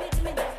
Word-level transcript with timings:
me, 0.00 0.06
do 0.10 0.24
me, 0.24 0.32
do 0.32 0.42
me. 0.42 0.49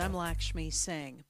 I'm 0.00 0.14
Lakshmi 0.14 0.70
Singh. 0.70 1.24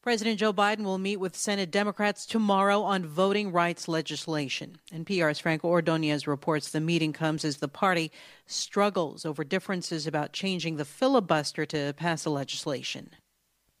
President 0.00 0.38
Joe 0.38 0.52
Biden 0.52 0.84
will 0.84 0.98
meet 0.98 1.16
with 1.16 1.36
Senate 1.36 1.72
Democrats 1.72 2.24
tomorrow 2.24 2.82
on 2.82 3.04
voting 3.04 3.50
rights 3.50 3.88
legislation. 3.88 4.78
NPR's 4.92 5.40
Franco 5.40 5.68
Ordonez 5.68 6.28
reports 6.28 6.70
the 6.70 6.80
meeting 6.80 7.12
comes 7.12 7.44
as 7.44 7.56
the 7.56 7.66
party 7.66 8.12
struggles 8.46 9.24
over 9.24 9.42
differences 9.42 10.06
about 10.06 10.32
changing 10.32 10.76
the 10.76 10.84
filibuster 10.84 11.66
to 11.66 11.94
pass 11.94 12.22
the 12.22 12.30
legislation. 12.30 13.10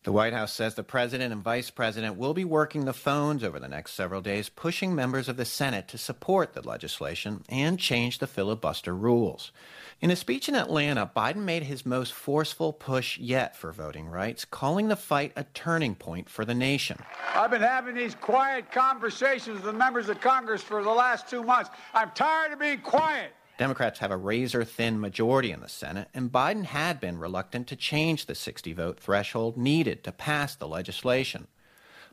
The 0.02 0.12
White 0.12 0.32
House 0.32 0.52
says 0.52 0.74
the 0.74 0.82
president 0.82 1.32
and 1.32 1.44
vice 1.44 1.70
president 1.70 2.16
will 2.16 2.34
be 2.34 2.44
working 2.44 2.84
the 2.84 2.92
phones 2.92 3.44
over 3.44 3.60
the 3.60 3.68
next 3.68 3.92
several 3.92 4.20
days, 4.20 4.48
pushing 4.48 4.92
members 4.92 5.28
of 5.28 5.36
the 5.36 5.44
Senate 5.44 5.86
to 5.88 5.98
support 5.98 6.54
the 6.54 6.66
legislation 6.66 7.44
and 7.48 7.78
change 7.78 8.18
the 8.18 8.26
filibuster 8.26 8.96
rules. 8.96 9.52
In 10.02 10.10
a 10.10 10.16
speech 10.16 10.48
in 10.48 10.56
Atlanta, 10.56 11.08
Biden 11.14 11.44
made 11.44 11.62
his 11.62 11.86
most 11.86 12.12
forceful 12.12 12.72
push 12.72 13.18
yet 13.18 13.54
for 13.54 13.70
voting 13.70 14.08
rights, 14.08 14.44
calling 14.44 14.88
the 14.88 14.96
fight 14.96 15.32
a 15.36 15.44
turning 15.54 15.94
point 15.94 16.28
for 16.28 16.44
the 16.44 16.56
nation. 16.56 16.98
I've 17.32 17.52
been 17.52 17.62
having 17.62 17.94
these 17.94 18.16
quiet 18.16 18.72
conversations 18.72 19.62
with 19.62 19.76
members 19.76 20.08
of 20.08 20.20
Congress 20.20 20.60
for 20.60 20.82
the 20.82 20.90
last 20.90 21.28
two 21.28 21.44
months. 21.44 21.70
I'm 21.94 22.10
tired 22.16 22.52
of 22.52 22.58
being 22.58 22.80
quiet. 22.80 23.30
Democrats 23.58 24.00
have 24.00 24.10
a 24.10 24.16
razor 24.16 24.64
thin 24.64 24.98
majority 24.98 25.52
in 25.52 25.60
the 25.60 25.68
Senate, 25.68 26.08
and 26.12 26.32
Biden 26.32 26.64
had 26.64 26.98
been 26.98 27.20
reluctant 27.20 27.68
to 27.68 27.76
change 27.76 28.26
the 28.26 28.34
60 28.34 28.72
vote 28.72 28.98
threshold 28.98 29.56
needed 29.56 30.02
to 30.02 30.10
pass 30.10 30.56
the 30.56 30.66
legislation. 30.66 31.46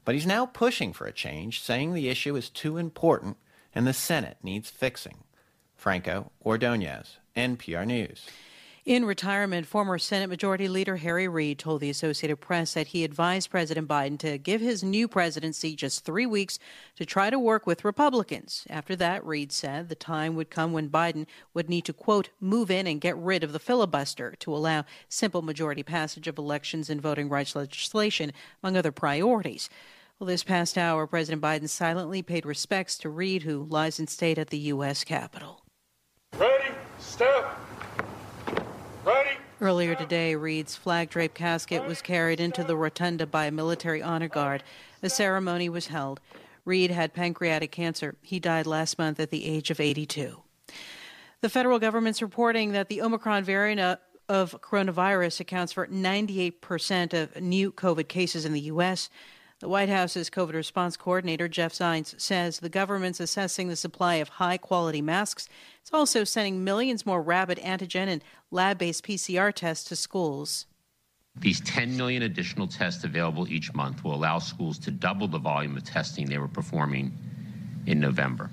But 0.05 0.13
he's 0.13 0.27
now 0.27 0.45
pushing 0.45 0.93
for 0.93 1.07
a 1.07 1.11
change, 1.11 1.59
saying 1.59 1.95
the 1.95 2.09
issue 2.09 2.35
is 2.35 2.49
too 2.49 2.77
important 2.77 3.37
and 3.73 3.87
the 3.87 3.93
Senate 3.93 4.37
needs 4.43 4.69
fixing. 4.69 5.23
Franco 5.75 6.31
Ordonez, 6.45 7.18
NPR 7.39 7.85
News. 7.85 8.27
In 8.85 9.05
retirement, 9.05 9.67
former 9.67 9.99
Senate 9.99 10.29
Majority 10.29 10.67
Leader 10.67 10.95
Harry 10.95 11.27
Reid 11.27 11.59
told 11.59 11.81
the 11.81 11.89
Associated 11.89 12.37
Press 12.37 12.73
that 12.73 12.87
he 12.87 13.03
advised 13.03 13.51
President 13.51 13.87
Biden 13.87 14.17
to 14.19 14.37
give 14.37 14.61
his 14.61 14.83
new 14.83 15.07
presidency 15.07 15.75
just 15.75 16.05
three 16.05 16.25
weeks 16.25 16.57
to 16.95 17.05
try 17.05 17.29
to 17.29 17.37
work 17.37 17.67
with 17.67 17.85
Republicans. 17.85 18.65
After 18.69 18.95
that, 18.95 19.23
Reid 19.23 19.51
said 19.51 19.89
the 19.89 19.95
time 19.95 20.35
would 20.35 20.49
come 20.49 20.73
when 20.73 20.89
Biden 20.89 21.27
would 21.53 21.69
need 21.69 21.85
to, 21.85 21.93
quote, 21.93 22.29
move 22.39 22.71
in 22.71 22.87
and 22.87 22.99
get 22.99 23.15
rid 23.17 23.43
of 23.43 23.51
the 23.51 23.59
filibuster 23.59 24.33
to 24.39 24.55
allow 24.55 24.85
simple 25.07 25.41
majority 25.41 25.83
passage 25.83 26.27
of 26.27 26.39
elections 26.39 26.89
and 26.89 26.99
voting 27.01 27.29
rights 27.29 27.55
legislation, 27.55 28.31
among 28.63 28.75
other 28.75 28.91
priorities. 28.91 29.69
Well, 30.17 30.27
this 30.27 30.43
past 30.43 30.77
hour, 30.77 31.05
President 31.05 31.43
Biden 31.43 31.69
silently 31.69 32.21
paid 32.21 32.45
respects 32.45 32.97
to 32.97 33.09
Reid, 33.09 33.43
who 33.43 33.67
lies 33.69 33.99
in 33.99 34.07
state 34.07 34.37
at 34.37 34.49
the 34.49 34.57
U.S. 34.57 35.03
Capitol. 35.03 35.63
Ready, 36.37 36.73
step, 36.99 37.57
Ready? 39.05 39.29
Earlier 39.61 39.95
today, 39.95 40.35
Reid's 40.35 40.75
flag 40.75 41.09
draped 41.09 41.35
casket 41.35 41.85
was 41.85 42.01
carried 42.01 42.39
into 42.39 42.63
the 42.63 42.75
rotunda 42.75 43.25
by 43.25 43.45
a 43.45 43.51
military 43.51 44.01
honor 44.01 44.27
guard. 44.27 44.63
The 45.01 45.09
ceremony 45.09 45.69
was 45.69 45.87
held. 45.87 46.19
Reid 46.65 46.91
had 46.91 47.13
pancreatic 47.13 47.71
cancer. 47.71 48.15
He 48.21 48.39
died 48.39 48.67
last 48.67 48.97
month 48.97 49.19
at 49.19 49.31
the 49.31 49.45
age 49.45 49.71
of 49.71 49.79
82. 49.79 50.41
The 51.41 51.49
federal 51.49 51.79
government's 51.79 52.21
reporting 52.21 52.73
that 52.73 52.89
the 52.89 53.01
Omicron 53.01 53.43
variant 53.43 53.99
of 54.27 54.61
coronavirus 54.61 55.39
accounts 55.39 55.73
for 55.73 55.87
98% 55.87 57.13
of 57.13 57.41
new 57.41 57.71
COVID 57.71 58.07
cases 58.07 58.45
in 58.45 58.53
the 58.53 58.61
U.S. 58.61 59.09
The 59.59 59.67
White 59.67 59.89
House's 59.89 60.29
COVID 60.29 60.53
response 60.53 60.95
coordinator, 60.95 61.47
Jeff 61.49 61.73
Zients, 61.73 62.19
says 62.19 62.59
the 62.59 62.69
government's 62.69 63.19
assessing 63.19 63.67
the 63.67 63.75
supply 63.75 64.15
of 64.15 64.29
high 64.29 64.57
quality 64.57 65.01
masks. 65.01 65.49
It's 65.81 65.93
also 65.93 66.23
sending 66.23 66.63
millions 66.63 67.05
more 67.05 67.21
rapid 67.21 67.57
antigen 67.59 68.07
and 68.07 68.23
lab 68.51 68.77
based 68.77 69.03
PCR 69.03 69.53
tests 69.53 69.87
to 69.89 69.95
schools. 69.95 70.65
These 71.35 71.61
10 71.61 71.95
million 71.95 72.23
additional 72.23 72.67
tests 72.67 73.03
available 73.03 73.47
each 73.47 73.73
month 73.73 74.03
will 74.03 74.13
allow 74.13 74.39
schools 74.39 74.77
to 74.79 74.91
double 74.91 75.27
the 75.27 75.39
volume 75.39 75.77
of 75.77 75.83
testing 75.83 76.27
they 76.27 76.37
were 76.37 76.47
performing 76.47 77.17
in 77.85 77.99
November. 77.99 78.49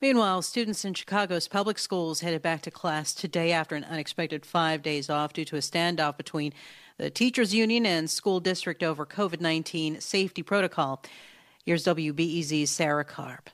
Meanwhile, 0.00 0.42
students 0.42 0.84
in 0.84 0.94
Chicago's 0.94 1.46
public 1.46 1.78
schools 1.78 2.20
headed 2.20 2.42
back 2.42 2.62
to 2.62 2.70
class 2.72 3.14
today 3.14 3.52
after 3.52 3.76
an 3.76 3.84
unexpected 3.84 4.44
five 4.44 4.82
days 4.82 5.08
off 5.08 5.32
due 5.32 5.44
to 5.44 5.56
a 5.56 5.60
standoff 5.60 6.16
between 6.16 6.52
the 6.98 7.08
teachers 7.08 7.54
union 7.54 7.86
and 7.86 8.10
school 8.10 8.40
district 8.40 8.82
over 8.82 9.06
COVID 9.06 9.40
19 9.40 10.00
safety 10.00 10.42
protocol. 10.42 11.02
Here's 11.64 11.84
WBEZ's 11.84 12.70
Sarah 12.70 13.04
Karp. 13.04 13.50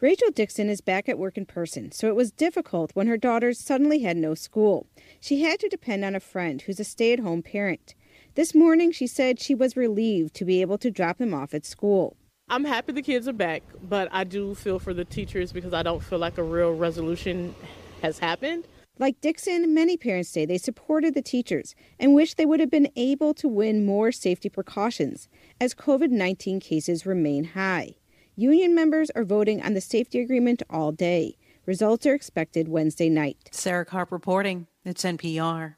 Rachel 0.00 0.30
Dixon 0.30 0.68
is 0.68 0.80
back 0.80 1.08
at 1.08 1.18
work 1.18 1.36
in 1.36 1.44
person, 1.44 1.90
so 1.90 2.06
it 2.06 2.14
was 2.14 2.30
difficult 2.30 2.92
when 2.94 3.08
her 3.08 3.16
daughters 3.16 3.58
suddenly 3.58 3.98
had 4.02 4.16
no 4.16 4.36
school. 4.36 4.86
She 5.18 5.42
had 5.42 5.58
to 5.58 5.68
depend 5.68 6.04
on 6.04 6.14
a 6.14 6.20
friend 6.20 6.62
who's 6.62 6.78
a 6.78 6.84
stay 6.84 7.12
at 7.12 7.18
home 7.18 7.42
parent. 7.42 7.96
This 8.36 8.54
morning, 8.54 8.92
she 8.92 9.08
said 9.08 9.40
she 9.40 9.56
was 9.56 9.76
relieved 9.76 10.34
to 10.34 10.44
be 10.44 10.60
able 10.60 10.78
to 10.78 10.92
drop 10.92 11.18
them 11.18 11.34
off 11.34 11.52
at 11.52 11.66
school. 11.66 12.16
I'm 12.48 12.64
happy 12.64 12.92
the 12.92 13.02
kids 13.02 13.26
are 13.26 13.32
back, 13.32 13.64
but 13.88 14.08
I 14.12 14.22
do 14.22 14.54
feel 14.54 14.78
for 14.78 14.94
the 14.94 15.04
teachers 15.04 15.50
because 15.50 15.74
I 15.74 15.82
don't 15.82 16.02
feel 16.02 16.20
like 16.20 16.38
a 16.38 16.44
real 16.44 16.74
resolution 16.74 17.52
has 18.00 18.20
happened. 18.20 18.68
Like 19.00 19.20
Dixon, 19.20 19.74
many 19.74 19.96
parents 19.96 20.28
say 20.28 20.46
they 20.46 20.58
supported 20.58 21.14
the 21.14 21.22
teachers 21.22 21.74
and 21.98 22.14
wish 22.14 22.34
they 22.34 22.46
would 22.46 22.60
have 22.60 22.70
been 22.70 22.92
able 22.94 23.34
to 23.34 23.48
win 23.48 23.84
more 23.84 24.12
safety 24.12 24.48
precautions 24.48 25.28
as 25.60 25.74
COVID 25.74 26.10
19 26.10 26.60
cases 26.60 27.04
remain 27.04 27.42
high. 27.42 27.96
Union 28.38 28.72
members 28.72 29.10
are 29.16 29.24
voting 29.24 29.60
on 29.62 29.74
the 29.74 29.80
safety 29.80 30.20
agreement 30.20 30.62
all 30.70 30.92
day. 30.92 31.36
Results 31.66 32.06
are 32.06 32.14
expected 32.14 32.68
Wednesday 32.68 33.08
night. 33.08 33.48
Sarah 33.50 33.84
Karp 33.84 34.12
reporting. 34.12 34.68
It's 34.84 35.02
NPR. 35.02 35.74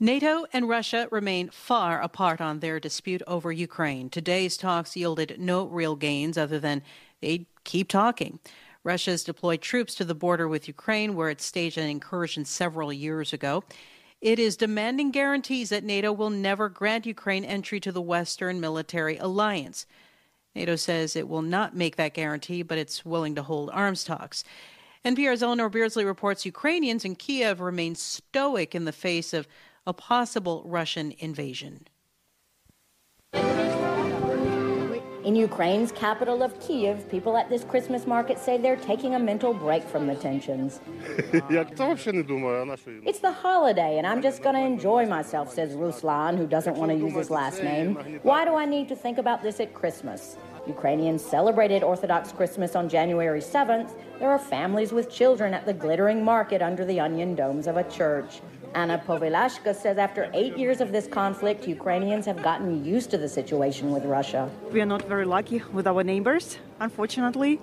NATO 0.00 0.46
and 0.50 0.70
Russia 0.70 1.08
remain 1.10 1.50
far 1.50 2.00
apart 2.00 2.40
on 2.40 2.60
their 2.60 2.80
dispute 2.80 3.20
over 3.26 3.52
Ukraine. 3.52 4.08
Today's 4.08 4.56
talks 4.56 4.96
yielded 4.96 5.36
no 5.38 5.66
real 5.66 5.94
gains 5.94 6.38
other 6.38 6.58
than 6.58 6.80
they 7.20 7.48
keep 7.64 7.88
talking. 7.88 8.38
Russia 8.82 9.10
has 9.10 9.24
deployed 9.24 9.60
troops 9.60 9.94
to 9.96 10.06
the 10.06 10.14
border 10.14 10.48
with 10.48 10.68
Ukraine, 10.68 11.14
where 11.14 11.28
it 11.28 11.42
staged 11.42 11.76
an 11.76 11.86
incursion 11.86 12.46
several 12.46 12.90
years 12.94 13.34
ago. 13.34 13.62
It 14.22 14.38
is 14.38 14.56
demanding 14.56 15.10
guarantees 15.10 15.68
that 15.68 15.84
NATO 15.84 16.12
will 16.12 16.30
never 16.30 16.70
grant 16.70 17.04
Ukraine 17.04 17.44
entry 17.44 17.78
to 17.80 17.92
the 17.92 18.00
Western 18.00 18.58
military 18.58 19.18
alliance. 19.18 19.84
NATO 20.54 20.76
says 20.76 21.16
it 21.16 21.28
will 21.28 21.42
not 21.42 21.76
make 21.76 21.96
that 21.96 22.14
guarantee, 22.14 22.62
but 22.62 22.78
it's 22.78 23.04
willing 23.04 23.34
to 23.34 23.42
hold 23.42 23.70
arms 23.70 24.04
talks. 24.04 24.44
NPR's 25.04 25.42
Eleanor 25.42 25.68
Beardsley 25.68 26.04
reports 26.04 26.46
Ukrainians 26.46 27.04
in 27.04 27.16
Kiev 27.16 27.60
remain 27.60 27.94
stoic 27.94 28.74
in 28.74 28.84
the 28.84 28.92
face 28.92 29.32
of 29.32 29.48
a 29.86 29.92
possible 29.92 30.62
Russian 30.64 31.12
invasion. 31.18 31.86
In 35.24 35.36
Ukraine's 35.36 35.92
capital 35.92 36.42
of 36.42 36.58
Kiev, 36.58 37.08
people 37.08 37.36
at 37.36 37.48
this 37.48 37.62
Christmas 37.62 38.08
market 38.08 38.40
say 38.40 38.58
they're 38.58 38.74
taking 38.74 39.14
a 39.14 39.20
mental 39.20 39.54
break 39.54 39.84
from 39.84 40.08
the 40.08 40.16
tensions. 40.16 40.80
it's 43.06 43.20
the 43.20 43.30
holiday, 43.30 43.98
and 43.98 44.06
I'm 44.06 44.20
just 44.20 44.42
going 44.42 44.56
to 44.56 44.62
enjoy 44.62 45.06
myself, 45.06 45.54
says 45.54 45.74
Ruslan, 45.74 46.36
who 46.36 46.48
doesn't 46.48 46.76
want 46.76 46.90
to 46.90 46.96
use 46.96 47.14
his 47.14 47.30
last 47.30 47.62
name. 47.62 47.94
Why 48.24 48.44
do 48.44 48.56
I 48.56 48.64
need 48.64 48.88
to 48.88 48.96
think 48.96 49.18
about 49.18 49.44
this 49.44 49.60
at 49.60 49.72
Christmas? 49.72 50.36
Ukrainians 50.66 51.24
celebrated 51.24 51.84
Orthodox 51.84 52.32
Christmas 52.32 52.74
on 52.74 52.88
January 52.88 53.40
7th. 53.40 53.92
There 54.18 54.30
are 54.30 54.38
families 54.40 54.92
with 54.92 55.08
children 55.08 55.54
at 55.54 55.66
the 55.66 55.74
glittering 55.74 56.24
market 56.24 56.62
under 56.62 56.84
the 56.84 56.98
onion 56.98 57.36
domes 57.36 57.68
of 57.68 57.76
a 57.76 57.88
church. 57.88 58.40
Anna 58.74 58.98
Povilashka 58.98 59.74
says 59.74 59.98
after 59.98 60.30
eight 60.32 60.56
years 60.56 60.80
of 60.80 60.92
this 60.92 61.06
conflict, 61.06 61.68
Ukrainians 61.68 62.24
have 62.26 62.42
gotten 62.42 62.84
used 62.84 63.10
to 63.10 63.18
the 63.18 63.28
situation 63.28 63.90
with 63.90 64.04
Russia. 64.04 64.50
We 64.70 64.80
are 64.80 64.86
not 64.86 65.02
very 65.08 65.26
lucky 65.26 65.62
with 65.72 65.86
our 65.86 66.02
neighbors, 66.02 66.58
unfortunately, 66.80 67.60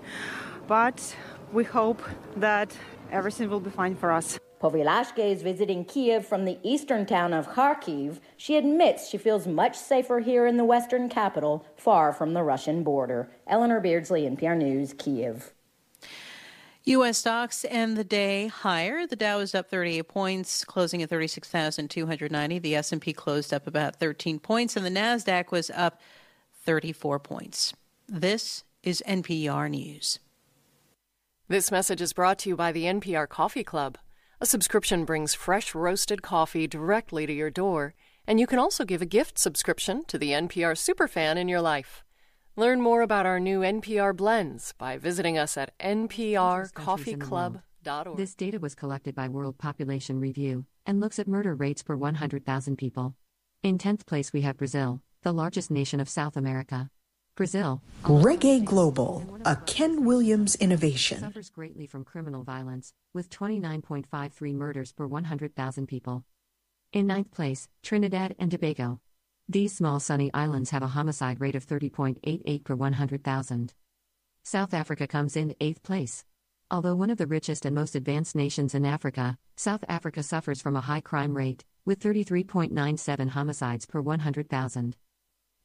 but 0.68 1.16
we 1.52 1.64
hope 1.64 2.02
that 2.36 2.78
everything 3.12 3.50
will 3.50 3.60
be 3.60 3.72
fine 3.72 3.96
for 3.96 4.12
us. 4.12 4.40
Povilashka 4.62 5.20
is 5.20 5.42
visiting 5.42 5.86
Kiev 5.86 6.26
from 6.28 6.46
the 6.46 6.60
eastern 6.64 7.06
town 7.06 7.34
of 7.34 7.48
Kharkiv. 7.48 8.20
She 8.36 8.58
admits 8.58 9.10
she 9.10 9.18
feels 9.18 9.48
much 9.48 9.78
safer 9.78 10.20
here 10.20 10.46
in 10.46 10.58
the 10.58 10.66
western 10.66 11.10
capital, 11.10 11.66
far 11.78 12.12
from 12.12 12.34
the 12.34 12.44
Russian 12.44 12.84
border. 12.84 13.32
Eleanor 13.48 13.80
Beardsley, 13.80 14.24
NPR 14.24 14.58
News, 14.58 14.94
Kiev. 14.94 15.54
U.S. 16.90 17.20
stocks 17.20 17.68
end 17.70 17.98
the 17.98 18.04
day 18.04 18.48
higher. 18.48 19.06
The 19.06 19.16
Dow 19.16 19.38
is 19.42 19.54
up 19.54 19.70
38 19.70 20.08
points, 20.08 20.66
closing 20.66 21.04
at 21.04 21.10
36,290. 21.12 22.58
The 22.58 22.76
S&P 22.76 23.14
closed 23.14 23.54
up 23.54 23.68
about 23.68 23.98
13 23.98 24.40
points, 24.40 24.76
and 24.76 24.84
the 24.84 24.90
Nasdaq 24.90 25.52
was 25.52 25.70
up 25.70 26.02
34 26.66 27.20
points. 27.20 27.76
This 28.08 28.64
is 28.82 29.04
NPR 29.08 29.70
News. 29.70 30.18
This 31.48 31.70
message 31.70 32.02
is 32.02 32.12
brought 32.12 32.40
to 32.40 32.50
you 32.50 32.56
by 32.56 32.72
the 32.72 32.86
NPR 32.86 33.30
Coffee 33.30 33.64
Club. 33.64 34.00
A 34.42 34.48
subscription 34.48 35.06
brings 35.06 35.36
fresh 35.36 35.76
roasted 35.76 36.24
coffee 36.24 36.66
directly 36.66 37.28
to 37.28 37.34
your 37.34 37.52
door, 37.52 37.94
and 38.26 38.40
you 38.40 38.48
can 38.48 38.58
also 38.58 38.84
give 38.84 39.04
a 39.04 39.06
gift 39.06 39.38
subscription 39.38 40.06
to 40.06 40.18
the 40.18 40.32
NPR 40.32 40.74
superfan 40.74 41.36
in 41.36 41.48
your 41.48 41.62
life. 41.62 42.04
Learn 42.60 42.82
more 42.82 43.02
about 43.02 43.26
our 43.26 43.40
new 43.40 43.62
NPR 43.62 44.14
blends 44.14 44.74
by 44.78 44.98
visiting 44.98 45.38
us 45.38 45.56
at 45.56 45.72
nprcoffeeclub.org. 45.80 48.18
This 48.18 48.36
data 48.36 48.60
was 48.60 48.76
collected 48.76 49.16
by 49.16 49.30
World 49.30 49.58
Population 49.58 50.20
Review 50.20 50.66
and 50.86 51.00
looks 51.00 51.20
at 51.20 51.28
murder 51.30 51.56
rates 51.56 51.84
per 51.84 51.96
100,000 51.96 52.76
people. 52.76 53.16
In 53.64 53.78
10th 53.78 54.06
place, 54.06 54.34
we 54.34 54.42
have 54.42 54.58
Brazil, 54.58 55.02
the 55.24 55.32
largest 55.32 55.72
nation 55.72 56.02
of 56.02 56.10
South 56.10 56.36
America. 56.36 56.90
Brazil. 57.34 57.82
Reggae 58.04 58.66
Global, 58.66 59.40
a 59.46 59.56
Ken 59.66 60.04
Williams 60.04 60.58
innovation. 60.58 61.22
Suffers 61.22 61.50
greatly 61.50 61.88
from 61.88 62.04
criminal 62.04 62.44
violence, 62.44 62.92
with 63.14 63.30
29.53 63.30 64.54
murders 64.54 64.92
per 64.92 65.08
100,000 65.08 65.88
people. 65.88 66.26
In 66.92 67.08
ninth 67.08 67.32
place, 67.32 67.70
Trinidad 67.84 68.36
and 68.38 68.52
Tobago, 68.52 69.00
these 69.52 69.76
small 69.76 70.00
sunny 70.00 70.30
islands 70.32 70.70
have 70.70 70.84
a 70.84 70.88
homicide 70.90 71.42
rate 71.42 71.56
of 71.56 71.66
30.88 71.66 72.64
per 72.64 72.76
100,000. 72.76 73.74
South 74.44 74.76
Africa 74.76 75.08
comes 75.08 75.36
in 75.36 75.56
eighth 75.60 75.82
place. 75.82 76.24
Although 76.70 76.94
one 76.94 77.10
of 77.10 77.18
the 77.18 77.26
richest 77.26 77.66
and 77.66 77.74
most 77.74 77.96
advanced 77.96 78.36
nations 78.36 78.76
in 78.76 78.86
Africa, 78.86 79.40
South 79.58 79.84
Africa 79.90 80.22
suffers 80.22 80.62
from 80.62 80.76
a 80.76 80.82
high 80.82 81.02
crime 81.02 81.36
rate, 81.36 81.66
with 81.84 82.00
33.97 82.00 83.30
homicides 83.30 83.88
per 83.88 84.00
100,000. 84.02 84.96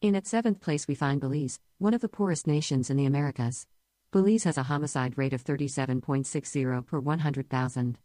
In 0.01 0.15
its 0.15 0.31
seventh 0.31 0.63
place, 0.63 0.89
we 0.89 0.95
find 0.95 1.21
Belize, 1.21 1.61
one 1.77 1.93
of 1.93 2.01
the 2.01 2.09
poorest 2.09 2.47
nations 2.47 2.89
in 2.89 2.97
the 2.97 3.05
Americas. 3.05 3.67
Belize 4.13 4.45
has 4.45 4.57
a 4.57 4.63
homicide 4.63 5.19
rate 5.19 5.35
of 5.35 5.45
37.60 5.45 6.87
per 6.87 7.01
100,000. 7.01 7.99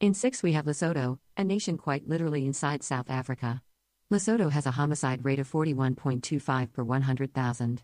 In 0.00 0.12
sixth, 0.12 0.42
we 0.42 0.52
have 0.52 0.66
Lesotho, 0.66 1.20
a 1.38 1.44
nation 1.44 1.78
quite 1.78 2.06
literally 2.06 2.44
inside 2.44 2.82
South 2.82 3.08
Africa. 3.08 3.62
Lesotho 4.08 4.52
has 4.52 4.66
a 4.66 4.70
homicide 4.70 5.24
rate 5.24 5.40
of 5.40 5.50
41.25 5.50 6.72
per 6.72 6.84
100,000. 6.84 7.82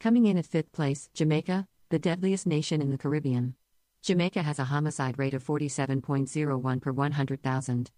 Coming 0.00 0.24
in 0.24 0.38
at 0.38 0.46
fifth 0.46 0.72
place, 0.72 1.10
Jamaica, 1.12 1.68
the 1.90 1.98
deadliest 1.98 2.46
nation 2.46 2.80
in 2.80 2.90
the 2.90 2.96
Caribbean. 2.96 3.54
Jamaica 4.02 4.42
has 4.42 4.58
a 4.58 4.64
homicide 4.64 5.18
rate 5.18 5.34
of 5.34 5.44
47.01 5.44 6.80
per 6.80 6.90
100,000. 6.90 7.90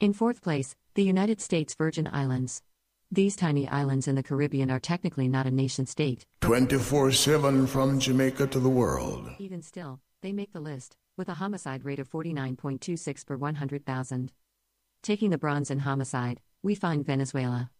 In 0.00 0.12
fourth 0.12 0.42
place, 0.42 0.76
the 0.92 1.02
United 1.02 1.40
States 1.40 1.74
Virgin 1.74 2.10
Islands. 2.12 2.62
These 3.10 3.36
tiny 3.36 3.66
islands 3.66 4.06
in 4.06 4.14
the 4.14 4.22
Caribbean 4.22 4.70
are 4.70 4.78
technically 4.78 5.28
not 5.28 5.46
a 5.46 5.50
nation 5.50 5.86
state. 5.86 6.26
24 6.42 7.12
7 7.12 7.66
from 7.68 8.00
Jamaica 8.00 8.48
to 8.48 8.60
the 8.60 8.68
world. 8.68 9.30
Even 9.38 9.62
still, 9.62 10.00
they 10.20 10.32
make 10.32 10.52
the 10.52 10.60
list, 10.60 10.98
with 11.16 11.30
a 11.30 11.34
homicide 11.34 11.86
rate 11.86 11.98
of 11.98 12.10
49.26 12.10 13.24
per 13.24 13.36
100,000. 13.38 14.32
Taking 15.02 15.30
the 15.30 15.38
bronze 15.38 15.70
in 15.70 15.80
homicide, 15.80 16.42
we 16.62 16.74
find 16.74 17.04
Venezuela. 17.04 17.70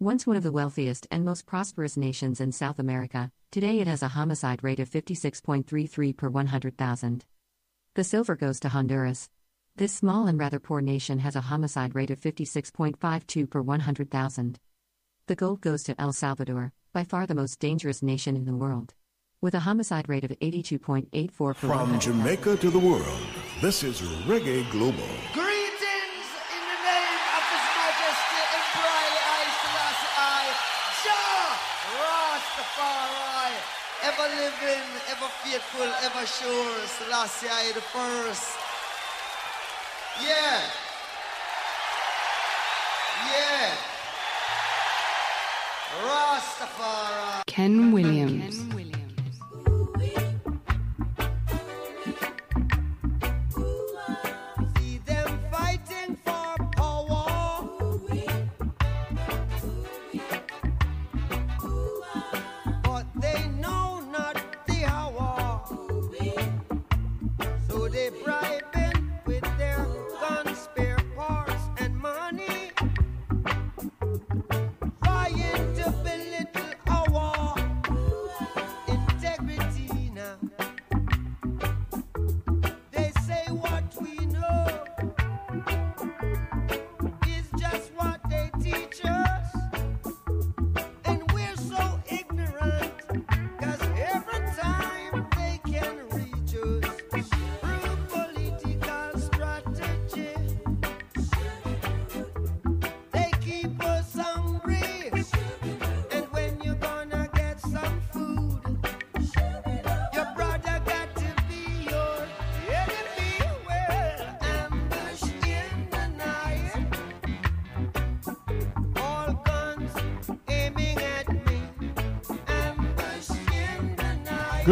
Once 0.00 0.26
one 0.26 0.36
of 0.36 0.42
the 0.42 0.50
wealthiest 0.50 1.06
and 1.10 1.24
most 1.24 1.46
prosperous 1.46 1.96
nations 1.96 2.40
in 2.40 2.50
South 2.50 2.78
America, 2.78 3.30
today 3.52 3.78
it 3.78 3.86
has 3.86 4.02
a 4.02 4.08
homicide 4.08 4.64
rate 4.64 4.80
of 4.80 4.90
56.33 4.90 6.16
per 6.16 6.28
100,000. 6.28 7.24
The 7.94 8.04
silver 8.04 8.34
goes 8.34 8.58
to 8.60 8.70
Honduras. 8.70 9.30
This 9.76 9.92
small 9.92 10.26
and 10.26 10.38
rather 10.40 10.58
poor 10.58 10.80
nation 10.80 11.20
has 11.20 11.36
a 11.36 11.42
homicide 11.42 11.94
rate 11.94 12.10
of 12.10 12.20
56.52 12.20 13.48
per 13.48 13.62
100,000. 13.62 14.58
The 15.28 15.36
gold 15.36 15.60
goes 15.60 15.84
to 15.84 16.00
El 16.00 16.12
Salvador, 16.12 16.72
by 16.92 17.04
far 17.04 17.26
the 17.26 17.34
most 17.34 17.60
dangerous 17.60 18.02
nation 18.02 18.36
in 18.36 18.44
the 18.44 18.56
world. 18.56 18.94
With 19.40 19.54
a 19.54 19.60
homicide 19.60 20.08
rate 20.08 20.24
of 20.24 20.30
82.84 20.30 21.36
per 21.36 21.54
From 21.54 22.00
Jamaica 22.00 22.56
to 22.56 22.70
the 22.70 22.78
world, 22.78 23.20
this 23.60 23.84
is 23.84 24.00
Reggae 24.26 24.68
Global. 24.70 25.06
ever 25.34 25.51
faithful, 35.44 35.90
ever 36.06 36.26
sure. 36.26 36.86
Selassie 36.86 37.48
I 37.50 37.72
the 37.72 37.80
first. 37.80 38.48
Yeah. 40.22 40.60
Yeah. 43.30 43.74
Rastafari. 46.04 47.42
Ken 47.46 47.92
Williams. 47.92 48.58
Ken 48.58 48.71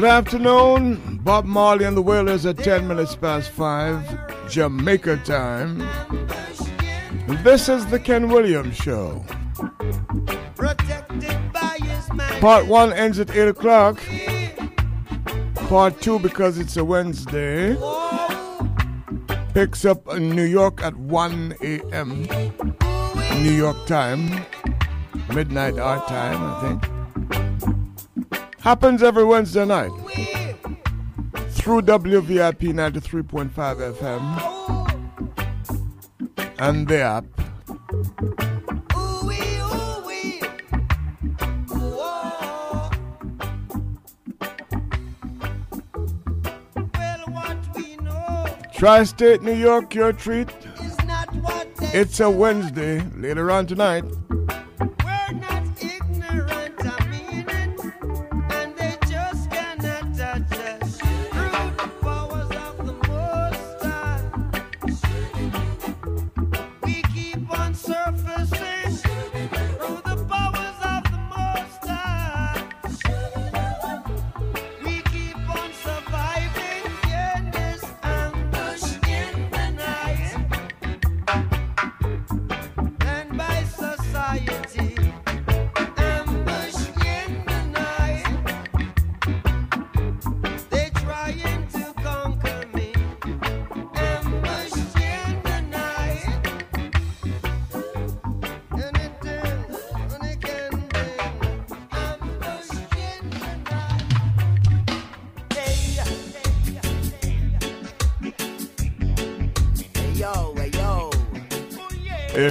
Good 0.01 0.09
afternoon. 0.09 1.21
Bob 1.23 1.45
Marley 1.45 1.85
and 1.85 1.95
the 1.95 2.01
Wailers 2.01 2.47
at 2.47 2.57
10 2.57 2.89
minutes 2.89 3.15
past 3.15 3.51
5, 3.51 4.49
Jamaica 4.49 5.19
time. 5.27 5.87
This 7.45 7.69
is 7.69 7.85
the 7.89 8.01
Ken 8.01 8.31
Williams 8.31 8.79
Show. 8.79 9.23
Part 12.41 12.67
1 12.67 12.95
ends 12.95 13.19
at 13.19 13.31
8 13.31 13.49
o'clock. 13.49 14.01
Part 15.69 16.01
2, 16.01 16.19
because 16.21 16.57
it's 16.57 16.79
a 16.79 16.85
Wednesday, 16.85 17.77
picks 19.53 19.85
up 19.85 20.09
in 20.09 20.31
New 20.31 20.47
York 20.47 20.83
at 20.83 20.97
1 20.97 21.57
a.m. 21.61 22.23
New 23.43 23.53
York 23.53 23.77
time, 23.85 24.47
midnight 25.35 25.79
our 25.79 26.03
time, 26.07 26.43
I 26.43 26.79
think. 26.81 27.00
Happens 28.63 29.03
every 29.03 29.25
Wednesday 29.25 29.65
night 29.65 29.91
through 31.53 31.81
WVIP 31.83 32.75
93.5 32.75 33.95
FM 33.95 34.21
and 36.59 36.87
the 36.87 37.01
app. 37.01 37.25
Tri 48.75 49.05
State 49.05 49.43
New 49.43 49.55
York, 49.55 49.95
your 49.95 50.13
treat. 50.13 50.49
It's 51.95 52.21
a 52.21 52.31
Wednesday 52.31 53.01
later 53.17 53.51
on 53.51 53.67
tonight. 53.67 54.05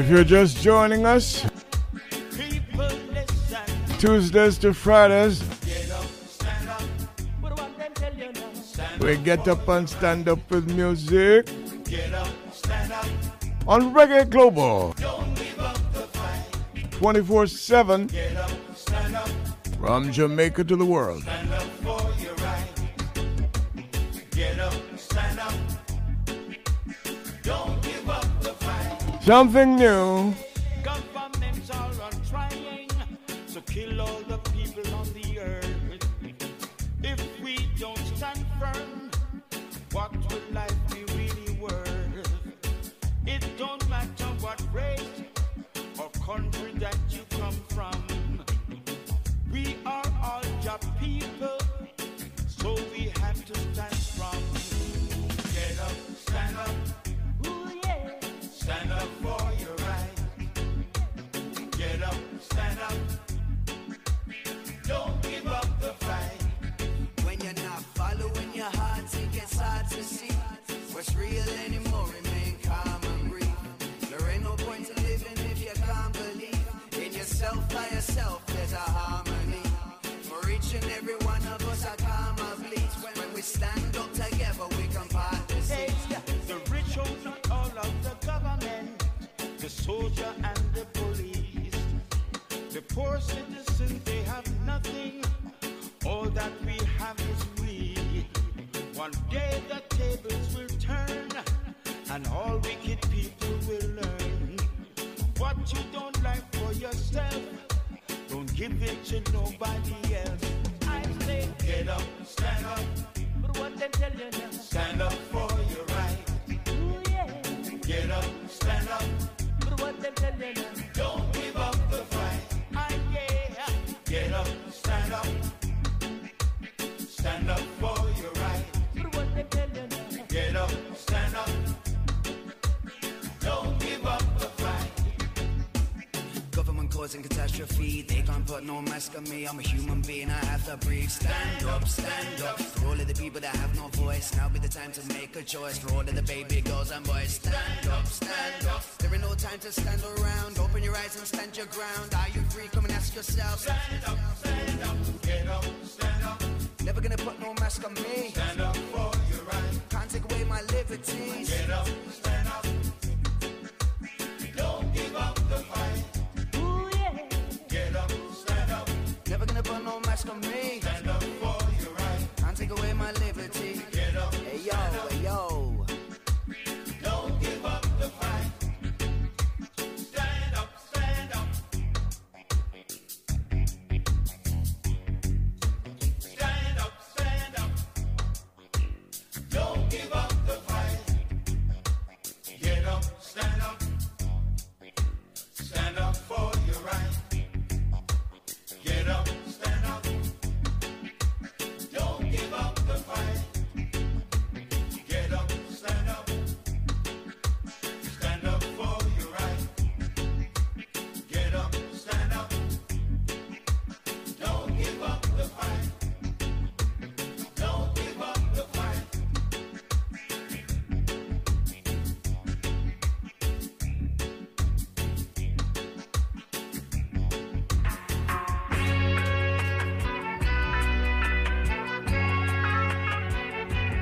If 0.09 0.15
you're 0.15 0.23
just 0.23 0.63
joining 0.63 1.05
us, 1.05 1.45
Tuesdays 3.99 4.57
to 4.57 4.73
Fridays, 4.73 5.43
we 8.99 9.17
get 9.17 9.47
up 9.47 9.67
and 9.67 9.87
stand 9.87 10.27
up 10.27 10.39
with 10.49 10.67
music 10.71 11.47
on 13.67 13.93
Reggae 13.93 14.27
Global 14.27 14.95
24 16.89 17.45
7 17.45 18.09
from 19.79 20.11
Jamaica 20.11 20.63
to 20.63 20.75
the 20.75 20.85
world. 20.85 21.23
something 29.29 29.75
new. 29.75 30.18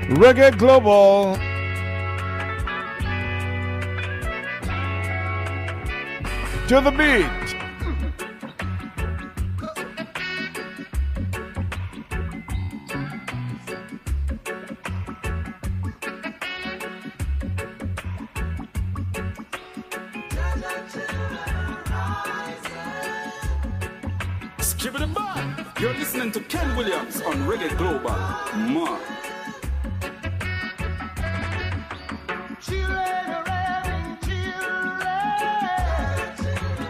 Reggae 0.08 0.56
Global. 0.56 1.36
To 6.68 6.80
the 6.80 6.90
beat. 6.90 7.58
You're 25.78 25.94
listening 25.94 26.32
to 26.32 26.40
Ken 26.40 26.76
Williams 26.76 27.20
on 27.20 27.34
Reggae 27.46 27.76
Global. 27.78 28.10
Man. 28.56 28.98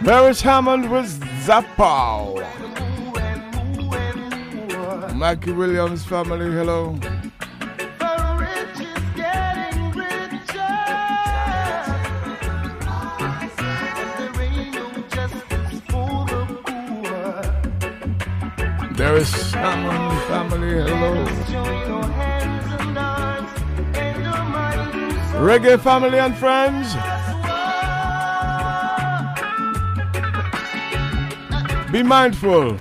Paris 0.09 0.41
Hammond 0.41 0.91
with 0.91 1.07
Zappo. 1.45 2.43
Mikey 5.15 5.53
Williams 5.53 6.03
family, 6.07 6.51
hello. 6.51 6.99
There 18.93 19.17
is 19.19 19.53
Hammond 19.53 20.23
family, 20.23 20.73
hello. 20.89 21.25
Reggae 25.45 25.79
family 25.79 26.19
and 26.19 26.35
friends. 26.35 26.97
Be 31.91 32.03
mindful. 32.03 32.79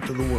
to 0.00 0.12
the 0.12 0.22
world. 0.24 0.35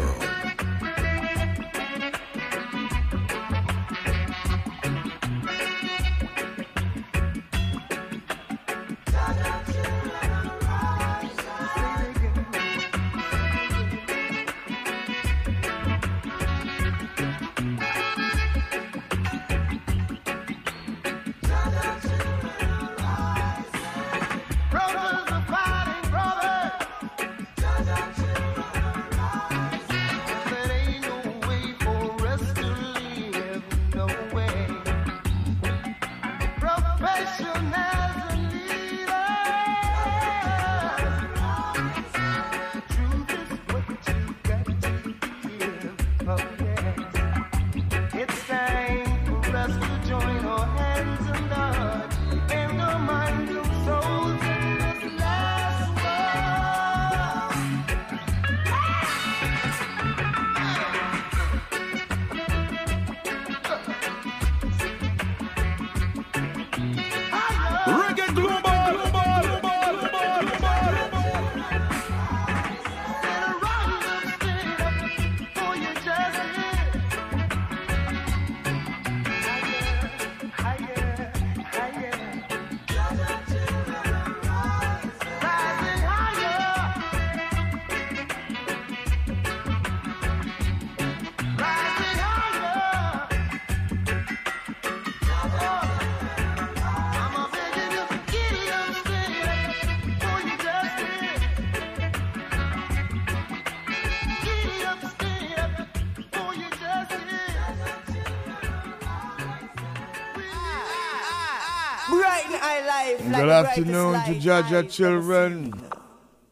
afternoon 113.57 114.23
to 114.25 114.39
judge 114.39 114.71
our 114.71 114.83
children. 114.83 115.73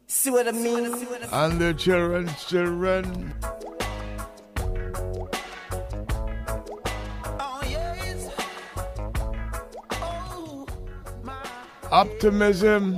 See 0.07 0.31
what 0.31 0.47
I 0.47 0.51
mean? 0.51 1.07
And 1.31 1.61
their 1.61 1.73
children's 1.73 2.43
children. 2.45 3.33
Optimism. 11.91 12.97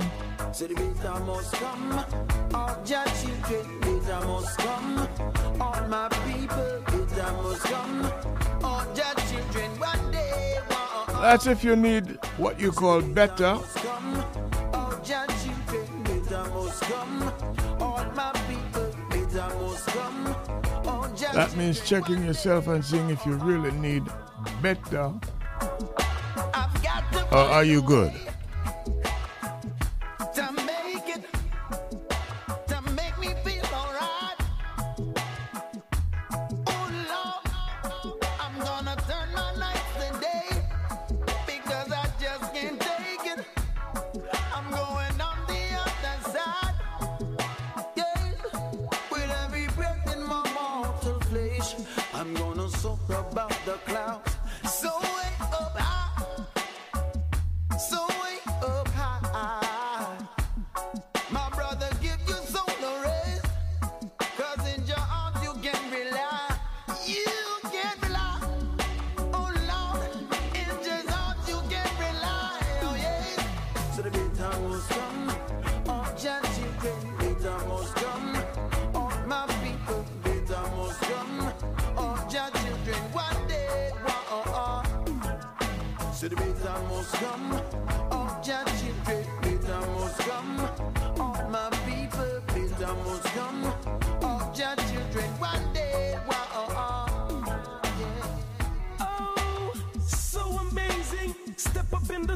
That's 11.20 11.46
if 11.46 11.62
you 11.62 11.76
need 11.76 12.18
what 12.38 12.58
you 12.58 12.72
call 12.72 13.02
better 13.02 13.58
That 21.38 21.56
means 21.56 21.78
checking 21.88 22.24
yourself 22.24 22.66
and 22.66 22.84
seeing 22.84 23.10
if 23.10 23.24
you 23.24 23.34
really 23.34 23.70
need 23.70 24.02
better. 24.60 25.12
Or 27.30 27.38
are 27.38 27.62
you 27.62 27.80
good? 27.80 28.12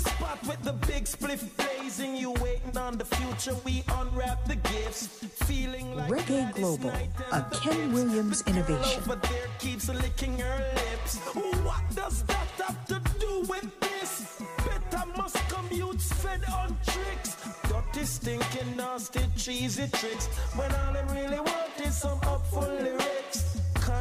Spot 0.03 0.39
with 0.47 0.63
the 0.63 0.73
big 0.73 1.05
spliff 1.05 1.45
blazing. 1.57 2.17
You 2.17 2.33
waiting 2.33 2.77
on 2.77 2.99
the 2.99 3.05
future, 3.05 3.55
we 3.65 3.85
unwrap 3.99 4.45
the 4.47 4.57
gifts. 4.57 5.07
Feeling 5.47 5.95
like 5.97 6.11
Reggae 6.11 6.55
Global, 6.55 6.93
a 7.33 7.43
Ken 7.51 7.93
Williams 7.93 8.43
innovation. 8.47 9.03
there 9.07 9.49
keeps 9.59 9.89
licking 9.89 10.39
her 10.39 10.59
lips. 10.75 11.19
What 11.65 11.83
does 11.95 12.23
that 12.25 12.49
have 12.59 12.85
to 12.87 13.01
do 13.19 13.45
with 13.49 13.69
this? 13.81 14.43
Better 14.67 15.07
must 15.17 15.37
come 15.49 15.69
youths 15.71 16.13
fed 16.13 16.43
on 16.53 16.77
tricks. 16.87 17.37
Dirty, 17.69 18.05
stinking, 18.05 18.77
nasty, 18.77 19.21
cheesy 19.37 19.89
tricks. 19.89 20.27
When 20.57 20.71
all 20.75 20.93
they 20.93 21.05
really 21.15 21.41
want 21.41 21.81
is 21.81 21.97
some 21.97 22.19
upful 22.21 22.69
lyrics. 22.83 23.52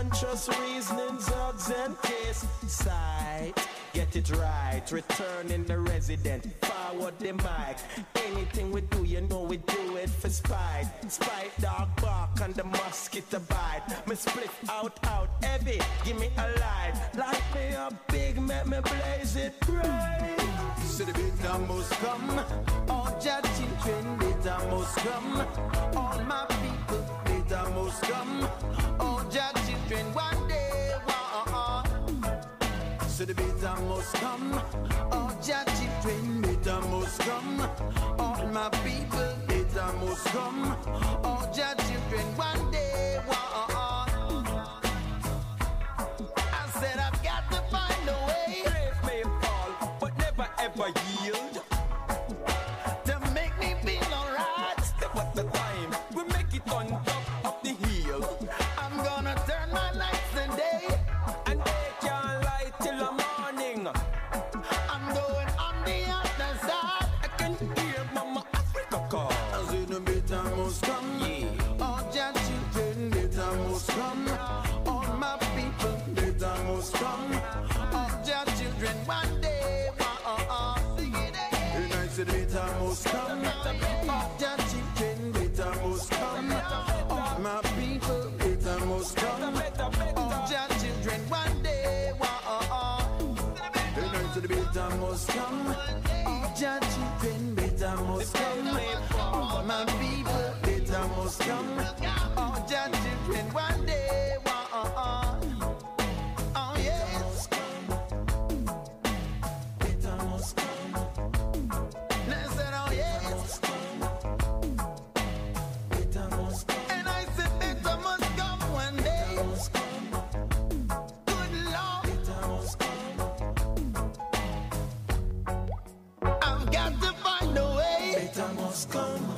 Conscious 0.02 0.50
reasonings, 0.60 1.30
odds 1.30 1.70
and 1.70 1.96
case. 2.02 2.44
Sight, 2.66 3.54
get 3.94 4.16
it 4.16 4.32
right. 4.36 4.82
Returning 4.92 5.64
the 5.64 5.78
resident, 5.78 6.48
forward 6.66 7.14
the 7.20 7.34
mic. 7.34 7.78
Anything 8.16 8.72
we 8.72 8.82
do, 8.82 9.04
you 9.04 9.22
know 9.22 9.44
we 9.44 9.58
do 9.58 9.98
it 9.98 10.10
for 10.10 10.30
spite. 10.30 10.90
Spite, 11.08 11.52
dog 11.62 11.90
bark, 12.02 12.32
and 12.42 12.56
the 12.56 12.64
mosquito 12.64 13.40
bite. 13.48 13.84
Me 14.08 14.16
split 14.16 14.50
out, 14.70 14.98
out, 15.06 15.30
heavy. 15.44 15.80
Give 16.04 16.20
me 16.20 16.32
a 16.36 16.48
light. 16.60 16.94
Light 17.16 17.44
me 17.54 17.76
up 17.76 17.94
big, 18.08 18.42
make 18.42 18.66
me 18.66 18.80
blaze 18.80 19.36
it 19.36 19.54
bright. 19.60 20.38
So 20.84 21.04
the 21.04 21.14
better 21.14 21.60
must 21.60 21.92
come. 21.92 22.40
All 22.90 23.12
your 23.24 23.42
children, 23.42 24.18
better 24.18 24.66
must 24.68 24.98
come. 24.98 25.48
All 25.96 26.20
my 26.24 26.48
people, 26.48 27.06
better 27.24 27.70
must 27.70 28.02
come. 28.02 28.50
All 29.00 29.24
your 29.32 29.71
children, 29.92 30.14
one 30.14 30.48
day, 30.48 30.92
wow. 31.08 31.84
So 33.08 33.26
the 33.26 33.34
better 33.34 33.82
must 33.84 34.14
come. 34.16 34.62
Oh, 35.12 35.32
All 35.32 35.48
your 35.48 35.64
children, 35.76 36.42
better 36.42 36.82
must 36.88 37.20
come. 37.20 37.62
All 38.20 38.48
my 38.48 38.70
people, 38.84 39.34
better 39.48 39.94
must 40.00 40.26
come. 40.28 41.01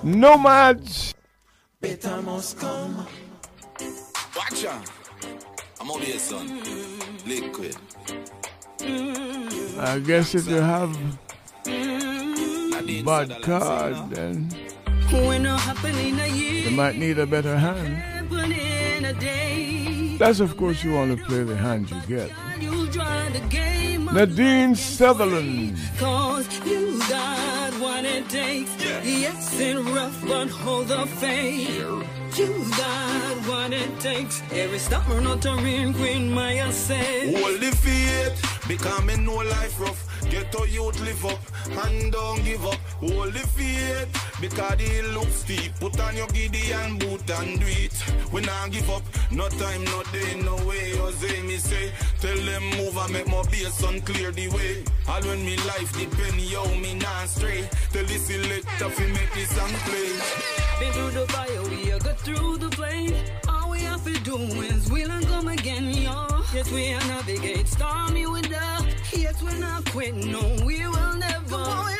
Nomads. 0.03 1.13
Better 1.79 2.21
must 2.21 2.59
come. 2.59 3.07
Watch 4.35 4.65
out. 4.65 4.89
I'm 5.79 5.91
on 5.91 6.01
here, 6.01 6.19
son. 6.19 6.61
Liquid. 7.25 7.77
I 9.79 9.99
guess 10.05 10.35
if 10.35 10.47
you 10.47 10.55
have 10.55 10.97
a 11.65 13.01
bad 13.03 13.41
card, 13.43 14.09
then 14.11 14.49
it 15.13 15.45
happen 15.59 15.97
in 15.99 16.19
a 16.19 16.27
year, 16.27 16.69
you 16.69 16.71
might 16.71 16.97
need 16.97 17.19
a 17.19 17.25
better 17.25 17.57
hand. 17.57 17.95
happen 17.95 18.51
in 18.51 19.05
a 19.05 19.13
day. 19.13 20.17
That's 20.17 20.39
of 20.39 20.57
course 20.57 20.83
you 20.83 20.93
want 20.93 21.17
to 21.17 21.23
play 21.25 21.43
the 21.43 21.55
hand 21.55 21.89
you 21.91 22.01
get. 22.07 22.31
You 22.63 22.87
draw 22.87 23.29
the 23.29 23.43
game 23.49 24.05
Nadine 24.05 24.73
Sutherland. 24.75 25.77
Cause 25.97 26.47
you 26.65 26.97
got 27.09 27.73
what 27.83 28.05
it 28.05 28.29
takes. 28.29 28.71
Yes, 29.03 29.59
it's 29.59 29.79
rough, 29.89 30.17
but 30.25 30.49
hold 30.49 30.87
the 30.87 31.05
faith. 31.05 32.39
You 32.39 32.47
got 32.77 33.35
what 33.49 33.73
it 33.73 33.99
takes. 33.99 34.41
Every 34.51 34.79
stopper, 34.79 35.19
not 35.19 35.45
a 35.45 35.55
real 35.57 35.91
queen, 35.93 36.31
Maya 36.31 36.71
said. 36.71 37.35
Hold 37.35 37.59
the 37.59 37.71
faith, 37.75 38.65
because 38.67 39.03
me 39.03 39.17
know 39.17 39.35
life 39.35 39.77
rough. 39.79 40.12
Get 40.33 40.51
to 40.53 40.67
youth 40.67 40.99
live 41.01 41.25
up 41.27 41.39
and 41.85 42.11
don't 42.11 42.43
give 42.43 42.65
up. 42.65 42.79
Hold 43.01 43.33
the 43.33 43.45
faith, 43.53 44.09
because 44.41 44.77
the 44.77 45.03
look 45.13 45.29
steep. 45.29 45.71
Put 45.79 45.99
on 45.99 46.15
your 46.17 46.25
Gideon 46.29 46.97
boot 46.97 47.29
and 47.29 47.59
do 47.59 47.67
it. 47.67 47.93
We 48.31 48.41
not 48.41 48.71
give 48.71 48.89
up, 48.89 49.03
no 49.29 49.47
time, 49.47 49.83
no 49.83 50.01
day, 50.11 50.41
no 50.41 50.55
way. 50.65 50.97
Jose 50.97 51.39
me 51.43 51.57
say, 51.57 51.91
tell 52.19 52.35
them 52.35 52.63
move 52.77 52.97
and 52.97 53.13
make 53.13 53.27
my 53.27 53.43
bass 53.43 53.83
and 53.83 54.03
clear 54.03 54.31
the 54.31 54.47
way. 54.47 54.83
All 55.07 55.21
when 55.21 55.45
me 55.45 55.55
life 55.69 55.93
depend, 55.93 56.41
yo, 56.41 56.65
me 56.77 56.95
not 56.95 57.29
stray. 57.29 57.69
Tell 57.91 58.03
the 58.03 58.17
selector 58.17 58.89
fi 58.89 59.05
make 59.13 59.31
this 59.35 59.55
song 59.55 59.69
play. 59.85 60.17
Been 60.79 60.93
through 60.93 61.11
the 61.11 61.27
fire, 61.31 61.61
we 61.69 61.91
are 61.91 61.99
through 61.99 62.57
the 62.57 62.71
flame. 62.75 63.13
All 63.47 63.69
we 63.69 63.81
have 63.81 64.03
to 64.05 64.19
do 64.21 64.37
is 64.37 64.89
we'll 64.89 65.11
and 65.11 65.27
come 65.27 65.49
again, 65.49 65.93
yo. 65.93 66.25
Yes, 66.55 66.71
we 66.71 66.91
are 66.91 67.07
navigate 67.07 67.67
stormy 67.67 68.25
with 68.25 68.49
Yes, 69.15 69.41
we're 69.41 69.57
not 69.59 69.85
quit, 69.85 70.15
no, 70.15 70.41
we 70.65 70.87
will 70.87 71.13
never. 71.15 71.45
The 71.47 71.83
we 71.87 71.95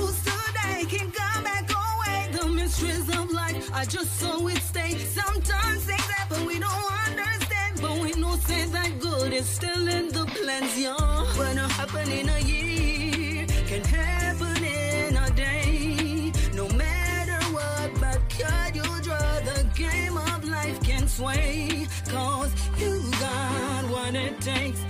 lose 0.00 0.18
today 0.22 0.84
can 0.84 1.10
come 1.10 1.44
back 1.44 1.70
away. 1.70 2.28
The 2.32 2.46
mysteries 2.48 3.08
of 3.08 3.30
life, 3.30 3.70
I 3.74 3.84
just 3.84 4.18
saw 4.20 4.46
it 4.46 4.58
stay. 4.58 4.96
Sometimes 4.98 5.84
things 5.84 6.08
happen, 6.10 6.44
we 6.46 6.58
don't 6.58 6.92
understand. 7.06 7.80
But 7.80 7.98
we 8.00 8.12
know 8.20 8.36
say 8.36 8.66
that 8.66 9.00
good 9.00 9.32
is 9.32 9.46
still 9.46 9.88
in 9.88 10.08
the 10.08 10.26
plans, 10.26 10.78
yo. 10.78 10.94
It 10.94 11.56
happen 11.56 12.10
in 12.10 12.28
a 12.28 12.40
year, 12.40 13.46
can 13.66 13.84
happen 13.84 14.62
in 14.62 15.16
a 15.16 15.30
day. 15.30 16.32
No 16.54 16.68
matter 16.70 17.40
what, 17.56 17.90
but 18.00 18.20
could 18.28 18.76
you 18.76 19.02
draw 19.02 19.40
the 19.50 19.66
game 19.74 20.16
of 20.16 20.44
life 20.44 20.80
can 20.82 21.08
sway? 21.08 21.86
Cause 22.08 22.52
you 22.78 23.02
got 23.20 23.84
what 23.90 24.14
it 24.14 24.40
takes. 24.40 24.87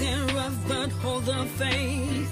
Yes, 0.00 0.24
it's 0.24 0.32
rough, 0.32 0.68
but 0.68 0.90
hold 1.02 1.24
the 1.24 1.44
faith. 1.56 2.30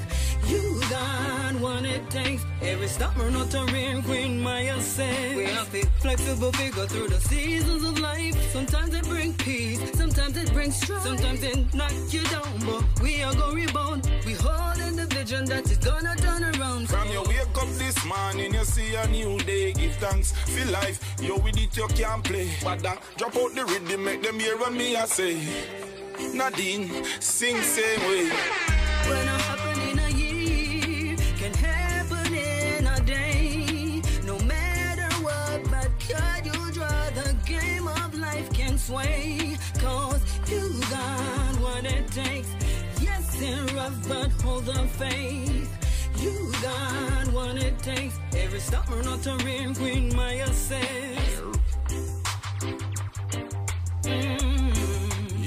You 0.48 0.80
got 0.88 1.54
what 1.60 1.84
it 1.84 2.08
takes. 2.10 2.44
Every 2.62 2.86
stopper, 2.86 3.30
not 3.30 3.52
a 3.54 3.64
real 3.72 4.02
queen, 4.02 4.40
Maya 4.40 4.80
said. 4.80 5.36
We 5.36 5.44
have 5.46 5.70
to 5.72 5.84
flexible 6.00 6.52
figure 6.52 6.86
through 6.86 7.08
the 7.08 7.20
seasons 7.20 7.82
of 7.82 7.98
life. 7.98 8.36
Sometimes 8.52 8.94
it 8.94 9.04
brings 9.04 9.36
peace, 9.36 9.80
sometimes 9.94 10.36
it 10.36 10.52
brings 10.52 10.76
strife. 10.76 11.02
Sometimes 11.02 11.42
it 11.42 11.74
knock 11.74 11.92
you 12.10 12.22
down, 12.24 12.52
but 12.64 12.84
we 13.02 13.22
are 13.22 13.34
gonna 13.34 13.54
rebound. 13.54 14.08
We 14.24 14.34
hold 14.34 14.78
in 14.78 14.96
the 14.96 15.06
vision 15.06 15.46
that 15.46 15.68
it's 15.70 15.84
gonna 15.84 16.14
turn 16.16 16.44
around. 16.44 16.88
From 16.88 17.08
your 17.10 17.24
wake 17.24 17.58
up 17.60 17.68
this 17.78 17.96
Morning 18.04 18.54
you 18.54 18.64
see 18.64 18.94
a 18.94 19.06
new 19.08 19.38
day, 19.38 19.72
give 19.72 19.96
thanks 19.96 20.30
for 20.32 20.70
life. 20.70 21.00
Yo, 21.20 21.38
with 21.38 21.56
it 21.56 21.76
you 21.76 21.88
can't 21.88 22.22
play. 22.22 22.48
But 22.62 22.80
then 22.84 22.98
drop 23.16 23.36
out 23.36 23.52
the 23.54 23.64
rhythm, 23.64 24.04
make 24.04 24.22
them 24.22 24.38
hear 24.38 24.56
what 24.56 24.72
me 24.72 24.94
I 24.94 25.06
say. 25.06 25.95
Nadine, 26.32 27.04
sing 27.20 27.60
same 27.62 28.00
way. 28.00 28.28
When 29.08 29.28
a 29.28 29.38
happen 29.38 29.80
in 29.88 29.98
a 29.98 30.08
year 30.10 31.16
can 31.36 31.52
happen 31.54 32.34
in 32.34 32.86
a 32.86 33.00
day. 33.00 34.02
No 34.24 34.38
matter 34.40 35.12
what, 35.22 35.62
but 35.70 35.90
could 36.00 36.46
you 36.46 36.72
draw 36.72 37.10
the 37.10 37.36
game 37.44 37.86
of 37.86 38.14
life 38.14 38.50
can 38.52 38.78
sway? 38.78 39.56
Cause 39.78 40.22
you 40.48 40.80
got 40.90 41.60
what 41.60 41.84
it 41.84 42.06
takes. 42.08 42.48
Yes, 43.00 43.36
it's 43.40 43.72
rough, 43.74 44.08
but 44.08 44.30
hold 44.42 44.64
the 44.66 44.86
faith. 44.98 45.70
You 46.18 46.52
got 46.62 47.28
what 47.32 47.56
it 47.56 47.78
takes. 47.80 48.18
Every 48.34 48.60
summer, 48.60 49.02
not 49.02 49.22
to 49.22 49.36
rain, 49.44 49.74
Queen 49.74 50.14
Maya 50.16 50.46
says. 50.52 51.40
Mm. 54.02 54.55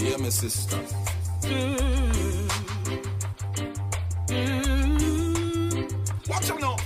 Yeah, 0.10 0.18
my 0.18 0.30
sister. 0.30 0.76
Watch 6.28 6.48
them 6.48 6.58
now. 6.60 6.78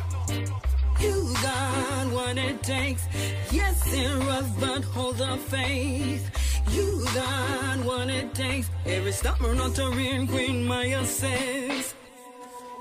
You 1.00 1.34
got 1.42 2.12
what 2.12 2.38
it 2.38 2.62
takes. 2.62 3.08
Yes, 3.50 3.82
it's 3.88 4.26
rough, 4.26 4.60
but 4.60 4.84
hold 4.84 5.20
the 5.20 5.38
faith. 5.38 6.30
You 6.70 7.06
got 7.16 7.86
what 7.86 8.10
it 8.10 8.36
takes. 8.36 8.70
Every 8.86 9.14
summer, 9.14 9.56
not 9.56 9.74
to 9.76 9.90
rain, 9.92 10.28
Queen 10.28 10.66
Maya 10.66 11.06
says. 11.06 11.96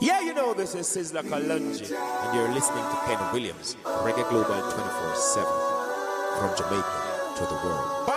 Yeah, 0.01 0.23
you 0.23 0.35
know 0.35 0.55
this 0.55 0.75
is 0.75 0.89
Sizzla 0.89 1.23
Kalonji, 1.23 1.95
and 1.95 2.35
you're 2.35 2.53
listening 2.53 2.83
to 2.83 2.97
Ken 3.07 3.33
Williams, 3.33 3.77
Reggae 3.85 4.29
Global 4.29 4.61
24-7, 4.61 5.47
from 6.41 6.51
Jamaica 6.59 7.35
to 7.37 7.45
the 7.47 7.55
world. 7.65 8.12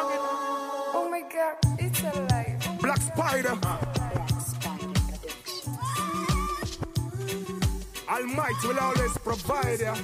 Almighty 8.07 8.67
will 8.67 8.79
always 8.79 9.17
provide. 9.17 9.79
Guide 9.79 9.99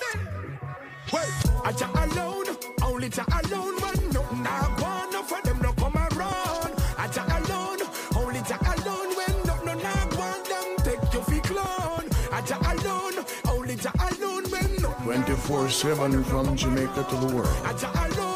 them. 0.00 0.18
Wait, 1.12 1.32
I 1.64 1.70
ja 1.78 1.88
alone, 1.94 2.56
only 2.82 3.08
ja 3.08 3.24
alone, 3.38 3.76
man. 3.80 3.98
No, 4.12 4.22
nah, 4.42 4.68
one 4.80 5.10
no 5.12 5.22
for 5.22 5.40
them 5.42 5.58
no 5.60 5.72
come 5.72 5.96
around. 5.96 6.72
I 6.98 7.08
ja 7.14 7.24
alone, 7.36 7.84
only 8.16 8.40
ja 8.48 8.56
alone, 8.72 9.14
when 9.16 9.36
no, 9.46 9.54
no, 9.64 9.74
nah, 9.74 10.06
one 10.16 10.42
them 10.48 10.76
take 10.84 11.12
you 11.12 11.22
fi 11.22 11.40
clone. 11.40 12.08
I 12.32 12.40
ja 12.48 12.58
alone, 12.72 13.24
only 13.48 13.74
ja 13.76 13.92
alone, 13.98 14.44
when 14.50 14.76
no, 14.82 14.94
24 15.04 15.68
7 15.68 16.24
from 16.24 16.56
Jamaica 16.56 17.04
to 17.10 17.16
the 17.16 17.34
world. 17.34 17.56
I 17.64 17.72
ja 17.80 17.90
alone, 18.06 18.33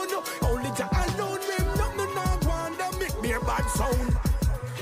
sound. 3.78 4.18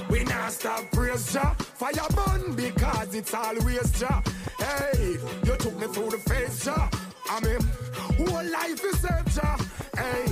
We 0.09 0.25
not 0.25 0.53
stop 0.53 0.91
praise 0.93 1.33
Jah, 1.33 1.55
fire 1.81 2.09
burn 2.17 2.55
because 2.55 3.15
it's 3.15 3.35
always 3.35 3.91
Jah. 3.99 4.23
Hey, 4.59 5.19
you 5.47 5.55
took 5.57 5.77
me 5.81 5.87
through 5.89 6.11
the 6.11 6.19
face 6.31 6.65
Jah. 6.65 6.89
I 7.29 7.41
mean, 7.45 7.61
whole 8.19 8.45
life 8.59 8.83
is 8.85 8.99
set 9.01 9.27
Jah. 9.37 9.57
Hey, 9.97 10.25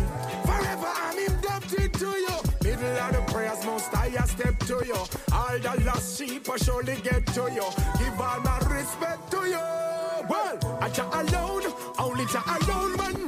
forever 0.47 0.93
I'm 1.05 1.19
indebted 1.19 1.93
to 2.03 2.11
you. 2.27 2.37
Middle 2.63 2.99
of 3.05 3.11
the 3.17 3.23
prayers, 3.33 3.65
most 3.67 3.95
I 3.97 4.11
step 4.35 4.59
to 4.71 4.77
you. 4.87 5.01
All 5.33 5.59
the 5.59 5.83
lost 5.85 6.19
sheep 6.19 6.49
I 6.49 6.57
surely 6.57 6.97
get 7.03 7.27
to 7.39 7.43
you. 7.59 7.69
Give 7.99 8.21
all 8.21 8.41
my 8.41 8.59
respect 8.77 9.31
to 9.33 9.41
you. 9.55 9.67
Well, 10.31 10.55
I 10.81 10.89
alone, 11.21 11.65
only 11.99 12.27
Jah 12.27 12.45
alone, 12.57 12.97
man. 12.97 13.24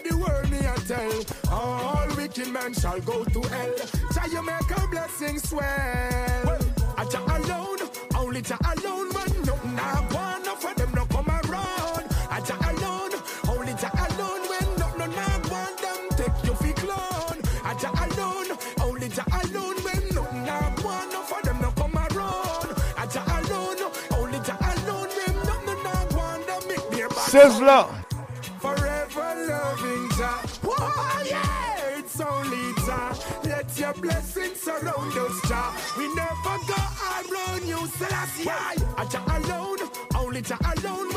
Creator, 0.00 0.08
the 0.08 0.16
world 0.16 0.50
me 0.50 0.58
I 0.58 0.76
tell. 0.86 1.52
All 1.52 2.16
wicked 2.16 2.48
men 2.48 2.74
shall 2.74 3.00
go 3.00 3.24
to 3.24 3.40
hell. 3.48 3.74
Jah 4.12 4.28
you 4.30 4.42
make 4.42 4.70
a 4.70 4.86
blessing 4.88 5.38
swell. 5.38 6.58
I 6.96 7.04
Jah 7.04 7.24
alone, 7.26 7.78
only 8.14 8.42
Jah 8.42 8.58
alone, 8.76 9.08
man. 9.12 9.44
Nothing 9.44 9.78
I 9.78 10.08
want, 10.12 10.44
no 10.44 10.74
them 10.74 10.92
no 10.94 11.04
come 11.06 11.28
around. 11.28 12.06
I 12.30 12.40
Jah 12.40 12.58
alone, 12.70 13.12
only 13.48 13.74
Jah 13.74 13.90
alone, 13.94 14.42
when 14.48 14.78
no 14.78 14.88
no 14.96 15.06
no 15.06 15.50
want 15.50 15.78
them 15.78 16.08
take 16.16 16.44
you 16.44 16.54
fi 16.54 16.72
clone. 16.72 17.40
I 17.64 17.74
Jah 17.74 17.92
alone, 17.92 18.58
only 18.82 19.08
Jah 19.08 19.24
alone, 19.42 19.76
when 19.82 20.08
no 20.14 20.22
no 20.22 20.84
want 20.84 21.12
no 21.12 21.22
for 21.22 21.42
them 21.42 21.60
no 21.60 21.70
come 21.72 21.96
around. 21.96 22.74
I 22.96 23.06
Jah 23.06 23.24
alone, 23.26 23.92
only 24.12 24.38
Jah 24.40 24.58
alone, 24.60 25.08
when 25.08 25.36
no 25.46 25.60
no 25.64 25.82
no 25.82 26.16
want 26.16 26.46
them 26.46 26.68
make 26.68 26.90
their 26.90 27.08
back. 27.08 27.28
Sizzla. 27.30 27.99
Surround 34.80 35.16
us, 35.16 35.40
Jah. 35.48 35.74
We 35.98 36.14
never 36.14 36.56
go 36.66 36.80
around 37.14 37.66
you, 37.66 37.86
Selassie. 37.98 38.48
I 38.48 39.04
Jah 39.08 39.24
alone, 39.26 39.78
only 40.14 40.42
Jah 40.42 40.58
alone, 40.76 41.09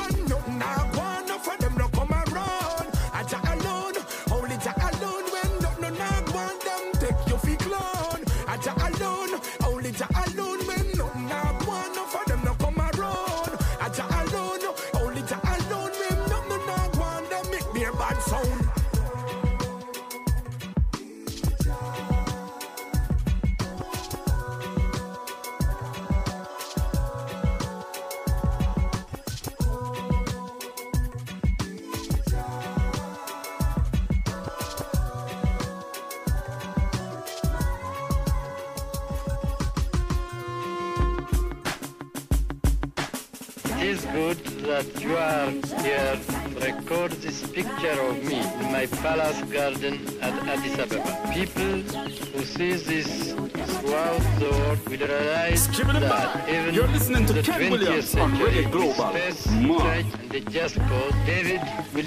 Ken 57.57 57.71
20th 57.71 57.71
Williams 57.71 58.15
and 58.15 58.37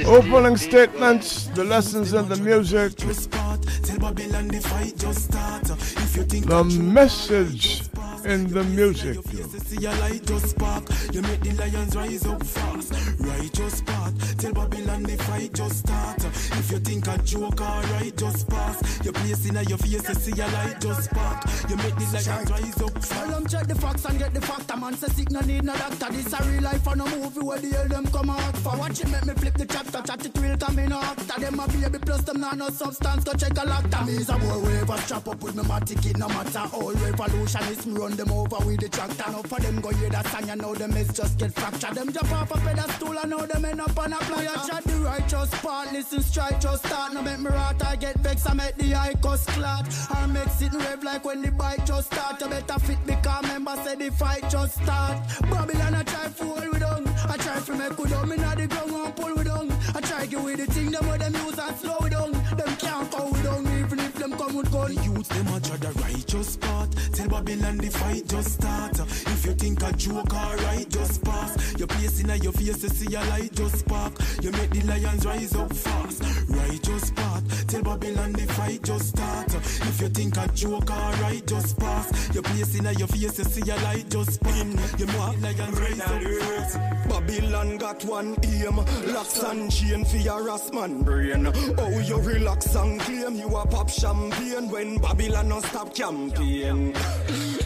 Opening 0.06 0.56
statements, 0.56 1.46
the 1.48 1.64
lessons 1.64 2.12
in 2.12 2.28
the 2.28 2.36
music, 2.36 2.96
the 6.46 6.64
message 6.64 7.82
in 8.24 8.48
the 8.52 8.64
music. 8.64 9.18
Your 15.04 15.18
light 15.18 15.52
just 15.52 15.80
spark. 15.80 16.16
You 16.18 16.26
make 16.26 16.36
the 16.36 16.36
lions 16.36 16.40
rise 16.40 16.42
up 16.42 16.56
fast. 16.56 16.56
Righteous 16.56 16.56
path. 16.56 16.56
Tell 16.56 16.56
Babylon 16.56 16.56
the 16.56 16.56
fight 16.56 16.56
just 16.56 16.58
start. 16.58 16.58
If 16.58 16.70
you 16.70 16.78
think 16.78 17.06
a 17.06 17.18
joke, 17.18 17.60
alright, 17.60 18.16
just 18.16 18.48
pass. 18.48 19.04
Your 19.04 19.12
place 19.12 19.46
in 19.46 19.68
your 19.68 19.78
face, 19.78 20.08
you 20.08 20.14
see 20.14 20.40
a 20.40 20.46
light 20.46 20.80
just 20.80 21.04
spark. 21.04 21.44
You 21.68 21.76
make 21.76 21.96
the 21.96 22.06
light 22.12 22.50
rise 22.50 22.82
up. 22.82 23.00
Tell 23.00 23.28
them 23.28 23.46
check 23.46 23.66
the 23.66 23.74
facts 23.74 24.04
and 24.04 24.18
get 24.18 24.34
the 24.34 24.40
factor. 24.40 24.76
Man 24.76 24.94
say 24.94 25.08
sick 25.08 25.30
no 25.30 25.40
need 25.40 25.64
no 25.64 25.74
doctor. 25.76 26.12
This 26.12 26.32
a 26.32 26.42
real 26.48 26.62
life 26.62 26.86
and 26.86 27.00
a 27.00 27.04
movie 27.16 27.40
where 27.40 27.58
the 27.58 27.68
hell 27.68 27.88
them 27.88 28.06
come 28.06 28.30
out 28.30 28.56
for. 28.58 28.76
Watch 28.76 29.00
it 29.00 29.08
make 29.10 29.26
me 29.26 29.34
flip 29.34 29.54
the 29.54 29.66
chapter. 29.66 30.02
Chat 30.02 30.26
it 30.26 30.38
real 30.38 30.56
come 30.56 30.78
in 30.78 30.92
actor. 30.92 31.40
Them 31.40 31.60
a 31.60 31.68
baby 31.68 31.98
plus 31.98 32.22
them 32.22 32.40
not 32.40 32.56
no 32.56 32.68
substance. 32.70 33.24
Go 33.24 33.32
check 33.32 33.52
a 33.52 33.66
lacta. 33.66 34.06
Me 34.06 34.14
is 34.14 34.28
a 34.28 34.38
boy 34.38 34.58
wherever 34.64 34.96
strap 34.98 35.28
up 35.28 35.42
with 35.42 35.54
me 35.54 35.62
my 35.64 35.80
ticket. 35.80 36.16
No 36.18 36.28
matter 36.28 36.64
all 36.72 36.92
revolutionists 36.92 37.86
me 37.86 37.98
run 37.98 38.16
them 38.16 38.30
over 38.30 38.58
with 38.66 38.80
the 38.80 38.88
tractor. 38.88 39.30
Now 39.30 39.42
for 39.42 39.60
them 39.60 39.80
go 39.80 39.90
hear 39.90 40.10
that 40.10 40.26
song 40.26 40.48
you 40.48 40.56
know 40.56 40.74
them 40.74 40.96
is 40.96 41.12
just 41.12 41.38
get 41.38 41.52
fractured. 41.52 41.94
Them 41.94 42.12
jump 42.12 42.32
off 42.32 42.50
a 42.50 42.58
pedestal 42.58 43.18
and 43.18 43.30
know 43.30 43.46
them 43.46 43.64
end 43.64 43.80
up 43.80 43.98
on 43.98 44.12
a 44.12 44.16
playa. 44.16 44.54
Chat 44.66 44.85
the 44.86 44.96
righteous 44.96 45.50
part. 45.60 45.92
Listen 45.92 46.22
strike 46.22 46.60
just 46.60 46.86
start. 46.86 47.12
No 47.14 47.22
make 47.22 47.38
me 47.38 47.50
rot. 47.50 47.82
I 47.84 47.96
get 47.96 48.16
vexed. 48.20 48.48
I 48.48 48.54
make 48.54 48.76
the 48.76 48.94
eye 48.94 49.14
cuss 49.22 49.46
clot. 49.46 49.86
I 50.10 50.26
make 50.26 50.48
it 50.60 50.72
rev 50.72 51.02
like 51.02 51.24
when 51.24 51.42
the 51.42 51.50
bike 51.50 51.84
just 51.86 52.12
start. 52.12 52.40
You 52.40 52.48
better 52.48 52.78
fit 52.80 52.98
because 53.06 53.42
member 53.44 53.76
say 53.84 53.94
the 53.96 54.10
fight 54.10 54.48
just 54.50 54.82
start. 54.82 55.16
Babylon 55.50 55.94
I 55.94 56.02
try 56.02 56.28
fool 56.28 56.54
with 56.54 56.80
them. 56.80 57.04
I 57.28 57.36
try 57.36 57.60
to 57.60 57.72
make 57.74 57.96
good 57.96 58.10
down. 58.10 58.28
Me 58.28 58.36
not 58.36 58.56
the 58.56 58.66
ground 58.66 58.92
and 58.92 59.16
pull 59.16 59.34
with 59.34 59.46
them. 59.46 59.68
I 59.94 60.00
try 60.00 60.26
get 60.26 60.42
with 60.42 60.56
the 60.58 60.66
thing 60.72 60.90
them 60.90 61.08
with 61.08 61.20
them 61.20 61.34
use 61.34 61.58
and 61.58 61.76
slow 61.76 62.08
down. 62.08 62.32
Them 62.32 62.76
can't 62.76 63.10
go 63.10 63.30
with 63.30 63.42
them 63.42 63.78
even 63.78 63.98
if 64.00 64.14
them 64.14 64.32
come 64.36 64.56
with 64.56 64.70
gun. 64.72 64.94
The 64.94 65.02
youths 65.04 65.28
them 65.28 65.46
a 65.48 65.60
try 65.60 65.76
the 65.76 65.92
righteous 66.00 66.56
part. 66.56 66.90
Tell 67.12 67.28
Babylon 67.28 67.78
the 67.78 67.90
fight 67.90 68.26
just 68.26 68.54
start. 68.54 68.98
If 69.00 69.35
you 69.46 69.54
think 69.54 69.82
a 69.82 69.92
joke 69.92 70.34
alright, 70.34 70.88
just 70.88 71.22
pass. 71.22 71.78
Your 71.78 71.86
place 71.86 72.20
in 72.20 72.42
your 72.42 72.52
face 72.52 72.82
you 72.82 72.88
see 72.88 73.14
a 73.14 73.20
light 73.26 73.52
just 73.52 73.78
spark. 73.78 74.12
You 74.42 74.50
make 74.50 74.70
the 74.70 74.82
lions 74.82 75.24
rise 75.24 75.54
up 75.54 75.72
fast. 75.72 76.22
Righteous 76.48 77.10
part. 77.12 77.44
Tell 77.68 77.82
Babylon 77.82 78.32
the 78.32 78.46
fight 78.52 78.82
just 78.82 79.08
start. 79.10 79.54
If 79.54 80.00
you 80.00 80.08
think 80.08 80.36
a 80.36 80.48
joke 80.48 80.90
alright, 80.90 81.46
just 81.46 81.78
pass. 81.78 82.34
Your 82.34 82.42
place 82.42 82.74
in 82.76 82.84
your 82.98 83.06
face 83.06 83.38
you 83.38 83.44
see 83.44 83.70
a 83.70 83.76
light 83.76 84.10
just 84.10 84.32
spark. 84.34 84.56
You 84.98 85.06
make 85.06 85.42
lions 85.42 85.80
rise 85.80 86.00
up 86.00 86.22
fast. 86.22 87.08
Babylon 87.08 87.78
got 87.78 88.04
one 88.04 88.36
aim, 88.42 88.76
locks 89.14 89.42
and 89.44 89.70
chain 89.70 90.04
for 90.04 90.16
your 90.16 90.40
Rasman 90.40 91.04
brain. 91.04 91.52
Oh, 91.78 92.00
you 92.00 92.16
relax 92.16 92.74
and 92.74 93.00
claim 93.00 93.36
you 93.36 93.56
a 93.56 93.66
pop 93.66 93.90
champagne 93.90 94.68
when 94.70 94.98
Babylon 94.98 95.48
no 95.48 95.60
stop 95.60 95.94
campaign. 95.94 96.94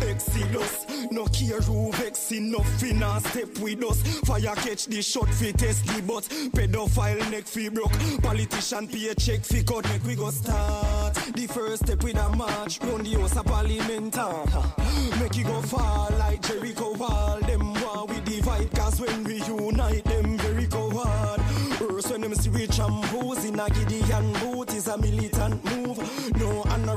Exodus, 0.02 0.86
no 1.10 1.26
care 1.26 1.60
who 1.60 1.92
vex 1.92 2.32
enough 2.32 2.82
in 2.82 3.02
a 3.02 3.20
step 3.20 3.58
with 3.58 3.84
us. 3.84 4.02
Fire 4.20 4.54
catch 4.56 4.86
the 4.86 5.02
shot 5.02 5.28
fi 5.28 5.52
test 5.52 5.86
the 5.86 6.02
butt. 6.02 6.24
Pedophile 6.52 7.30
neck 7.30 7.44
fi 7.44 7.68
broke. 7.68 7.92
Politician 8.22 8.88
pay 8.88 9.14
check 9.14 9.44
fi 9.44 9.62
cut 9.62 9.88
make 9.88 10.04
we 10.04 10.14
go 10.14 10.30
start. 10.30 11.14
The 11.14 11.46
first 11.46 11.84
step 11.84 12.02
with 12.02 12.16
a 12.16 12.28
march 12.36 12.80
round 12.82 13.06
the 13.06 13.20
house 13.20 13.36
of 13.36 13.46
parliament. 13.46 14.16
Make 15.20 15.36
you 15.36 15.44
go 15.44 15.62
far 15.62 16.10
like 16.12 16.42
Jericho 16.42 16.94
wall. 16.96 17.40
Them 17.40 17.74
war 17.74 18.06
we 18.06 18.20
divide 18.20 18.70
cause 18.72 19.00
when 19.00 19.24
we 19.24 19.42
unite 19.44 20.04
them 20.04 20.38
very 20.38 20.66
coward. 20.66 21.40
Worse 21.80 22.10
when 22.10 22.22
them 22.22 22.34
see 22.34 22.50
we 22.50 22.66
tramples 22.66 23.44
in 23.44 23.58
a 23.58 23.68
Gideon 23.70 24.32
boot 24.40 24.72
is 24.74 24.88
a 24.88 24.96
militant 24.98 25.64
move. 25.64 25.98
No, 26.36 26.62
i 26.64 26.74
and 26.74 26.86
no 26.86 26.96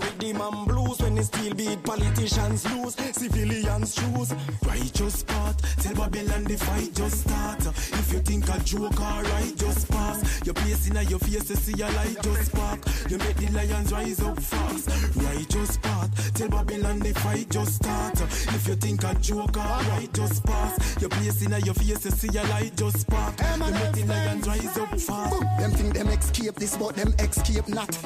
rhythm 1.31 1.49
and 1.49 1.53
blues 1.53 1.53
when 1.53 1.53
they 1.53 1.53
still 1.53 1.53
beat 1.53 1.83
politicians 1.83 2.65
lose. 2.71 2.95
Civilians 3.13 3.95
choose. 3.95 4.33
Righteous 4.65 5.23
part, 5.23 5.57
tell 5.79 5.95
Babylon 5.95 6.43
the 6.43 6.57
fight 6.57 6.93
just 6.93 7.21
start. 7.21 7.65
If 7.65 8.13
you 8.13 8.19
think 8.19 8.49
a 8.49 8.59
joke 8.63 8.99
alright, 8.99 9.55
just 9.55 9.89
pass. 9.89 10.41
Your 10.45 10.53
place 10.53 10.87
in 10.89 11.09
your 11.09 11.19
face 11.19 11.45
to 11.45 11.55
see 11.57 11.81
a 11.81 11.89
light 11.91 12.21
just 12.21 12.45
spark. 12.45 12.79
You 13.09 13.17
make 13.17 13.35
the 13.35 13.51
lions 13.51 13.91
rise 13.91 14.21
up 14.21 14.39
fast. 14.39 14.89
Righteous 15.15 15.77
part, 15.77 16.09
tell 16.33 16.49
Babylon 16.49 16.99
the 16.99 17.13
fight 17.13 17.49
just 17.49 17.75
start. 17.75 18.21
If 18.21 18.67
you 18.67 18.75
think 18.75 19.03
a 19.03 19.13
joke 19.15 19.57
alright, 19.57 20.11
just 20.13 20.43
pass. 20.45 21.01
Your 21.01 21.09
place 21.09 21.41
in 21.41 21.51
your 21.65 21.75
face 21.75 21.99
to 21.99 22.11
see 22.11 22.37
a 22.37 22.43
light 22.43 22.75
just 22.75 23.01
spark. 23.01 23.39
You 23.39 23.71
make 23.71 23.93
the 23.93 24.05
lions 24.05 24.47
rise 24.47 24.77
up 24.77 24.99
fast. 24.99 25.39
Them 25.59 25.71
think 25.71 25.93
them 25.93 26.07
escape 26.09 26.55
this, 26.55 26.77
but 26.77 26.95
them 26.95 27.13
escape 27.19 27.67
not. 27.67 27.97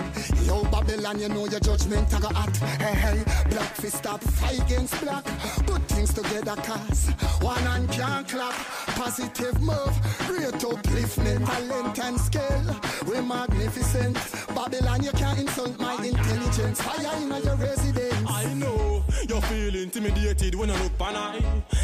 Yo, 0.45 0.63
Babylon, 0.65 1.19
you 1.19 1.29
know 1.29 1.45
your 1.47 1.59
judgment 1.59 2.13
I 2.13 2.19
got 2.19 2.35
at. 2.35 3.06
Hey, 3.07 3.23
black 3.49 3.73
fist 3.75 3.99
stop 3.99 4.19
fight 4.19 4.59
against 4.63 4.99
black. 5.01 5.23
Put 5.65 5.81
things 5.83 6.13
together, 6.13 6.57
cause 6.57 7.07
one 7.39 7.55
hand 7.61 7.89
can't 7.89 8.27
clap. 8.27 8.53
Positive 8.99 9.61
move, 9.61 9.95
great 10.27 10.53
upliftment, 10.55 11.45
talent 11.45 11.99
and 11.99 12.19
skill. 12.19 12.65
We're 13.05 13.21
magnificent. 13.21 14.17
Babylon, 14.53 15.03
you 15.03 15.11
can't 15.11 15.39
insult 15.39 15.79
my 15.79 15.93
intelligence. 16.03 16.81
Fire 16.81 17.15
in 17.21 17.29
your 17.45 17.55
residence. 17.55 18.06
I 18.47 18.53
know 18.53 19.03
you 19.27 19.41
feel 19.41 19.75
intimidated 19.75 20.55
when 20.55 20.71
I 20.71 20.81
look 20.81 20.97
pan 20.97 21.15
eye. 21.17 21.41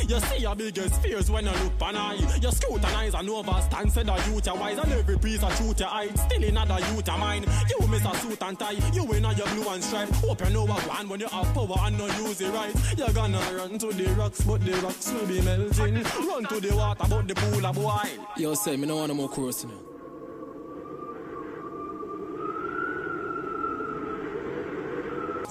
You 0.08 0.20
see 0.20 0.38
your 0.38 0.56
biggest 0.56 1.02
fears 1.02 1.30
when 1.30 1.46
I 1.46 1.64
look 1.64 1.78
pan 1.78 1.98
eye. 1.98 2.16
You 2.42 2.52
scrutinize 2.52 3.14
and 3.14 3.28
overstand, 3.28 3.92
said 3.92 4.08
that 4.08 4.26
you 4.28 4.40
are 4.50 4.58
wise, 4.58 4.78
and 4.78 4.94
every 4.94 5.18
piece 5.18 5.44
of 5.44 5.54
truth 5.58 5.82
you 5.82 5.86
hide. 5.86 6.18
Still 6.18 6.44
in 6.44 6.56
another 6.56 6.80
youth 6.88 7.10
of 7.10 7.20
mine. 7.20 7.46
You 7.70 7.88
miss 7.88 8.06
a 8.06 8.16
suit 8.16 8.42
and 8.42 8.58
tie, 8.58 8.72
you 8.94 9.04
win 9.04 9.26
in 9.26 9.38
your 9.38 9.48
blue 9.48 9.68
and 9.68 9.84
stripe. 9.84 10.10
Hope 10.10 10.42
you 10.42 10.50
know 10.52 10.64
what 10.64 10.88
one 10.88 11.10
when 11.10 11.20
you 11.20 11.28
have 11.28 11.54
power 11.54 11.76
and 11.80 11.98
no 11.98 12.06
use 12.06 12.40
it 12.40 12.54
right. 12.54 12.74
You're 12.98 13.10
gonna 13.10 13.42
run 13.58 13.78
to 13.80 13.88
the 13.88 14.06
rocks, 14.14 14.42
but 14.42 14.64
the 14.64 14.72
rocks 14.78 15.12
will 15.12 15.28
be 15.28 15.42
melting. 15.42 15.96
Run 15.96 16.46
to 16.46 16.60
the 16.62 16.76
water, 16.76 17.06
but 17.10 17.28
the 17.28 17.36
pool 17.36 17.66
a 17.66 17.74
boil. 17.74 18.28
Yo, 18.38 18.54
say, 18.54 18.78
me 18.78 18.88
no 18.88 18.96
want 18.96 19.10
no 19.10 19.16
more 19.16 19.28
chorus, 19.28 19.64
you. 19.66 19.93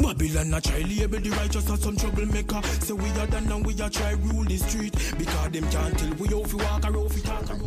Babylon 0.02 0.52
a 0.52 0.60
try 0.60 0.80
label 0.80 1.20
the 1.20 1.30
righteous 1.30 1.70
as 1.70 1.80
some 1.80 1.96
troublemaker. 1.96 2.60
Say 2.80 2.92
we 2.92 3.08
are 3.20 3.26
done 3.28 3.50
and 3.50 3.64
we 3.64 3.72
are 3.80 3.88
try 3.88 4.10
rule 4.12 4.44
the 4.44 4.56
street. 4.56 4.92
Because 5.16 5.50
them 5.50 5.70
can't 5.70 5.96
tell 5.98 6.10
we 6.18 6.28
how 6.28 6.42
fi 6.42 6.56
walk 6.56 6.84
or 6.84 6.92
how 6.92 7.08
fi 7.08 7.20
talk 7.20 7.50
or. 7.50 7.58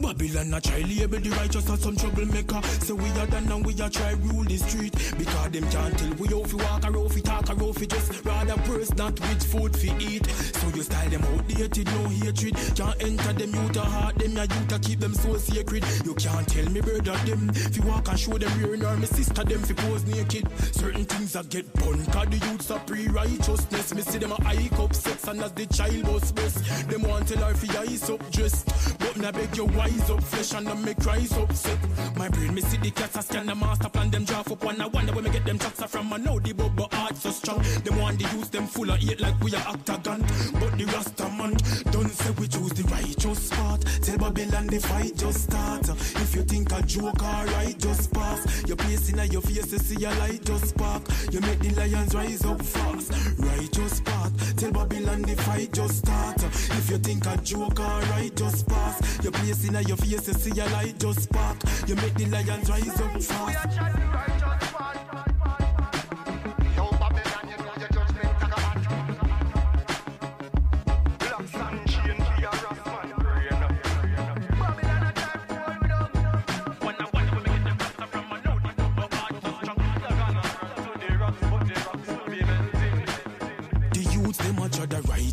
Babylon 0.00 0.54
a 0.54 0.60
try 0.60 0.80
label 0.80 1.20
the 1.20 1.30
righteous 1.30 1.70
as 1.70 1.80
some 1.80 1.96
troublemaker. 1.96 2.60
Say 2.62 2.92
we 2.92 3.10
are 3.10 3.26
done 3.26 3.50
and 3.50 3.64
we 3.64 3.72
are 3.80 3.90
try 3.90 4.12
rule 4.12 4.44
the 4.44 4.56
street. 4.58 4.92
Because 5.16 5.50
them 5.50 5.68
can't 5.70 5.98
tell 5.98 6.12
we 6.14 6.28
how 6.28 6.44
fi 6.44 6.56
walk 6.56 6.84
or 6.84 6.92
how 6.92 7.08
fi 7.08 7.20
talk 7.20 7.50
or 7.50 7.56
how 7.56 7.72
fi 7.72 7.86
just. 7.86 8.24
Rather 8.24 8.56
purse 8.62 8.94
not 8.96 9.18
with 9.20 9.42
food 9.50 9.76
fi 9.76 9.96
eat. 9.98 10.26
So 10.26 10.68
you 10.74 10.82
style 10.82 11.08
them 11.08 11.22
outdated, 11.24 11.86
no 11.86 12.08
hatred. 12.08 12.54
Can't 12.76 13.02
enter 13.02 13.32
them 13.32 13.54
youth 13.54 13.76
a 13.76 13.80
heart, 13.80 14.16
them 14.16 14.36
ya 14.36 14.42
youth 14.42 14.72
a 14.72 14.78
keep 14.78 15.00
them 15.00 15.14
so 15.14 15.36
sacred. 15.36 15.84
You 16.04 16.14
can't 16.14 16.46
tell 16.46 16.68
me 16.70 16.80
brother 16.80 17.16
them. 17.24 17.52
Fi 17.52 17.80
walk 17.86 18.08
and 18.08 18.18
show 18.20 18.36
them 18.36 18.52
rear 18.60 18.76
nor 18.76 18.96
me 18.96 19.06
sister 19.06 19.44
them 19.44 19.62
fi 19.74 19.88
pose 19.88 20.04
naked. 20.04 20.48
Certain 20.74 21.04
things 21.04 21.32
that 21.32 21.48
get 21.48 21.72
bun 21.74 22.04
Cause 22.06 22.28
the 22.28 22.38
youths 22.46 22.70
are 22.70 22.78
pre-righteousness. 22.80 23.94
Me 23.94 24.02
see 24.02 24.18
them 24.18 24.32
a 24.32 24.42
hike 24.42 24.78
up 24.78 24.94
sex 24.94 25.26
and 25.28 25.42
as 25.42 25.52
the 25.52 25.66
child 25.66 26.02
bust 26.04 26.34
bust 26.34 26.88
Them 26.88 27.02
want 27.02 27.28
tell 27.28 27.44
her 27.44 27.54
fi 27.54 27.82
ice 27.82 28.10
up 28.10 28.30
dress. 28.30 28.64
But 28.98 29.24
I 29.24 29.30
beg 29.30 29.56
you 29.56 29.64
wise 29.66 30.10
up 30.10 30.22
flesh 30.22 30.54
and 30.54 30.66
them 30.66 30.84
make 30.84 31.04
rise 31.04 31.36
upset 31.36 31.78
My 32.16 32.28
brain 32.28 32.54
me 32.54 32.62
see 32.62 32.78
the 32.78 32.90
cats 32.90 33.16
a 33.16 33.22
scan 33.22 33.46
the 33.46 33.54
master 33.54 33.88
plan. 33.88 34.10
Them 34.10 34.24
draft 34.24 34.50
up 34.50 34.64
one 34.64 34.80
I 34.80 34.86
wonder 34.86 35.12
where 35.12 35.22
me 35.22 35.30
get 35.30 35.44
them 35.44 35.58
tracks 35.58 35.82
from. 35.84 36.12
I 36.12 36.16
know 36.16 36.38
the 36.38 36.52
bubble 36.52 36.88
heart 36.92 37.16
so 37.16 37.30
strong. 37.30 37.62
Them 37.84 37.98
want 37.98 38.18
the 38.18 38.24
youth 38.36 38.50
them 38.50 38.66
full 38.66 38.90
of 38.90 38.98
hate 38.98 39.20
like 39.20 39.38
we 39.40 39.54
are 39.54 39.68
octagon. 39.68 40.20
But 40.54 40.78
the 40.78 40.84
Rasta 40.94 41.28
man 41.30 41.56
don't 41.92 42.10
say 42.10 42.30
we 42.38 42.48
choose 42.48 42.72
the 42.72 42.84
righteous 42.84 43.50
part 43.50 43.80
Tell 44.02 44.18
Babylon 44.18 44.66
the 44.66 44.80
fight 44.80 45.16
just 45.16 45.44
start. 45.44 45.88
If 45.88 46.34
you 46.34 46.42
think 46.42 46.72
a 46.72 46.82
joke 46.82 47.22
alright 47.22 47.78
just 47.78 48.12
pass. 48.12 48.66
Your 48.66 48.76
place 48.76 49.08
in 49.10 49.20
your 49.30 49.42
face 49.50 49.70
to 49.70 49.78
see 49.78 50.04
a 50.04 50.10
light 50.14 50.44
just 50.44 50.68
spark. 50.68 51.02
You 51.30 51.40
make 51.40 51.58
the 51.60 51.70
lions 51.70 52.14
rise 52.14 52.44
up 52.44 52.62
fast. 52.62 53.12
Righteous 53.38 54.00
part 54.00 54.32
Tell 54.56 54.70
Babylon 54.72 55.22
the 55.22 55.36
fight 55.36 55.72
just 55.72 55.98
start. 55.98 56.42
If 56.42 56.90
you 56.90 56.98
think 56.98 57.26
a 57.26 57.36
joke 57.38 57.80
alright 57.80 58.34
just 58.34 58.68
pass. 58.68 59.22
Your 59.22 59.32
place 59.32 59.64
in 59.66 59.74
your 59.86 59.96
face 59.96 60.22
to 60.22 60.34
see 60.34 60.58
a 60.60 60.66
light 60.66 60.98
just 60.98 61.22
spark. 61.22 61.58
You 61.86 61.96
make 61.96 62.14
the 62.14 62.26
lions 62.26 62.70
rise 62.70 63.00
up 63.00 63.22
fast 63.22 64.79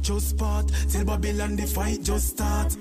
righteous 0.10 0.34
part 0.34 0.72
Tell 0.90 1.06
Babylon 1.06 1.56
the 1.56 1.66
fight 1.66 2.04
just 2.04 2.30
start 2.30 2.76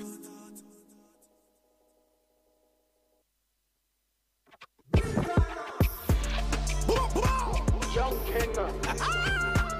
Young 7.95 8.19
King. 8.25 8.53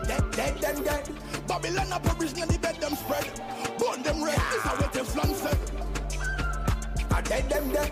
Dead, 0.07 0.31
dead, 0.31 0.57
them 0.57 0.83
dead. 0.83 1.09
Babylon 1.47 1.91
a 1.91 1.99
provision 1.99 2.41
and 2.41 2.49
the 2.49 2.57
bed 2.57 2.75
them 2.77 2.95
spread. 2.95 3.29
Burn 3.77 4.01
them 4.01 4.23
red, 4.23 4.39
this 4.51 4.65
a 4.65 4.69
what 4.69 4.96
dead 7.27 7.49
them 7.49 7.69
dead. 7.69 7.91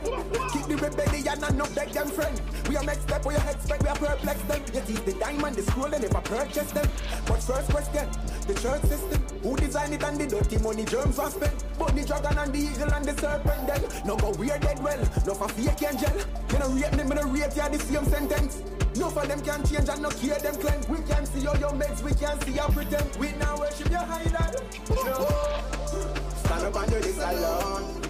Keep 0.51 0.65
the 0.67 0.77
rebellion 0.77 1.43
and 1.43 1.57
no 1.57 1.65
beg 1.75 1.89
them 1.89 2.07
friend. 2.07 2.41
We 2.69 2.77
are 2.77 2.83
next 2.83 3.03
step, 3.03 3.25
we 3.25 3.36
are 3.36 3.49
expect, 3.49 3.83
we 3.83 3.89
are 3.89 3.95
perplex 3.95 4.41
them. 4.43 4.61
Yet 4.73 4.89
is 4.89 5.01
the 5.01 5.13
diamond, 5.13 5.55
the 5.55 5.63
scroll, 5.63 5.93
and 5.93 6.01
never 6.01 6.21
purchase 6.21 6.71
them. 6.71 6.88
But 7.25 7.43
first 7.43 7.69
question, 7.69 8.07
the 8.47 8.53
church 8.55 8.81
system. 8.83 9.21
Who 9.43 9.55
designed 9.55 9.93
it 9.93 10.03
and 10.03 10.17
the 10.17 10.27
dirty 10.27 10.57
money 10.57 10.86
germs 10.86 11.17
was 11.17 11.33
spent? 11.33 11.63
But 11.77 11.95
the 11.95 12.05
dragon 12.05 12.38
and 12.38 12.53
the 12.53 12.59
eagle 12.59 12.91
and 12.93 13.05
the 13.05 13.13
serpent 13.21 13.67
then. 13.67 13.83
No 14.05 14.15
go 14.15 14.31
weird 14.31 14.61
dead 14.61 14.81
well, 14.81 14.99
no 15.25 15.33
for 15.33 15.49
fake 15.49 15.83
angel. 15.83 16.15
You 16.51 16.59
know 16.59 16.69
rate 16.69 16.91
them, 16.91 17.07
you 17.07 17.15
know 17.15 17.29
rate 17.29 17.55
ya 17.55 17.69
the 17.69 17.79
same 17.79 18.05
sentence. 18.05 18.63
No 18.97 19.09
for 19.09 19.25
them 19.27 19.41
can 19.41 19.65
change 19.65 19.89
and 19.89 20.01
no 20.01 20.09
care 20.09 20.39
them 20.39 20.55
claim. 20.55 20.81
We 20.89 21.05
can 21.05 21.25
see 21.25 21.45
all 21.45 21.57
your 21.57 21.71
meds, 21.71 22.01
we 22.01 22.13
can 22.13 22.39
see 22.41 22.53
your 22.53 22.69
pretend. 22.69 23.15
We 23.17 23.31
now 23.33 23.57
worship 23.59 23.89
your 23.89 23.99
idol. 23.99 24.63
No. 25.05 26.24
Stand 26.45 26.63
up 26.63 26.75
and 26.75 26.91
do 26.91 26.99
this 26.99 27.17
alone. 27.17 28.01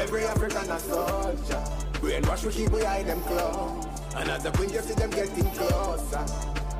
Every 0.00 0.24
African 0.26 0.70
a 0.70 0.78
soldier. 0.80 1.62
Brainwash 2.02 2.44
we 2.44 2.52
keep 2.52 2.70
behind 2.70 3.08
them 3.08 3.22
clothes. 3.22 3.86
And 4.16 4.30
as 4.30 4.42
the 4.42 4.50
you 4.62 4.80
see 4.80 4.94
them 4.94 5.10
getting 5.10 5.50
closer. 5.52 6.24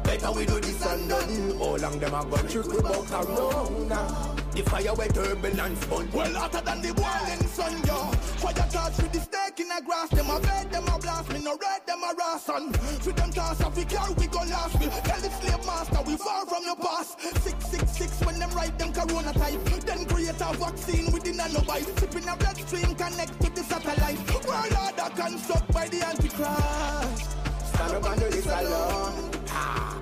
Better 0.02 0.32
we 0.32 0.44
do 0.44 0.58
this 0.60 0.84
and 0.84 1.08
done. 1.08 1.60
All 1.60 1.76
long 1.76 1.98
them 2.00 2.14
a 2.14 2.24
gun 2.24 2.48
trick 2.48 2.66
about 2.66 3.06
corona. 3.06 4.34
The 4.52 4.62
fire 4.62 4.94
where 4.94 5.08
turbulence 5.08 5.84
fun. 5.84 6.10
Well, 6.12 6.34
hotter 6.34 6.60
than 6.60 6.82
the 6.82 6.92
boiling 6.92 7.46
sun, 7.46 7.72
yo. 7.86 8.10
Fire 8.42 8.52
touch 8.52 8.96
with 8.98 9.12
the 9.12 9.20
stake 9.20 9.60
in 9.60 9.68
the 9.68 9.80
grass. 9.86 10.10
Them 10.10 10.30
a 10.30 10.40
bed, 10.40 10.72
them 10.72 10.88
a 10.88 10.98
blast 10.98 11.32
me. 11.32 11.38
No 11.44 11.56
red, 11.56 11.86
them 11.86 12.02
a 12.02 12.12
ration. 12.18 12.72
For 13.00 13.12
them 13.12 13.30
toss 13.30 13.62
off, 13.62 13.76
we 13.76 13.84
car, 13.84 14.12
we 14.12 14.26
go 14.26 14.40
last 14.40 14.78
me. 14.80 14.88
Tell 15.04 15.20
the 15.20 15.30
slave 15.30 15.64
master, 15.64 16.02
we 16.04 16.16
far 16.16 16.44
from 16.44 16.64
your 16.64 16.76
past. 16.76 17.18
666 17.92 18.26
when 18.26 18.38
them 18.38 18.50
write 18.56 18.78
them 18.78 18.92
corona 18.92 19.32
type. 19.32 19.62
Then 19.84 20.06
create 20.06 20.40
a 20.40 20.52
vaccine 20.56 21.12
within 21.12 21.40
a 21.40 21.48
a 21.48 22.94
connect 22.94 23.40
to 23.42 23.50
the 23.50 23.62
satellite. 23.62 24.18
World 24.46 24.72
order 24.72 25.14
construct 25.14 25.72
by 25.72 25.88
the 25.88 26.04
Antichrist. 26.06 27.30
Stand 27.66 27.92
up 27.92 28.04
and 28.06 28.20
do 28.20 28.30
this 28.30 28.46
alone. 28.46 29.30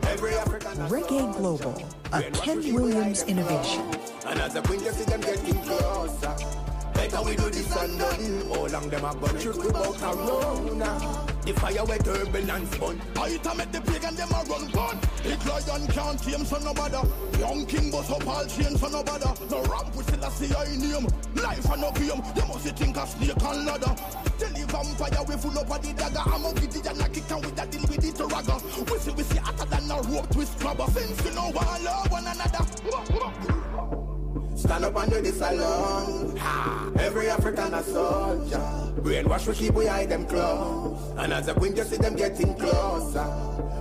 Every 0.04 0.34
African 0.34 0.76
Reggae 0.88 1.36
Global, 1.36 1.82
a 2.12 2.22
Ken 2.30 2.74
Williams 2.74 3.22
innovation. 3.24 3.84
And 4.26 4.40
as 4.40 4.54
the 4.54 4.62
see 4.92 5.04
them 5.04 5.20
getting 5.20 5.58
closer. 5.62 6.69
Better 7.00 7.22
we 7.22 7.34
do 7.34 7.48
this 7.48 7.76
and 7.76 7.98
done. 7.98 8.42
All 8.50 8.68
long 8.68 8.90
them 8.90 9.04
a 9.06 9.14
gun 9.14 9.40
trick 9.40 9.56
about 9.56 9.96
corona. 9.96 11.00
The 11.46 11.52
fire 11.54 11.84
where 11.86 11.96
turbulence 11.96 12.76
fun. 12.76 13.00
I 13.16 13.38
to 13.38 13.54
make 13.54 13.72
the 13.72 13.80
pagan 13.80 14.14
them 14.16 14.28
a 14.28 14.44
run 14.44 14.68
gun. 14.68 15.00
Big 15.22 15.40
lion 15.46 15.86
can't 15.88 16.22
tame 16.22 16.44
so 16.44 16.58
no 16.58 16.74
bother. 16.74 17.00
Young 17.38 17.64
king 17.64 17.90
bust 17.90 18.10
up 18.10 18.26
all 18.26 18.44
chain 18.44 18.76
so 18.76 18.88
no 18.88 19.02
bother. 19.02 19.32
No 19.48 19.62
ramp 19.62 19.96
we 19.96 20.02
still 20.02 20.22
a 20.22 20.30
see 20.30 20.54
I 20.54 20.76
name. 20.76 21.08
Life 21.40 21.72
and 21.72 21.84
opium, 21.84 22.20
you 22.36 22.44
must 22.44 22.68
think 22.76 22.96
a 22.98 23.06
snake 23.06 23.44
and 23.48 23.64
ladder. 23.64 23.96
Tell 24.36 24.52
the 24.52 24.64
vampire 24.68 25.24
we 25.24 25.34
full 25.40 25.58
up 25.58 25.70
of 25.70 25.80
the 25.80 25.94
dagger. 25.96 26.20
I'm 26.20 26.44
a 26.44 26.52
giddy 26.52 26.86
and 26.86 27.00
a 27.00 27.08
kick 27.08 27.30
and 27.30 27.40
with 27.46 27.62
a 27.62 27.66
deal 27.66 27.80
with 27.88 28.04
it 28.04 28.20
ragga. 28.28 28.60
We 28.92 28.98
see 28.98 29.12
we 29.16 29.22
see 29.22 29.38
hotter 29.38 29.64
than 29.64 29.90
a 29.90 30.02
rope 30.02 30.28
twist 30.28 30.58
grabber. 30.58 30.84
Since 30.92 31.24
you 31.24 31.32
know 31.32 31.48
one 31.48 31.82
love 31.82 32.12
one 32.12 32.26
another. 32.28 34.09
Stand 34.56 34.84
up 34.84 34.96
and 34.96 35.10
do 35.10 35.20
this 35.20 35.40
alone. 35.40 36.38
Every 36.98 37.28
African 37.30 37.74
a 37.74 37.82
soldier. 37.82 38.60
Brainwash 39.00 39.46
we 39.48 39.54
keep 39.54 39.74
behind 39.74 40.10
them 40.10 40.26
close. 40.26 41.14
And 41.16 41.32
as 41.32 41.46
the 41.46 41.54
queen 41.54 41.74
just 41.74 41.90
see 41.90 41.96
them 41.96 42.16
getting 42.16 42.54
closer. 42.54 43.26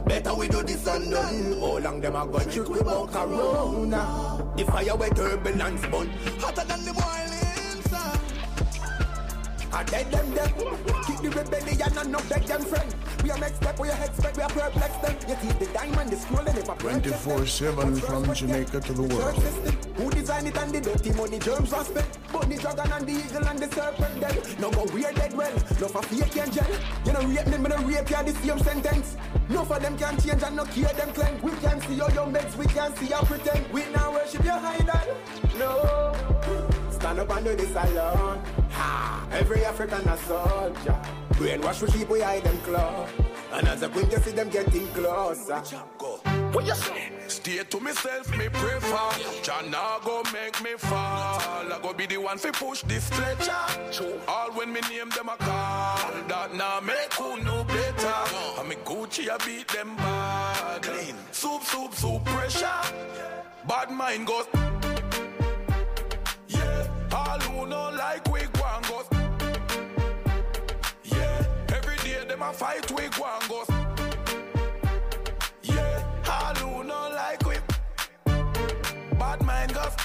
Better 0.06 0.34
we 0.34 0.48
do 0.48 0.64
this 0.64 0.88
and 0.88 1.12
done. 1.12 1.60
All 1.62 1.80
long 1.80 2.02
them 2.02 2.16
a 2.16 2.26
gun 2.26 2.50
shoot 2.50 2.68
about 2.80 3.12
corona. 3.12 4.54
The 4.56 4.66
fire 4.66 4.96
where 4.96 5.10
turbulence 5.10 5.86
bun. 5.88 6.10
Hotter 6.40 6.66
than 6.66 6.86
the 6.86 6.94
boiling. 6.94 7.59
I 9.72 9.84
dead 9.84 10.12
them 10.12 10.34
dead. 10.34 10.54
Keep 11.06 11.20
the 11.22 11.30
rebellion 11.30 11.98
and 11.98 12.12
no 12.12 12.20
beg 12.30 12.44
them 12.44 12.62
friend. 12.62 12.96
We 13.24 13.32
are 13.32 13.38
next 13.38 13.58
step, 13.58 13.80
we 13.80 13.90
are 13.90 14.04
expect, 14.04 14.38
we 14.38 14.44
are 14.44 14.50
perplex 14.50 14.96
them. 14.98 15.16
Yet 15.28 15.44
is 15.44 15.56
the 15.56 15.66
diamond, 15.74 16.10
the 16.10 16.18
scroll, 16.18 16.48
and 16.48 16.56
never 16.56 16.80
24 16.80 17.46
7 17.46 17.96
from 17.96 18.34
Jamaica 18.34 18.80
to 18.82 18.94
the 18.94 19.02
world. 19.04 19.36
Who 19.98 20.10
designed 20.10 20.48
it 20.48 20.58
and 20.58 20.72
the 20.74 20.82
dirty 20.82 21.12
money 21.12 21.40
germs 21.40 21.72
was 21.72 21.88
spent? 21.88 22.18
But 22.32 22.50
the 22.50 22.58
dragon 22.58 22.92
and 22.92 23.08
the 23.08 23.12
eagle 23.12 23.46
and 23.46 23.60
the 23.60 23.68
serpent 23.76 24.20
dead. 24.20 24.60
No 24.60 24.72
go 24.72 24.86
weird 24.94 25.16
dead 25.16 25.34
well, 25.36 25.54
no 25.54 25.88
for 25.88 26.02
fake 26.04 26.38
angel. 26.38 26.66
You 27.06 27.14
know 27.14 27.22
rape 27.22 27.46
them, 27.46 27.64
me 27.64 27.70
no 27.70 27.78
rape 27.78 28.10
you 28.10 28.24
the 28.24 28.34
same 28.42 28.60
sentence. 28.60 29.18
No 29.50 29.66
for 29.66 29.80
them 29.80 29.98
can 29.98 30.20
change 30.22 30.42
and 30.44 30.56
no 30.56 30.66
care 30.66 30.94
them 30.94 31.12
claim. 31.14 31.42
We 31.42 31.52
can 31.58 31.82
see 31.82 32.00
all 32.02 32.12
your 32.12 32.28
meds, 32.28 32.56
we 32.58 32.66
can 32.66 32.96
see 32.96 33.08
your 33.08 33.24
pretend. 33.24 33.72
We 33.74 33.86
now 33.92 34.14
worship 34.14 34.44
your 34.44 34.54
idol. 34.54 35.16
No. 35.58 36.79
Stand 37.00 37.20
up 37.20 37.32
and 37.32 37.46
do 37.46 37.56
this 37.56 37.72
alone. 37.72 38.42
Ha! 38.72 39.28
Every 39.32 39.64
African 39.64 40.06
a 40.08 40.18
soldier. 40.18 41.00
Brainwash 41.32 41.82
we 41.82 41.88
keep 41.92 42.10
behind 42.10 42.44
them 42.44 42.58
claw. 42.60 43.08
And 43.54 43.68
as 43.70 43.82
a 43.84 43.90
queen, 43.90 44.12
you 44.12 44.18
see 44.18 44.32
them 44.32 44.50
getting 44.50 44.86
closer. 44.88 45.60
What 46.52 46.66
you 46.66 46.76
say? 46.76 47.12
Stay 47.28 47.64
to 47.64 47.80
myself, 47.80 48.30
me 48.38 48.50
prefer. 48.50 49.42
Jah 49.42 49.64
nah 49.70 50.00
go 50.00 50.24
make 50.34 50.62
me 50.62 50.72
fall. 50.78 51.40
I 51.72 51.80
go 51.82 51.94
be 51.94 52.06
the 52.06 52.18
one 52.18 52.38
fi 52.38 52.52
push 52.52 52.82
this 52.82 53.06
stretcher. 53.06 54.12
All 54.28 54.52
when 54.52 54.74
me 54.74 54.82
name 54.90 55.10
them 55.10 55.30
a 55.30 55.38
call. 55.38 56.12
That 56.28 56.54
nah 56.54 56.82
make 56.82 57.14
who 57.14 57.42
know 57.42 57.64
better. 57.64 58.60
And 58.60 58.68
me 58.68 58.76
Gucci 58.84 59.30
I 59.30 59.38
beat 59.46 59.70
them 59.70 59.96
bad. 59.96 60.82
Clean. 60.82 61.16
Soup, 61.32 61.64
soup, 61.64 61.94
soup 61.96 62.26
pressure. 62.26 62.68
Bad 63.66 63.90
mind 63.90 64.28
goes. 64.28 64.46
All 67.12 67.40
who 67.40 67.66
know 67.68 67.90
like 67.98 68.32
we 68.32 68.42
go 68.54 68.66
and 68.76 68.86
go. 68.88 69.04
Yeah. 71.04 71.46
Every 71.70 71.98
day 71.98 72.24
them 72.28 72.42
a 72.42 72.54
fight 72.54 72.90
we 72.92 73.08
go 73.10 73.26
and 73.26 73.50
go. 73.50 73.64
Yeah. 75.64 76.04
All 76.30 76.56
who 76.56 76.84
know 76.84 77.10
like 77.14 77.44
we. 77.46 77.56
Bad 79.18 79.42
mind 79.44 79.74
goes. 79.74 79.96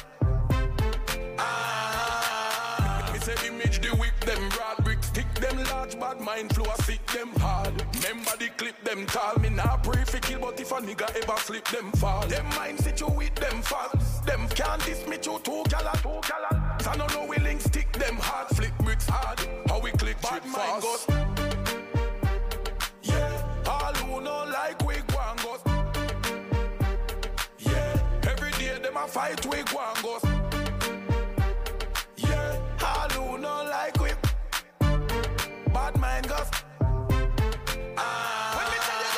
Ah. 1.38 3.10
Me 3.12 3.18
say 3.18 3.34
image 3.46 3.80
the 3.80 3.88
whip 3.96 4.18
them 4.20 4.48
broad 4.50 4.84
brick 4.84 5.02
stick 5.04 5.32
them 5.34 5.62
large 5.64 5.98
bad 6.00 6.20
mind 6.20 6.54
flow 6.54 6.72
sick 6.84 7.04
them 7.08 7.28
hard. 7.36 7.74
Remember 8.02 8.32
the 8.38 8.48
clip 8.56 8.82
them 8.84 9.06
tall 9.06 9.38
me 9.40 9.50
nah 9.50 9.76
pray 9.78 10.04
fi 10.04 10.18
kill 10.20 10.40
but 10.40 10.58
if 10.58 10.72
a 10.72 10.76
nigga 10.76 11.08
ever 11.16 11.38
slip 11.38 11.68
them 11.68 11.92
fall. 11.92 12.26
Them 12.26 12.46
mind 12.56 12.80
sit 12.80 13.00
you 13.00 13.08
with 13.08 13.34
them 13.34 13.60
fall. 13.62 13.90
Them 14.24 14.48
can't 14.48 14.82
diss 14.86 15.06
me 15.06 15.18
to 15.18 15.38
two 15.44 15.62
gala 15.68 15.92
two 16.02 16.20
gala. 16.28 16.63
So 16.84 16.92
no 16.92 17.06
know 17.06 17.24
we 17.24 17.38
link 17.38 17.62
stick 17.62 17.90
them 17.92 18.16
hard 18.20 18.48
flick 18.48 18.76
bricks 18.80 19.08
hard. 19.08 19.40
How 19.68 19.80
we 19.80 19.90
click 19.92 20.20
bad 20.20 20.44
mind 20.44 20.82
goes. 20.82 21.06
Yeah, 23.02 23.42
all 23.66 23.94
who 23.94 24.20
know 24.20 24.44
like 24.52 24.84
we 24.84 24.96
go 24.96 25.18
and 25.30 25.40
goes. 25.40 25.62
Yeah, 27.58 28.28
every 28.28 28.50
day 28.58 28.78
them 28.82 28.98
a 28.98 29.08
fight 29.08 29.46
we 29.46 29.62
go 29.62 29.80
and 29.80 30.02
goes. 30.04 30.24
Yeah, 32.18 32.60
all 32.84 33.08
who 33.16 33.38
know 33.38 33.64
like 33.64 33.98
we. 33.98 34.10
Bad 35.72 35.98
mind 35.98 36.28
goes. 36.28 36.50
Ah. 37.96 38.56
When 38.56 38.66
me 38.72 38.78
tell 38.88 39.00
you, 39.06 39.14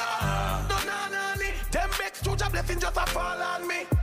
no, 0.71 0.77
nah, 0.87 1.09
nah, 1.09 1.35
me. 1.41 1.49
Them 1.73 1.91
makes 1.99 2.23
two 2.23 2.37
job 2.37 2.55
left 2.55 2.71
in 2.71 2.79
just 2.79 2.97
a 2.97 3.07
fall 3.07 3.43
on 3.43 3.67
me. 3.67 3.96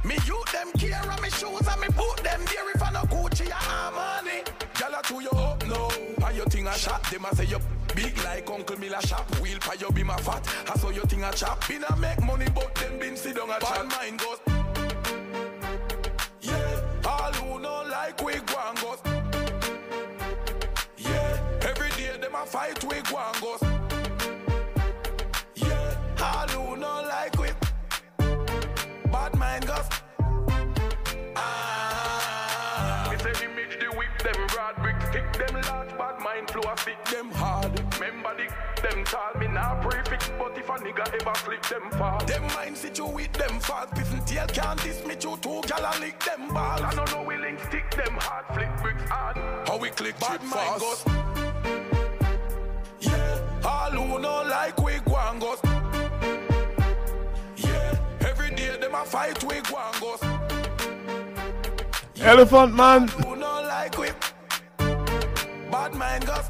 How 6.44 6.48
you 6.48 6.64
think 6.64 6.68
a 6.68 6.78
shot? 6.78 7.04
Them 7.10 7.24
a 7.24 7.36
say 7.36 7.46
you 7.46 7.58
big 7.96 8.18
like 8.26 8.50
Uncle 8.50 8.78
Miller 8.78 9.00
shop. 9.02 9.30
Wheel 9.39 9.60
pa 9.60 9.74
you 9.80 9.89
be 9.91 10.04
my 10.04 10.18
fat. 10.18 10.46
I 10.70 10.78
saw 10.78 10.89
you 10.89 11.02
think 11.04 11.24
a 11.24 11.32
chop. 11.32 11.66
Been 11.70 11.86
a 11.86 11.96
make 11.96 12.22
money 12.22 12.48
but 12.54 12.76
them 12.76 13.00
been 13.00 13.16
sit 13.16 13.38
down 13.38 13.50
a 13.50 13.60
chat. 13.60 13.86
mind 13.88 14.20
goes. 14.20 14.39
Yeah, 16.41 16.82
all 17.06 17.32
who 17.34 17.60
know 17.62 17.84
like 17.89 18.22
we 18.22 18.34
go 18.34 18.60
and 18.68 18.78
goes. 18.82 19.00
Yeah, 20.98 21.39
every 21.62 21.89
day 21.91 22.18
them 22.20 22.36
a 22.36 22.46
fight 22.46 22.84
we 22.84 23.02
go 23.04 23.20
and 23.20 23.41
goes. 23.41 23.64
Yeah, 25.56 25.96
all 26.22 26.48
who 26.50 26.76
know 26.76 27.04
like 27.08 27.38
we. 27.39 27.48
Bad 29.10 29.36
mind 29.38 29.66
goes. 29.66 29.88
Ah. 31.38 31.72
Bad 36.04 36.20
mind 36.20 36.49
flow 36.49 36.70
a 36.70 36.78
stick 36.78 37.06
them 37.06 37.32
hard. 37.32 37.72
Remember 37.93 38.36
the 38.36 38.47
them 38.82 39.06
tall 39.06 39.39
me 39.39 39.47
nah 39.47 39.82
prefix 39.82 40.30
but 40.38 40.58
if 40.58 40.70
a 40.70 40.74
nigga 40.74 41.06
ever 41.18 41.36
slip 41.43 41.64
them 41.68 41.89
fall. 41.91 42.20
Them 42.26 42.43
mind 42.56 42.78
sit 42.78 42.97
you 42.97 43.06
with 43.06 43.32
them 43.34 43.60
fast 43.62 43.95
piss 43.95 44.12
and 44.12 44.28
tail 44.28 44.47
can't 44.47 44.84
diss 44.84 45.06
me 45.06 45.14
you 45.14 45.38
two 45.43 45.62
gal 45.70 45.86
a 45.89 45.91
lick 46.01 46.20
them 46.20 46.54
balls. 46.54 46.82
I 46.82 46.93
don't 46.93 47.12
know 47.12 47.24
we 47.24 47.38
link 47.38 47.60
stick 47.68 47.89
them 47.91 48.16
hard 48.20 48.45
flick 48.54 48.72
bricks 48.82 49.10
hard. 49.10 49.38
How 49.68 49.78
we 49.78 49.89
click 49.89 50.20
bad 50.20 50.43
mind 50.43 50.80
goes. 50.82 51.06
Yeah, 52.99 53.62
all 53.64 53.91
who 53.91 54.20
know 54.20 54.43
like 54.43 54.78
we 54.84 54.93
go 55.06 55.16
and 55.16 55.39
goes. 55.39 55.60
Yeah, 57.56 58.28
every 58.30 58.54
day 58.56 58.76
them 58.78 58.95
a 58.95 59.06
fight 59.06 59.41
we 59.45 59.62
go 59.62 59.78
and 59.88 60.01
goes. 60.01 60.22
Elephant 62.20 62.74
man. 62.76 63.08
Who 63.08 63.36
know 63.38 63.62
like 63.68 63.97
we 63.97 64.10
bad 65.84 65.96
mind 65.96 66.26
guff. 66.26 66.48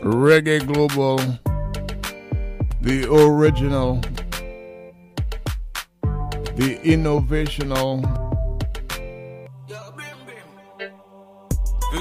Reggae 0.00 0.64
Global, 0.66 1.18
the 2.80 3.12
original, 3.12 3.96
the 6.56 6.78
innovational. 6.84 8.02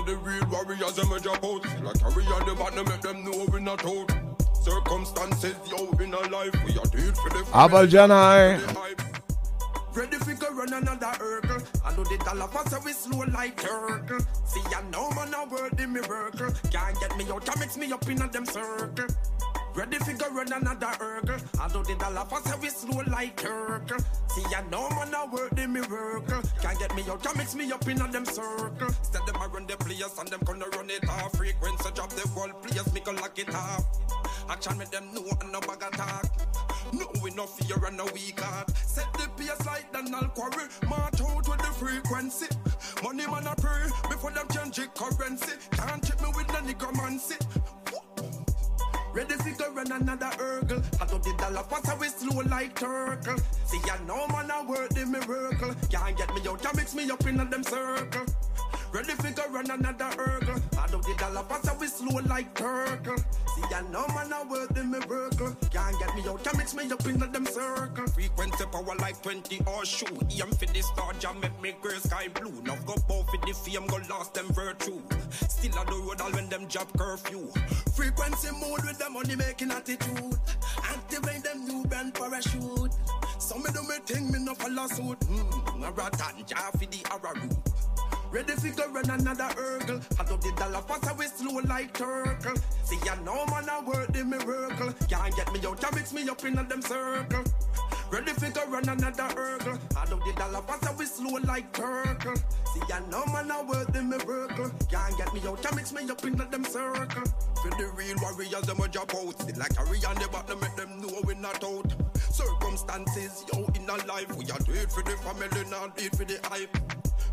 The 0.06 0.16
real 0.18 0.46
warriors, 0.50 0.98
a 1.12 1.20
jump 1.20 1.44
out. 1.44 1.66
Like 1.84 2.00
the 2.46 2.56
them 3.02 3.24
know 3.26 3.46
we 3.52 3.60
not 3.62 3.86
out. 3.86 4.27
Circumstances, 4.68 5.56
yo, 5.72 5.90
in 6.04 6.14
a 6.14 6.20
life, 6.28 6.54
we 6.66 6.78
are 6.78 6.86
dead 6.92 7.16
for 7.16 7.30
the 7.30 7.40
Abel 7.56 7.88
Janai. 7.88 8.60
Ready 9.94 10.18
fi 10.18 10.34
go 10.34 10.52
run 10.54 10.74
another 10.74 11.06
hurdle. 11.06 11.62
I 11.86 11.96
know 11.96 12.04
the 12.04 12.18
dollar 12.26 12.50
for 12.50 12.70
so 12.70 12.78
we 12.84 12.92
slow 12.92 13.24
like 13.32 13.56
turtle. 13.56 14.20
See 14.44 14.60
I 14.76 14.82
know 14.92 15.10
man 15.12 15.34
a 15.34 15.46
word 15.46 15.80
in 15.80 15.94
me 15.94 16.02
miracle. 16.02 16.52
Can't 16.70 17.00
get 17.00 17.16
me 17.16 17.24
out, 17.32 17.46
can 17.46 17.60
mix 17.62 17.78
me 17.78 17.94
up 17.94 18.10
in 18.10 18.22
a 18.22 18.28
them 18.28 18.46
circle. 18.46 19.08
Ready 19.78 20.00
fi 20.00 20.14
go 20.14 20.28
run 20.32 20.52
another 20.52 20.88
hurdle. 20.88 21.38
I 21.62 21.68
know 21.68 21.84
the 21.84 21.94
dollar 22.00 22.26
for 22.26 22.42
we 22.60 22.70
slow 22.70 23.04
like 23.12 23.38
turtle. 23.38 24.00
See 24.34 24.44
I 24.56 24.64
know 24.72 24.90
man 24.90 25.14
a 25.14 25.30
word 25.32 25.60
in 25.60 25.72
me 25.72 25.82
miracle. 25.82 26.42
Can't 26.64 26.80
get 26.80 26.96
me 26.96 27.04
out, 27.08 27.22
can 27.22 27.38
mix 27.38 27.54
me 27.54 27.72
up 27.72 27.88
in 27.88 28.02
a 28.02 28.12
them 28.12 28.26
circle. 28.26 28.90
Said 29.04 29.22
them 29.28 29.36
a 29.36 29.48
run 29.48 29.68
the 29.68 29.78
place 29.78 30.18
and 30.18 30.30
them 30.30 30.42
gonna 30.46 30.66
run 30.76 30.90
it 30.90 31.08
off. 31.08 31.38
Frequency 31.38 31.92
drop 31.94 32.10
the 32.10 32.28
whole 32.30 32.50
place, 32.50 32.92
me 32.92 33.02
go 33.02 33.12
lock 33.12 33.38
it 33.38 33.54
off. 33.54 33.86
Action 34.50 34.80
make 34.80 34.90
them 34.90 35.14
know 35.14 35.24
and 35.42 35.52
no 35.52 35.60
bag 35.62 35.84
attack. 35.84 36.26
No, 36.92 37.06
we 37.22 37.30
no 37.32 37.46
fear 37.46 37.78
and 37.86 37.98
no 37.98 38.06
weak 38.16 38.40
heart. 38.40 38.76
Set 38.78 39.14
the 39.14 39.30
pace 39.38 39.64
like 39.64 39.94
Donald 39.94 40.34
Quarrie. 40.34 40.70
March 40.90 41.22
out 41.22 41.48
with 41.48 41.60
the 41.60 41.72
frequency. 41.78 42.48
Money 43.04 43.28
man 43.28 43.46
a 43.46 43.54
pray 43.56 43.86
before 44.10 44.32
them 44.32 44.48
change 44.50 44.78
the 44.78 44.88
currency. 44.96 45.54
Can't 45.72 46.04
check 46.04 46.20
me 46.20 46.30
with 46.36 46.48
no 46.52 46.62
necromancy. 46.62 47.36
Ready 49.18 49.34
fi 49.34 49.52
go 49.54 49.74
run 49.74 49.92
another 49.92 50.30
hurdle. 50.38 50.84
I 51.02 51.06
do 51.08 51.18
the 51.18 51.34
dollar 51.40 51.64
pass 51.64 51.92
away 51.92 52.08
slow 52.10 52.40
like 52.42 52.76
turtle. 52.76 53.40
See 53.66 53.80
I 53.90 53.98
know 54.06 54.28
man 54.28 54.52
a 54.52 54.64
word 54.64 54.92
the 54.92 55.08
miracle. 55.08 55.74
Can't 55.90 56.16
get 56.16 56.32
me 56.36 56.42
out, 56.48 56.62
can't 56.62 56.76
mix 56.76 56.94
me 56.94 57.10
up 57.10 57.26
in 57.26 57.38
them 57.38 57.64
circle. 57.64 58.26
Ready 58.98 59.14
fi 59.14 59.30
go 59.30 59.44
run 59.52 59.70
another 59.70 60.06
hurdle. 60.06 60.60
I 60.76 60.88
do 60.88 61.00
the 61.02 61.14
dollar 61.20 61.44
pass 61.44 61.68
away 61.68 61.86
slow 61.86 62.20
like 62.26 62.52
turtle. 62.56 63.18
See 63.54 63.62
I 63.70 63.82
know 63.92 64.08
man 64.08 64.34
a 64.34 64.44
word 64.50 64.74
the 64.74 64.84
miracle. 64.84 65.56
Can't 65.70 66.00
get 66.00 66.16
me 66.16 66.24
out, 66.28 66.44
can 66.44 66.58
mix 66.58 66.74
me 66.74 66.92
up 66.92 67.06
in 67.06 67.20
them 67.20 67.46
circle. 67.46 68.08
Frequency 68.08 68.66
power 68.72 68.96
like 68.98 69.22
20 69.22 69.62
or 69.68 69.86
shoe. 69.86 70.08
Aim 70.32 70.50
for 70.50 70.66
the 70.66 70.82
star 70.82 71.14
jam, 71.20 71.40
make 71.40 71.62
me 71.62 71.76
girl 71.80 72.00
sky 72.00 72.28
blue. 72.28 72.52
Now 72.64 72.76
go 72.88 72.96
both 73.08 73.30
for 73.30 73.38
the 73.46 73.54
fame, 73.54 73.86
go 73.86 74.00
lost 74.10 74.34
them 74.34 74.48
virtue. 74.48 75.00
Still 75.30 75.78
on 75.78 75.86
the 75.86 75.92
road 75.92 76.20
all 76.20 76.32
when 76.32 76.50
them 76.50 76.68
job 76.68 76.88
curfew. 76.98 77.52
Frequency 77.96 78.50
mode 78.60 78.84
with 78.84 78.98
the 78.98 79.12
money 79.12 79.36
making 79.36 79.70
attitude. 79.70 80.40
Activate 80.84 81.44
them 81.44 81.68
new 81.68 81.84
brand 81.84 82.16
parachute. 82.16 82.94
Some 83.38 83.64
of 83.64 83.76
them 83.76 83.88
may 83.88 84.00
think 84.08 84.32
me 84.32 84.40
no 84.40 84.56
follow 84.56 84.88
suit. 84.88 85.24
Hmm, 85.24 85.84
a 85.84 85.92
ratan 85.92 86.44
jar 86.48 86.72
for 86.72 86.88
the 86.88 87.06
arrow 87.12 87.48
Ready 88.32 88.54
fi 88.54 88.70
go 88.72 88.92
run 88.92 89.10
another 89.10 89.50
hurdle. 89.56 90.02
I 90.20 90.24
do 90.26 90.38
the 90.38 90.54
dollar 90.58 90.82
pass 90.82 91.10
away 91.10 91.28
slow 91.28 91.62
like 91.68 91.94
turtle. 91.94 92.56
See 92.84 93.00
I 93.10 93.16
know 93.24 93.46
man 93.46 93.70
a 93.70 93.82
word 93.84 94.14
the 94.14 94.26
miracle. 94.26 94.94
Can't 95.08 95.36
get 95.36 95.52
me 95.54 95.60
out, 95.66 95.80
can 95.80 95.96
mix 95.96 96.14
me 96.14 96.28
up 96.28 96.44
in 96.44 96.58
a 96.58 96.64
them 96.64 96.82
circle. 96.82 97.44
Ready 98.10 98.32
fi 98.32 98.50
go 98.50 98.66
run 98.68 98.88
another 98.88 99.24
hurdle. 99.24 99.78
I 99.98 100.06
do 100.06 100.20
the 100.26 100.34
dollar 100.38 100.62
pass 100.62 100.88
away 100.88 101.06
slow 101.06 101.40
like 101.44 101.74
turtle. 101.74 102.36
See 102.74 102.94
I 102.94 103.00
know 103.10 103.26
man 103.26 103.52
a 103.52 103.64
word 103.64 103.92
the 103.94 104.02
miracle. 104.02 104.72
Can't 104.90 105.18
get 105.18 105.34
me 105.34 105.42
out, 105.46 105.62
can 105.62 105.76
mix 105.76 105.92
me 105.92 106.10
up 106.10 106.24
in 106.24 106.40
a 106.40 106.46
them 106.46 106.64
circle. 106.64 107.24
For 107.62 107.70
the 107.72 107.92
real 107.96 108.16
warriors, 108.22 108.62
them 108.62 108.80
a 108.80 108.88
drop 108.88 109.14
out. 109.14 109.42
Still 109.42 109.58
like 109.58 109.76
carry 109.76 110.00
on 110.06 110.16
the 110.16 110.30
bottom, 110.32 110.60
make 110.62 110.76
them 110.78 111.02
know 111.02 111.20
we 111.26 111.36
not 111.36 111.62
out. 111.64 111.94
Circumstances, 112.32 113.44
yo, 113.52 113.66
in 113.76 113.90
our 113.90 113.98
life, 114.06 114.34
we 114.38 114.46
are 114.52 114.60
do 114.60 114.74
for 114.88 115.04
the 115.04 115.18
family, 115.26 115.70
not 115.70 115.98
do 115.98 116.10
for 116.16 116.24
the 116.24 116.40
hype. 116.44 116.78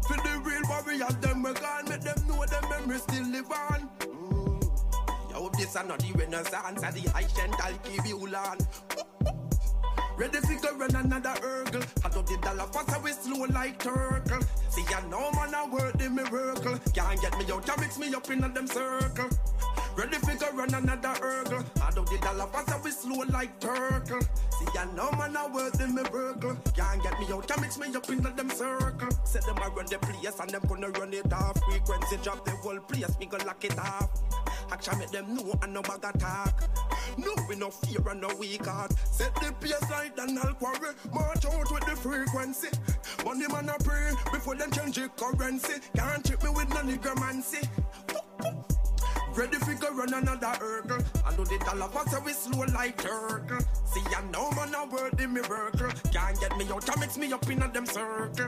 For 0.08 0.16
the 0.16 0.42
real 0.42 0.62
warriors, 0.68 1.16
them 1.16 1.42
we 1.42 1.52
gone, 1.54 1.88
make 1.88 2.00
them 2.00 2.26
know 2.26 2.44
them 2.46 2.64
memories 2.68 3.02
still 3.02 3.26
live 3.28 3.50
on. 3.50 3.88
Mm. 4.00 5.30
Yo, 5.30 5.50
this 5.56 5.76
are 5.76 5.84
not 5.84 6.00
the 6.00 6.12
renaissance, 6.12 6.82
and 6.82 6.94
the 6.94 7.10
high 7.10 7.28
I'll 7.62 7.78
keep 7.78 8.06
you 8.06 8.18
on. 8.34 8.58
Ready 10.16 10.38
fi 10.38 10.54
go 10.54 10.76
run 10.76 10.94
another 10.94 11.34
hurdle. 11.42 11.82
I 12.04 12.08
do 12.08 12.22
the 12.22 12.38
dollar 12.40 12.68
pass 12.72 12.96
away 12.96 13.12
slow 13.12 13.46
like 13.46 13.78
turtle. 13.80 14.38
See 14.68 14.84
I 14.94 15.02
know 15.08 15.30
man 15.32 15.54
a 15.54 15.66
word 15.66 15.98
the 15.98 16.08
miracle. 16.08 16.78
Can't 16.94 17.20
get 17.20 17.36
me 17.36 17.52
out, 17.52 17.66
can 17.66 17.80
mix 17.80 17.98
me 17.98 18.14
up 18.14 18.30
in 18.30 18.44
a 18.44 18.48
them 18.48 18.66
circle. 18.68 19.28
Ready 19.96 20.16
fi 20.18 20.34
go 20.36 20.50
run 20.52 20.72
another 20.72 21.14
hurdle. 21.20 21.64
I 21.82 21.90
do 21.90 22.04
the 22.04 22.18
dollar 22.22 22.46
pass 22.46 22.72
away 22.72 22.90
slow 22.92 23.24
like 23.30 23.58
turtle. 23.58 24.20
See 24.20 24.78
I 24.78 24.84
know 24.94 25.10
man 25.12 25.36
a 25.36 25.48
word 25.52 25.72
the 25.74 25.88
miracle. 25.88 26.56
Can't 26.76 27.02
get 27.02 27.18
me 27.18 27.26
out, 27.32 27.48
can 27.48 27.60
mix 27.60 27.78
me 27.78 27.94
up 27.94 28.08
in 28.08 28.24
a 28.24 28.30
them 28.30 28.50
circle. 28.50 29.08
Set 29.24 29.44
them 29.46 29.58
a 29.58 29.68
run 29.68 29.86
the 29.86 29.98
place 29.98 30.38
and 30.38 30.50
them 30.50 30.62
gonna 30.68 30.90
run 30.90 31.12
it 31.12 31.32
off. 31.32 31.58
Frequency 31.68 32.18
drop 32.22 32.44
the 32.44 32.52
whole 32.52 32.78
place, 32.78 33.18
me 33.18 33.26
go 33.26 33.38
lock 33.38 33.64
it 33.64 33.76
off. 33.80 34.10
Action 34.70 34.98
make 34.98 35.10
them 35.10 35.34
know 35.34 35.58
and 35.62 35.74
no 35.74 35.82
bag 35.82 36.04
attack. 36.04 36.62
No, 37.16 37.32
we 37.48 37.56
no 37.56 37.70
fear 37.70 38.00
and 38.08 38.20
no 38.20 38.28
weak 38.38 38.66
heart. 38.66 38.92
Set 39.10 39.34
the 39.36 39.52
pace 40.04 40.16
like 40.16 40.26
Donald 40.26 40.58
Quarrie. 40.58 40.94
March 41.12 41.44
out 41.46 41.72
with 41.72 41.86
the 41.86 41.96
frequency. 41.96 42.68
Money 43.24 43.46
man 43.48 43.68
a 43.68 43.82
pray 43.82 44.12
before 44.32 44.54
them 44.56 44.70
change 44.70 44.96
the 44.96 45.08
currency. 45.16 45.74
Can't 45.96 46.24
trip 46.24 46.42
me 46.42 46.50
with 46.50 46.68
no 46.70 46.82
necromancy. 46.82 47.68
Ready 49.36 49.56
fi 49.56 49.74
go 49.74 49.90
run 49.92 50.14
another 50.14 50.46
hurdle. 50.46 50.98
I 51.26 51.34
do 51.34 51.44
the 51.44 51.58
dollar 51.64 51.88
pass 51.88 52.14
we 52.24 52.32
slow 52.32 52.64
like 52.72 52.96
turtle. 52.98 53.58
See 53.84 54.00
I 54.16 54.22
know 54.30 54.48
man 54.52 54.74
a 54.74 54.86
word 54.86 55.18
the 55.18 55.26
miracle. 55.26 55.90
Can't 56.12 56.38
get 56.40 56.56
me 56.56 56.64
out, 56.70 57.00
mix 57.00 57.18
me 57.18 57.32
up 57.32 57.50
in 57.50 57.60
a 57.60 57.68
them 57.68 57.84
circle. 57.84 58.46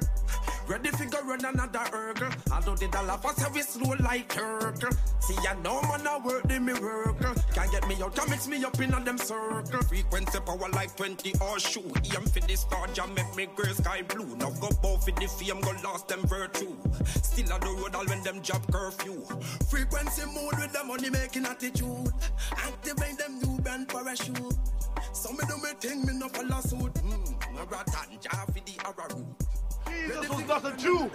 Ready 0.69 0.91
fi 0.91 1.07
go 1.07 1.23
run 1.23 1.45
another 1.45 1.81
hurdle. 1.91 2.31
I 2.53 2.61
do 2.61 2.77
the 2.77 2.87
dollar 2.87 3.19
pass 3.19 3.51
we 3.53 3.63
slow 3.63 3.95
like 3.99 4.29
turtle. 4.29 4.91
See 5.19 5.35
I 5.49 5.55
know 5.61 5.83
man 5.83 6.07
a 6.07 6.21
word 6.25 6.49
the 6.49 6.61
miracle. 6.61 7.35
Can't 7.53 7.71
get 7.73 7.89
me 7.89 7.97
out, 8.01 8.17
mix 8.29 8.47
me 8.47 8.65
up 8.65 8.79
in 8.81 8.95
a 8.95 9.01
them 9.01 9.19
circle. 9.19 9.83
Frequency 9.83 10.39
power 10.39 10.69
like 10.71 10.97
20 10.97 11.33
or 11.41 11.59
shoe. 11.59 11.81
Aim 12.15 12.27
for 12.27 12.41
the 12.47 12.57
star 12.57 12.87
jam, 12.95 13.13
make 13.15 13.35
me 13.35 13.49
girl 13.57 13.75
sky 13.75 14.03
blue. 14.03 14.37
Now 14.37 14.51
go 14.51 14.69
both 14.83 15.05
for 15.05 15.11
the 15.11 15.27
fame, 15.27 15.61
go 15.63 15.73
lost 15.83 16.07
them 16.07 16.23
virtue. 16.27 16.77
Still 17.23 17.53
on 17.53 17.61
the 17.61 17.71
road 17.71 17.97
all 17.97 18.07
when 18.07 18.23
them 18.23 18.41
job 18.41 18.63
curfew. 18.71 19.21
Frequency 19.69 20.27
mode 20.27 20.59
with 20.59 20.76
the 20.77 20.85
money 20.85 21.11
making 21.11 21.47
attitude. 21.47 22.13
Activate 22.53 23.19
them 23.19 23.39
new 23.41 23.59
brand 23.61 23.89
parachute. 23.89 24.37
Me 24.37 26.13
no 26.15 26.29
follow 26.29 26.61
suit. 26.61 26.95
Mm, 26.95 28.21
Jar 28.21 28.47
for 28.47 28.53
the. 28.53 29.37
Jesus 29.89 30.29
was 30.29 30.47
not 30.47 30.67
a 30.67 30.77
Jew. 30.77 31.11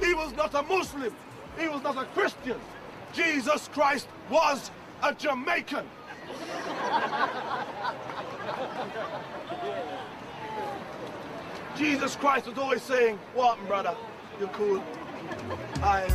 He 0.00 0.14
was 0.14 0.32
not 0.34 0.54
a 0.54 0.62
Muslim. 0.62 1.14
He 1.58 1.68
was 1.68 1.82
not 1.82 1.96
a 1.96 2.04
Christian. 2.06 2.58
Jesus 3.12 3.68
Christ 3.68 4.08
was 4.30 4.70
a 5.02 5.14
Jamaican. 5.14 5.86
Jesus 11.76 12.16
Christ 12.16 12.46
was 12.46 12.58
always 12.58 12.82
saying, 12.82 13.18
What, 13.34 13.58
brother? 13.66 13.96
You're 14.38 14.48
cool. 14.48 14.82
I 15.82 16.08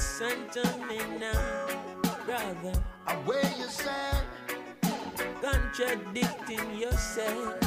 Listen 0.00 0.48
to 0.52 0.78
me 0.88 0.96
now, 1.18 1.66
brother. 2.24 2.72
Where 3.26 3.52
you 3.58 3.66
stand? 3.66 4.24
Contradicting 5.42 6.74
yourself. 6.74 7.60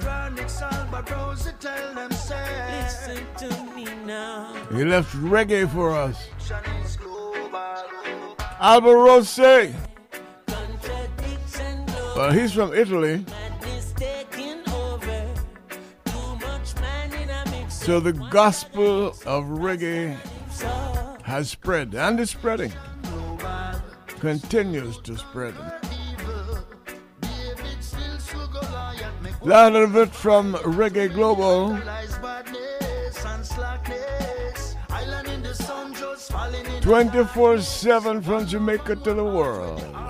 Chronic 0.00 0.46
Salvarosa 0.46 1.56
tell 1.60 1.94
them 1.94 2.10
say. 2.10 2.82
Listen 2.82 3.24
to 3.36 3.64
me 3.76 3.84
now. 4.04 4.52
He 4.72 4.84
left 4.84 5.14
reggae 5.14 5.72
for 5.72 5.92
us. 5.92 6.26
Alborosie. 8.60 9.72
Well, 12.16 12.32
he's 12.32 12.52
from 12.52 12.74
Italy. 12.74 13.24
So 17.68 18.00
the 18.00 18.12
gospel 18.32 19.10
of 19.24 19.44
reggae 19.44 20.18
has 21.22 21.50
spread 21.50 21.94
and 21.94 22.18
is 22.20 22.30
spreading. 22.30 22.72
Continues 24.20 24.98
to 25.00 25.16
spread. 25.16 25.54
Lot 29.42 29.74
of 29.74 29.96
it 29.96 30.14
from 30.14 30.54
Reggae 30.54 31.12
Global. 31.12 31.78
24 36.82 37.60
7 37.60 38.22
from 38.22 38.46
Jamaica 38.46 38.96
to 38.96 39.14
the 39.14 39.24
world. 39.24 40.09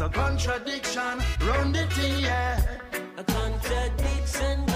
It's 0.00 0.08
a 0.08 0.18
contradiction. 0.18 1.20
Round 1.46 1.74
the 1.74 1.86
T, 1.94 2.22
yeah. 2.22 2.58
A 3.18 3.24
contradiction. 3.24 4.69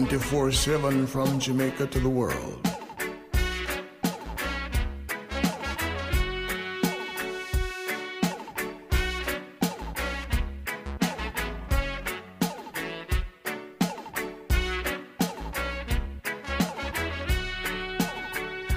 24 0.00 0.50
7 0.50 1.06
from 1.06 1.38
Jamaica 1.38 1.86
to 1.88 2.00
the 2.00 2.08
world. 2.08 2.64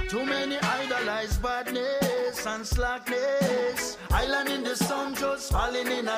Too 0.09 0.25
many 0.25 0.57
idolize 0.59 1.37
badness 1.37 2.45
and 2.45 2.67
slackness. 2.67 3.97
Island 4.11 4.49
in 4.49 4.63
the 4.65 4.75
sun 4.75 5.15
just 5.15 5.53
falling 5.53 5.87
in 5.87 6.05
a 6.09 6.17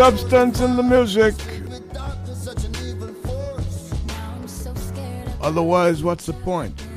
substance 0.00 0.60
in 0.62 0.76
the 0.76 0.82
music. 0.82 1.34
Otherwise, 5.42 6.02
what's 6.02 6.24
the 6.24 6.32
point? 6.32 6.89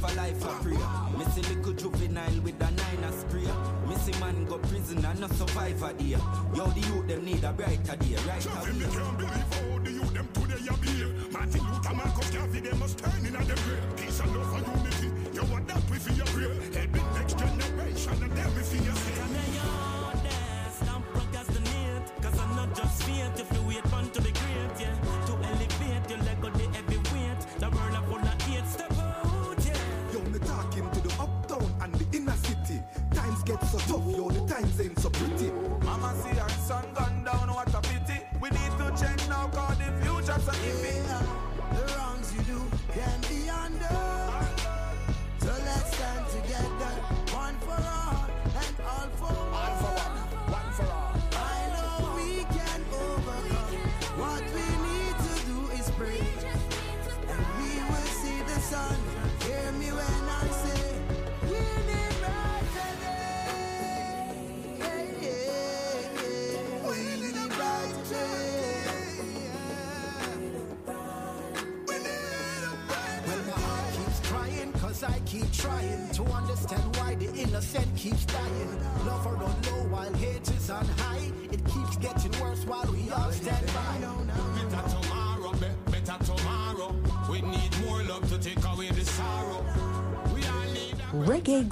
live 0.00 0.12
a 0.12 0.20
life 0.20 0.44
of 0.44 0.62
prayer. 0.62 0.78
Missy 1.16 1.54
little 1.54 1.72
juvenile 1.72 2.40
with 2.42 2.60
a 2.60 2.70
nine 2.70 3.12
spray. 3.12 3.48
Missy 3.86 4.18
man 4.20 4.44
go 4.44 4.58
prison 4.58 5.04
and 5.04 5.20
no 5.20 5.28
survivor 5.28 5.92
here. 5.98 6.18
Yo, 6.54 6.66
the 6.66 6.80
youth 6.80 7.06
them 7.08 7.24
need 7.24 7.44
a 7.44 7.52
brighter 7.52 7.96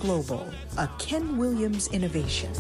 Global, 0.07 0.47
a 0.79 0.89
Ken 1.01 1.37
Williams 1.37 1.89
innovation. 1.89 2.53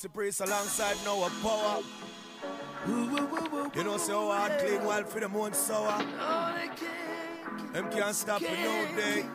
Maxi 0.00 0.12
Priest 0.12 0.40
alongside 0.40 0.96
Noah 1.04 1.28
Powa. 1.42 1.82
You 3.76 3.84
know, 3.84 3.98
so 3.98 4.30
oh, 4.30 4.32
hard, 4.32 4.58
clean 4.58 4.82
while 4.82 5.04
for 5.04 5.20
the 5.20 5.28
moon 5.28 5.52
sour. 5.52 6.02
Uh, 6.18 6.58
Them 7.74 7.90
can't 7.90 8.14
stop 8.14 8.40
me 8.40 8.48
no 8.48 8.86
day. 8.96 9.26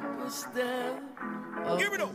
Give 1.77 1.93
it 1.93 2.01
up. 2.01 2.11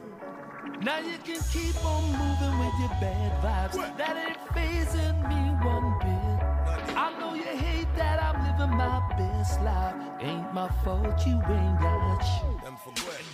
Now 0.82 0.98
you 0.98 1.16
can 1.22 1.40
keep 1.53 1.84
on 1.84 2.03
moving 2.03 2.59
with 2.59 2.74
your 2.80 2.88
bad 3.01 3.70
vibes. 3.70 3.96
That 3.96 4.16
ain't 4.16 4.38
phasing 4.48 5.28
me 5.28 5.40
one 5.64 5.98
bit. 6.01 6.96
I 6.96 7.16
know 7.20 7.34
you 7.34 7.44
hate 7.44 7.94
that 7.94 8.20
I'm 8.20 8.42
living 8.42 8.76
my 8.76 9.01
best 9.16 9.62
life. 9.62 9.94
Ain't 10.20 10.53
my 10.53 10.68
fault 10.82 11.24
you 11.24 11.34
ain't 11.34 11.80
got 11.80 12.18
shit. 12.18 12.66
And 12.66 12.76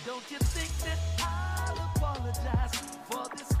don't 0.05 0.29
you 0.29 0.37
think 0.37 0.71
that 0.85 0.99
I'll 1.23 1.91
apologize 1.95 2.75
for 3.09 3.27
this 3.35 3.56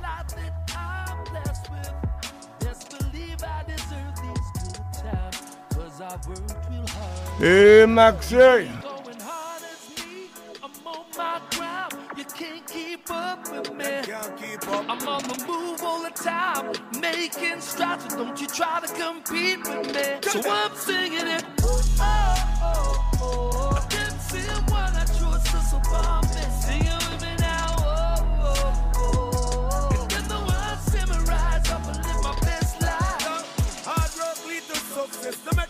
with 13.51 13.73
me. 13.73 13.85
I'm 14.89 15.07
on 15.07 15.23
the 15.23 15.45
move 15.47 15.81
all 15.83 16.03
the 16.03 16.09
time, 16.11 16.73
making 16.99 17.61
strides. 17.61 18.05
So 18.09 18.17
don't 18.17 18.39
you 18.39 18.47
try 18.47 18.79
to 18.79 18.87
compete 18.93 19.59
with 19.67 19.95
me. 19.95 20.19
So 20.21 20.49
I'm 20.49 20.75
singing 20.75 21.27
it. 21.27 21.43
Oh, 21.61 21.81
oh, 21.99 23.09
oh. 23.21 23.87
oh. 23.91 23.96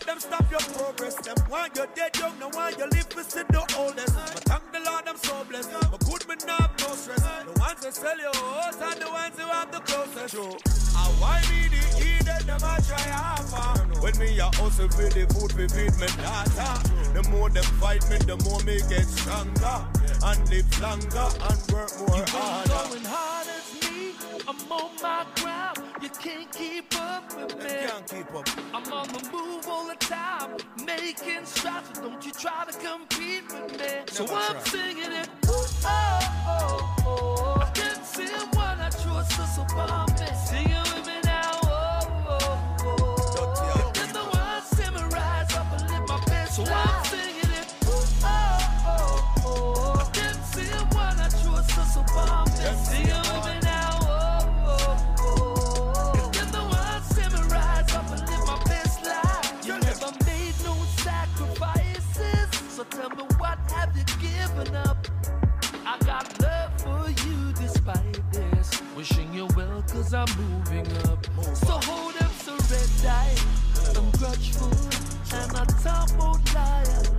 Them 0.08 0.20
stop 0.20 0.50
your 0.50 0.60
progress. 0.74 1.16
Them 1.16 1.36
want 1.52 1.76
you 1.76 1.86
dead 1.94 2.16
young, 2.18 2.40
no 2.40 2.48
want 2.50 2.78
you 2.78 2.86
live 2.86 3.10
to 3.10 3.24
see 3.24 3.44
the 3.50 3.62
oldest. 3.78 4.16
But 4.16 4.44
thank 4.50 4.64
the 4.72 4.80
Lord, 4.80 5.04
I'm 5.06 5.18
so 5.18 5.44
blessed. 5.44 5.92
But 5.92 6.00
good 6.08 6.28
me 6.28 6.36
not 6.48 6.62
have 6.62 6.80
no 6.80 6.96
stress. 6.96 7.22
The 7.22 7.60
ones 7.60 7.82
that 7.84 7.94
sell 7.94 8.18
your 8.18 8.36
house 8.36 8.82
are 8.82 8.96
the 8.96 9.10
ones 9.12 9.36
who 9.38 9.48
have 9.48 9.72
the 9.72 9.80
closest. 9.80 10.34
True. 10.34 10.56
I 10.96 11.06
why 11.20 11.38
me 11.52 11.68
the 11.68 11.84
eat 12.00 12.26
them 12.48 12.64
a 12.64 12.82
try 12.88 13.04
harder. 13.20 14.00
When 14.00 14.18
me 14.18 14.40
a 14.40 14.46
hustle 14.56 14.88
for 14.90 15.10
the 15.12 15.28
food, 15.36 15.52
we 15.60 15.68
feed 15.68 15.94
me 16.00 16.08
data. 16.24 16.70
The 17.14 17.28
more 17.30 17.50
them 17.50 17.68
fight 17.82 18.08
me, 18.10 18.18
the 18.18 18.38
more 18.48 18.62
me 18.64 18.80
get 18.90 19.06
stronger. 19.06 19.78
And 20.24 20.40
live 20.50 20.82
longer 20.82 21.28
and 21.52 21.60
work 21.72 21.92
more 22.00 22.24
harder. 22.32 22.90
Going 22.90 23.06
hard 23.06 23.48
I'm 24.48 24.72
on 24.72 24.92
my 25.02 25.26
ground. 25.36 25.80
You 26.02 26.10
can't 26.10 26.52
keep 26.52 26.96
up 27.00 27.36
with 27.36 27.58
me. 27.64 27.88
Can't 27.88 28.08
keep 28.08 28.34
up. 28.34 28.48
I'm 28.74 28.92
on 28.94 29.08
the 29.10 29.30
move 29.32 29.68
all 29.68 29.88
the 29.88 29.96
time, 29.96 30.58
making 30.86 31.46
strides. 31.46 31.90
So 31.94 32.02
don't 32.02 32.26
you 32.26 32.32
try 32.32 32.66
to 32.66 32.78
compete 32.78 33.44
with 33.52 33.80
me. 33.80 33.88
So 34.08 34.24
I'm 34.24 34.54
try. 34.56 34.64
singing 34.64 35.12
it. 35.12 35.30
Oh, 35.48 35.68
oh, 35.86 36.96
oh. 37.06 37.62
I 37.62 37.72
didn't 37.74 38.06
see 38.06 38.26
when 38.26 38.80
I 38.80 38.90
to 38.90 39.48
so 39.48 39.66
bomb 39.76 40.10
it. 40.12 40.36
Sing 40.36 40.70
it 40.70 40.96
with 40.96 41.08
me 41.08 41.20
now. 41.24 41.52
Oh, 41.64 42.28
oh, 42.30 42.78
oh. 42.82 43.92
Then 43.94 44.14
the 44.14 44.24
words 44.34 44.68
see 44.76 44.90
me 44.92 45.02
rise 45.14 45.54
up 45.56 45.72
and 45.74 45.90
live 45.90 46.08
my 46.08 46.24
best 46.26 46.56
So 46.56 46.64
I'm 46.64 47.06
singing 47.06 47.52
it. 47.62 47.76
Oh, 47.86 48.24
oh, 48.24 49.44
oh. 49.46 50.08
I 50.08 50.12
didn't 50.12 50.44
see 50.44 50.72
when 50.96 51.20
I 51.20 51.30
so 51.30 52.04
bomb 52.14 52.48
it. 52.48 52.54
Oh, 52.60 52.68
oh, 52.68 52.80
oh. 52.80 52.84
Sing 52.86 53.08
it 53.08 53.18
with 53.18 53.46
me 53.46 53.47
cause 70.10 70.14
I'm 70.14 70.50
moving 70.50 70.88
up. 71.10 71.26
So 71.56 71.74
hold 71.84 72.16
up 72.22 72.32
eye. 73.06 73.36
I'm 73.96 74.10
grudgeful 74.12 74.72
and 75.34 75.52
talk 75.84 76.10
about 76.12 76.40
loyalty. 76.54 77.17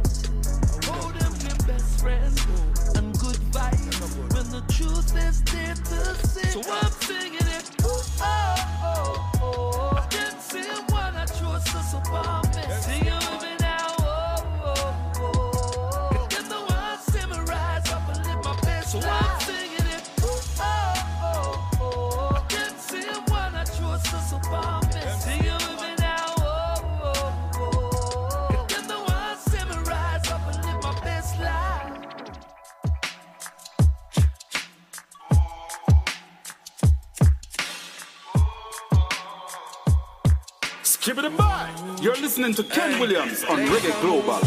Listening 42.39 42.55
to 42.55 42.73
Ken 42.73 43.01
Williams 43.01 43.43
on 43.45 43.59
Reggae 43.67 44.01
Global. 44.01 44.39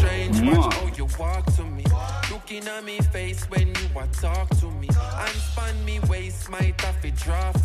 Looking 2.32 2.66
at 2.66 2.86
me 2.86 3.00
face 3.00 3.44
when 3.50 3.68
you 3.68 3.90
talk 4.14 4.50
to 4.62 4.72
me. 4.72 4.88
And 4.88 5.36
span 5.36 5.84
me 5.84 6.00
waist, 6.08 6.50
might 6.50 6.80
have 6.80 7.02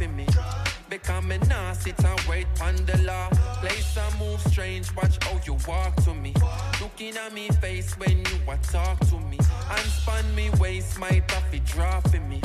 me. 0.08 0.26
Wait 2.28 2.46
on 2.60 2.74
the 2.86 3.00
law. 3.04 3.28
Place 3.60 3.96
move 4.18 4.40
strange, 4.40 4.92
watch 4.96 5.16
how 5.22 5.38
you 5.46 5.56
walk 5.68 5.94
to 6.02 6.12
me. 6.12 6.34
Looking 6.80 7.16
at 7.16 7.32
me 7.32 7.48
face 7.60 7.96
when 7.96 8.18
you 8.18 8.38
talk 8.64 8.98
to 9.06 9.20
me. 9.20 9.38
And 9.70 9.86
span 9.98 10.34
me 10.34 10.50
waist, 10.58 10.98
might 10.98 11.30
have 11.30 11.52
me. 12.28 12.40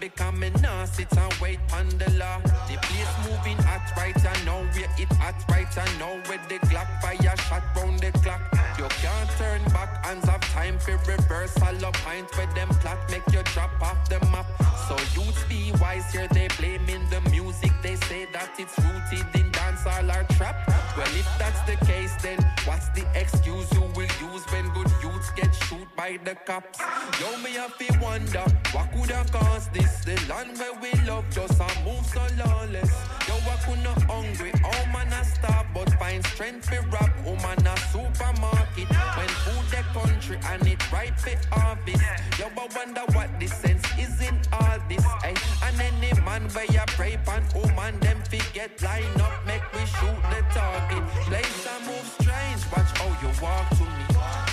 Become 0.00 0.42
a 0.42 0.50
nah 0.60 0.84
sit 0.84 1.16
and 1.16 1.32
wait 1.40 1.60
on 1.72 1.88
the 1.98 2.10
law. 2.18 2.38
The 2.68 2.76
place 2.82 3.14
moving 3.24 3.56
hot 3.62 3.90
right 3.96 4.16
I 4.16 4.44
know 4.44 4.66
where 4.74 4.90
it 4.98 5.12
hot 5.14 5.34
right 5.48 5.78
I 5.78 5.98
know 5.98 6.20
where 6.26 6.40
the 6.48 6.58
Glock 6.66 6.88
fire 7.00 7.36
shot 7.48 7.62
round 7.76 8.00
the 8.00 8.10
clock. 8.18 8.40
You 8.78 8.86
can't 9.00 9.30
turn 9.38 9.62
back, 9.72 10.04
hands 10.04 10.28
have 10.28 10.40
time 10.52 10.78
for 10.78 10.96
reverse. 11.06 11.56
All 11.62 11.84
up 11.86 11.94
point 12.04 12.26
where 12.36 12.52
them 12.54 12.68
plot 12.80 12.98
make 13.10 13.26
you 13.32 13.42
drop 13.54 13.70
off 13.80 14.08
the 14.08 14.20
map. 14.26 14.46
So 14.88 14.96
youths 15.14 15.44
be 15.48 15.72
wise 15.80 16.12
here, 16.12 16.28
they 16.28 16.48
blaming 16.58 17.08
the 17.08 17.20
music. 17.30 17.72
They 17.82 17.96
say 17.96 18.26
that 18.32 18.50
it's 18.58 18.76
rooted 18.78 19.26
in 19.40 19.53
dancehall 19.84 20.08
or 20.14 20.24
trap. 20.34 20.56
Well, 20.96 21.06
if 21.08 21.28
that's 21.38 21.60
the 21.62 21.76
case, 21.84 22.14
then 22.22 22.38
what's 22.64 22.88
the 22.90 23.04
excuse 23.14 23.70
you 23.72 23.82
will 23.94 24.32
use 24.32 24.44
when 24.52 24.68
good 24.72 24.90
youths 25.02 25.30
get 25.36 25.54
shoot 25.54 25.88
by 25.96 26.18
the 26.24 26.34
cops? 26.46 26.78
Yo, 27.20 27.36
me 27.38 27.52
have 27.52 27.76
to 27.78 27.98
wonder 28.00 28.44
what 28.72 28.90
could 28.92 29.10
have 29.10 29.30
caused 29.32 29.72
this. 29.72 30.04
The 30.04 30.14
land 30.28 30.58
where 30.58 30.74
we 30.80 30.92
love 31.06 31.24
just 31.30 31.60
a 31.60 31.84
move 31.84 32.04
so 32.06 32.26
lawless. 32.44 32.90
Yo, 33.28 33.34
I 33.34 33.56
could 33.64 33.82
not 33.82 34.02
hungry, 34.02 34.52
oh 34.64 34.86
man, 34.92 35.12
I 35.12 35.22
starve, 35.22 35.66
but 35.74 35.90
find 35.98 36.24
strength 36.26 36.68
for 36.68 36.80
rap. 36.90 37.10
Oh 37.26 37.36
man, 37.36 37.66
a 37.66 37.76
supermarket 37.90 38.88
when 38.88 39.28
food 39.44 39.66
the 39.70 39.82
country 39.98 40.38
and 40.46 40.66
it 40.66 40.92
ripe 40.92 41.18
for 41.18 41.36
harvest. 41.50 42.04
Yo, 42.38 42.46
I 42.46 42.68
wonder 42.76 43.02
what 43.12 43.28
the 43.40 43.46
sense 43.46 43.84
is 43.98 44.20
in 44.20 44.38
all 44.52 44.78
this. 44.88 45.04
Ay. 45.22 45.34
And 45.64 45.80
any 45.80 46.12
man 46.20 46.42
where 46.50 46.66
you 46.66 46.80
pray 46.88 47.16
pan, 47.24 47.42
oh 47.56 47.66
man, 47.74 47.98
them 48.00 48.22
forget 48.28 48.70
line 48.82 49.20
up, 49.20 49.46
make 49.46 49.62
we 49.74 49.84
shoot 49.86 50.20
the 50.30 50.40
target. 50.54 51.04
Place 51.26 51.66
and 51.66 51.86
move 51.86 52.06
strange, 52.20 52.62
watch 52.72 52.90
how 52.98 53.10
you 53.22 53.30
walk 53.42 53.68
to 53.78 53.84
me. 53.84 54.04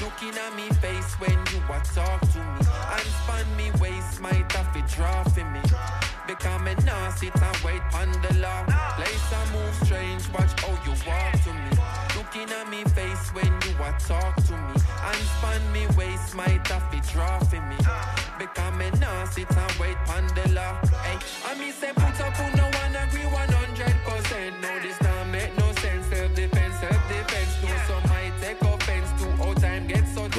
Looking 0.02 0.36
at 0.38 0.56
me 0.56 0.68
face 0.82 1.14
when 1.20 1.38
you 1.52 1.60
a 1.70 1.80
talk 1.94 2.22
to 2.34 2.40
me. 2.40 2.62
And 2.96 3.08
span 3.22 3.46
me 3.56 3.72
waist, 3.80 4.22
to 4.74 4.82
draw 4.96 5.24
for 5.24 5.46
me. 5.46 5.62
Become 6.28 6.68
a 6.68 6.76
nah 6.86 7.10
sit 7.12 7.36
wait 7.64 7.82
on 7.94 8.12
the 8.24 8.34
law. 8.40 8.64
Place 8.98 9.34
and 9.40 9.52
move 9.54 9.76
strange, 9.84 10.24
watch 10.34 10.54
how 10.62 10.74
you 10.86 10.94
walk 11.06 11.34
to 11.46 11.54
me. 11.54 11.72
Looking 12.18 12.50
at 12.52 12.68
me 12.70 12.84
face 12.96 13.30
when 13.34 13.52
you 13.66 13.74
a 13.84 13.92
talk 14.00 14.36
to 14.48 14.54
me. 14.54 14.76
And 15.10 15.22
span 15.36 15.62
me 15.72 15.88
waist, 15.98 16.36
to 16.92 17.00
draw 17.12 17.40
for 17.40 17.62
me. 17.70 17.78
Become 18.40 18.82
a 18.82 18.90
nah 18.98 19.26
sit 19.26 19.50
wait 19.80 19.98
on 20.10 20.26
the 20.36 20.50
law. 20.54 20.80
Hey, 21.04 21.18
I 21.46 21.54
me 21.60 21.72
say 21.72 21.92
put 21.94 22.20
up 22.22 22.40
on 22.40 22.56
no 22.56 22.64
one 22.64 22.91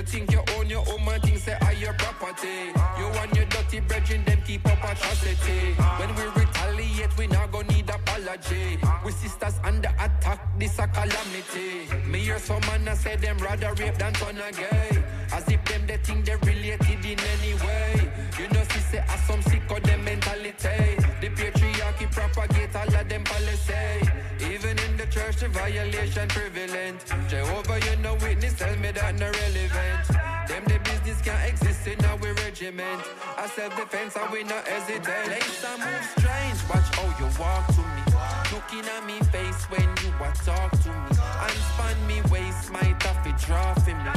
You 0.00 0.06
think 0.06 0.32
you 0.32 0.42
own 0.56 0.70
your 0.70 0.82
own 0.90 1.04
man, 1.04 1.20
think 1.20 1.36
say 1.36 1.58
are 1.60 1.74
your 1.74 1.92
property. 1.92 2.72
You 2.98 3.04
and 3.20 3.36
your 3.36 3.44
dirty 3.44 3.80
brethren, 3.80 4.24
them 4.24 4.40
keep 4.46 4.64
up 4.66 4.78
atrocity. 4.78 5.74
When 5.98 6.08
we 6.16 6.22
retaliate, 6.40 7.14
we 7.18 7.26
not 7.26 7.52
gonna 7.52 7.68
need 7.68 7.90
apology. 7.90 8.78
We 9.04 9.12
sisters 9.12 9.60
under 9.62 9.90
attack, 10.00 10.40
this 10.58 10.78
a 10.78 10.86
calamity. 10.88 11.84
Me 12.10 12.20
hear 12.20 12.38
some 12.38 12.62
man 12.62 12.88
a 12.88 12.96
say 12.96 13.16
them 13.16 13.36
rather 13.40 13.74
rape 13.74 13.98
than 13.98 14.14
turn 14.14 14.38
a 14.38 14.50
gay. 14.52 15.04
As 15.34 15.46
if 15.48 15.62
them 15.66 15.86
they 15.86 15.98
think 15.98 16.24
they 16.24 16.36
related 16.36 17.04
in 17.04 17.18
any 17.20 17.52
way. 17.62 18.10
You 18.38 18.48
know, 18.54 18.64
see 18.72 18.80
say 18.80 19.04
as 19.06 19.20
some 19.26 19.42
sick 19.42 19.70
of 19.70 19.82
them 19.82 20.02
mentality. 20.02 20.96
The 21.20 21.28
patriarchy 21.28 22.10
propagate 22.10 22.74
all 22.74 22.94
of 22.94 23.06
them 23.06 23.22
policy. 23.24 24.09
The 25.40 25.48
violation 25.48 26.28
prevalent. 26.28 27.02
Jehovah, 27.30 27.80
you 27.80 27.96
know 28.02 28.12
witness, 28.16 28.52
tell 28.58 28.76
me 28.76 28.90
that 28.90 29.14
no 29.14 29.24
relevant. 29.24 30.06
Them 30.46 30.64
the 30.68 30.78
business 30.84 31.22
can't 31.22 31.48
exist 31.48 31.86
in 31.86 32.04
our 32.04 32.18
regiment. 32.18 33.00
I 33.38 33.46
self-defense 33.46 34.16
and 34.16 34.30
we 34.32 34.44
not 34.44 34.68
hesitate. 34.68 35.32
Place 35.32 35.64
and 35.64 35.80
move 35.80 36.04
strange, 36.12 36.60
watch 36.68 36.88
how 36.92 37.08
you 37.16 37.28
walk 37.40 37.66
to 37.72 37.80
me. 37.80 38.02
Looking 38.52 38.84
at 38.84 39.06
me 39.06 39.16
face 39.32 39.64
when 39.72 39.88
you 40.04 40.12
a 40.20 40.30
talk 40.44 40.72
to 40.84 40.92
me. 40.92 41.16
And 41.16 41.56
span 41.72 41.96
me 42.06 42.20
waist, 42.28 42.70
my 42.70 42.92
to 42.99 42.99
draw 43.46 43.74
for 43.74 43.94
me. 43.94 44.10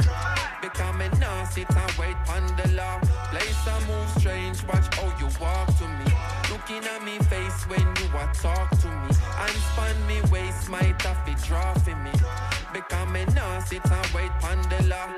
Become 0.62 1.00
a 1.00 1.08
nah 1.18 1.44
sit 1.44 1.70
and 1.70 1.92
wait 1.98 2.16
on 2.28 2.46
the 2.56 2.68
law. 2.74 3.00
Place 3.30 3.66
and 3.66 3.86
move 3.86 4.10
strange, 4.18 4.62
watch 4.64 4.86
how 4.94 5.08
you 5.20 5.28
walk 5.40 5.66
to 5.78 5.86
me. 5.98 6.06
Looking 6.50 6.84
at 6.84 7.02
me 7.04 7.18
face 7.30 7.66
when 7.68 7.80
you 7.80 8.06
a 8.16 8.32
talk 8.34 8.70
to 8.82 8.88
me. 8.88 9.10
And 9.44 9.56
span 9.68 9.96
me 10.06 10.20
waist, 10.30 10.68
have 11.02 11.24
to 11.26 11.46
draw 11.46 11.74
for 11.74 11.96
me. 11.96 12.12
Become 12.72 13.16
a 13.16 13.24
nah 13.34 13.60
sit 13.60 13.84
and 13.84 14.06
wait 14.14 14.32
on 14.42 14.62
the 14.68 14.82
law. 14.88 15.08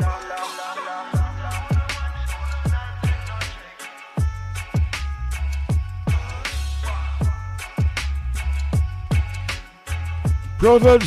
Brother 10.58 10.98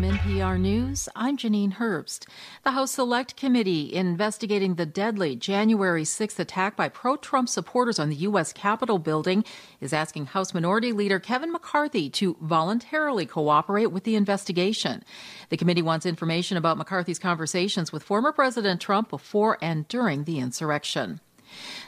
from 0.00 0.16
NPR 0.16 0.58
News, 0.58 1.10
I'm 1.14 1.36
Janine 1.36 1.74
Herbst. 1.74 2.26
The 2.64 2.70
House 2.70 2.92
Select 2.92 3.36
Committee 3.36 3.92
investigating 3.92 4.76
the 4.76 4.86
deadly 4.86 5.36
January 5.36 6.04
6th 6.04 6.38
attack 6.38 6.74
by 6.74 6.88
pro 6.88 7.18
Trump 7.18 7.50
supporters 7.50 7.98
on 7.98 8.08
the 8.08 8.16
U.S. 8.16 8.54
Capitol 8.54 8.98
building 8.98 9.44
is 9.78 9.92
asking 9.92 10.26
House 10.26 10.54
Minority 10.54 10.92
Leader 10.92 11.20
Kevin 11.20 11.52
McCarthy 11.52 12.08
to 12.10 12.34
voluntarily 12.40 13.26
cooperate 13.26 13.88
with 13.88 14.04
the 14.04 14.16
investigation. 14.16 15.04
The 15.50 15.58
committee 15.58 15.82
wants 15.82 16.06
information 16.06 16.56
about 16.56 16.78
McCarthy's 16.78 17.18
conversations 17.18 17.92
with 17.92 18.02
former 18.02 18.32
President 18.32 18.80
Trump 18.80 19.10
before 19.10 19.58
and 19.60 19.86
during 19.88 20.24
the 20.24 20.38
insurrection. 20.38 21.20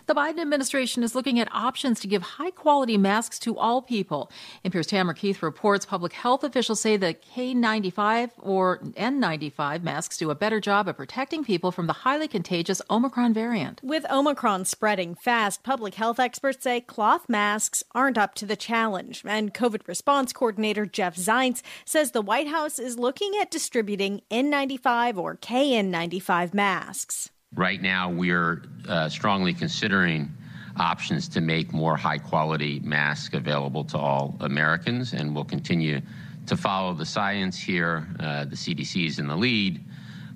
The 0.06 0.14
Biden 0.14 0.40
administration 0.40 1.04
is 1.04 1.14
looking 1.14 1.38
at 1.38 1.54
options 1.54 2.00
to 2.00 2.08
give 2.08 2.22
high 2.22 2.50
quality 2.50 2.98
masks 2.98 3.38
to 3.40 3.56
all 3.56 3.80
people. 3.80 4.32
NPR's 4.64 4.88
Tamara 4.88 5.14
Keith 5.14 5.42
reports 5.42 5.86
public 5.86 6.12
health 6.12 6.42
officials 6.42 6.80
say 6.80 6.96
the 6.96 7.14
KN95 7.14 8.30
or 8.40 8.78
N95 8.78 9.82
masks 9.82 10.18
do 10.18 10.30
a 10.30 10.34
better 10.34 10.60
job 10.60 10.88
of 10.88 10.96
protecting 10.96 11.44
people 11.44 11.70
from 11.70 11.86
the 11.86 11.92
highly 11.92 12.26
contagious 12.26 12.82
Omicron 12.90 13.32
variant. 13.32 13.80
With 13.84 14.04
Omicron 14.10 14.64
spreading 14.64 15.14
fast, 15.14 15.62
public 15.62 15.94
health 15.94 16.18
experts 16.18 16.64
say 16.64 16.80
cloth 16.80 17.28
masks 17.28 17.84
aren't 17.92 18.18
up 18.18 18.34
to 18.36 18.46
the 18.46 18.56
challenge. 18.56 19.22
And 19.24 19.54
COVID 19.54 19.86
response 19.86 20.32
coordinator 20.32 20.84
Jeff 20.84 21.14
Zients 21.14 21.62
says 21.84 22.10
the 22.10 22.22
White 22.22 22.48
House 22.48 22.80
is 22.80 22.98
looking 22.98 23.34
at 23.40 23.52
distributing 23.52 24.22
N95 24.32 25.16
or 25.16 25.36
KN95 25.36 26.54
masks. 26.54 27.30
Right 27.54 27.82
now, 27.82 28.10
we're 28.10 28.62
uh, 28.88 29.08
strongly 29.08 29.52
considering 29.52 30.32
options 30.78 31.28
to 31.28 31.40
make 31.40 31.72
more 31.72 31.96
high 31.96 32.18
quality 32.18 32.80
masks 32.80 33.34
available 33.34 33.84
to 33.84 33.98
all 33.98 34.36
Americans, 34.40 35.12
and 35.12 35.34
we'll 35.34 35.44
continue 35.44 36.00
to 36.46 36.56
follow 36.56 36.94
the 36.94 37.04
science 37.04 37.58
here. 37.58 38.08
Uh, 38.18 38.46
the 38.46 38.56
CDC 38.56 39.06
is 39.06 39.18
in 39.18 39.26
the 39.26 39.36
lead, 39.36 39.84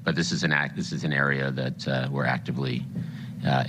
but 0.04 0.14
this 0.14 0.30
is 0.30 0.44
an 0.44 0.52
act, 0.52 0.76
this 0.76 0.92
is 0.92 1.04
an 1.04 1.12
area 1.12 1.50
that 1.50 1.88
uh, 1.88 2.08
we're 2.10 2.26
actively 2.26 2.84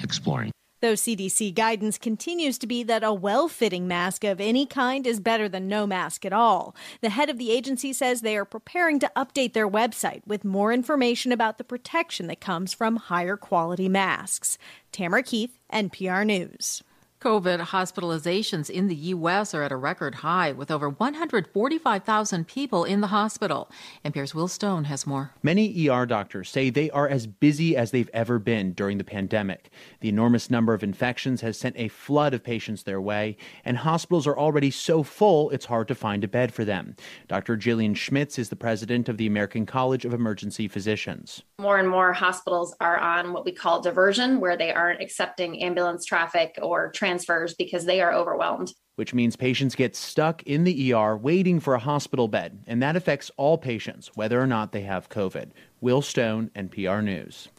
exploring. 0.02 0.52
Though 0.80 0.93
CDC 0.93 1.55
guidance 1.55 1.97
continues 1.97 2.59
to 2.59 2.67
be 2.67 2.84
that 2.84 3.03
a 3.03 3.11
well 3.11 3.47
fitting 3.47 3.88
mask 3.88 4.23
of 4.23 4.39
any 4.39 4.67
kind 4.67 5.07
is 5.07 5.19
better 5.19 5.49
than 5.49 5.67
no 5.67 5.88
mask 5.88 6.23
at 6.23 6.34
all, 6.34 6.75
the 7.01 7.09
head 7.09 7.32
of 7.32 7.39
the 7.39 7.51
agency 7.51 7.91
says 7.93 8.21
they 8.21 8.38
are 8.38 8.45
preparing 8.45 8.99
to 8.99 9.11
update 9.15 9.53
their 9.53 9.67
website 9.67 10.21
with 10.28 10.45
more 10.45 10.71
information 10.71 11.32
about 11.32 11.57
the 11.57 11.63
protection 11.63 12.28
that 12.28 12.39
comes 12.39 12.73
from 12.73 12.97
higher 12.97 13.38
quality 13.38 13.89
masks. 13.89 14.59
Tamara 14.91 15.23
Keith, 15.23 15.57
NPR 15.73 16.23
News. 16.25 16.84
COVID 17.28 17.59
hospitalizations 17.59 18.69
in 18.69 18.88
the 18.88 18.95
U.S. 18.95 19.53
are 19.53 19.61
at 19.61 19.73
a 19.73 19.75
record 19.75 20.15
high, 20.15 20.53
with 20.53 20.71
over 20.71 20.88
145,000 20.88 22.47
people 22.47 22.86
in 22.86 23.01
the 23.01 23.07
hospital. 23.07 23.69
NPR's 24.05 24.34
Will 24.34 24.47
Stone 24.47 24.86
has 24.86 25.05
more. 25.05 25.32
Many 25.43 25.89
ER 25.89 26.05
doctors 26.05 26.49
say 26.49 26.69
they 26.69 26.89
are 26.91 27.05
as 27.05 27.28
busy 27.28 27.75
as 27.75 27.91
they've 27.91 28.09
ever 28.13 28.39
been 28.39 28.71
during 28.71 28.97
the 28.97 29.03
pandemic. 29.03 29.71
The 29.99 30.07
enormous 30.07 30.49
number 30.49 30.73
of 30.73 30.84
infections 30.84 31.41
has 31.41 31.59
sent 31.59 31.75
a 31.78 31.89
flood 31.89 32.34
of 32.34 32.45
patients 32.45 32.84
their 32.84 33.01
way, 33.01 33.36
and 33.65 33.75
hospitals 33.75 34.25
are 34.25 34.39
already 34.39 34.71
so 34.71 35.03
full 35.03 35.49
it's 35.49 35.65
hard 35.65 35.89
to 35.89 35.95
find 35.95 36.23
a 36.23 36.30
bed 36.30 36.53
for 36.53 36.63
them. 36.63 36.95
Dr. 37.28 37.57
Gillian 37.57 37.93
Schmitz 37.93 38.39
is 38.39 38.47
the 38.47 38.55
president 38.55 39.09
of 39.09 39.17
the 39.17 39.28
American 39.28 39.65
College 39.65 40.05
of 40.05 40.13
Emergency 40.13 40.69
Physicians. 40.69 41.43
More 41.59 41.78
and 41.78 41.89
more 41.89 42.13
hospitals 42.13 42.73
are 42.80 42.97
on 42.97 43.34
what 43.34 43.43
we 43.43 43.51
call 43.51 43.82
diversion, 43.82 44.39
where 44.39 44.55
they 44.55 44.71
aren't 44.71 45.01
accepting 45.01 45.61
ambulance 45.61 46.05
traffic 46.05 46.57
or 46.61 46.89
transfers 47.18 47.55
because 47.55 47.86
they 47.86 48.01
are 48.01 48.13
overwhelmed. 48.13 48.74
Which 48.95 49.13
means 49.13 49.36
patients 49.36 49.76
get 49.76 49.95
stuck 49.95 50.43
in 50.43 50.63
the 50.63 50.93
ER 50.93 51.15
waiting 51.18 51.59
for 51.59 51.76
a 51.76 51.80
hospital 51.80 52.28
bed, 52.28 52.63
and 52.68 52.82
that 52.82 52.95
affects 52.95 53.32
all 53.38 53.57
patients, 53.57 54.11
whether 54.15 54.41
or 54.41 54.47
not 54.47 54.72
they 54.72 54.82
have 54.82 55.09
COVID. 55.09 55.51
Will 55.82 56.01
Stone, 56.01 56.49
NPR 56.55 57.03
News. 57.03 57.49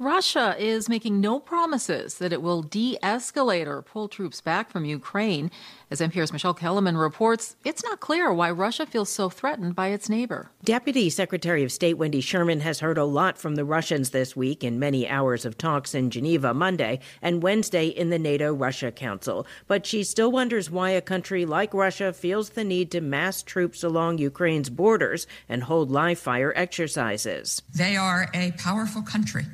Russia 0.00 0.54
is 0.56 0.88
making 0.88 1.20
no 1.20 1.40
promises 1.40 2.18
that 2.18 2.32
it 2.32 2.40
will 2.40 2.62
de 2.62 2.96
escalate 3.02 3.66
or 3.66 3.82
pull 3.82 4.06
troops 4.06 4.40
back 4.40 4.70
from 4.70 4.84
Ukraine. 4.84 5.50
As 5.90 6.00
NPR's 6.00 6.32
Michele 6.32 6.54
Kelemen 6.54 6.96
reports, 6.96 7.56
it's 7.64 7.82
not 7.82 7.98
clear 7.98 8.32
why 8.32 8.48
Russia 8.52 8.86
feels 8.86 9.08
so 9.08 9.28
threatened 9.28 9.74
by 9.74 9.88
its 9.88 10.08
neighbor. 10.08 10.52
Deputy 10.62 11.10
Secretary 11.10 11.64
of 11.64 11.72
State 11.72 11.94
Wendy 11.94 12.20
Sherman 12.20 12.60
has 12.60 12.78
heard 12.78 12.96
a 12.96 13.04
lot 13.04 13.38
from 13.38 13.56
the 13.56 13.64
Russians 13.64 14.10
this 14.10 14.36
week 14.36 14.62
in 14.62 14.78
many 14.78 15.08
hours 15.08 15.44
of 15.44 15.58
talks 15.58 15.96
in 15.96 16.10
Geneva 16.10 16.54
Monday 16.54 17.00
and 17.20 17.42
Wednesday 17.42 17.88
in 17.88 18.10
the 18.10 18.20
NATO 18.20 18.54
Russia 18.54 18.92
Council. 18.92 19.48
But 19.66 19.84
she 19.84 20.04
still 20.04 20.30
wonders 20.30 20.70
why 20.70 20.90
a 20.90 21.00
country 21.00 21.44
like 21.44 21.74
Russia 21.74 22.12
feels 22.12 22.50
the 22.50 22.62
need 22.62 22.92
to 22.92 23.00
mass 23.00 23.42
troops 23.42 23.82
along 23.82 24.18
Ukraine's 24.18 24.70
borders 24.70 25.26
and 25.48 25.64
hold 25.64 25.90
live 25.90 26.20
fire 26.20 26.52
exercises. 26.54 27.62
They 27.74 27.96
are 27.96 28.30
a 28.32 28.52
powerful 28.52 29.02
country. 29.02 29.46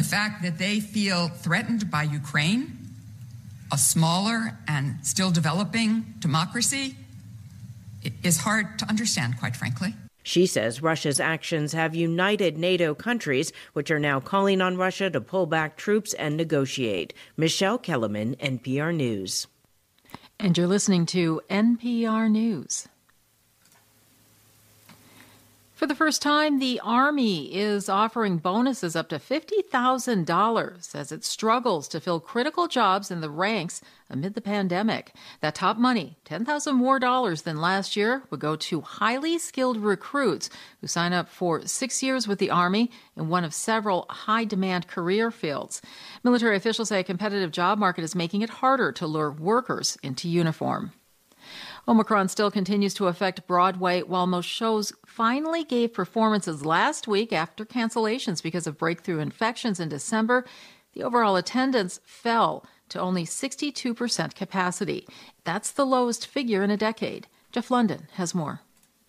The 0.00 0.06
fact 0.06 0.42
that 0.44 0.56
they 0.56 0.80
feel 0.80 1.28
threatened 1.28 1.90
by 1.90 2.04
Ukraine, 2.04 2.78
a 3.70 3.76
smaller 3.76 4.56
and 4.66 4.96
still 5.02 5.30
developing 5.30 6.14
democracy, 6.20 6.96
is 8.22 8.38
hard 8.38 8.78
to 8.78 8.88
understand, 8.88 9.38
quite 9.38 9.54
frankly. 9.54 9.94
She 10.22 10.46
says 10.46 10.80
Russia's 10.80 11.20
actions 11.20 11.74
have 11.74 11.94
united 11.94 12.56
NATO 12.56 12.94
countries, 12.94 13.52
which 13.74 13.90
are 13.90 13.98
now 13.98 14.20
calling 14.20 14.62
on 14.62 14.78
Russia 14.78 15.10
to 15.10 15.20
pull 15.20 15.44
back 15.44 15.76
troops 15.76 16.14
and 16.14 16.34
negotiate. 16.34 17.12
Michele 17.36 17.78
Kelemen, 17.78 18.38
NPR 18.38 18.96
News. 18.96 19.48
And 20.38 20.56
you're 20.56 20.66
listening 20.66 21.04
to 21.06 21.42
NPR 21.50 22.30
News. 22.30 22.88
For 25.80 25.86
the 25.86 25.94
first 25.94 26.20
time, 26.20 26.58
the 26.58 26.78
Army 26.84 27.54
is 27.54 27.88
offering 27.88 28.36
bonuses 28.36 28.94
up 28.94 29.08
to 29.08 29.18
$50,000 29.18 30.94
as 30.94 31.10
it 31.10 31.24
struggles 31.24 31.88
to 31.88 32.00
fill 32.00 32.20
critical 32.20 32.68
jobs 32.68 33.10
in 33.10 33.22
the 33.22 33.30
ranks 33.30 33.80
amid 34.10 34.34
the 34.34 34.42
pandemic. 34.42 35.14
That 35.40 35.54
top 35.54 35.78
money, 35.78 36.18
$10,000 36.26 36.74
more 36.74 36.98
dollars 36.98 37.42
than 37.42 37.62
last 37.62 37.96
year, 37.96 38.24
would 38.28 38.40
go 38.40 38.56
to 38.56 38.82
highly 38.82 39.38
skilled 39.38 39.78
recruits 39.78 40.50
who 40.82 40.86
sign 40.86 41.14
up 41.14 41.30
for 41.30 41.66
6 41.66 42.02
years 42.02 42.28
with 42.28 42.40
the 42.40 42.50
Army 42.50 42.90
in 43.16 43.30
one 43.30 43.44
of 43.44 43.54
several 43.54 44.04
high-demand 44.10 44.86
career 44.86 45.30
fields. 45.30 45.80
Military 46.22 46.58
officials 46.58 46.90
say 46.90 47.00
a 47.00 47.04
competitive 47.04 47.52
job 47.52 47.78
market 47.78 48.04
is 48.04 48.14
making 48.14 48.42
it 48.42 48.50
harder 48.50 48.92
to 48.92 49.06
lure 49.06 49.30
workers 49.30 49.96
into 50.02 50.28
uniform. 50.28 50.92
Omicron 51.90 52.28
still 52.28 52.52
continues 52.52 52.94
to 52.94 53.08
affect 53.08 53.48
Broadway, 53.48 54.02
while 54.02 54.28
most 54.28 54.46
shows 54.46 54.92
finally 55.04 55.64
gave 55.64 55.92
performances 55.92 56.64
last 56.64 57.08
week 57.08 57.32
after 57.32 57.66
cancellations 57.66 58.40
because 58.40 58.68
of 58.68 58.78
breakthrough 58.78 59.18
infections 59.18 59.80
in 59.80 59.88
December. 59.88 60.44
The 60.92 61.02
overall 61.02 61.34
attendance 61.34 61.98
fell 62.04 62.64
to 62.90 63.00
only 63.00 63.24
62% 63.26 64.36
capacity. 64.36 65.08
That's 65.42 65.72
the 65.72 65.84
lowest 65.84 66.28
figure 66.28 66.62
in 66.62 66.70
a 66.70 66.76
decade. 66.76 67.26
Jeff 67.50 67.70
Lunden 67.70 68.08
has 68.12 68.36
more. 68.36 68.60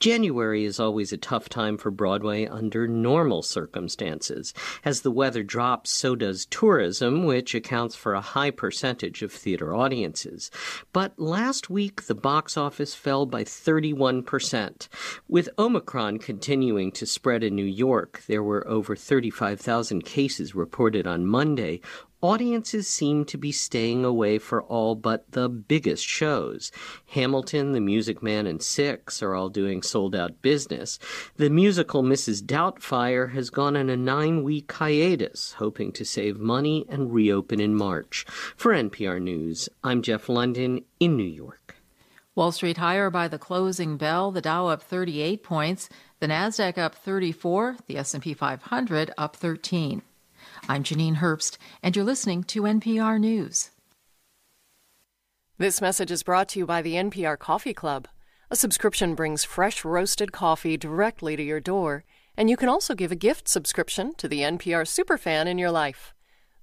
January 0.02 0.66
is 0.66 0.80
always 0.80 1.14
a 1.14 1.18
tough 1.18 1.48
time 1.48 1.78
for 1.78 1.92
Broadway 1.92 2.48
under 2.48 2.88
normal 2.88 3.44
circumstances. 3.44 4.52
As 4.84 5.02
the 5.02 5.12
weather 5.12 5.44
drops, 5.44 5.92
so 5.92 6.16
does 6.16 6.48
tourism, 6.48 7.24
which 7.24 7.54
accounts 7.54 7.96
for 7.96 8.16
a 8.16 8.20
high 8.20 8.50
percentage 8.50 9.22
of 9.22 9.32
theater 9.32 9.76
audiences. 9.76 10.50
But 10.92 11.20
last 11.20 11.70
week, 11.70 12.08
the 12.08 12.16
box 12.16 12.58
office 12.58 12.96
fell 12.96 13.28
by 13.28 13.44
31%. 13.44 14.88
With 15.30 15.50
Omicron 15.60 16.18
continuing 16.18 16.92
to 16.94 17.06
spread 17.06 17.44
in 17.44 17.56
New 17.56 17.64
York, 17.64 18.24
there 18.26 18.42
were 18.42 18.68
over 18.68 18.96
35,000 18.96 20.04
cases 20.04 20.56
reported 20.56 21.06
on 21.06 21.28
Monday, 21.28 21.80
audiences 22.22 22.88
seem 22.88 23.26
to 23.26 23.38
be 23.38 23.52
staying 23.52 24.06
away 24.06 24.38
for 24.38 24.62
all 24.64 24.96
but 24.96 25.32
the 25.32 25.50
biggest 25.50 26.06
shows. 26.06 26.72
Hamilton, 27.08 27.72
The 27.72 27.80
Music 27.80 28.22
Man, 28.22 28.48
and 28.48 28.62
Six 28.62 29.22
are 29.22 29.36
all 29.36 29.50
doing 29.50 29.82
sold 29.82 30.16
out 30.16 30.42
business. 30.42 31.00
The 31.36 31.50
musical 31.50 32.04
Mrs. 32.04 32.44
Doubtfire 32.44 33.34
has 33.34 33.50
gone 33.50 33.76
on 33.76 33.90
a 33.90 33.98
nine 33.98 34.44
week 34.44 34.72
hiatus, 34.72 35.54
hoping 35.54 35.92
to 35.94 36.06
save 36.06 36.40
money 36.40 36.86
and 36.88 37.14
reopen 37.14 37.60
in 37.60 37.76
March. 37.76 38.26
For 38.56 38.74
NPR 38.74 39.22
News, 39.22 39.70
I'm 39.84 40.02
Jeff 40.02 40.28
Lunden 40.28 40.84
in 41.00 41.18
New 41.18 41.24
York. 41.24 41.76
Wall 42.34 42.54
Street 42.54 42.78
higher 42.78 43.10
by 43.10 43.28
the 43.28 43.38
closing 43.38 43.98
bell, 43.98 44.32
the 44.32 44.42
Dow 44.42 44.68
up 44.68 44.82
38 44.82 45.44
points, 45.44 45.90
the 46.20 46.28
Nasdaq 46.28 46.78
up 46.78 46.96
34, 46.96 47.78
the 47.88 47.98
S&P 47.98 48.34
500 48.34 49.12
up 49.18 49.36
13. 49.36 50.02
I'm 50.70 50.84
Janine 50.84 51.18
Herbst, 51.18 51.58
and 51.82 51.96
you're 51.96 52.06
listening 52.06 52.44
to 52.46 52.62
NPR 52.62 53.20
News. 53.20 53.72
This 55.58 55.82
message 55.82 56.12
is 56.12 56.24
brought 56.24 56.50
to 56.50 56.60
you 56.60 56.66
by 56.66 56.82
the 56.82 56.94
NPR 56.94 57.38
Coffee 57.38 57.74
Club. 57.74 58.08
A 58.52 58.56
subscription 58.56 59.16
brings 59.16 59.44
fresh 59.44 59.84
roasted 59.84 60.32
coffee 60.32 60.78
directly 60.78 61.36
to 61.36 61.44
your 61.44 61.60
door, 61.60 62.04
and 62.38 62.50
you 62.50 62.56
can 62.56 62.70
also 62.70 62.94
give 62.94 63.12
a 63.12 63.16
gift 63.16 63.48
subscription 63.48 64.14
to 64.18 64.28
the 64.28 64.42
NPR 64.42 64.86
superfan 64.86 65.48
in 65.48 65.58
your 65.58 65.72
life. 65.72 66.14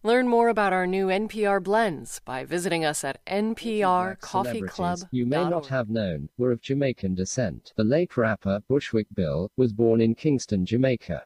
Learn 0.05 0.28
more 0.28 0.49
about 0.49 0.72
our 0.72 0.86
new 0.86 1.09
NPR 1.09 1.62
blends 1.62 2.20
by 2.24 2.44
visiting 2.44 2.84
us 2.84 3.03
at 3.03 3.24
nprcoffeeclub. 3.26 5.09
You 5.11 5.26
may 5.26 5.44
not 5.49 5.66
have 5.66 5.90
known 5.90 6.28
were 6.38 6.53
of 6.53 6.62
Jamaican 6.62 7.16
descent. 7.16 7.72
The 7.76 7.84
late 7.84 8.16
rapper 8.16 8.61
Bushwick 8.68 9.09
Bill 9.12 9.51
was 9.57 9.72
born 9.72 10.01
in 10.01 10.14
Kingston, 10.14 10.64
Jamaica. 10.64 11.24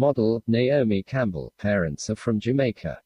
Model, 0.00 0.42
Naomi 0.46 1.02
Campbell, 1.02 1.52
parents 1.58 2.08
are 2.08 2.16
from 2.16 2.40
Jamaica. 2.40 3.02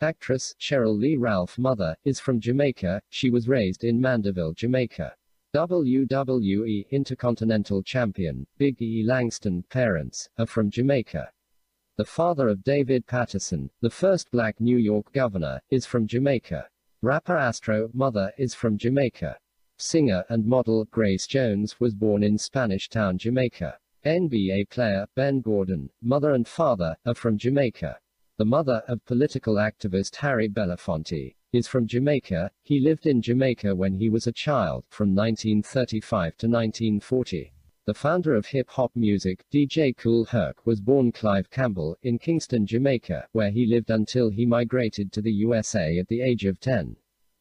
Actress, 0.00 0.56
Cheryl 0.58 0.98
Lee 0.98 1.16
Ralph 1.16 1.56
mother, 1.56 1.94
is 2.04 2.18
from 2.18 2.40
Jamaica, 2.40 3.00
she 3.10 3.30
was 3.30 3.46
raised 3.46 3.84
in 3.84 4.00
Mandeville, 4.00 4.52
Jamaica. 4.52 5.14
WWE 5.54 6.90
Intercontinental 6.90 7.80
Champion, 7.84 8.44
Big 8.58 8.82
E 8.82 9.04
Langston, 9.04 9.62
parents, 9.70 10.28
are 10.36 10.46
from 10.46 10.68
Jamaica. 10.68 11.30
The 11.96 12.04
father 12.04 12.48
of 12.48 12.64
David 12.64 13.06
Paterson, 13.06 13.70
the 13.80 13.88
first 13.88 14.28
black 14.32 14.58
New 14.60 14.78
York 14.78 15.12
governor, 15.12 15.60
is 15.70 15.86
from 15.86 16.08
Jamaica. 16.08 16.66
Rapper 17.02 17.36
Astro, 17.36 17.88
mother, 17.94 18.32
is 18.36 18.52
from 18.52 18.78
Jamaica. 18.78 19.38
Singer 19.78 20.24
and 20.28 20.44
model 20.44 20.86
Grace 20.86 21.28
Jones 21.28 21.78
was 21.78 21.94
born 21.94 22.24
in 22.24 22.36
Spanish 22.36 22.88
Town, 22.88 23.16
Jamaica. 23.16 23.78
NBA 24.04 24.68
player 24.68 25.06
Ben 25.14 25.40
Gordon, 25.40 25.88
mother 26.02 26.32
and 26.32 26.48
father, 26.48 26.96
are 27.06 27.14
from 27.14 27.38
Jamaica. 27.38 28.00
The 28.36 28.44
mother 28.44 28.82
of 28.88 29.04
political 29.04 29.54
activist 29.54 30.16
Harry 30.16 30.48
Belafonte 30.48 31.36
is 31.52 31.68
from 31.68 31.86
Jamaica. 31.86 32.50
He 32.64 32.80
lived 32.80 33.06
in 33.06 33.22
Jamaica 33.22 33.76
when 33.76 33.94
he 33.94 34.10
was 34.10 34.26
a 34.26 34.32
child, 34.32 34.84
from 34.88 35.14
1935 35.14 36.36
to 36.38 36.48
1940. 36.48 37.52
The 37.86 37.94
founder 37.94 38.34
of 38.34 38.46
hip 38.46 38.70
hop 38.70 38.90
music, 38.96 39.44
DJ 39.52 39.96
Kool 39.96 40.24
Herc, 40.24 40.66
was 40.66 40.80
born 40.80 41.12
Clive 41.12 41.48
Campbell 41.48 41.96
in 42.02 42.18
Kingston, 42.18 42.66
Jamaica, 42.66 43.28
where 43.30 43.52
he 43.52 43.66
lived 43.66 43.90
until 43.90 44.30
he 44.30 44.44
migrated 44.44 45.12
to 45.12 45.22
the 45.22 45.32
USA 45.32 45.96
at 45.98 46.08
the 46.08 46.22
age 46.22 46.44
of 46.44 46.58
10. 46.58 46.96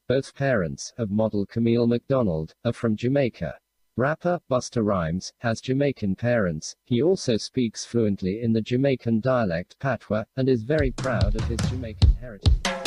Both 0.08 0.36
parents 0.36 0.94
of 0.96 1.10
model 1.10 1.48
Camille 1.48 1.88
McDonald 1.88 2.54
are 2.64 2.74
from 2.74 2.96
Jamaica. 2.96 3.56
Rapper 3.98 4.40
Busta 4.50 4.82
Rhymes 4.82 5.34
has 5.40 5.60
Jamaican 5.60 6.16
parents. 6.16 6.78
He 6.86 7.02
also 7.02 7.36
speaks 7.36 7.84
fluently 7.84 8.42
in 8.42 8.54
the 8.54 8.62
Jamaican 8.62 9.20
dialect 9.20 9.78
patois 9.80 10.24
and 10.38 10.48
is 10.48 10.64
very 10.64 10.92
proud 10.92 11.36
of 11.36 11.44
his 11.44 11.60
Jamaican 11.70 12.16
heritage. 12.16 12.81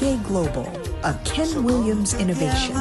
Reggae 0.00 0.22
Global, 0.24 0.66
a 1.04 1.12
Ken 1.24 1.62
Williams 1.62 2.14
innovation. 2.14 2.74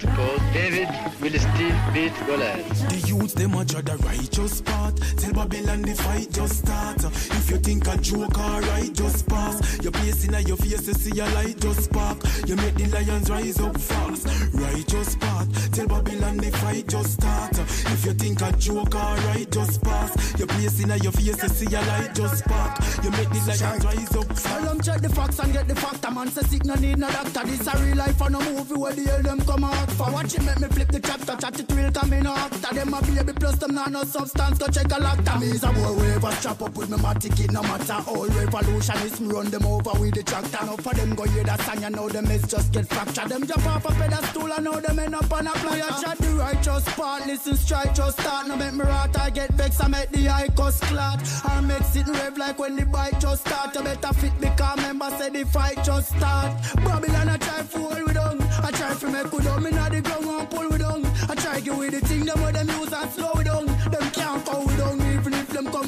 Just 0.00 0.52
David 0.52 0.88
will 1.20 1.38
still 1.38 1.76
beat 1.92 2.12
Goliath. 2.26 2.88
The 2.88 3.08
youth, 3.08 3.34
them 3.34 3.54
a 3.54 3.64
judge 3.64 3.84
the 3.84 3.96
righteous 3.98 4.60
part. 4.60 4.96
Tell 5.16 5.32
Babylon 5.32 5.82
the 5.82 5.94
fight 5.94 6.30
just 6.32 6.58
start. 6.58 7.04
If 7.04 7.50
you 7.50 7.58
think 7.58 7.86
a 7.88 7.96
joke 7.98 8.38
alright, 8.38 8.92
just 8.92 9.26
pass. 9.28 9.82
Your 9.82 9.92
place 9.92 10.24
in 10.24 10.46
your 10.46 10.56
face, 10.56 10.86
you 10.86 10.94
see 10.94 11.20
a 11.20 11.26
light 11.30 11.60
just 11.60 11.84
spark. 11.84 12.18
You 12.46 12.56
make 12.56 12.74
the 12.74 12.86
lions 12.88 13.30
rise 13.30 13.60
up 13.60 13.78
fast. 13.78 14.26
Righteous 14.52 15.16
part. 15.16 15.48
Tell 15.72 15.86
Babylon 15.86 16.36
the 16.38 16.50
fight 16.50 16.88
just 16.88 17.12
start. 17.12 17.58
If 17.58 18.04
you 18.04 18.12
think 18.14 18.42
a 18.42 18.52
joke 18.52 18.94
alright, 18.94 19.50
just 19.50 19.82
pass. 19.82 20.25
Your 20.46 20.58
place 20.58 20.80
in 20.80 21.02
your 21.02 21.12
face, 21.12 21.42
you 21.42 21.48
see 21.48 21.74
a 21.74 21.80
light 21.80 22.14
just 22.14 22.44
spark. 22.44 22.78
You 23.02 23.10
make 23.10 23.28
the 23.30 23.58
lions 23.60 23.84
rise 23.84 24.14
up 24.14 24.36
them 24.76 24.84
check 24.84 25.00
the 25.00 25.08
facts 25.08 25.38
and 25.38 25.52
get 25.52 25.68
the 25.68 25.74
fact. 25.74 26.04
A 26.04 26.10
man 26.10 26.28
say 26.28 26.42
sick 26.42 26.64
no 26.64 26.74
need 26.74 26.98
no 26.98 27.08
doctor. 27.10 27.44
This 27.44 27.66
a 27.66 27.78
real 27.82 27.96
life 27.96 28.20
and 28.20 28.36
a 28.36 28.40
movie 28.40 28.74
where 28.74 28.92
the 28.92 29.04
hell 29.04 29.22
them 29.22 29.40
come 29.40 29.64
out 29.64 29.90
for. 29.92 30.10
Watch 30.10 30.34
it 30.34 30.42
make 30.42 30.60
me 30.60 30.68
flip 30.68 30.88
the 30.88 31.00
chapter. 31.00 31.36
Chat 31.36 31.60
it 31.60 31.72
real 31.72 31.90
come 31.90 32.12
in 32.12 32.26
actor. 32.26 32.74
Them 32.74 32.94
a 32.94 33.00
baby 33.02 33.32
plus 33.32 33.56
them 33.56 33.74
nah 33.74 33.86
no 33.86 34.04
substance. 34.04 34.58
Go 34.58 34.66
check 34.68 34.86
a 34.86 34.98
lacta. 35.00 35.40
Me 35.40 35.46
is 35.48 35.64
a 35.64 35.72
boy 35.72 35.92
wave 35.92 36.34
strap 36.34 36.62
up 36.62 36.76
with 36.76 36.90
me 36.90 36.96
matic. 36.98 37.40
It 37.40 37.52
no 37.52 37.62
matter. 37.62 37.98
All 38.08 38.26
revolutionists 38.26 39.20
me 39.20 39.28
run 39.28 39.46
them 39.50 39.66
over 39.66 39.98
with 39.98 40.14
the 40.14 40.22
tractor. 40.22 40.64
Now 40.64 40.76
for 40.76 40.94
them 40.94 41.14
go 41.14 41.24
hear 41.24 41.44
that 41.44 41.60
song 41.62 41.82
you 41.82 41.90
know 41.90 42.08
them 42.08 42.26
is 42.30 42.42
just 42.46 42.72
get 42.72 42.86
fractured. 42.88 43.28
Them 43.28 43.46
jump 43.46 43.66
off 43.66 43.84
a 43.84 43.92
pedestal 43.94 44.52
and 44.52 44.64
now 44.64 44.80
them 44.80 44.98
end 44.98 45.14
up 45.14 45.32
on 45.32 45.46
a 45.46 45.50
flyer. 45.50 45.90
Chat 46.02 46.18
the 46.18 46.28
righteous 46.34 46.84
part. 46.94 47.26
Listen 47.26 47.56
strike 47.56 47.94
just 47.94 48.20
start. 48.20 48.48
Now 48.48 48.56
make 48.56 48.74
me 48.74 48.84
rot. 48.84 49.16
I 49.18 49.30
get 49.30 49.50
vexed. 49.52 49.82
I 49.82 49.88
make 49.88 50.10
the 50.10 50.28
eye 50.36 50.48
cuss 50.56 50.80
clot. 50.80 51.20
I 51.44 51.60
make 51.60 51.94
it 51.94 52.08
rev 52.08 52.36
like 52.38 52.58
when 52.58 52.76
the 52.76 52.84
bike 52.84 53.18
just 53.20 53.46
start. 53.46 53.74
You 53.74 53.82
better 53.82 54.12
fit 54.14 54.34
because 54.40 54.76
member 54.78 55.10
say 55.18 55.30
the 55.30 55.44
fight 55.46 55.78
just 55.84 56.08
start. 56.16 56.52
Babylon 56.84 57.28
I 57.28 57.36
try 57.38 57.62
hold 57.72 58.02
we 58.06 58.12
down. 58.12 58.42
I 58.66 58.70
try 58.70 58.94
to 58.94 59.06
make 59.10 59.30
down. 59.44 59.62
Me 59.62 59.70
not 59.70 59.92
the 59.92 60.00
ground 60.02 60.26
and 60.26 60.50
pull 60.50 60.68
we 60.68 60.78
down. 60.78 61.06
I 61.30 61.34
try 61.34 61.60
to 61.60 61.76
with 61.76 61.92
the 61.92 62.00
thing 62.08 62.24
them 62.24 62.40
where 62.42 62.52
them 62.52 62.68
use 62.68 62.92
and 62.92 63.10
slow 63.10 63.32
we 63.36 63.44
down. 63.44 63.66
Them 63.66 64.10
can't 64.12 64.46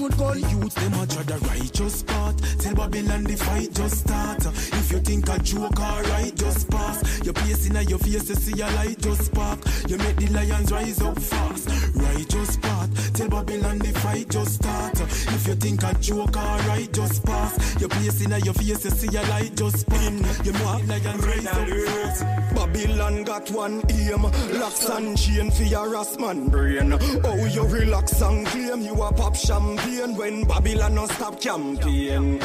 youth 0.01 0.19
gun. 0.19 0.41
The 0.41 0.49
youth 0.49 0.75
them 0.75 0.95
a 0.95 1.07
try 1.07 1.23
the 1.23 1.39
righteous 1.49 2.03
path. 2.03 2.37
Tell 2.61 2.75
Babylon 2.75 3.25
the 3.25 3.37
fight 3.37 3.73
just 3.75 3.99
start. 4.01 4.47
If 4.47 4.93
you 4.93 5.01
think 5.01 5.29
a 5.29 5.39
joke 5.39 5.81
alright, 5.81 6.35
just 6.35 6.71
pass. 6.71 7.25
Your 7.25 7.35
place 7.35 7.67
in 7.69 7.77
your 7.89 7.99
face 7.99 8.25
to 8.29 8.37
see 8.37 8.61
a 8.61 8.67
light 8.79 8.99
just 8.99 9.27
spark. 9.27 9.59
You 9.89 9.99
make 9.99 10.17
the 10.17 10.29
lions 10.29 10.73
rise 10.73 11.01
up 11.03 11.19
fast. 11.19 11.69
Righteous 11.95 12.57
path. 12.57 13.08
Tell 13.19 13.29
Babylon 13.31 13.81
the 13.81 13.89
fight 13.99 14.29
just 14.29 14.55
start. 14.63 15.01
If 15.01 15.49
you 15.49 15.55
think 15.57 15.83
a 15.83 15.93
joke 15.95 16.37
alright, 16.37 16.93
just 16.93 17.25
pass. 17.25 17.81
Your 17.81 17.89
place 17.89 18.25
in 18.25 18.31
your 18.45 18.55
face 18.55 18.79
to 18.83 18.93
see 18.93 19.09
a 19.09 19.23
light 19.23 19.57
just 19.57 19.81
spin. 19.81 20.25
You 20.45 20.53
lions 20.53 21.27
rise 21.27 21.47
up 21.47 21.69
fast. 21.69 22.55
Babylon 22.55 23.25
got 23.25 23.51
one 23.51 23.83
aim 23.91 24.23
Locks 24.61 24.89
and 24.89 25.19
chain 25.19 25.51
for 25.51 25.63
your 25.65 25.97
ass 25.97 26.19
man 26.19 26.49
brain 26.49 26.93
Oh 27.25 27.47
you 27.47 27.67
relax 27.67 28.21
and 28.21 28.47
claim 28.47 28.83
you 28.83 28.95
a 29.03 29.13
pop 29.13 29.37
champagne 29.37 30.17
When 30.17 30.45
Babylon 30.45 30.95
no 30.95 31.07
stop 31.07 31.41
campaign 31.41 32.41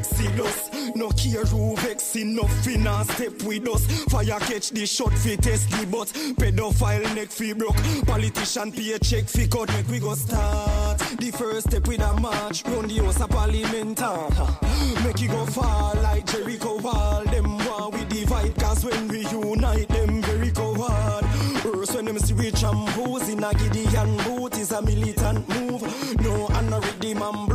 Exodus 0.00 0.70
no 0.94 1.10
care 1.10 1.44
who 1.44 1.76
vex 1.76 2.16
enough 2.16 2.66
in 2.66 2.86
a 2.86 3.04
step 3.04 3.42
with 3.42 3.68
us. 3.68 3.84
Fire 4.04 4.38
catch 4.40 4.70
the 4.70 4.86
shot 4.86 5.12
fi 5.12 5.36
test 5.36 5.70
the 5.70 5.86
butt 5.86 6.08
Pedophile 6.36 7.14
neck 7.14 7.28
fi 7.28 7.52
broke. 7.52 7.76
Politician 8.06 8.72
pay 8.72 8.98
check 8.98 9.24
fi 9.24 9.46
cut. 9.46 9.68
Make 9.68 9.88
we 9.88 9.98
go 9.98 10.14
start. 10.14 10.98
The 10.98 11.30
first 11.30 11.68
step 11.68 11.86
with 11.86 12.00
a 12.00 12.12
march. 12.20 12.64
Round 12.66 12.90
the 12.90 13.04
house 13.04 13.20
of 13.20 13.30
parliament. 13.30 14.00
Make 15.04 15.20
you 15.20 15.28
go 15.28 15.46
far 15.46 15.94
like 15.96 16.26
Jericho 16.26 16.78
wall. 16.78 17.24
Them 17.24 17.58
war 17.58 17.90
we 17.90 18.04
divide 18.06 18.56
Cause 18.56 18.84
when 18.84 19.08
we 19.08 19.26
unite 19.28 19.88
them 19.88 20.22
very 20.22 20.50
coward. 20.50 21.24
First 21.62 21.94
when 21.94 22.06
them 22.06 22.18
see 22.18 22.34
we 22.34 22.50
tramples 22.50 23.28
In 23.28 23.44
a 23.44 23.52
Gideon 23.54 24.16
boot 24.24 24.56
is 24.56 24.72
a 24.72 24.82
militant 24.82 25.48
move. 25.48 25.82
No 26.20 26.46
and 26.48 26.74
a 26.74 26.80
rhythm 26.80 27.22
and 27.22 27.49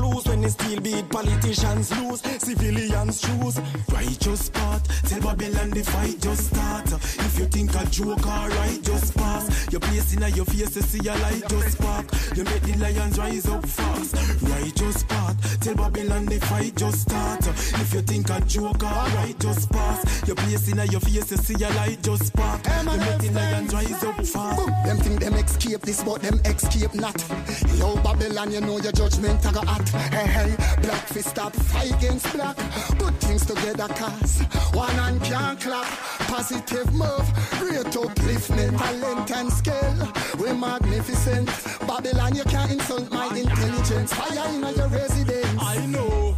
When 0.45 0.51
still 0.51 0.79
beat 0.79 1.09
politicians 1.09 1.89
lose 1.97 2.21
Civilians 2.21 3.19
choose 3.19 3.59
Righteous 3.91 4.49
path, 4.49 5.09
tell 5.09 5.19
Babylon 5.21 5.71
the 5.71 5.83
fight 5.83 6.21
just 6.21 6.51
start. 6.53 6.85
If 6.93 7.39
you 7.39 7.45
think 7.45 7.73
a 7.73 7.83
joke 7.89 8.27
alright, 8.27 8.79
just 8.83 9.17
pass. 9.17 9.71
Your 9.71 9.81
place 9.81 10.13
in 10.13 10.21
your 10.35 10.45
face 10.45 10.71
to 10.75 10.83
see 10.83 11.07
a 11.07 11.15
light 11.15 11.49
just 11.49 11.77
spark. 11.77 12.05
You 12.35 12.43
make 12.43 12.61
the 12.61 12.77
lions 12.77 13.17
rise 13.17 13.47
up 13.47 13.65
fast. 13.65 14.13
Righteous 14.43 15.03
path, 15.03 15.59
tell 15.61 15.73
Babylon 15.73 16.25
the 16.27 16.39
fight 16.41 16.75
just 16.75 17.01
start. 17.01 17.47
If 17.47 17.93
you 17.95 18.01
think 18.01 18.29
a 18.29 18.39
joke 18.41 18.83
alright, 18.83 19.39
just 19.39 19.71
pass. 19.71 20.27
Your 20.27 20.35
place 20.35 20.71
in 20.71 20.77
a 20.77 20.85
your 20.85 21.01
face 21.01 21.25
to 21.29 21.37
see 21.39 21.55
a 21.63 21.69
light 21.71 22.03
just 22.03 22.27
spark. 22.27 22.61
You 22.67 22.99
make 22.99 23.17
the 23.17 23.31
lions 23.33 23.73
rise 23.73 24.03
up 24.03 24.23
fast. 24.23 24.85
Them 24.85 24.97
think 24.97 25.19
them 25.21 25.33
escape 25.33 25.81
this 25.81 26.03
but 26.03 26.21
them 26.21 26.39
escape 26.45 26.93
not 26.93 27.15
Yo 27.77 27.95
Babylon 28.03 28.51
you 28.51 28.61
know 28.61 28.79
your 28.79 28.91
judgment 28.91 29.45
I 29.45 29.51
got 29.51 29.65
hot 29.65 29.85
Hey 30.35 30.53
black 30.81 31.07
fist 31.07 31.29
stop 31.29 31.53
fight 31.53 31.93
against 31.95 32.29
black. 32.33 32.57
Put 32.99 33.13
things 33.21 33.45
together 33.45 33.87
cause 33.87 34.41
One 34.73 34.89
hand 34.89 35.23
can't 35.23 35.57
clap. 35.57 35.87
Positive 36.27 36.93
move 36.93 37.27
Great 37.59 37.85
upliftment 37.95 38.77
Talent 38.77 39.31
and 39.31 39.53
skill. 39.53 39.97
We 40.37 40.51
magnificent. 40.51 41.47
Babylon 41.87 42.35
you 42.35 42.43
can't 42.43 42.69
insult 42.69 43.09
my 43.11 43.27
intelligence. 43.27 44.13
Fire 44.13 44.49
in 44.49 44.75
your 44.75 44.89
residence. 44.89 45.55
I 45.57 45.85
know 45.85 46.34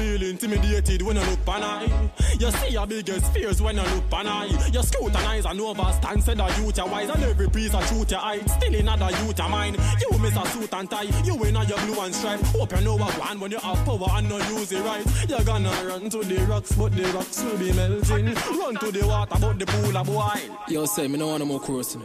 feel 0.00 0.22
intimidated 0.22 1.02
when 1.02 1.16
you 1.16 1.22
look 1.22 1.44
pan 1.44 1.62
I. 1.62 2.10
You 2.38 2.50
see 2.50 2.72
your 2.72 2.86
biggest 2.86 3.32
fears 3.32 3.60
when 3.60 3.76
you 3.76 3.82
look 3.82 4.08
pan 4.10 4.26
I. 4.26 4.46
You 4.72 4.82
scrutinize 4.82 5.44
and 5.44 5.60
overstand, 5.60 6.22
say 6.22 6.34
that 6.34 6.58
youth 6.58 6.78
are 6.78 6.88
wise 6.88 7.10
and 7.10 7.22
every 7.22 7.48
piece 7.48 7.74
of 7.74 7.86
truth 7.86 8.10
you 8.10 8.16
hide. 8.16 8.48
Still 8.50 8.74
another 8.74 9.10
youth 9.20 9.40
of 9.40 9.50
mine. 9.50 9.76
You 10.00 10.18
miss 10.18 10.36
a 10.36 10.46
suit 10.46 10.72
and 10.72 10.90
tie, 10.90 11.02
you 11.24 11.36
win 11.36 11.56
on 11.56 11.68
your 11.68 11.78
blue 11.78 12.00
and 12.00 12.14
stripe. 12.14 12.40
Hope 12.40 12.72
you 12.72 12.80
know 12.82 12.96
what 12.96 13.18
one 13.18 13.40
when 13.40 13.50
you 13.50 13.58
have 13.58 13.84
power 13.84 14.08
and 14.12 14.28
not 14.28 14.48
use 14.50 14.72
it 14.72 14.82
right. 14.82 15.04
You're 15.28 15.44
gonna 15.44 15.72
run 15.86 16.08
to 16.10 16.24
the 16.24 16.38
rocks, 16.46 16.72
but 16.72 16.92
the 16.96 17.04
rocks 17.12 17.42
will 17.42 17.58
be 17.58 17.72
melting. 17.72 18.26
Run 18.60 18.76
to 18.76 18.90
the 18.90 19.06
water, 19.06 19.36
but 19.40 19.58
the 19.58 19.66
pool 19.66 19.96
are 19.96 20.04
boil. 20.04 20.58
Yo, 20.68 20.86
say, 20.86 21.08
me 21.08 21.18
no 21.18 21.28
want 21.28 21.40
no 21.40 21.46
more 21.46 21.60
crossing. 21.60 22.02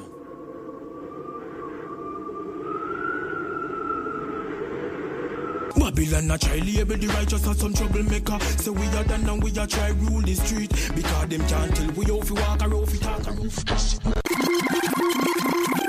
Babylon 5.78 6.32
a 6.32 6.38
try 6.38 6.58
label 6.58 6.98
the 6.98 7.08
righteous 7.08 7.48
as 7.48 7.60
some 7.60 7.74
troublemaker. 7.74 8.40
So 8.58 8.72
we 8.72 8.88
are 8.88 9.04
done 9.04 9.30
and 9.30 9.44
we 9.44 9.58
are 9.58 9.68
try 9.68 9.90
rule 9.90 10.22
the 10.22 10.36
street. 10.36 10.72
Because 10.96 11.28
them 11.28 11.46
can't 11.48 11.76
tell 11.76 11.92
we 11.92 12.06
off 12.06 12.32
we 12.32 12.42
walk 12.42 12.64
or 12.64 12.74
off 12.76 12.92
we 12.92 13.00
talk 13.00 13.28
or 13.28 13.46
off. 13.46 14.16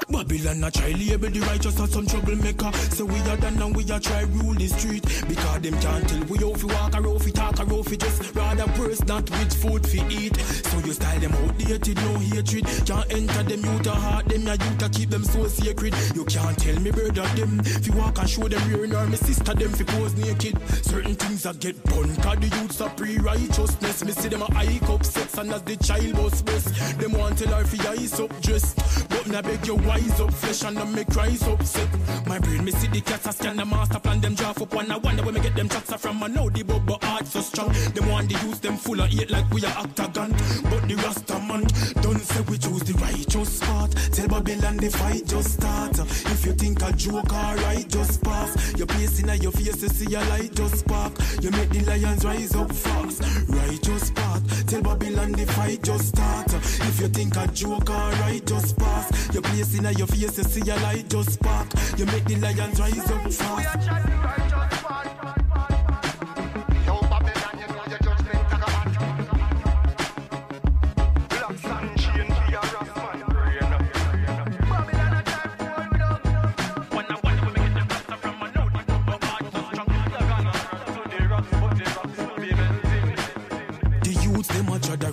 Babylon 0.08 0.62
a 0.64 0.70
try 0.70 0.92
label 0.92 1.30
the 1.30 1.40
righteous 1.40 1.80
as 1.80 1.90
some 1.92 2.06
troublemaker. 2.06 2.72
So 2.94 3.04
we 3.04 3.18
are 3.20 3.36
done 3.36 3.60
and 3.60 3.74
we 3.76 3.90
are 3.90 4.00
try 4.00 4.22
rule 4.22 4.54
the 4.54 4.66
street. 4.68 5.02
Because 5.28 5.60
them 5.60 5.78
can't 5.80 6.08
tell 6.08 6.24
we 6.24 6.38
off 6.38 6.62
we 6.62 6.72
walk 6.72 6.94
or 6.94 7.06
off 7.08 7.24
we 7.24 7.32
talk 7.32 7.58
or 7.60 7.72
off 7.74 7.90
we 7.90 7.96
just 7.96 8.34
rather 8.34 8.66
worse 8.78 9.04
not 9.04 9.28
with 9.30 9.52
food 9.54 9.86
fi 9.86 10.06
eat. 10.08 10.36
So 10.36 10.78
you 10.86 10.92
style 10.92 11.20
them 11.20 11.32
outdated, 11.32 11.96
no 11.96 12.18
hatred. 12.18 12.64
Can't 12.86 13.12
enter 13.12 13.42
them 13.42 13.64
youth 13.64 13.86
a 13.86 13.90
heart, 13.90 14.26
them 14.28 14.46
ya 14.46 14.52
youth 14.52 14.82
a 14.82 14.88
keep 14.88 15.10
them 15.10 15.24
so 15.24 15.46
sacred. 15.48 15.94
You 16.14 16.24
can't 16.24 16.56
tell 16.58 16.78
me 16.80 16.90
brother 16.90 17.26
them. 17.34 17.60
If 17.60 17.86
you 17.86 17.92
walk 17.94 18.18
and 18.18 18.30
show 18.30 18.48
them 18.48 18.62
rear 18.70 18.86
nor 18.86 19.06
me 19.06 19.16
sister 19.16 19.54
them 19.54 19.72
fi 19.72 19.84
pose 19.84 20.14
naked. 20.14 20.56
Certain 20.84 21.14
things 21.14 21.42
that 21.42 21.58
get 21.60 21.82
bun, 21.84 22.14
cause 22.16 22.38
the 22.38 22.48
youths 22.56 22.80
are 22.80 22.90
pre-righteousness. 22.90 24.04
Me 24.04 24.12
see 24.12 24.28
them 24.28 24.42
a 24.42 24.54
hike 24.54 24.88
up 24.88 25.04
sex 25.04 25.36
and 25.38 25.52
as 25.52 25.62
the 25.62 25.76
child 25.76 26.16
was 26.18 26.42
breast. 26.42 26.98
Them 27.00 27.12
want 27.12 27.38
tell 27.38 27.54
her 27.54 27.64
fi 27.64 27.88
ice 27.90 28.20
up 28.20 28.40
dressed. 28.40 28.76
But 29.08 29.34
I 29.34 29.40
beg 29.40 29.66
you 29.66 29.74
wise 29.96 30.20
up 30.20 30.32
flesh 30.32 30.64
and 30.64 30.76
them 30.76 30.94
make 30.94 31.08
rise 31.14 31.42
up 31.48 31.62
sick. 31.62 31.88
My 32.26 32.38
brain 32.38 32.64
me 32.64 32.72
see 32.72 32.88
the 32.88 33.00
cats 33.00 33.26
a 33.26 33.32
scan 33.32 33.56
the 33.56 33.64
master 33.64 33.98
plan 33.98 34.20
them 34.20 34.34
draft 34.34 34.60
up 34.60 34.74
one. 34.74 34.90
I 34.90 34.98
wonder 34.98 35.22
where 35.22 35.32
me 35.32 35.40
get 35.40 35.54
them 35.54 35.68
tracks 35.68 35.92
from. 35.94 36.22
I 36.22 36.28
know 36.28 36.50
the 36.50 36.62
bubble 36.62 36.98
heart 37.02 37.26
so 37.26 37.40
strong. 37.40 37.72
Them 37.94 38.08
want 38.08 38.28
the 38.28 38.38
youth 38.46 38.60
them 38.60 38.76
full 38.76 39.00
of 39.00 39.08
hate 39.08 39.30
like 39.30 39.48
we 39.50 39.64
are 39.64 39.78
octagon. 39.78 40.30
But 40.70 40.88
the 40.88 40.96
Rasta 41.02 41.38
man 41.40 41.62
don't 42.02 42.20
say 42.20 42.40
we 42.42 42.58
choose 42.58 42.82
the 42.82 42.94
righteous 43.00 43.60
path. 43.60 44.12
Tell 44.12 44.28
Babylon 44.28 44.76
the 44.76 44.90
fight 44.90 45.26
just 45.26 45.52
start. 45.54 45.98
If 45.98 46.46
you 46.46 46.52
think 46.52 46.82
a 46.82 46.92
joke 46.92 47.32
alright, 47.32 47.88
just 47.88 48.22
pass. 48.22 48.76
Your 48.76 48.86
place 48.86 49.20
in 49.20 49.42
your 49.42 49.52
face 49.52 49.76
to 49.80 49.88
see 49.88 50.14
a 50.14 50.20
light 50.28 50.54
just 50.54 50.78
spark. 50.80 51.12
You 51.40 51.50
make 51.50 51.70
the 51.70 51.80
lions 51.84 52.24
rise 52.24 52.54
up 52.54 52.72
fast. 52.72 53.22
Righteous 53.48 54.10
path. 54.10 54.66
Tell 54.66 54.82
Babylon 54.82 55.32
the 55.32 55.46
fight 55.46 55.82
just 55.82 56.08
start. 56.08 56.52
If 56.54 57.00
you 57.00 57.08
think 57.08 57.36
a 57.36 57.46
joke 57.48 57.90
alright, 57.90 58.44
just 58.46 58.76
pass. 58.76 59.32
Your 59.32 59.42
place 59.42 59.78
in 59.78 59.85
your 59.92 60.06
face 60.06 60.32
to 60.32 60.44
see 60.44 60.68
a 60.70 60.76
light 60.76 61.08
just 61.08 61.32
spark. 61.32 61.68
You 61.96 62.06
make 62.06 62.24
the 62.24 62.36
lions 62.36 62.80
rise 62.80 63.10
up 63.10 63.32
fast. 63.32 64.16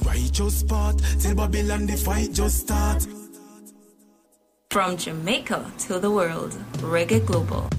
Righteous 0.05 0.63
path. 0.63 1.21
Tell 1.21 1.35
Babylon 1.35 1.85
the 1.85 1.95
fight 1.95 2.31
just 2.33 2.61
start. 2.61 3.05
From 4.73 4.97
Jamaica 4.97 5.71
to 5.85 5.99
the 5.99 6.09
world, 6.09 6.57
Reggae 6.79 7.23
Global. 7.23 7.69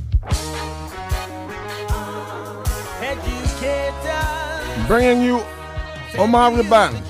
Educators. 3.03 4.87
Bringing 4.87 5.23
you 5.25 5.43
Omari 6.17 6.63
Banks. 6.71 7.01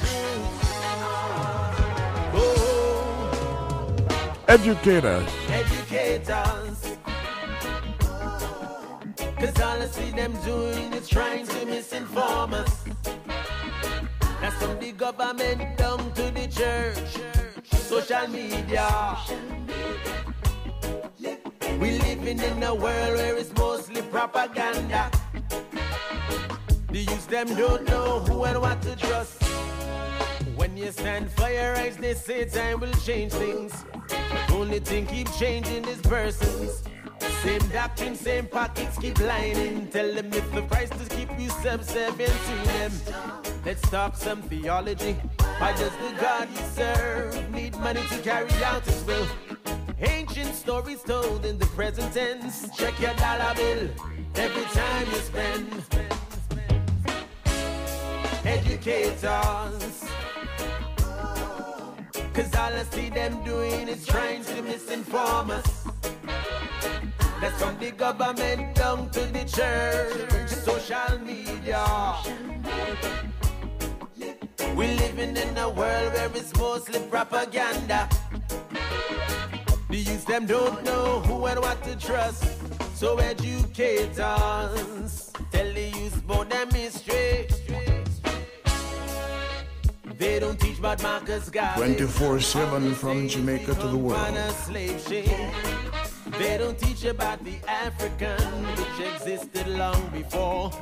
Educators. 4.48 5.28
educators. 5.50 6.96
Cause 9.36 9.60
all 9.60 9.82
I 9.82 9.86
see 9.92 10.10
them 10.12 10.32
doing 10.46 10.94
is 10.94 11.06
trying 11.10 11.46
to 11.46 11.66
misinform 11.66 12.54
us. 12.54 12.84
That's 14.40 14.54
from 14.56 14.78
the 14.80 14.92
government 14.92 15.76
down 15.76 16.10
to 16.14 16.30
the 16.30 16.48
church, 16.48 17.20
social 17.84 18.26
media. 18.28 18.88
We 21.78 21.98
living 21.98 22.38
in 22.38 22.62
a 22.62 22.74
world 22.74 23.14
where 23.18 23.36
it's 23.36 23.52
mostly 23.58 24.00
propaganda. 24.02 25.10
The 26.90 27.00
youth 27.00 27.28
them 27.28 27.48
don't 27.54 27.86
know 27.86 28.20
who 28.20 28.44
and 28.44 28.60
what 28.60 28.80
to 28.82 28.96
trust. 28.96 29.42
When 30.56 30.76
you 30.78 30.92
stand 30.92 31.30
for 31.32 31.50
your 31.50 31.72
rights, 31.74 31.96
they 31.96 32.14
say 32.14 32.46
time 32.46 32.80
will 32.80 32.94
change 33.04 33.32
things. 33.32 33.84
Only 34.50 34.78
thing 34.78 35.06
keep 35.06 35.30
changing 35.34 35.84
is 35.84 36.00
persons. 36.00 36.84
Same 37.42 37.68
doctrine, 37.68 38.14
same 38.14 38.46
pockets 38.46 38.98
keep 38.98 39.18
lining. 39.20 39.88
Tell 39.88 40.12
them 40.14 40.32
if 40.32 40.50
the 40.52 40.62
price 40.62 40.88
to 40.90 41.16
keep 41.16 41.28
you 41.38 41.50
subservient 41.50 42.32
to 42.48 42.68
them. 42.68 42.92
Let's 43.64 43.82
talk 43.90 44.16
some 44.16 44.42
theology. 44.42 45.12
Why 45.58 45.72
does 45.72 45.92
the 45.96 46.20
God 46.20 46.48
you 46.50 46.64
serve 46.74 47.50
need 47.50 47.78
money 47.78 48.02
to 48.10 48.18
carry 48.18 48.52
out 48.64 48.84
his 48.84 49.04
will? 49.04 49.26
Ancient 50.00 50.54
stories 50.54 51.02
told 51.02 51.44
in 51.44 51.58
the 51.58 51.66
present 51.66 52.12
tense. 52.12 52.68
Check 52.76 52.98
your 53.00 53.14
dollar 53.14 53.54
bill 53.54 53.88
every 54.34 54.64
time 54.64 55.06
you 55.06 55.18
spend. 55.30 55.68
Educators. 58.44 60.04
Cause 62.34 62.54
all 62.56 62.72
I 62.72 62.84
see 62.90 63.10
them 63.10 63.44
doing 63.44 63.86
is 63.86 64.04
trying 64.06 64.42
to 64.44 64.62
misinform 64.62 65.50
us. 65.50 65.86
That's 67.44 67.62
from 67.62 67.78
the 67.78 67.90
government 67.90 68.74
down 68.74 69.10
to 69.10 69.20
the 69.20 69.44
church, 69.44 70.48
social 70.48 71.18
media. 71.18 71.84
We're 74.74 74.96
living 74.96 75.36
in 75.36 75.58
a 75.58 75.68
world 75.68 76.14
where 76.14 76.30
it's 76.34 76.56
mostly 76.56 77.00
propaganda. 77.10 78.08
The 79.90 79.98
youth 79.98 80.24
them 80.24 80.46
don't 80.46 80.82
know 80.84 81.20
who 81.20 81.44
and 81.44 81.60
what 81.60 81.84
to 81.84 81.94
trust. 81.96 82.46
So 82.94 83.18
educate 83.18 84.18
us. 84.18 85.30
Tell 85.52 85.70
the 85.74 85.92
youth 85.98 86.24
about 86.24 86.48
them 86.48 86.70
history. 86.70 87.46
They 90.16 90.38
don't 90.40 90.58
teach 90.58 90.78
about 90.78 91.02
Marcus 91.02 91.50
Garvey. 91.50 91.76
24 91.76 92.40
7 92.40 92.94
from 92.94 93.28
Jamaica 93.28 93.74
to 93.74 93.88
the 93.88 93.98
world. 93.98 94.16
They 96.38 96.58
don't 96.58 96.78
teach 96.78 97.04
about 97.04 97.44
the 97.44 97.56
African, 97.68 98.40
which 98.76 99.14
existed 99.14 99.68
long 99.68 100.08
before 100.08 100.72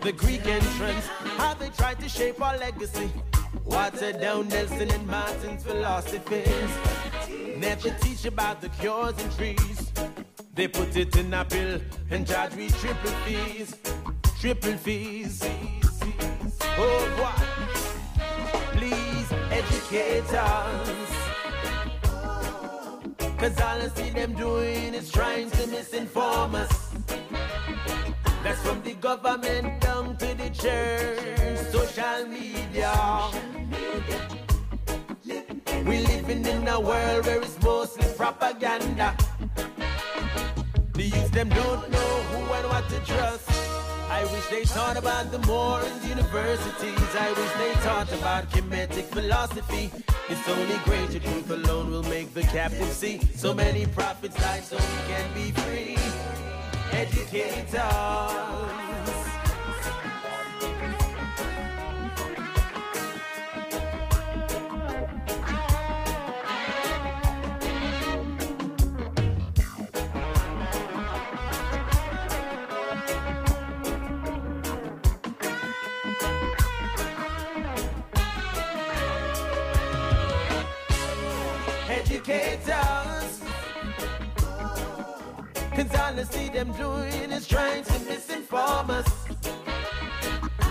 the 0.00 0.12
Greek 0.12 0.44
entrance. 0.46 1.06
How 1.36 1.54
they 1.54 1.68
tried 1.68 2.00
to 2.00 2.08
shape 2.08 2.42
our 2.42 2.56
legacy. 2.58 3.10
Water 3.64 4.12
down 4.12 4.48
Nelson 4.48 4.90
and 4.90 5.06
Martin's 5.06 5.62
philosophies. 5.64 6.70
Never 7.56 7.90
teach 8.00 8.24
about 8.24 8.60
the 8.60 8.68
cures 8.68 9.14
and 9.18 9.32
trees. 9.36 9.92
They 10.54 10.68
put 10.68 10.96
it 10.96 11.14
in 11.16 11.32
a 11.32 11.44
bill 11.44 11.80
and 12.10 12.26
charge 12.26 12.54
me 12.56 12.68
triple 12.68 13.10
fees. 13.24 13.76
Triple 14.40 14.76
fees. 14.78 15.42
Oh, 16.78 17.02
what? 17.20 17.38
Please 18.76 19.32
educate 19.50 20.34
us. 20.34 21.25
Cause 23.38 23.60
all 23.60 23.82
I 23.82 23.88
see 23.94 24.10
them 24.10 24.32
doing 24.32 24.94
is 24.94 25.12
trying 25.12 25.50
to 25.50 25.62
misinform 25.68 26.54
us. 26.54 26.94
That's 28.42 28.60
from 28.62 28.82
the 28.82 28.94
government 28.94 29.80
down 29.80 30.16
to 30.16 30.34
the 30.34 30.48
church, 30.50 31.58
social 31.70 32.26
media. 32.26 32.92
We 35.84 35.98
living 36.00 36.46
in 36.46 36.66
a 36.66 36.80
world 36.80 37.26
where 37.26 37.42
it's 37.42 37.62
mostly 37.62 38.06
propaganda. 38.16 39.14
The 40.94 41.02
youth 41.02 41.30
them 41.32 41.50
don't 41.50 41.90
know 41.90 42.12
who 42.30 42.52
and 42.54 42.68
what 42.68 42.88
to 42.88 42.98
trust. 43.00 43.75
I 44.08 44.24
wish 44.32 44.46
they 44.46 44.64
taught 44.64 44.96
about 44.96 45.30
the 45.32 45.38
Moorings 45.40 46.08
universities. 46.08 47.16
I 47.18 47.32
wish 47.32 47.52
they 47.58 47.72
taught 47.82 48.12
about 48.12 48.48
Kemetic 48.50 49.04
philosophy. 49.06 49.90
It's 50.28 50.48
only 50.48 50.76
greater 50.84 51.18
truth 51.18 51.50
alone 51.50 51.90
will 51.90 52.04
make 52.04 52.32
the 52.32 52.42
captive 52.42 52.88
see. 52.88 53.20
So 53.34 53.52
many 53.52 53.86
prophets 53.86 54.36
die 54.36 54.60
so 54.60 54.76
we 54.76 55.12
can 55.12 55.34
be 55.34 55.50
free. 55.50 55.96
Educate 56.92 57.74
all 86.16 86.22
I 86.22 86.24
see 86.24 86.48
them 86.48 86.72
doing 86.72 87.30
is 87.30 87.46
trying 87.46 87.84
to 87.84 87.92
misinform 87.92 88.88
us. 88.88 89.08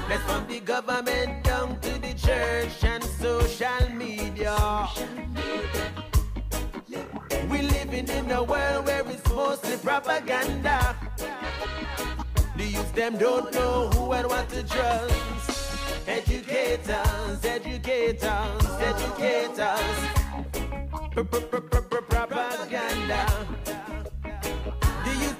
That's 0.08 0.24
from 0.24 0.48
the 0.48 0.60
government 0.60 1.44
down 1.44 1.80
to 1.82 2.00
the 2.00 2.14
church 2.14 2.84
and 2.84 3.04
social 3.04 3.90
media. 3.94 4.56
We're 7.50 7.64
living 7.64 8.08
in 8.08 8.32
a 8.32 8.44
world 8.44 8.86
where 8.86 9.08
it's 9.08 9.30
mostly 9.30 9.78
propaganda. 9.78 10.96
The 12.58 12.64
youth 12.64 12.96
them 12.96 13.18
don't 13.18 13.54
know 13.54 13.90
who 13.90 14.14
and 14.14 14.28
what 14.28 14.50
to 14.50 14.64
trust. 14.64 16.08
Educators, 16.08 17.46
educators, 17.46 18.66
educate 18.80 19.60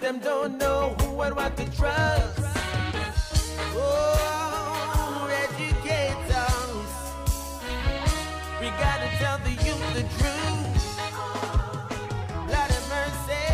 them 0.06 0.20
don't 0.20 0.60
know 0.60 0.96
who 1.00 1.20
and 1.22 1.36
what 1.36 1.58
to 1.58 1.66
trust. 1.76 2.40
Oh, 3.76 5.28
educate 5.46 6.30
us. 6.30 6.92
We 8.62 8.68
gotta 8.84 9.10
tell 9.18 9.40
the 9.40 9.50
youth 9.66 9.94
the 9.98 10.06
truth. 10.20 10.74
Lord 12.52 12.72
have 12.76 12.88
mercy. 12.94 13.48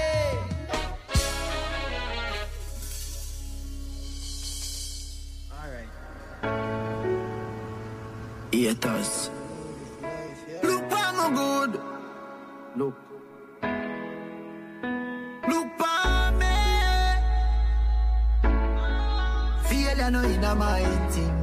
Alright. 5.58 5.92
Haters. 8.52 9.14
Look 10.64 10.84
my 10.92 11.30
good. 11.34 11.72
Look 12.76 13.11
No 20.12 20.22
in 20.24 20.42
my 20.42 20.84
thing, 21.10 21.41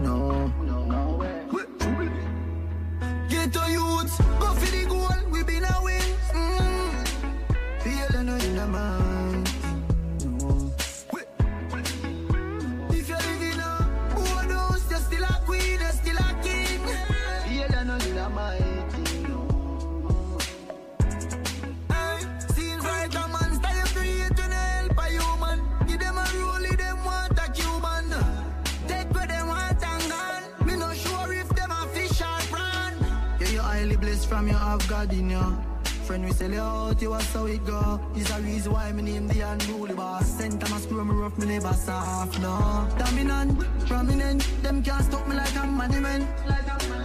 from 34.38 34.48
your 34.48 35.30
you. 35.30 35.58
Friend, 36.06 36.24
we 36.24 36.30
sell 36.30 36.52
you 36.52 36.60
out, 36.60 37.02
you 37.02 37.10
was 37.10 37.32
how 37.32 37.46
it 37.46 37.64
go. 37.66 38.00
Is 38.14 38.30
a 38.30 38.40
reason 38.40 38.72
why 38.72 38.92
me 38.92 39.02
name 39.02 39.26
the 39.26 39.40
unruly 39.40 39.94
boss. 39.94 40.26
Sent 40.38 40.60
time 40.60 40.74
I 40.74 40.78
screw 40.78 41.04
me 41.04 41.12
rough, 41.12 41.36
me 41.38 41.46
never 41.46 41.72
soft, 41.72 42.40
no. 42.40 42.88
Dominant, 42.98 43.58
prominent, 43.86 44.62
them 44.62 44.80
can't 44.82 45.04
stop 45.04 45.26
me 45.26 45.34
like 45.34 45.56
a 45.56 45.66
money 45.66 45.98
man 45.98 46.20
monument. 46.20 47.04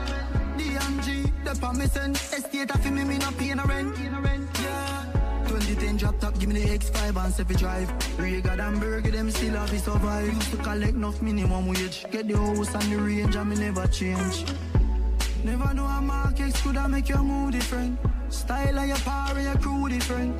DMG, 0.57 1.31
the 1.43 1.60
promising. 1.60 2.11
Estate 2.11 2.69
of 2.69 2.91
me, 2.91 3.03
me 3.03 3.18
no 3.18 3.31
pay 3.31 3.53
no 3.55 3.64
rent. 3.64 3.97
Yeah. 4.61 5.05
2010 5.47 5.97
drop 5.97 6.19
top, 6.19 6.39
give 6.39 6.49
me 6.49 6.64
the 6.64 6.77
X5 6.77 7.26
and 7.26 7.34
7 7.34 7.55
drive. 7.57 8.19
Regal 8.19 8.61
and 8.61 8.80
Burger, 8.80 9.11
them 9.11 9.31
still 9.31 9.55
have 9.55 9.72
to 9.72 9.80
survive. 9.80 10.34
Used 10.34 10.51
to 10.51 10.57
collect 10.57 10.93
enough 10.93 11.19
minimum 11.22 11.65
wage. 11.65 12.05
Get 12.11 12.27
the 12.27 12.38
house 12.38 12.76
and 12.76 12.91
the 12.91 12.97
range, 12.97 13.35
and 13.35 13.49
me 13.49 13.55
never 13.55 13.88
change. 13.88 14.45
Never 15.44 15.74
know 15.74 15.86
a 15.86 16.02
could 16.61 16.78
have 16.78 16.90
make 16.90 17.10
your 17.10 17.22
mood 17.22 17.52
different. 17.52 17.99
Style 18.30 18.80
of 18.80 18.88
your 18.88 18.98
power, 18.98 19.40
your 19.40 19.57
crew 19.57 19.90
different. 19.90 20.36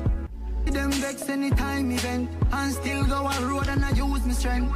Them 0.64 0.90
vex 0.92 1.28
anytime 1.28 1.90
event, 1.92 2.30
and 2.50 2.72
still 2.72 3.04
go 3.04 3.26
road 3.42 3.68
and 3.68 3.84
I 3.84 3.90
use 3.90 4.24
my 4.24 4.32
strength. 4.32 4.74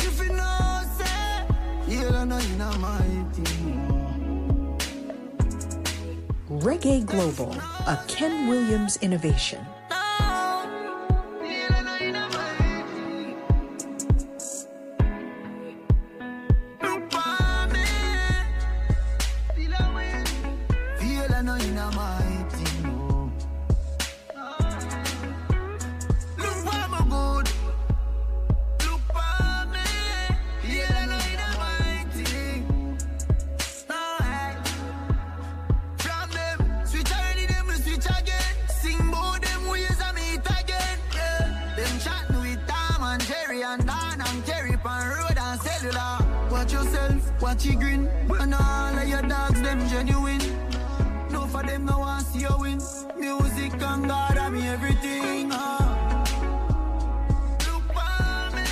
If 0.00 0.20
you 0.20 0.32
know, 0.34 0.82
say, 0.98 1.46
you 1.88 2.10
know 2.58 2.72
my 2.78 3.00
thing. 3.32 4.78
Reggae 6.50 7.04
Global, 7.06 7.52
a 7.86 7.98
Ken 8.08 8.48
Williams 8.48 8.98
innovation. 8.98 9.64
You 47.64 47.76
grin. 47.76 48.08
And 48.40 48.54
all 48.54 48.98
of 48.98 49.08
your 49.08 49.22
dogs, 49.22 49.60
them 49.62 49.88
genuine. 49.88 50.40
No 51.30 51.46
for 51.46 51.62
them, 51.62 51.84
no 51.86 51.98
one 51.98 52.24
see 52.24 52.40
you 52.40 52.56
win. 52.58 52.80
Music 53.18 53.72
and 53.82 54.08
God, 54.08 54.36
I 54.38 54.50
mean 54.50 54.64
everything. 54.64 55.52
Uh. 55.52 55.78
Me. 58.54 58.62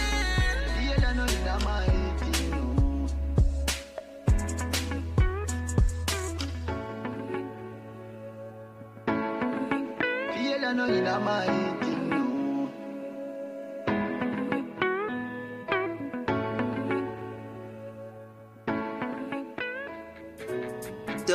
I 10.65 10.73
know 10.73 10.87
that 10.87 11.23
my 11.23 11.47
thing. 11.47 11.70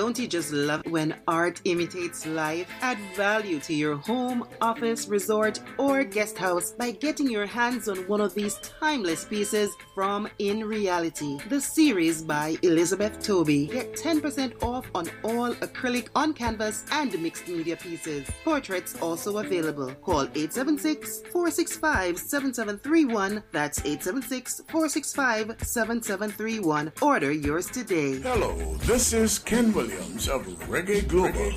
Don't 0.06 0.20
you 0.20 0.28
just 0.28 0.52
love 0.52 0.84
when 0.86 1.16
art 1.28 1.60
imitates 1.66 2.28
life? 2.28 2.70
Add 2.82 3.00
value 3.16 3.60
to 3.62 3.74
your 3.74 3.96
home, 3.96 4.48
office, 4.62 5.08
resort, 5.08 5.60
or 5.80 6.04
guest 6.04 6.38
house 6.38 6.74
by 6.74 6.92
getting 6.92 7.28
your 7.28 7.48
hands 7.48 7.90
on 7.90 7.98
one 8.08 8.22
of 8.22 8.36
these 8.36 8.60
timeless 8.60 9.26
pieces 9.26 9.72
from 9.96 10.30
In 10.38 10.64
Reality, 10.64 11.40
the 11.50 11.60
series 11.60 12.22
by 12.22 12.56
Elizabeth 12.62 13.20
Toby. 13.20 13.66
Get 13.66 13.94
10% 13.94 14.62
off 14.62 14.86
on 14.94 15.10
all 15.24 15.56
acrylic 15.56 16.10
on 16.16 16.34
canvas 16.34 16.86
and 16.92 17.20
mixed 17.20 17.48
media 17.48 17.76
pieces. 17.76 18.30
Portraits 18.44 18.96
also 19.02 19.40
available. 19.40 19.92
Call 20.04 20.26
876 20.36 21.24
465 21.32 22.20
7731. 22.20 23.42
That's 23.52 23.80
876 23.80 24.62
465 24.70 25.56
7731. 25.66 26.92
Order 27.02 27.32
yours 27.32 27.66
today. 27.66 28.20
Hello, 28.20 28.54
this 28.82 29.12
is 29.12 29.40
Ken 29.40 29.74
Williams 29.74 29.95
of 29.96 30.46
Reggae 30.68 31.08
Global. 31.08 31.52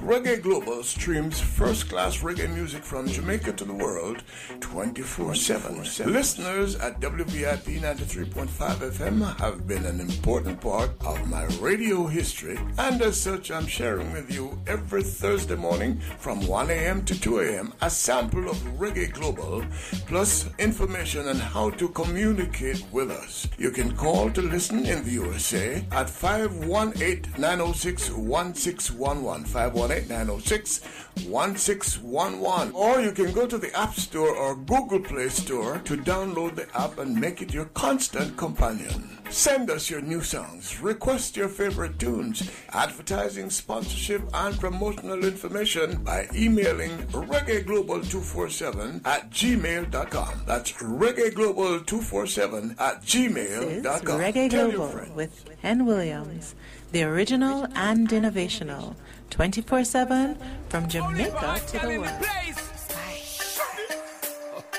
Reggae 0.00 0.42
Global 0.42 0.82
streams 0.82 1.40
first 1.40 1.88
class 1.88 2.18
reggae 2.18 2.52
music 2.52 2.82
from 2.82 3.06
Jamaica 3.06 3.52
to 3.52 3.64
the 3.64 3.72
world 3.72 4.24
24 4.60 5.34
7. 5.34 5.84
Listeners 6.12 6.74
at 6.76 7.00
WVIP 7.00 7.80
93.5 7.80 8.48
FM 8.90 9.38
have 9.38 9.66
been 9.68 9.84
an 9.84 10.00
important 10.00 10.60
part 10.60 10.90
of 11.04 11.28
my 11.28 11.44
radio 11.60 12.06
history, 12.06 12.58
and 12.78 13.00
as 13.02 13.20
such, 13.20 13.50
I'm 13.50 13.66
sharing 13.66 14.12
with 14.12 14.32
you 14.32 14.58
every 14.66 15.02
Thursday 15.02 15.56
morning 15.56 16.00
from 16.18 16.46
1 16.46 16.70
a.m. 16.70 17.04
to 17.04 17.20
2 17.20 17.40
a.m. 17.40 17.72
a 17.82 17.90
sample 17.90 18.48
of 18.48 18.56
Reggae 18.78 19.12
Global 19.12 19.64
plus 20.06 20.48
information 20.58 21.28
on 21.28 21.36
how 21.36 21.70
to 21.70 21.88
communicate 21.90 22.84
with 22.90 23.10
us. 23.10 23.46
You 23.58 23.70
can 23.70 23.94
call 23.94 24.30
to 24.30 24.42
listen 24.42 24.86
in 24.86 25.04
the 25.04 25.12
USA 25.12 25.84
at 25.92 26.10
518 26.10 27.34
906 27.38 27.75
1611. 27.84 29.44
518 29.44 30.08
906 30.08 30.80
1611. 31.28 32.72
Or 32.74 33.00
you 33.00 33.12
can 33.12 33.32
go 33.32 33.46
to 33.46 33.58
the 33.58 33.72
App 33.76 33.94
Store 33.94 34.34
or 34.34 34.56
Google 34.56 35.00
Play 35.00 35.28
Store 35.28 35.78
to 35.84 35.96
download 35.96 36.54
the 36.56 36.66
app 36.78 36.98
and 36.98 37.14
make 37.18 37.40
it 37.42 37.52
your 37.52 37.66
constant 37.66 38.36
companion. 38.36 39.18
Send 39.30 39.70
us 39.70 39.90
your 39.90 40.00
new 40.02 40.22
songs, 40.22 40.80
request 40.80 41.36
your 41.36 41.48
favorite 41.48 41.98
tunes, 41.98 42.48
advertising, 42.70 43.50
sponsorship, 43.50 44.22
and 44.32 44.58
promotional 44.60 45.24
information 45.24 46.02
by 46.04 46.28
emailing 46.34 46.96
reggaeglobal247 47.08 49.04
at 49.06 49.28
gmail.com. 49.30 50.42
That's 50.46 50.72
reggaeglobal247 50.72 52.80
at 52.80 53.02
This 53.02 53.14
gmail.com. 53.14 54.20
is 54.20 54.34
Reggae 54.34 54.50
Global 54.50 55.14
with 55.14 55.44
Ken 55.62 55.86
Williams, 55.86 56.54
the 56.96 57.02
original 57.02 57.66
and 57.74 58.08
innovational, 58.08 58.94
24 59.28 59.84
7 59.84 60.34
from 60.70 60.88
Jamaica 60.88 61.60
to 61.66 61.78
the 61.80 61.98
world. 61.98 62.22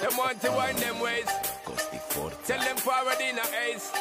Them 0.02 0.18
want 0.18 0.42
to 0.42 0.52
wind 0.52 0.80
them 0.80 1.00
ways. 1.00 1.28
Tell 2.48 2.60
them 2.60 2.78
forward 2.78 3.22
in 3.22 3.38
a 3.38 3.46
ace. 3.70 3.92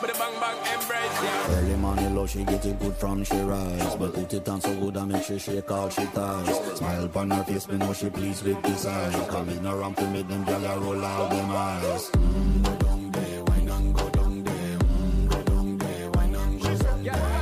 But 0.00 0.12
the 0.12 0.18
bang 0.18 0.34
bang 0.40 0.58
embrace, 0.74 1.22
yeah. 1.22 1.46
Early 1.50 1.76
morning 1.76 2.16
love, 2.16 2.30
she 2.30 2.42
get 2.42 2.66
it 2.66 2.80
good 2.80 2.96
from 2.96 3.22
she 3.22 3.38
rise 3.38 3.94
But 3.96 4.14
put 4.14 4.32
it 4.32 4.48
on 4.48 4.60
so 4.60 4.74
good 4.80 4.96
I 4.96 5.04
make 5.04 5.22
she 5.24 5.38
shake 5.38 5.70
all 5.70 5.88
she 5.90 6.06
ties 6.06 6.78
Smile 6.78 7.04
upon 7.04 7.30
her 7.30 7.44
face, 7.44 7.68
me 7.68 7.76
know 7.78 7.92
she 7.92 8.10
pleased 8.10 8.44
with 8.44 8.60
this 8.62 8.86
eye 8.86 9.26
Come 9.30 9.48
in 9.50 9.66
around 9.66 9.96
to 9.98 10.06
make 10.08 10.26
them 10.28 10.44
gyal 10.44 10.80
roll 10.80 11.04
out 11.04 11.30
them 11.30 11.50
eyes 11.50 12.10
mm, 12.10 12.64
go 12.64 12.76
down 12.76 13.10
there, 13.10 13.44
wine 13.44 13.68
and 13.68 13.94
go 13.94 14.08
down 14.10 14.42
there 14.44 14.78
mm, 14.78 15.28
go 15.28 15.42
down 15.42 15.78
there, 15.78 16.10
wine 16.10 16.34
and 16.34 16.60
go 16.60 16.76
down 16.76 17.02
there 17.04 17.33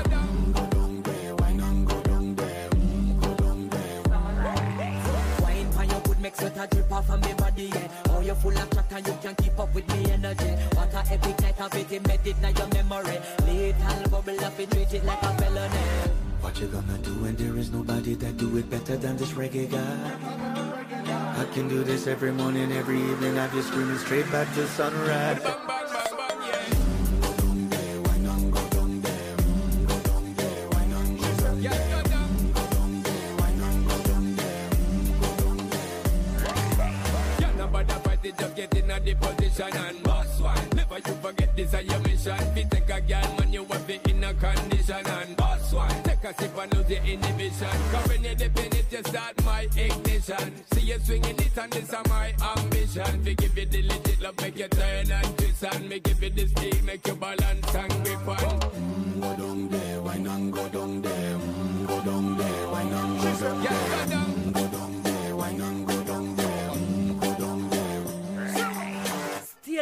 a 6.63 6.67
drip 6.69 6.93
off 6.93 7.11
of 7.11 7.21
me 7.21 7.33
body, 7.35 7.65
yeah. 7.75 7.89
Oh, 8.11 8.21
you're 8.21 8.35
full 8.35 8.57
of 8.57 8.71
chat 8.71 8.93
and 8.93 9.07
you 9.07 9.15
can 9.23 9.35
keep 9.35 9.59
up 9.59 9.75
with 9.75 9.89
me 9.89 10.13
energy. 10.13 10.51
What 10.77 10.95
a 10.95 11.13
epic 11.13 11.41
night 11.41 11.61
of 11.61 11.75
it, 11.75 11.93
embedded 11.93 12.37
in 12.43 12.57
your 12.57 12.69
memory. 12.69 13.19
Little 13.47 14.11
bubble 14.11 14.45
up 14.45 14.59
and 14.59 14.71
treat 14.71 14.93
it 14.95 15.05
like 15.05 15.23
a 15.23 15.35
felony. 15.39 15.83
What 16.41 16.61
you 16.61 16.67
gonna 16.69 16.99
do 16.99 17.11
when 17.23 17.37
there 17.37 17.57
is 17.57 17.71
nobody 17.71 18.15
that 18.15 18.37
do 18.37 18.57
it 18.59 18.71
better 18.71 18.97
than 18.97 19.17
this 19.17 19.33
reggae 19.33 19.71
guy? 19.71 21.41
I 21.41 21.45
can 21.53 21.69
do 21.69 21.83
this 21.83 22.07
every 22.07 22.33
morning, 22.33 22.73
every 22.73 23.01
evening. 23.01 23.39
I've 23.39 23.55
you 23.55 23.63
screaming 23.63 23.99
straight 23.99 24.31
back 24.31 24.53
to 24.55 24.67
sunrise. 24.69 25.43
Yeah, 31.61 31.92
it, 38.25 38.39
just 38.39 38.57
get 38.57 38.77
in 38.77 38.91
a 38.91 39.01
the 39.01 39.15
position 39.15 39.77
and 39.77 40.03
boss 40.03 40.41
one. 40.41 40.69
Never 40.75 40.97
you 40.97 41.15
forget 41.23 41.57
this 41.57 41.75
is 41.75 41.85
your 41.85 41.99
mission. 42.01 42.39
Fi 42.55 42.63
take 42.63 42.91
a 42.91 43.01
girl, 43.01 43.37
man, 43.39 43.53
you 43.53 43.65
have 43.65 43.91
it 43.91 44.07
in 44.09 44.25
a 44.25 44.35
condition 44.35 45.07
and 45.07 45.37
boss 45.37 45.73
one. 45.73 46.03
Take 46.03 46.25
a 46.25 46.35
sip 46.35 46.59
and 46.59 46.75
lose 46.75 46.91
your 46.91 47.03
inhibition. 47.03 47.79
Cause 47.93 48.09
when 48.09 48.25
you 48.25 48.35
dip 48.35 48.59
in 48.59 48.77
it, 48.77 48.93
you 48.93 49.03
start 49.05 49.45
my 49.45 49.63
ignition. 49.77 50.65
See 50.73 50.81
you 50.81 50.99
swinging 51.01 51.39
it 51.39 51.59
and 51.59 51.73
this 51.73 51.89
is 51.89 52.09
my 52.09 52.35
ambition. 52.57 53.25
We 53.25 53.35
give 53.35 53.59
you 53.59 53.67
the 53.67 53.83
legit 53.83 54.21
love, 54.21 54.41
make 54.41 54.59
you 54.59 54.69
turn 54.69 55.11
and 55.11 55.39
twist 55.39 55.65
and 55.65 55.89
me 55.89 56.01
give 56.01 56.23
you 56.23 56.31
the 56.31 56.47
speed, 56.49 56.85
make 56.85 57.07
you 57.07 57.15
balance 57.15 57.75
and 57.75 58.05
grip 58.05 58.29
on. 58.29 58.62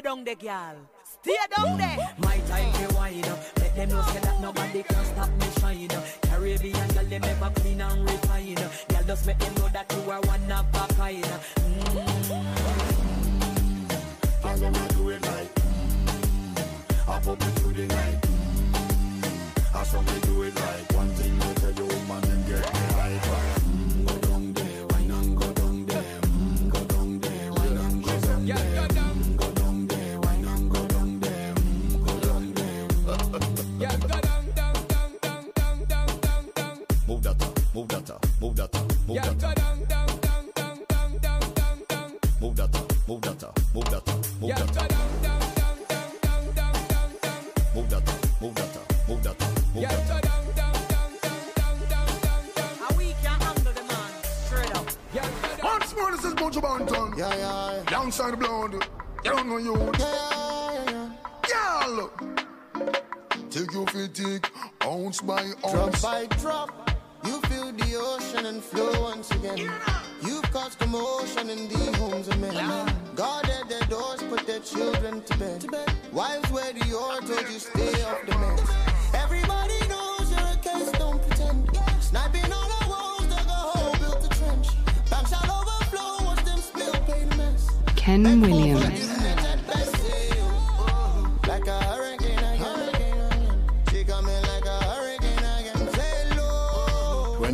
Stay 0.01 0.09
down 0.09 0.25
there, 0.25 0.35
girl. 0.35 0.77
Stay 1.05 1.37
down 1.55 1.77
there. 1.77 1.99
My 2.21 2.39
time 2.49 2.73
to 2.73 2.95
wine 2.95 3.23
up. 3.27 3.39
Let 3.59 3.77
them 3.77 3.89
know 3.91 4.01
say 4.01 4.21
that 4.21 4.41
nobody 4.41 4.83
can 4.83 5.05
stop 5.05 5.29
me 5.29 5.47
shine. 5.61 5.89
Caribbean 6.23 6.89
girl, 6.89 7.05
them 7.05 7.25
ever 7.25 7.51
clean 7.57 7.83
and 7.83 8.11
refine. 8.11 8.55
Girl, 8.55 9.03
just 9.07 9.27
make 9.27 9.39
them 9.39 9.55
know 9.57 9.69
that 9.69 9.93
you 9.93 10.11
are 10.11 10.21
one 10.23 10.53
of 10.53 10.75
a 10.75 10.95
kind. 10.95 11.23
Mm. 11.23 12.33
Girl, 14.43 14.57
them 14.57 14.75
a 14.75 14.89
do 14.95 15.11
it 15.11 15.21
like 15.21 15.55
mm, 15.55 17.07
Up 17.07 17.27
up 17.27 17.43
it 17.43 17.61
through 17.61 17.75
the 17.75 17.87
night 17.87 18.21
mm, 18.23 19.75
I 19.75 19.83
saw 19.85 20.01
me 20.01 20.30
move 38.41 38.57
that 38.57 38.75
move 39.07 39.17
Yeah, 39.17 39.23
that 39.27 39.39
go 39.39 39.49
up 39.49 39.55
down, 39.57 39.85
down, 39.85 40.07
down, 40.21 40.49
down, 40.55 40.79
down, 40.87 41.13
down, 41.21 41.55
down, 41.55 41.79
down. 41.89 42.13
Move 42.41 42.57
that 42.57 42.73
move 43.09 43.21
that 43.23 43.43
move 43.75 43.85
that 43.91 44.07
move 44.41 44.49
Yeah, 44.49 44.59
that 44.59 44.73
down, 44.73 44.89
down, 44.89 45.11
down, 45.23 45.41
down, 45.55 45.75
down, 46.23 46.45
down, 46.55 46.75
down, 46.89 47.11
down. 47.23 47.43
Move 47.75 47.91
that 47.91 48.05
move 48.41 48.55
that 48.55 48.77
move 49.09 49.23
that 49.23 49.41
move 49.41 49.83
Yeah, 49.83 49.89
that 49.91 50.09
go 50.09 50.15
up 50.15 50.23
down, 50.23 50.45
down, 50.55 50.73
down, 50.73 51.13
down, 51.21 51.39
down, 51.61 51.79
down, 51.91 52.21
down, 52.21 52.45
down. 52.57 52.89
And 52.89 52.97
we 52.97 53.07
can 53.23 53.41
handle 53.41 53.73
the 53.73 53.83
man. 53.83 54.11
Straight 54.47 54.75
up. 54.75 54.87
Yeah. 55.15 55.29
Once 55.63 55.95
more, 55.97 56.11
this 56.11 56.25
is 56.25 56.35
Buju 56.35 56.61
Banton. 56.63 57.19
Yeah, 57.19 57.35
yeah, 57.37 57.91
Alongside 57.91 58.33
the 58.33 58.37
blood. 58.39 58.73
You 59.25 59.31
don't 59.33 59.49
know 59.49 59.59
you. 59.59 59.77
yeah, 59.99 60.85
yeah, 60.87 61.11
yeah. 61.49 61.85
Girl. 61.85 62.11
Take 63.51 63.73
your 63.73 63.87
fit, 63.89 64.15
take 64.15 64.51
ounce 64.87 65.21
by 65.21 65.45
Drop 65.71 66.01
by 66.01 66.27
drop, 66.41 66.90
you 67.25 67.41
feel 67.43 67.73
the 67.73 67.97
ocean 67.97 68.47
and 68.47 68.63
flow 68.63 69.03
once 69.03 69.31
again. 69.33 69.71
You've 70.23 70.51
caused 70.53 70.79
commotion 70.79 71.51
in 71.51 71.69
the 71.69 71.97
homes 71.99 72.29
of 72.29 72.39
men. 72.41 72.55
Guarded 73.15 73.69
their 73.69 73.87
doors, 73.89 74.23
put 74.25 74.47
their 74.47 74.61
children 74.61 75.23
to 75.23 75.39
bed. 75.39 75.65
Wives 76.13 76.51
wear 76.51 76.73
the 76.73 76.97
or 76.97 77.21
told 77.21 77.49
you 77.51 77.59
stay 77.59 78.03
off 78.05 78.25
the 78.27 78.33
meds. 78.33 79.15
Everybody 79.15 79.79
knows 79.89 80.31
you're 80.31 80.41
a 80.41 80.57
case, 80.63 80.91
don't 80.93 81.21
pretend. 81.27 81.69
Sniping 82.01 82.53
all 82.53 82.69
the 82.69 82.89
walls, 82.89 83.27
dug 83.27 83.47
a 83.47 83.51
hole, 83.51 83.97
built 83.99 84.25
a 84.25 84.29
trench. 84.39 84.69
Banks 85.11 85.33
all 85.33 85.61
overflow, 85.61 86.25
watch 86.25 86.45
them 86.45 86.59
spill, 86.61 87.37
mess. 87.37 87.69
Ken 87.97 88.41
Williams. 88.41 89.10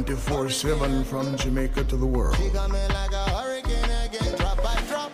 24 0.04 0.50
7 0.50 1.04
from 1.04 1.34
Jamaica 1.38 1.82
to 1.84 1.96
the 1.96 2.04
world. 2.04 2.36
She 2.36 2.50
coming 2.50 2.88
like 2.90 3.12
a 3.12 3.30
hurricane 3.30 3.90
again. 4.04 4.36
Drop 4.36 4.62
by 4.62 4.78
drop. 4.88 5.10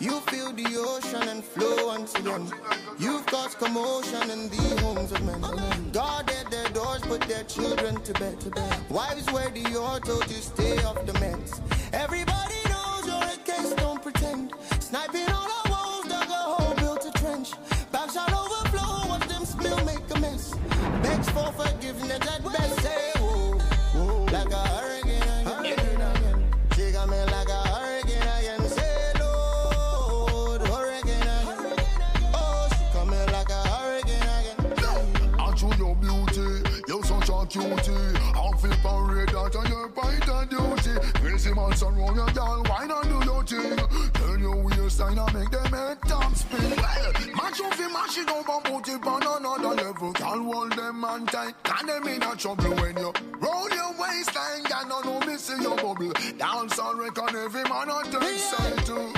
You 0.00 0.18
feel 0.22 0.52
the 0.52 0.66
ocean 0.76 1.28
and 1.28 1.44
flow 1.44 1.86
once 1.86 2.16
again. 2.16 2.50
You've 2.98 3.24
caused 3.26 3.58
commotion 3.58 4.28
in 4.30 4.48
the 4.48 4.80
homes 4.82 5.12
of 5.12 5.22
men. 5.24 5.40
Guarded 5.92 6.48
their 6.50 6.68
doors, 6.70 7.02
put 7.02 7.20
their 7.22 7.44
children 7.44 8.02
to 8.02 8.12
bed. 8.14 8.36
Wives 8.90 9.30
wear 9.32 9.50
the 9.50 9.62
told 10.04 10.28
you 10.28 10.42
stay 10.42 10.82
off 10.82 11.06
the 11.06 11.12
meds. 11.22 11.60
Everybody 11.92 12.58
knows 12.68 13.06
you're 13.06 13.30
a 13.34 13.36
case, 13.46 13.72
don't 13.74 14.02
pretend. 14.02 14.52
Sniping 14.80 15.30
all 15.30 15.48
our 15.58 15.70
walls, 15.70 16.06
dug 16.08 16.28
a 16.28 16.42
hole, 16.50 16.74
built 16.74 17.06
a 17.06 17.12
trench. 17.20 17.52
Bags 17.92 18.16
all 18.16 18.34
overflow, 18.34 19.08
watch 19.10 19.28
them 19.28 19.44
spill, 19.44 19.78
make 19.84 20.10
a 20.10 20.18
mess. 20.18 20.56
Begs 21.04 21.30
for 21.30 21.52
forgiveness 21.52 22.26
at 22.26 22.42
best. 22.42 22.80
Say, 22.82 23.13
a 37.44 37.46
cutie. 37.46 38.18
I'll 38.34 38.52
flip 38.52 38.84
and 38.84 39.12
red 39.12 39.34
out 39.34 39.56
on 39.56 39.66
your 39.66 39.88
fight 39.90 40.28
and 40.28 40.50
duty. 40.50 41.08
Crazy 41.20 41.52
man 41.54 41.76
surround 41.76 42.16
your 42.16 42.30
girl, 42.30 42.62
why 42.68 42.86
not 42.86 43.04
do 43.04 43.24
your 43.24 43.44
thing? 43.44 43.76
Turn 44.14 44.40
your 44.40 44.56
waistline 44.56 45.18
and 45.18 45.34
make 45.34 45.50
them 45.50 45.72
head 45.72 45.98
top 46.06 46.34
spin. 46.34 46.70
Well, 46.76 47.12
match 47.36 47.60
off 47.60 47.78
him, 47.78 47.92
mash 47.92 48.18
it 48.18 48.30
over, 48.30 48.60
put 48.62 48.88
it 48.88 49.06
on 49.06 49.22
another 49.22 49.82
level. 49.82 50.12
Can't 50.12 50.44
hold 50.44 50.72
them 50.72 51.00
man 51.00 51.26
tight, 51.26 51.54
can 51.62 51.86
them 51.86 52.06
in 52.06 52.22
a 52.22 52.36
trouble 52.36 52.74
when 52.76 52.96
you 52.96 53.12
roll 53.40 53.70
your 53.70 53.92
waistline. 54.00 54.64
Can 54.64 54.88
no 54.88 55.20
me 55.20 55.36
see 55.36 55.60
your 55.62 55.76
bubble. 55.76 56.12
Dance 56.38 56.78
and 56.78 56.98
reckon 56.98 57.36
every 57.36 57.62
man 57.64 57.90
on 57.90 58.10
turn 58.10 58.38
side 58.38 58.86
too. 58.86 59.12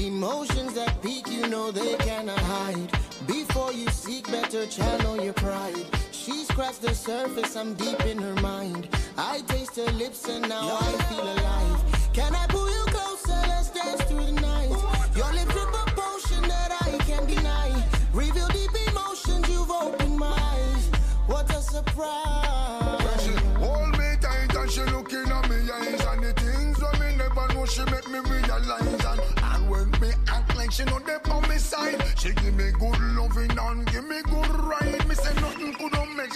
Emotions 0.00 0.74
that 0.74 1.02
peak, 1.02 1.26
you 1.28 1.46
know 1.48 1.70
they 1.70 1.96
cannot 1.96 2.38
hide. 2.38 2.90
Before 3.26 3.72
you 3.72 3.88
seek 3.88 4.30
better, 4.30 4.66
channel 4.66 5.22
your 5.22 5.32
pride. 5.32 6.05
She 6.26 6.42
scratched 6.42 6.82
the 6.82 6.92
surface, 6.92 7.54
I'm 7.54 7.74
deep 7.74 8.04
in 8.04 8.18
her 8.18 8.34
mind. 8.42 8.88
I 9.16 9.42
taste 9.46 9.76
her 9.76 9.92
lips 9.92 10.28
and 10.28 10.48
now 10.48 10.76
I 10.76 10.90
feel 11.04 11.22
alive. 11.22 12.10
Can 12.12 12.34
I 12.34 12.48
pull 12.48 12.68
you 12.68 12.84
closer? 12.86 13.40
Let's 13.46 13.70
dance 13.70 14.02
through 14.10 14.24
the 14.24 14.32
night. 14.32 14.70
Your 15.14 15.32
lips 15.32 15.54
with 15.54 15.82
a 15.82 15.86
potion 15.94 16.42
that 16.48 16.72
I 16.82 16.98
can't 17.04 17.28
deny. 17.28 17.70
Reveal 18.12 18.48
deep 18.48 18.72
emotions, 18.88 19.48
you've 19.48 19.70
opened 19.70 20.18
my 20.18 20.26
eyes. 20.26 20.90
What 21.28 21.48
a 21.54 21.62
surprise. 21.62 23.22
She 23.22 23.30
hold 23.62 23.96
me 23.96 24.16
tight 24.20 24.52
and 24.52 24.68
she 24.68 24.82
looking 24.82 25.30
at 25.30 25.48
me 25.48 25.70
eyes 25.70 26.04
and 26.06 26.24
the 26.24 26.32
things 26.32 26.76
that 26.80 26.98
me 26.98 27.14
never 27.14 27.54
know 27.54 27.66
she 27.66 27.84
make 27.84 28.08
me 28.10 28.18
realize 28.18 29.04
and, 29.04 29.20
and 29.44 29.70
when 29.70 29.92
me 30.00 30.10
act 30.26 30.56
like 30.56 30.72
she 30.72 30.82
know 30.86 30.98
they 30.98 31.30
on 31.30 31.48
me 31.48 31.56
side 31.58 32.02
she 32.18 32.32
give 32.32 32.54
me 32.54 32.72
good 32.72 32.98
loving 33.14 33.56
and 33.56 33.86
give 33.92 34.04
me 34.04 34.22
good 34.22 34.35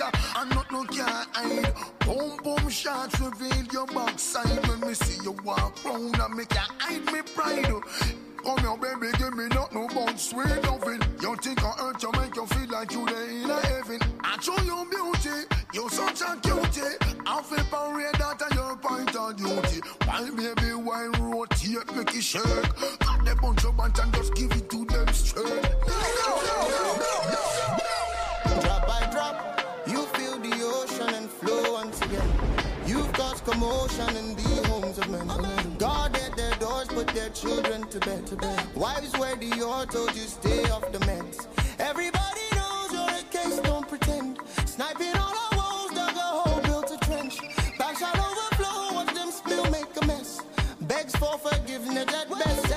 could 0.01 0.55
not 0.55 0.73
no 0.73 0.81
and 0.81 0.89
can 0.91 1.27
hide 1.35 1.75
boom 2.01 2.37
boom 2.43 2.69
shots 2.71 3.21
reveal 3.21 3.65
your 3.73 3.87
backside 3.87 4.67
when 4.67 4.81
me 4.81 4.95
see 4.95 5.23
you 5.23 5.33
walk 5.45 5.77
round 5.85 6.19
and 6.19 6.35
me 6.35 6.45
can 6.47 6.67
hide 6.79 7.05
me 7.13 7.21
pride 7.35 7.67
Come 8.43 8.57
here, 8.59 8.77
baby, 8.79 9.13
give 9.19 9.35
me 9.35 9.49
not 9.49 9.71
nothing 9.75 9.89
but 9.95 10.19
sweet 10.19 10.65
loving. 10.65 11.03
You 11.21 11.37
think 11.37 11.63
I 11.63 11.73
hurt 11.73 12.03
you, 12.03 12.11
make 12.13 12.35
you 12.35 12.47
feel 12.47 12.69
like 12.71 12.91
you 12.91 13.05
there 13.05 13.29
in 13.29 13.51
a 13.51 13.67
heaven. 13.67 14.01
I 14.25 14.41
show 14.41 14.57
you 14.63 14.87
beauty, 14.89 15.45
you're 15.75 15.91
such 15.91 16.23
a 16.23 16.37
cutie. 16.41 16.97
I 17.27 17.43
feel 17.43 17.65
parade 17.65 18.15
that 18.15 18.41
are 18.41 18.55
your 18.55 18.77
point 18.77 19.15
of 19.15 19.37
duty. 19.37 19.83
Why, 20.07 20.31
baby, 20.31 20.73
why 20.73 21.11
rotate, 21.21 21.95
make 21.95 22.15
it 22.15 22.23
shake? 22.23 22.43
Got 22.43 23.25
the 23.27 23.39
bunch 23.43 23.65
of 23.65 23.77
bunch 23.77 23.99
and 23.99 24.15
just 24.15 24.35
give 24.35 24.53
it 24.53 24.71
to 24.71 24.87
them 24.87 25.09
straight. 25.09 25.63
Drop 26.23 27.50
commotion 33.51 34.17
in 34.17 34.37
the 34.37 34.69
homes 34.69 34.99
of 34.99 35.09
men. 35.11 35.27
Guarded 35.79 36.33
their 36.37 36.55
doors, 36.57 36.89
put 36.89 37.09
their 37.09 37.31
children 37.31 37.87
to 37.89 37.99
bed. 38.01 38.27
To 38.27 38.37
bed. 38.37 38.77
Wives 38.77 39.13
wear 39.19 39.35
or 39.35 39.87
told 39.87 40.15
you 40.15 40.27
stay 40.39 40.63
off 40.71 40.91
the 40.93 40.99
meds. 41.01 41.47
Everybody 41.79 42.47
knows 42.55 42.93
you're 42.93 43.17
a 43.21 43.25
case, 43.31 43.59
don't 43.61 43.89
pretend. 43.89 44.39
Sniping 44.67 45.17
all 45.17 45.35
our 45.45 45.53
walls, 45.59 45.91
dug 45.93 46.17
a 46.17 46.29
hole, 46.39 46.61
built 46.63 46.91
a 46.91 46.99
trench. 47.07 47.39
All 47.81 48.21
overflow, 48.29 48.95
watch 48.95 49.15
them 49.15 49.31
spill, 49.31 49.65
make 49.71 49.91
a 50.01 50.07
mess. 50.07 50.41
Begs 50.83 51.15
for 51.17 51.37
forgiveness 51.39 52.15
at 52.15 52.29
best. 52.31 52.70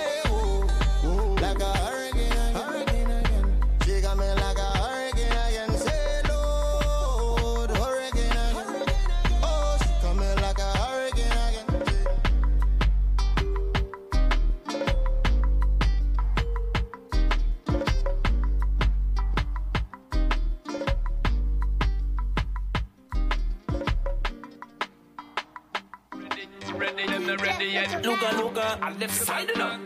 Look 28.24 28.56
look 28.56 28.58
I 28.58 28.94
left 28.94 29.16
side 29.16 29.50
it 29.50 29.60
up. 29.60 29.82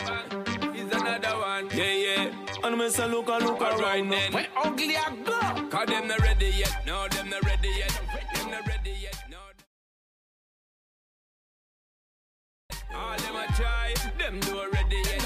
Is 0.76 0.92
another 0.92 1.40
one. 1.40 1.70
Yeah, 1.74 1.94
yeah. 2.06 2.32
And 2.64 2.78
me 2.78 2.88
say 2.92 3.08
look 3.08 3.26
look 3.26 3.62
a 3.62 3.66
Alright 3.66 3.82
right 3.82 4.10
then. 4.12 4.32
Where 4.32 4.48
ugly 4.58 4.96
I 4.96 5.16
go? 5.26 5.70
Cause 5.70 5.88
them 5.88 6.08
not 6.08 6.20
ready 6.22 6.54
yet. 6.56 6.86
No, 6.86 7.08
them 7.08 7.32
not 7.32 7.44
ready 7.46 7.70
yet. 7.70 8.00
Them 8.36 8.52
not 8.52 8.68
ready 8.68 8.92
yet. 9.02 9.24
No. 9.32 9.38
All 12.96 13.18
them 13.18 13.36
a 13.38 13.48
try. 13.54 13.96
Them 14.20 14.40
not 14.40 14.72
ready 14.72 14.98
yet. 14.98 15.24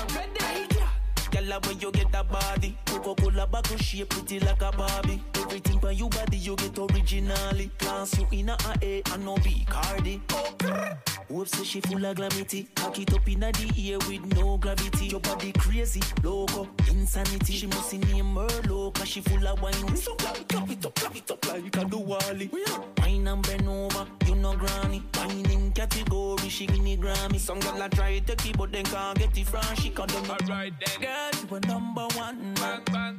Girl, 1.31 1.59
when 1.67 1.79
you 1.81 1.91
get 1.91 2.15
a 2.15 2.23
body, 2.23 2.77
Coca-Cola 2.91 3.47
bottle 3.47 3.77
shape 3.77 4.09
pretty 4.09 4.39
like 4.41 4.61
a 4.61 4.71
Barbie. 4.71 5.23
Everything 5.35 5.79
for 5.79 5.91
you 5.91 6.09
body 6.09 6.37
you 6.37 6.55
get 6.57 6.77
originally. 6.77 7.71
Class 7.79 8.19
you 8.19 8.27
in 8.31 8.49
a 8.49 8.57
A 8.81 9.01
and 9.13 9.25
no 9.25 9.35
B 9.37 9.65
Cardi. 9.69 10.21
Oh, 10.33 10.97
Hope 11.31 11.47
say 11.47 11.63
she 11.63 11.79
full 11.79 12.05
of 12.05 12.15
glamity. 12.17 12.67
Cock 12.75 12.99
it 12.99 13.13
up 13.13 13.27
in 13.27 13.43
a 13.43 13.51
the 13.53 13.91
air 13.91 13.97
with 13.99 14.25
no 14.35 14.57
gravity. 14.57 15.05
Your 15.05 15.21
body 15.21 15.53
crazy, 15.53 16.01
loco, 16.23 16.67
insanity. 16.89 17.53
She 17.53 17.67
must 17.67 17.93
name 17.93 18.35
her 18.35 18.47
loca. 18.67 19.05
She 19.05 19.21
full 19.21 19.47
of 19.47 19.61
wine. 19.61 19.95
So 19.95 20.13
clap 20.15 20.37
it 20.37 20.53
up, 20.53 20.69
it 20.69 20.85
up, 20.85 20.95
clap 20.95 21.15
it 21.15 21.31
up 21.31 21.47
like 21.47 21.77
a 21.77 21.85
do 21.85 21.99
Wally. 21.99 22.49
Wine 22.97 23.27
and 23.27 23.47
bend 23.47 23.67
over, 23.67 24.05
you 24.27 24.35
know 24.35 24.55
granny. 24.55 25.01
Wine 25.15 25.49
in 25.51 25.71
category, 25.71 26.49
she 26.49 26.67
give 26.67 26.81
me 26.81 26.97
Grammy. 26.97 27.39
Some 27.39 27.61
girl 27.61 27.81
a 27.81 27.89
try 27.89 28.19
to 28.19 28.35
keep, 28.35 28.57
but 28.57 28.71
then 28.73 28.83
can't 28.85 29.17
get 29.17 29.37
it 29.37 29.47
from 29.47 29.75
she 29.75 29.89
cause 29.89 30.07
them. 30.07 30.29
Alright 30.29 30.73
then. 30.85 31.01
Girl, 31.01 31.31
you 31.49 31.55
a 31.55 31.59
number 31.67 32.07
one. 32.15 32.55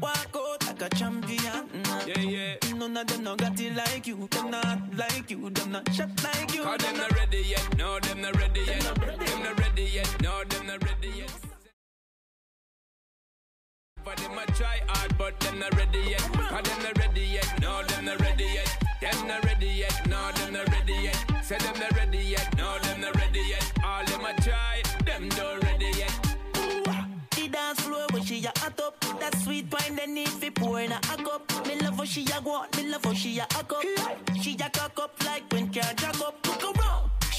Walk 0.00 0.36
out 0.36 0.66
like 0.66 0.82
a 0.82 0.88
champion. 0.96 1.68
Yeah, 2.06 2.18
yeah. 2.20 2.56
None 2.76 2.96
of 2.96 3.06
them 3.06 3.24
no 3.24 3.36
got 3.36 3.60
it 3.60 3.74
like 3.76 4.06
you. 4.06 4.28
Them 4.30 4.50
not 4.50 4.96
like 4.96 5.30
you. 5.30 5.50
Them 5.50 5.72
not 5.72 5.92
shot 5.94 6.10
like 6.24 6.54
you. 6.54 6.62
Cause 6.62 6.78
them 6.78 6.96
not 6.96 7.12
ready 7.16 7.42
yet. 7.46 7.76
No, 7.78 8.00
them 8.00 8.20
not 8.20 8.36
ready 8.36 8.60
yet. 8.60 8.82
Them 8.82 9.42
not 9.42 9.58
ready 9.60 9.84
yet. 9.84 10.22
No, 10.22 10.42
them 10.44 10.66
not 10.66 10.84
ready 10.84 11.08
yet. 11.18 11.32
For 14.04 14.14
them 14.16 14.38
a 14.38 14.46
try 14.52 14.80
hard, 14.88 15.16
but 15.16 15.38
them 15.40 15.58
not 15.60 15.76
ready 15.76 16.00
yet. 16.10 16.20
Cause 16.32 16.62
them 16.64 16.82
not 16.82 16.98
ready 16.98 17.20
yet. 17.20 17.60
No, 17.60 17.82
them 17.84 18.04
not 18.06 18.20
ready 18.20 18.44
yet. 18.44 18.82
Them 19.00 19.28
not 19.28 19.44
ready 19.44 19.66
yet. 19.66 20.06
No, 20.08 20.32
them 20.32 20.52
not 20.54 20.68
ready 20.72 20.94
yet. 20.94 21.44
Say 21.44 21.58
them 21.58 21.78
not 21.78 21.91
That 29.22 29.38
sweet 29.38 29.72
wine 29.72 29.94
they 29.94 30.06
need 30.08 30.30
fi 30.30 30.50
pour 30.50 30.80
in 30.80 30.90
a 30.90 30.98
cup. 30.98 31.48
Me 31.68 31.78
love 31.78 31.96
how 31.96 32.04
she 32.04 32.24
a 32.24 32.40
go 32.42 32.64
me 32.76 32.88
love 32.88 33.04
how 33.04 33.12
she 33.12 33.38
a 33.38 33.42
hack 33.52 33.72
up. 33.72 33.84
She 34.42 34.54
a 34.54 34.68
cock 34.68 34.98
up 34.98 35.24
like 35.24 35.44
when 35.52 35.72
car 35.72 35.94
jack 35.94 36.20
up. 36.20 36.44
Look 36.44 36.64
around. 36.64 36.81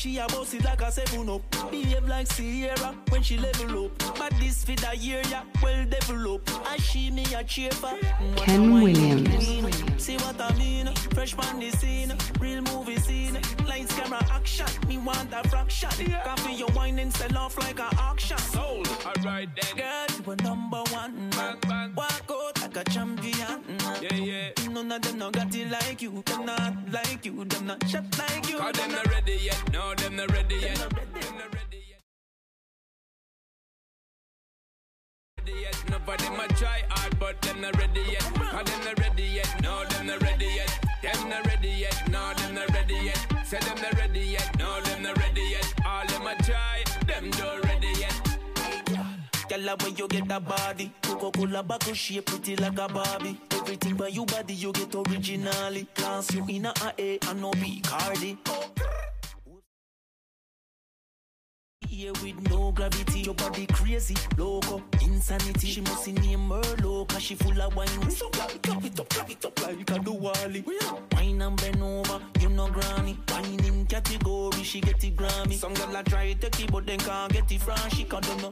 She 0.04 0.18
a 0.18 0.28
boss 0.28 0.54
it 0.54 0.66
like 0.66 0.82
a 0.82 0.92
seven 0.92 1.30
up. 1.30 1.42
Behave 1.72 2.06
like 2.10 2.28
Sierra 2.28 2.94
when 3.08 3.24
she 3.24 3.38
level 3.38 3.86
up. 3.86 4.18
But 4.18 4.34
this 4.38 4.66
fit 4.66 4.84
a 4.86 4.94
year, 4.98 5.22
yeah, 5.30 5.44
well 5.62 5.86
developed. 5.86 6.52
I 6.66 6.76
she 6.76 7.10
me 7.10 7.24
a 7.34 7.42
cheer 7.42 7.72
for. 7.72 7.98
Ken 8.36 8.74
Williams. 8.74 10.04
See 10.04 10.18
what 10.18 10.42
I 10.42 10.54
mean? 10.58 10.94
Fresh 11.14 11.38
man 11.38 11.60
the 11.60 11.72
scene, 11.78 12.12
real 12.40 12.62
movie 12.64 12.98
scene. 12.98 13.40
Lights, 13.66 13.98
camera, 13.98 14.20
action. 14.30 14.68
Me 14.90 14.98
want 14.98 15.32
a 15.32 15.48
fraction. 15.48 15.90
Coffee 16.26 16.54
your 16.54 16.70
wine 16.76 17.00
and 17.00 17.14
sell 17.14 17.38
off 17.38 17.58
like 17.60 17.80
a 17.80 17.90
auction. 17.98 18.38
Sold. 18.38 18.90
Alright 19.06 19.50
then. 19.56 19.78
Girl, 19.78 20.18
you 20.26 20.32
a 20.34 20.36
number 20.44 20.84
one. 20.92 21.30
Bang, 21.30 21.58
bang. 21.62 21.96
Walk 21.96 22.30
out 22.30 22.62
like 22.62 22.76
a 22.76 22.84
champion. 22.92 23.64
Yeah, 24.02 24.16
yeah. 24.16 24.63
None 24.74 24.92
of 24.92 25.02
them 25.04 25.20
not 25.20 25.34
got 25.34 25.54
it 25.54 25.70
like 25.70 26.02
you. 26.02 26.24
Them 26.26 26.46
not 26.48 26.74
like 26.92 27.24
you. 27.24 27.46
Them 27.46 27.68
not 27.68 27.88
shut 27.88 28.06
like 28.18 28.50
you. 28.50 28.58
Cause 28.58 28.74
them 28.74 28.92
not 28.92 29.06
ready 29.06 29.38
yet. 29.44 29.72
No, 29.72 29.94
them 29.94 30.16
not 30.16 30.32
ready 30.32 30.56
yet. 30.56 30.76
Them 30.78 30.90
not 30.90 31.54
ready 31.54 31.84
yet. 31.92 32.02
Ready 35.38 35.62
yet. 35.62 35.78
Nobody 35.92 36.28
ma 36.30 36.48
try 36.58 36.82
hard, 36.90 37.20
but 37.20 37.40
them 37.44 37.62
not 37.62 37.78
ready 37.78 38.02
yet. 38.12 38.24
Cause 38.34 38.66
them 38.66 38.84
not 38.84 39.00
ready 39.00 39.24
yet. 39.24 39.62
No, 39.62 39.86
them 39.86 40.08
not 40.08 40.22
ready 40.24 40.46
yet. 40.46 40.80
Them 41.04 41.30
not 41.30 41.46
ready 41.46 41.70
yet. 41.70 42.10
No, 42.10 42.34
them 42.34 42.56
not 42.56 42.70
ready 42.74 42.96
yet. 42.96 43.20
Say 43.46 43.60
them 43.60 43.78
Girl, 49.64 49.78
when 49.82 49.96
you 49.96 50.08
get 50.10 50.28
that 50.28 50.46
body, 50.46 50.92
Coca-Cola 51.02 51.64
bottle 51.64 51.94
shape 51.94 52.26
pretty 52.26 52.56
like 52.58 52.78
a 52.78 52.88
Barbie. 52.88 53.40
Everything 53.52 53.96
by 53.96 54.08
you 54.08 54.26
body 54.26 54.54
you 54.54 54.74
get 54.74 54.94
originally. 54.94 55.88
Class 55.96 56.34
you 56.34 56.46
in 56.50 56.66
a 56.66 56.74
A 57.00 57.20
and 57.30 57.42
no 57.42 57.52
B 57.52 57.82
Cardi. 57.82 58.38
Here 61.88 62.12
with 62.12 62.50
no 62.50 62.72
gravity, 62.72 63.20
your 63.22 63.36
body 63.36 63.66
crazy, 63.68 64.16
loco, 64.38 64.84
insanity. 65.02 65.68
She 65.68 65.82
must 65.82 66.08
name 66.08 66.50
her 66.50 66.76
low, 66.84 67.06
cause 67.06 67.22
she 67.22 67.36
full 67.36 67.62
of 67.62 67.74
wine. 67.76 67.88
So 68.10 68.28
clap 68.30 68.54
it 68.54 69.00
up, 69.00 69.10
clap 69.10 69.30
it 69.30 69.46
up 69.46 69.66
like 69.66 70.08
a 70.08 70.12
Wally. 70.12 70.66
Wine 71.14 71.42
and 71.42 71.56
bend 71.56 71.82
over, 71.82 72.20
you 72.42 72.50
know 72.50 72.68
granny. 72.68 73.18
Wine 73.30 73.64
in 73.64 73.86
category, 73.86 74.64
she 74.64 74.82
get 74.82 75.02
it 75.04 75.16
Grammy. 75.16 75.54
Some 75.54 75.74
girl 75.74 75.96
I 75.96 76.02
try 76.02 76.34
to 76.34 76.50
keep, 76.50 76.72
but 76.72 76.86
then 76.86 77.00
can't 77.00 77.32
get 77.32 77.50
it 77.50 77.62
from 77.62 77.78
she 77.92 78.04
can't 78.04 78.26
do 78.26 78.36
no. 78.42 78.52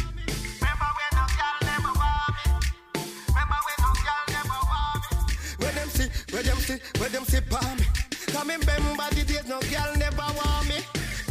palm 7.51 7.77
me. 7.77 7.85
Come 8.31 8.47
remember 8.47 9.07
the 9.11 9.23
days 9.27 9.47
no 9.47 9.59
girl 9.67 9.91
never 9.97 10.27
want 10.39 10.67
me. 10.71 10.79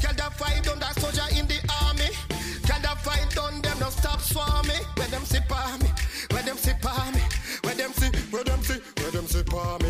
Girl 0.05 0.15
that 0.21 0.33
fight 0.37 0.69
on 0.69 0.79
that 0.79 0.95
soldier 1.01 1.29
in 1.33 1.47
the 1.49 1.59
army. 1.83 2.13
Girl 2.69 2.81
that 2.85 3.01
fight 3.01 3.33
on 3.39 3.63
them 3.63 3.79
no 3.81 3.89
stop 3.89 4.21
swarm 4.21 4.67
me. 4.69 4.77
Where 4.97 5.09
them 5.09 5.25
see 5.25 5.41
palm 5.49 5.81
me, 5.81 5.89
where 6.31 6.43
them 6.43 6.57
see 6.57 6.75
palm 6.81 7.15
me. 7.15 7.23
Where 7.65 7.75
them 7.75 7.93
see, 7.93 8.11
where 8.31 8.45
them 8.45 8.63
see, 8.63 8.81
where 9.01 9.11
them 9.11 9.27
see 9.27 9.43
palm 9.43 9.83
me. 9.83 9.90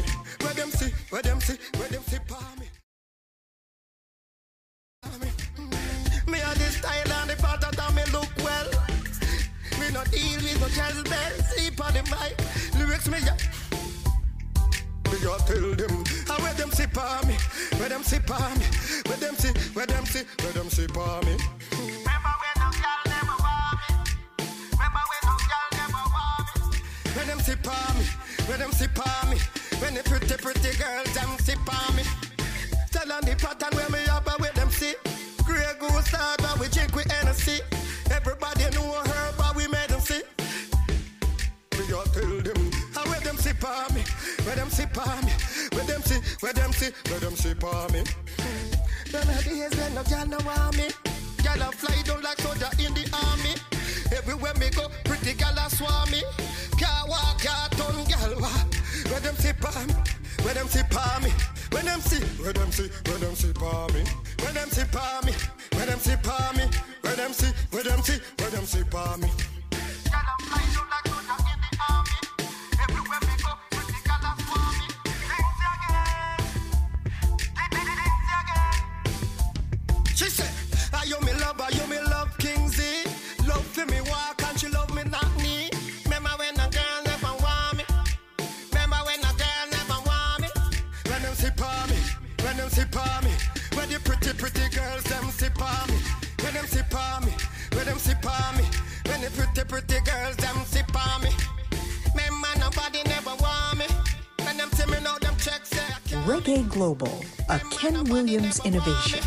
Global, 106.80 107.22
a 107.50 107.58
Ken 107.72 108.04
Williams 108.04 108.58
innovation. 108.64 109.19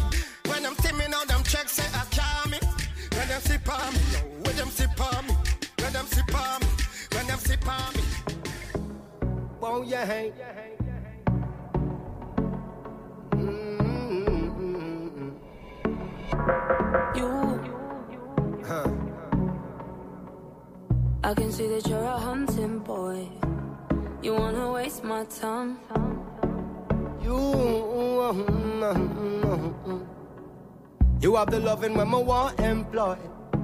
Loving 31.74 31.96
when 31.96 32.14
I 32.14 32.18
want 32.18 32.60
employ. 32.60 33.18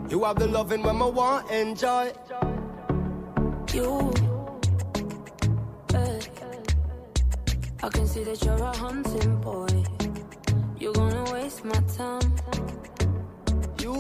You 0.10 0.24
have 0.24 0.40
the 0.40 0.48
loving 0.48 0.82
when 0.82 1.00
I 1.00 1.06
want 1.06 1.52
enjoy. 1.52 2.12
You, 3.72 4.12
hey, 5.92 6.20
I 7.84 7.90
can 7.90 8.08
see 8.08 8.24
that 8.24 8.44
you're 8.44 8.64
a 8.64 8.76
hunting 8.76 9.40
boy. 9.42 9.84
You're 10.80 10.94
gonna 10.94 11.32
waste 11.32 11.64
my 11.64 11.80
time. 11.98 12.34
You, 13.80 13.94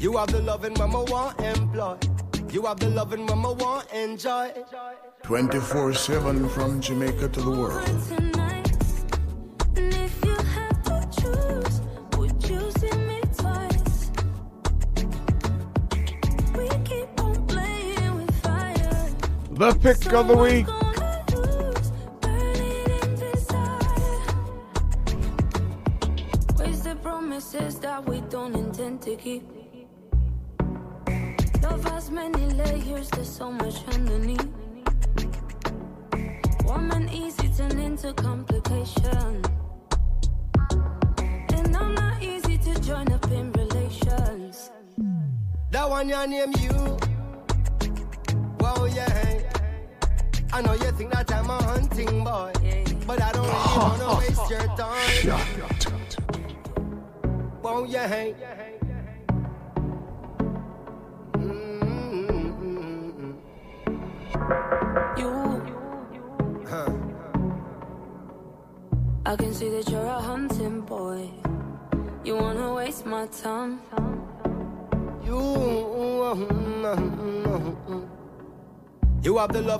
you 0.00 0.16
have 0.16 0.32
the 0.32 0.40
loving 0.46 0.72
when 0.80 0.94
I 0.96 1.04
want 1.12 1.40
employ. 1.42 1.96
You 2.50 2.62
have 2.62 2.80
the 2.80 2.88
loving 2.88 3.26
when 3.26 3.44
I 3.44 3.50
want 3.50 3.92
enjoy. 3.92 4.50
24 5.24 5.92
7 5.92 6.48
from 6.48 6.80
Jamaica 6.80 7.28
to 7.28 7.40
the 7.42 7.50
world. 7.50 8.21
Of 20.14 20.28
the 20.28 20.36
week. 20.36 20.91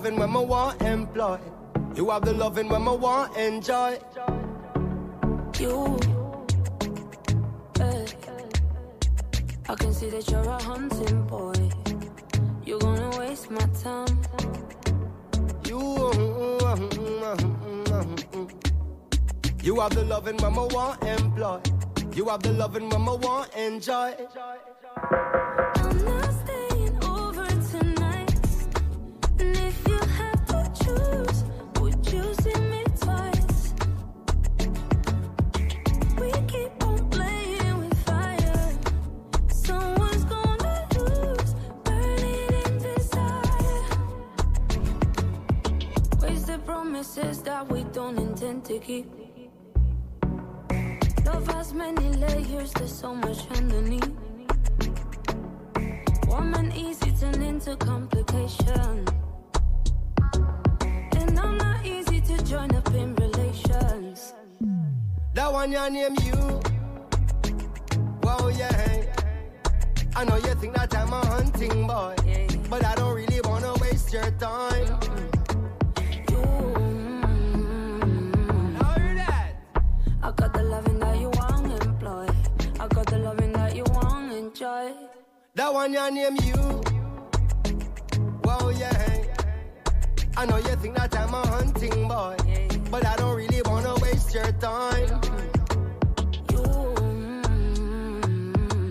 Loving 0.03 0.19
when 0.19 0.35
I 0.35 0.41
want 0.41 0.83
employ. 0.83 1.39
You 1.95 2.11
have 2.11 2.25
the 2.25 2.33
loving 2.33 2.69
when 2.69 2.89
I 2.89 2.91
want 2.91 3.37
enjoy. 3.37 4.01
You, 5.61 5.97
hey, 7.79 8.07
I 9.69 9.75
can 9.77 9.93
see 9.95 10.11
that 10.11 10.29
you're 10.29 10.41
a 10.41 10.61
hunting 10.61 11.23
boy. 11.27 11.55
You're 12.65 12.81
gonna 12.81 13.17
waste 13.17 13.49
my 13.53 13.65
time. 13.81 14.19
You, 15.69 15.79
you 19.63 19.79
have 19.79 19.95
the 19.95 20.05
loving 20.05 20.37
when 20.39 20.59
I 20.59 20.67
want 20.75 21.05
employ. 21.05 21.61
You 22.13 22.29
have 22.29 22.43
the 22.43 22.53
loving 22.55 22.89
when 22.89 23.03
I 23.03 23.15
want 23.15 23.55
enjoy. 23.55 24.17
Promises 47.03 47.43
that 47.43 47.69
we 47.69 47.83
don't 47.93 48.17
intend 48.17 48.65
to 48.65 48.79
keep. 48.79 49.07
Love 51.27 51.47
has 51.49 51.75
many 51.75 52.09
layers, 52.11 52.73
there's 52.75 52.93
so 52.93 53.13
much 53.13 53.39
underneath. 53.57 54.09
Woman 56.29 56.71
easy 56.73 57.11
turn 57.19 57.43
into 57.43 57.75
complication. 57.77 59.05
And 61.17 61.41
I'm 61.41 61.59
not 61.59 61.85
easy 61.85 62.21
to 62.21 62.45
join 62.45 62.73
up 62.73 62.95
in 62.95 63.17
relations. 63.17 64.35
That 65.35 65.53
one 65.53 65.73
your 65.73 65.91
name 65.91 66.15
you. 66.23 66.37
Whoa 68.23 68.49
yeah. 68.49 69.07
I 70.15 70.25
know 70.25 70.37
you 70.37 70.55
think 70.55 70.77
that 70.77 70.97
I'm 70.97 71.13
a 71.13 71.27
hunting 71.27 71.85
boy, 71.85 72.15
but 72.71 72.85
I 72.85 72.95
don't 72.95 73.15
really 73.15 73.41
wanna 73.41 73.75
waste 73.81 74.13
your 74.13 74.31
time. 74.39 75.32
I 80.25 80.31
got 80.31 80.55
the 80.55 80.63
loving 80.63 81.01
that 81.01 81.19
you 81.19 81.31
want 81.31 81.81
to 81.81 81.89
employ. 81.89 82.29
I 82.79 82.87
got 82.87 83.07
the 83.07 83.19
loving 83.19 83.53
that 83.55 83.75
you 83.75 83.83
want 83.89 84.31
to 84.31 84.37
enjoy. 84.39 84.93
That 85.57 85.75
one 85.75 85.93
your 85.93 86.11
name 86.13 86.37
you. 86.45 86.55
Whoa 88.45 88.69
yeah. 88.71 89.25
I 90.37 90.47
know 90.47 90.59
you 90.59 90.77
think 90.77 90.95
that 90.97 91.17
I'm 91.19 91.35
a 91.35 91.47
hunting 91.47 92.07
boy, 92.07 92.37
but 92.91 93.05
I 93.05 93.17
don't 93.17 93.37
really 93.37 93.63
wanna 93.63 93.95
waste 93.97 94.33
your 94.33 94.53
time. 94.53 95.09
Mm-hmm. 95.09 95.43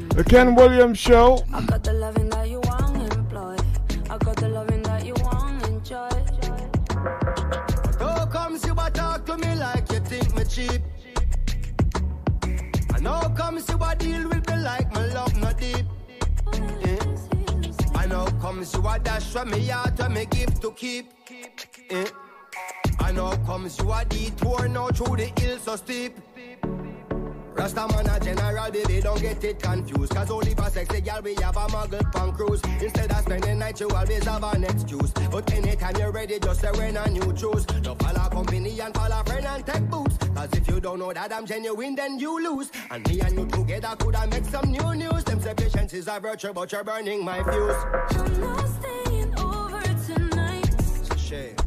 The 0.09 0.23
Ken 0.25 0.53
Williams 0.55 0.99
Show. 0.99 1.43
Comes 18.61 18.75
you 18.75 18.87
a 18.87 18.99
dash 18.99 19.23
from 19.31 19.49
me 19.49 19.67
heart 19.67 19.97
when 19.97 20.13
me 20.13 20.25
give 20.29 20.59
to 20.59 20.71
keep? 20.73 21.11
Eh? 21.89 22.05
And 23.03 23.17
how 23.17 23.35
comes 23.37 23.79
you 23.79 23.91
a 23.91 24.05
detour 24.05 24.67
now 24.67 24.89
through 24.89 25.15
the 25.15 25.41
hills 25.41 25.63
so 25.63 25.75
steep? 25.77 26.15
Rasta 27.61 27.87
man 27.89 28.07
a 28.07 28.19
general, 28.19 28.71
baby, 28.71 29.01
don't 29.01 29.21
get 29.21 29.43
it 29.43 29.61
confused. 29.61 30.15
Cause 30.15 30.31
only 30.31 30.55
for 30.55 30.67
sexy 30.71 30.99
girl 30.99 31.21
we 31.23 31.35
have 31.35 31.55
a 31.55 31.67
muggle 31.67 32.11
punk 32.11 32.35
cruise. 32.35 32.59
Instead 32.81 33.11
of 33.11 33.19
spending 33.19 33.59
night, 33.59 33.79
you 33.79 33.87
always 33.87 34.23
have 34.23 34.43
an 34.43 34.63
excuse. 34.63 35.11
But 35.11 35.53
anytime 35.53 35.95
you're 35.95 36.11
ready, 36.11 36.39
just 36.39 36.61
say 36.61 36.71
when 36.71 36.97
a 36.97 37.07
new 37.07 37.31
choose. 37.33 37.67
No 37.83 37.93
follow 37.93 38.29
company 38.29 38.79
and 38.79 38.95
follow 38.95 39.23
friend 39.25 39.45
and 39.45 39.63
take 39.63 39.87
boots. 39.91 40.17
Cause 40.33 40.49
if 40.53 40.67
you 40.67 40.79
don't 40.79 40.97
know 40.97 41.13
that 41.13 41.31
I'm 41.31 41.45
genuine, 41.45 41.93
then 41.93 42.17
you 42.17 42.41
lose. 42.41 42.71
And 42.89 43.07
me 43.07 43.19
and 43.19 43.37
you 43.37 43.45
together 43.45 43.95
could 43.99 44.15
I 44.15 44.25
make 44.25 44.45
some 44.45 44.71
new 44.71 44.95
news. 44.95 45.23
Them 45.23 45.39
say 45.39 45.53
patience 45.53 45.93
is 45.93 46.07
a 46.07 46.19
virtue, 46.19 46.53
but 46.53 46.71
you're 46.71 46.83
burning 46.83 47.23
my 47.23 47.43
fuse. 47.43 47.75
I'm 48.09 48.41
not 48.41 48.67
staying 48.69 49.39
over 49.39 49.81
tonight. 50.07 50.67
It's 50.79 51.11
a 51.11 51.17
shame. 51.19 51.60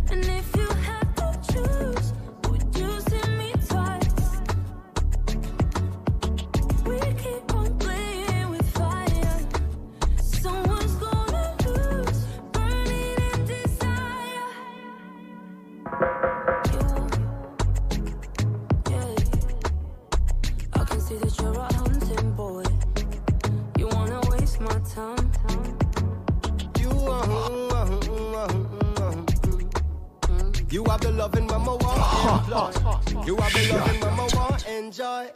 You 33.26 33.36
have 33.36 33.52
the 33.54 33.72
loving 33.72 34.00
when 34.00 34.12
I 34.12 34.28
want 34.36 34.68
enjoy. 34.68 35.30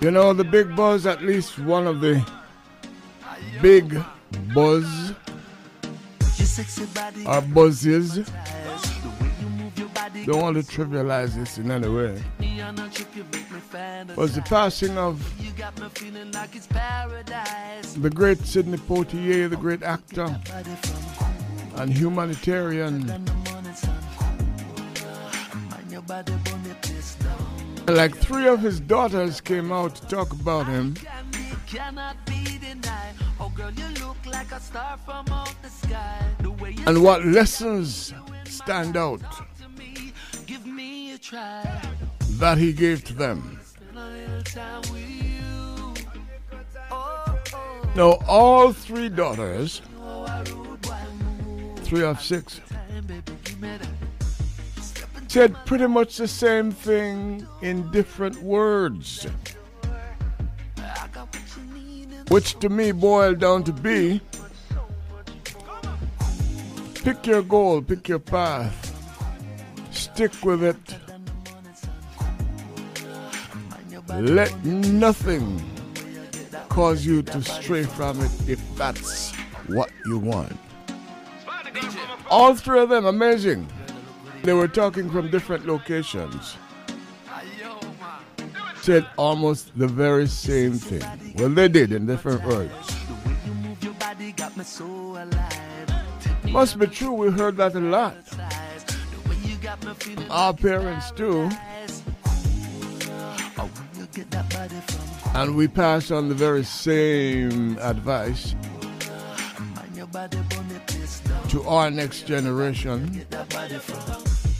You 0.00 0.10
know, 0.10 0.32
the 0.32 0.42
big 0.42 0.74
buzz, 0.74 1.06
at 1.06 1.22
least 1.22 1.60
one 1.60 1.86
of 1.86 2.00
the 2.00 2.26
big 3.60 3.96
buzz 4.52 5.12
or 7.24 7.34
uh, 7.34 7.40
buzzes. 7.40 8.28
Don't 10.24 10.40
want 10.40 10.56
to 10.56 10.62
trivialize 10.62 11.34
this 11.34 11.58
in 11.58 11.70
any 11.70 11.88
way. 11.88 12.22
Was 14.14 14.34
the 14.34 14.42
passing 14.42 14.96
of 14.96 15.20
the 18.00 18.10
great 18.10 18.38
Sidney 18.38 18.78
Poitier, 18.78 19.50
the 19.50 19.56
great 19.56 19.82
actor 19.82 20.28
and 21.76 21.92
humanitarian. 21.92 23.06
Like 27.88 28.16
three 28.16 28.46
of 28.46 28.60
his 28.60 28.78
daughters 28.78 29.40
came 29.40 29.72
out 29.72 29.96
to 29.96 30.06
talk 30.06 30.32
about 30.32 30.66
him. 30.66 30.96
And 36.86 37.02
what 37.02 37.24
lessons 37.24 38.14
stand 38.44 38.96
out 38.96 39.20
that 41.32 42.58
he 42.58 42.72
gave 42.72 43.04
to 43.04 43.14
them. 43.14 43.58
Now, 47.94 48.18
all 48.26 48.72
three 48.72 49.08
daughters, 49.08 49.82
three 51.84 52.04
of 52.04 52.20
six, 52.22 52.60
said 55.28 55.56
pretty 55.64 55.86
much 55.86 56.18
the 56.18 56.28
same 56.28 56.70
thing 56.70 57.46
in 57.62 57.90
different 57.90 58.42
words. 58.42 59.26
Which 62.28 62.58
to 62.60 62.68
me 62.68 62.92
boiled 62.92 63.40
down 63.40 63.64
to 63.64 63.72
be 63.72 64.20
pick 66.94 67.26
your 67.26 67.42
goal, 67.42 67.82
pick 67.82 68.08
your 68.08 68.18
path, 68.18 68.94
stick 69.90 70.32
with 70.44 70.62
it. 70.62 71.01
Let 74.20 74.64
nothing 74.64 75.62
cause 76.68 77.04
you 77.04 77.22
to 77.22 77.42
stray 77.42 77.84
from 77.84 78.20
it 78.20 78.30
if 78.48 78.60
that's 78.76 79.34
what 79.66 79.90
you 80.06 80.18
want. 80.18 80.56
All 82.30 82.54
three 82.54 82.80
of 82.80 82.88
them, 82.88 83.06
amazing. 83.06 83.68
They 84.42 84.52
were 84.52 84.68
talking 84.68 85.10
from 85.10 85.30
different 85.30 85.66
locations. 85.66 86.56
Said 88.80 89.06
almost 89.16 89.76
the 89.78 89.86
very 89.86 90.26
same 90.26 90.74
thing. 90.74 91.34
Well, 91.36 91.50
they 91.50 91.68
did 91.68 91.92
in 91.92 92.06
different 92.06 92.44
words. 92.44 92.72
Must 96.48 96.78
be 96.78 96.86
true, 96.86 97.12
we 97.12 97.30
heard 97.30 97.56
that 97.56 97.74
a 97.74 97.80
lot. 97.80 98.16
Our 100.30 100.52
parents 100.52 101.10
too. 101.12 101.48
And 105.34 105.56
we 105.56 105.68
pass 105.68 106.10
on 106.10 106.28
the 106.28 106.34
very 106.34 106.64
same 106.64 107.78
advice 107.78 108.54
to 111.48 111.62
our 111.64 111.90
next 111.90 112.26
generation. 112.26 113.24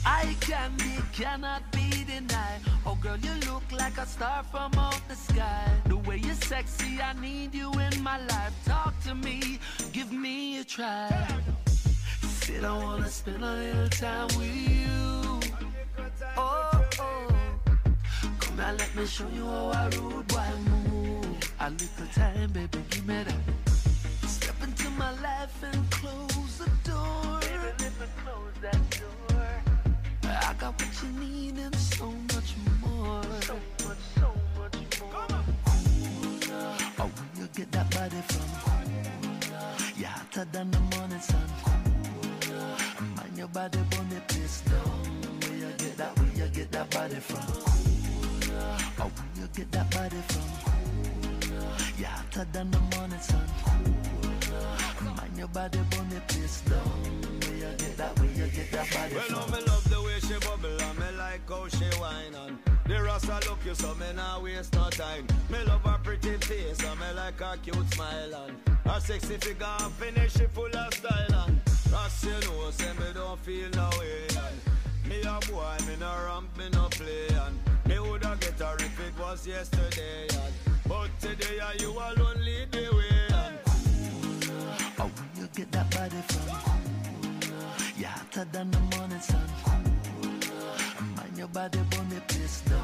I 0.05 0.35
can 0.41 0.71
be, 0.77 0.95
cannot 1.13 1.71
be 1.71 1.89
denied. 2.05 2.61
Oh, 2.85 2.95
girl, 2.95 3.17
you 3.17 3.33
look 3.51 3.63
like 3.71 3.97
a 3.97 4.05
star 4.05 4.43
from 4.43 4.73
out 4.77 5.01
the 5.07 5.15
sky. 5.15 5.69
The 5.85 5.97
way 5.97 6.17
you're 6.17 6.35
sexy, 6.35 6.99
I 7.01 7.13
need 7.13 7.53
you 7.53 7.71
in 7.73 8.01
my 8.01 8.19
life. 8.25 8.53
Talk 8.65 8.99
to 9.03 9.15
me, 9.15 9.59
give 9.91 10.11
me 10.11 10.59
a 10.59 10.63
try. 10.63 11.41
I 12.63 12.77
wanna 12.77 13.09
spend 13.09 13.43
a 13.43 13.53
little 13.53 13.89
time 13.89 14.27
with 14.37 14.55
you. 14.55 15.39
Oh, 16.37 16.85
oh. 16.99 17.32
Now, 18.57 18.71
let 18.71 18.95
me 18.95 19.05
show 19.07 19.27
you 19.33 19.45
how 19.45 19.69
I 19.69 19.85
rude 19.95 20.27
boy 20.27 20.51
move. 20.69 21.53
A 21.59 21.69
little 21.69 22.07
time, 22.13 22.51
baby, 22.51 22.79
give 22.89 23.07
me 23.07 23.23
that. 23.23 24.29
Step 24.29 24.55
into 24.63 24.89
my 24.91 25.11
life 25.21 25.63
and 25.63 25.89
close 25.89 26.57
the 26.59 26.69
door. 26.83 27.39
Baby, 27.41 27.71
let 27.79 27.99
me 27.99 28.07
close 28.23 28.53
that 28.61 28.79
door. 28.99 29.63
I 30.23 30.53
got 30.59 30.73
what 30.79 31.03
you 31.03 31.09
need 31.19 31.57
and 31.57 31.75
so 31.75 32.11
much 32.33 32.55
more. 32.81 33.23
So 33.41 33.55
much, 33.85 33.97
so 34.19 34.33
much 34.57 35.01
more. 35.01 35.25
Oh, 36.99 37.09
when 37.15 37.41
you 37.41 37.47
get 37.55 37.71
that 37.71 37.89
body 37.89 38.21
from, 38.27 38.49
you're 39.97 40.07
hotter 40.07 40.45
than 40.51 40.69
the 40.69 40.79
morning 40.79 41.19
sun. 41.19 41.49
Mind 43.15 43.37
your 43.37 43.47
body, 43.47 43.79
place 44.27 44.61
down. 44.61 45.39
Where 45.41 45.57
you 45.57 45.73
get 45.77 45.97
that, 45.97 46.19
where 46.19 46.45
you 46.45 46.51
get 46.53 46.71
that 46.71 46.89
body 46.91 47.15
from? 47.15 47.52
Get 49.55 49.71
that 49.71 49.91
body 49.91 50.15
from, 50.29 50.41
you're 51.97 52.07
hotter 52.07 52.47
than 52.51 52.71
the 52.71 52.79
morning 52.79 53.19
sun. 53.19 53.47
Mind 55.15 55.37
your 55.37 55.47
body, 55.49 55.79
burn 55.91 56.09
the 56.09 56.21
place 56.27 56.61
down. 56.61 56.79
Where 56.79 57.55
you 57.57 57.77
get 57.77 57.97
that, 57.97 58.19
where 58.19 58.29
you 58.31 58.47
get 58.47 58.71
that 58.71 58.89
body 58.91 59.13
Well, 59.15 59.23
from? 59.25 59.51
no, 59.51 59.57
me 59.57 59.63
love 59.65 59.89
the 59.89 60.01
way 60.01 60.19
she 60.21 60.33
bubble 60.39 60.81
and 60.81 60.99
me 60.99 61.17
like 61.19 61.47
how 61.47 61.67
she 61.67 61.85
whine 61.99 62.33
on. 62.35 62.57
The 62.87 63.01
rasta 63.03 63.39
look 63.47 63.59
you 63.65 63.75
so 63.75 63.93
me 63.95 64.07
not 64.15 64.41
waste 64.41 64.73
no 64.73 64.89
time. 64.89 65.27
Me 65.51 65.59
love 65.65 65.83
her 65.83 65.99
pretty 66.03 66.35
face 66.37 66.83
and 66.83 66.99
me 66.99 67.05
like 67.15 67.39
her 67.39 67.55
cute 67.61 67.93
smile 67.93 68.35
and 68.47 68.57
her 68.85 68.99
sexy 68.99 69.37
figure 69.37 69.67
and 69.81 69.93
finish 69.93 70.33
she 70.33 70.45
full 70.47 70.75
of 70.75 70.93
style 70.95 71.45
and 71.47 71.61
Rasta 71.91 72.27
you 72.27 72.33
know 72.49 72.71
say 72.71 72.91
me 72.93 73.05
don't 73.13 73.39
feel 73.41 73.69
no 73.75 73.89
way 73.99 74.27
and 74.29 75.09
me 75.09 75.21
a 75.21 75.39
boy 75.47 75.77
me 75.87 75.95
no 75.99 76.11
ramp 76.25 76.57
me 76.57 76.69
no 76.73 76.87
play 76.89 77.27
and 77.27 77.59
if 78.79 78.99
it 78.99 79.19
was 79.19 79.45
yesterday 79.47 80.27
but 80.87 81.09
today 81.19 81.59
uh, 81.59 81.71
you 81.79 81.91
alone 81.91 82.39
lead 82.43 82.71
the 82.71 82.89
way 82.95 83.35
and 83.35 83.57
Oh, 84.99 85.09
when 85.15 85.29
you 85.43 85.47
get 85.55 85.71
that 85.71 85.89
body 85.91 86.21
from, 86.29 86.57
you're 87.97 88.07
hotter 88.07 88.45
than 88.51 88.71
the 88.71 88.79
morning 88.95 89.19
sun. 89.19 89.49
Mind 91.15 91.37
your 91.37 91.47
body, 91.47 91.79
burn 91.89 92.09
the 92.09 92.21
place 92.21 92.61
down. 92.61 92.79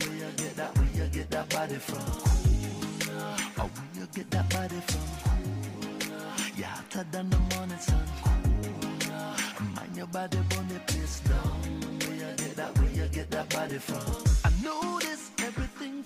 Where 0.00 0.16
you 0.16 0.32
get 0.36 0.56
that, 0.56 0.76
where 0.78 0.88
you 0.94 1.06
get 1.10 1.30
that 1.30 1.48
body 1.50 1.74
from? 1.76 2.02
Oh, 3.58 3.70
when 3.74 4.00
you 4.00 4.06
get 4.14 4.30
that 4.30 4.48
body 4.50 4.80
from, 4.88 5.02
you're 6.56 6.66
hotter 6.66 7.06
than 7.12 7.30
the 7.30 7.38
morning 7.54 7.78
sun. 7.78 8.06
Mind 9.76 9.96
your 9.96 10.06
body, 10.06 10.38
burn 10.48 10.68
the 10.68 10.80
place 10.86 11.20
down. 11.20 11.60
Where 12.00 12.14
you 12.16 12.36
get 12.36 12.56
that, 12.56 12.78
where 12.78 12.90
you 12.90 13.08
get 13.08 13.30
that 13.30 13.48
body 13.50 13.78
from? 13.78 14.31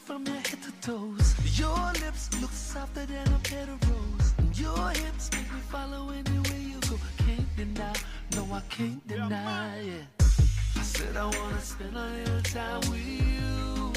From 0.06 0.24
your 0.24 0.36
head 0.36 0.62
to 0.62 0.72
toes. 0.80 1.34
Your 1.58 1.92
lips 2.00 2.30
look 2.40 2.52
softer 2.52 3.04
than 3.06 3.26
a 3.26 3.72
of 3.72 3.90
rose. 3.90 4.34
Your 4.54 4.90
hips 4.90 5.32
make 5.32 5.52
me 5.52 5.58
follow 5.68 6.10
anywhere 6.10 6.60
you 6.60 6.78
go. 6.88 6.96
Can't 7.18 7.56
deny, 7.56 7.92
no, 8.36 8.46
I 8.52 8.60
can't 8.68 9.04
deny 9.08 9.78
it. 9.78 10.06
I 10.20 10.82
said 10.82 11.16
I 11.16 11.24
wanna 11.24 11.60
spend 11.60 11.96
a 11.96 12.06
little 12.06 12.42
time 12.42 12.80
with 12.88 13.04
you. 13.04 13.92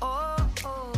Oh, 0.00 0.36
oh. 0.64 0.92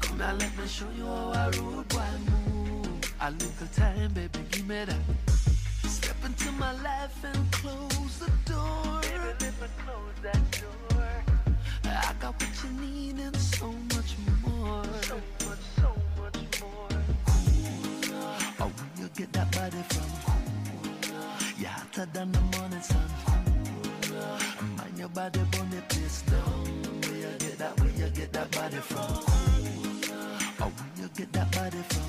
Come 0.00 0.18
now, 0.18 0.34
let 0.34 0.58
me 0.58 0.66
show 0.66 0.90
you 0.96 1.06
how 1.06 1.30
I 1.36 1.46
rude 1.50 1.86
boy 1.90 2.14
move. 2.26 3.14
A 3.20 3.30
little 3.30 3.68
time, 3.76 4.12
baby, 4.12 4.40
give 4.50 4.66
me 4.66 4.84
that. 4.86 4.98
Step 5.86 6.16
into 6.24 6.50
my 6.50 6.72
life 6.82 7.22
and 7.22 7.52
close 7.52 8.18
the 8.18 8.30
door. 8.50 9.00
Baby, 9.02 9.36
let 9.40 9.60
me 9.60 9.68
close 9.84 10.18
that 10.24 10.50
door. 10.50 10.74
I 11.96 12.12
got 12.20 12.34
what 12.40 12.64
you 12.64 12.70
need 12.80 13.18
and 13.20 13.36
so 13.36 13.70
much 13.94 14.16
more. 14.44 14.84
So 15.02 15.14
much, 15.46 15.58
so 15.80 15.94
much 16.18 16.60
more. 16.60 16.88
Oh, 18.60 18.70
when 18.76 18.90
you 18.98 19.08
get 19.14 19.32
that 19.32 19.50
body 19.52 19.82
from, 19.90 20.10
you're 21.56 21.68
hotter 21.68 22.06
than 22.12 22.32
the 22.32 22.40
morning 22.40 22.80
sun. 22.80 23.10
Mind 24.76 24.98
your 24.98 25.08
body, 25.08 25.40
burn 25.52 25.70
the 25.70 25.82
place 25.88 26.22
down. 26.22 26.64
Where 27.02 27.16
you 27.16 27.38
get 27.38 27.58
that, 27.58 27.78
where 27.80 27.90
you 27.90 28.10
get 28.10 28.32
that 28.32 28.50
body 28.50 28.76
from? 28.76 29.24
Oh, 30.60 30.72
when 30.76 31.02
you 31.02 31.08
get 31.16 31.32
that 31.32 31.52
body 31.52 31.82
from, 31.90 32.08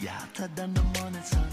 you're 0.00 0.10
hotter 0.10 0.50
than 0.54 0.74
the 0.74 0.82
morning 0.82 1.22
sun. 1.22 1.48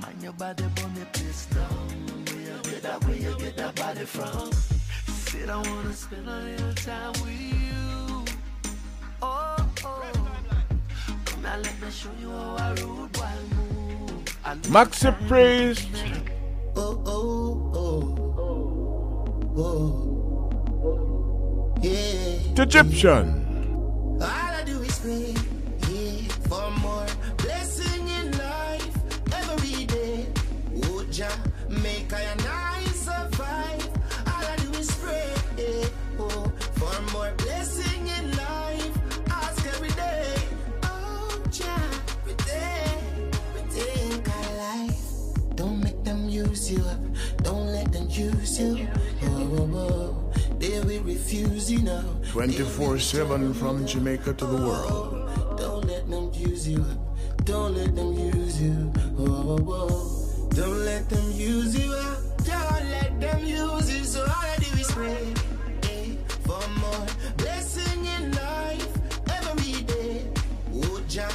Mind 0.00 0.22
your 0.22 0.32
body, 0.34 0.64
burn 0.76 0.94
the 0.94 1.06
place 1.06 1.46
down. 1.46 1.88
Where 2.26 2.40
you 2.40 2.62
get 2.62 2.82
that, 2.82 3.04
where 3.04 3.16
you 3.16 3.36
get 3.38 3.56
that 3.56 3.74
body 3.74 4.04
from? 4.04 4.77
Said 5.38 5.50
I 5.50 5.56
wanna 5.58 5.92
spend 5.92 6.28
a 6.28 6.38
little 6.40 6.74
time 6.74 7.12
with 7.22 7.40
you. 7.40 8.24
Oh, 9.22 9.56
oh. 9.84 10.02
Come 11.26 11.42
now, 11.42 11.56
let 11.58 11.80
me 11.80 11.90
show 11.90 12.10
you 12.20 12.30
how 12.30 12.56
I 12.58 12.70
rude 12.80 13.12
boy 13.12 13.28
move. 13.54 14.38
I 14.44 14.54
look 14.54 14.62
Maxi 14.64 15.12
Priest 15.28 15.86
Oh, 16.76 17.02
oh, 17.06 17.72
oh. 17.82 18.04
Whoa. 19.54 21.72
Yeah. 21.82 22.38
Sweet 22.42 22.58
Egyptian. 22.58 23.26
All 24.20 24.22
I 24.22 24.62
do 24.66 24.80
is 24.82 24.98
pray, 24.98 25.34
yeah, 25.88 26.28
for 26.48 26.70
more 26.82 27.06
blessing 27.36 28.08
in 28.08 28.32
life 28.38 28.96
every 29.34 29.84
day. 29.84 30.26
Oh, 30.84 31.04
Jah, 31.12 31.30
make 31.68 32.12
I 32.12 32.22
use 46.70 46.78
you 46.78 46.84
up. 46.90 47.42
Don't 47.42 47.66
let 47.66 47.92
them 47.92 48.08
use 48.10 48.60
you. 48.60 48.88
Oh, 49.22 49.58
oh, 49.58 49.76
oh. 49.76 50.58
They 50.58 50.80
will 50.80 51.02
refuse 51.02 51.70
you 51.70 51.82
now. 51.82 52.04
24 52.30 52.98
7 52.98 53.54
from 53.54 53.86
Jamaica 53.86 54.34
to 54.34 54.46
the 54.46 54.56
world. 54.56 55.58
Don't 55.58 55.86
let 55.86 56.08
them 56.10 56.30
use 56.34 56.68
you 56.68 56.80
up. 56.80 57.44
Don't 57.44 57.74
let 57.76 57.94
them 57.94 58.12
use 58.12 58.60
you. 58.60 58.92
Oh, 59.18 59.56
oh, 59.58 59.66
oh. 59.68 60.48
Don't 60.50 60.84
let 60.84 61.08
them 61.08 61.30
use 61.32 61.76
you 61.78 61.92
up. 61.92 62.18
Don't 62.44 62.90
let 62.90 63.20
them 63.20 63.44
use 63.44 63.90
you. 63.92 64.04
So 64.04 64.26
do 64.58 64.78
is 64.78 64.90
pray 64.90 65.34
eh, 65.84 66.16
for 66.44 66.60
more 66.80 67.06
blessing 67.36 68.04
in 68.04 68.32
life 68.32 68.92
every 69.30 69.82
day. 69.82 70.26
Oh, 70.74 71.00
Jah, 71.08 71.30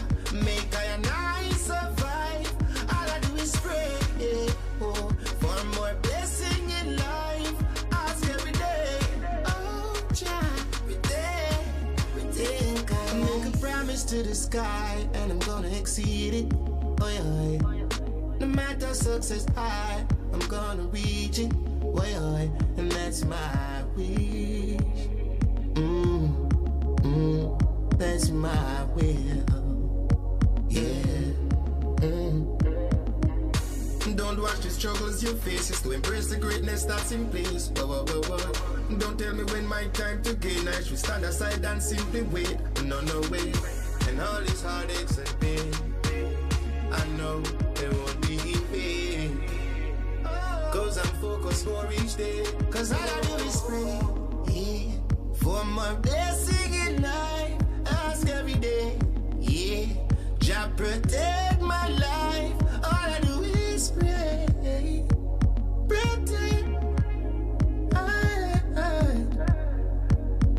to 14.14 14.22
the 14.22 14.35
sky 14.35 15.07
and 15.15 15.31
I'm 15.31 15.40
gonna 15.40 15.69
exceed 15.69 16.35
it. 16.35 16.53
Oh, 17.02 17.10
yeah. 17.10 17.57
No 18.40 18.45
matter 18.45 18.94
success 18.94 19.48
high, 19.56 20.06
I'm 20.31 20.40
gonna 20.41 20.84
reach 20.84 21.40
it. 21.40 21.52
Oh, 21.81 22.06
yeah. 22.06 22.48
And 22.77 22.91
that's 22.91 23.26
my 23.26 23.84
wish. 23.95 24.77
Mm, 25.73 26.30
mm, 27.02 27.98
that's 27.98 28.30
my 28.30 28.84
will. 28.94 30.07
Yeah. 30.69 31.34
Mm. 32.06 32.53
Don't 34.15 34.40
watch 34.40 34.60
the 34.60 34.69
struggles 34.69 35.23
you 35.23 35.34
face, 35.38 35.72
it's 35.72 35.81
to 35.81 35.91
embrace 35.91 36.27
the 36.27 36.38
greatness 36.38 36.84
that's 36.85 37.11
in 37.11 37.27
place. 37.30 37.72
Whoa, 37.76 37.88
whoa, 37.88 38.06
whoa, 38.06 38.38
whoa. 38.38 38.98
Don't 38.99 39.18
tell 39.18 39.34
me 39.34 39.44
when 39.45 39.65
my 39.65 39.88
time 39.88 40.22
to 40.22 40.35
gain. 40.35 40.68
I 40.68 40.84
should 40.84 40.99
stand 40.99 41.26
aside 41.26 41.65
and 41.65 41.81
simply 41.81 42.22
wait. 42.22 42.60
No, 42.84 43.02
no 43.02 43.19
way. 43.31 43.52
And 44.07 44.19
all 44.21 44.41
these 44.41 44.61
heartaches 44.61 45.17
and 45.17 45.39
pain, 45.39 45.73
I 46.91 47.05
know 47.17 47.41
they 47.75 47.89
won't 47.89 48.21
be 48.27 48.35
in 48.53 48.63
vain. 48.71 49.41
Cause 50.71 50.97
I'm 50.97 51.13
focused 51.21 51.65
for 51.65 51.88
each 51.93 52.15
day. 52.15 52.45
Cause 52.71 52.91
all 52.91 52.99
I 52.99 53.21
do 53.21 53.43
is 53.43 53.61
pray. 53.61 53.99
Yeah. 54.53 54.91
For 55.35 55.63
my 55.65 55.93
blessing 55.95 56.73
in 56.73 57.01
life, 57.01 57.57
ask 57.88 58.27
every 58.30 58.55
day. 58.55 58.97
Yeah. 59.39 59.85
Jah 60.39 60.69
protect 60.75 61.61
my 61.61 61.88
life. 61.89 62.55
All 62.84 63.09
I 63.15 63.19
do 63.21 63.41
is 63.43 63.91
pray. 63.91 65.05
Protect 65.88 66.67
my 67.93 68.61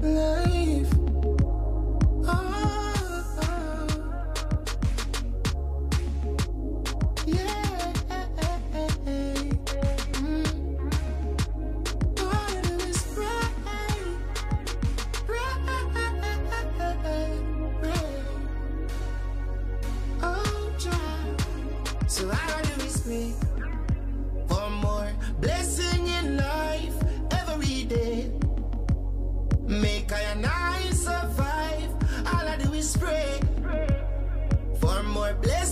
life. 0.02 0.63
Pray. 33.04 33.40
For 34.80 35.02
more 35.02 35.34
blessing 35.34 35.63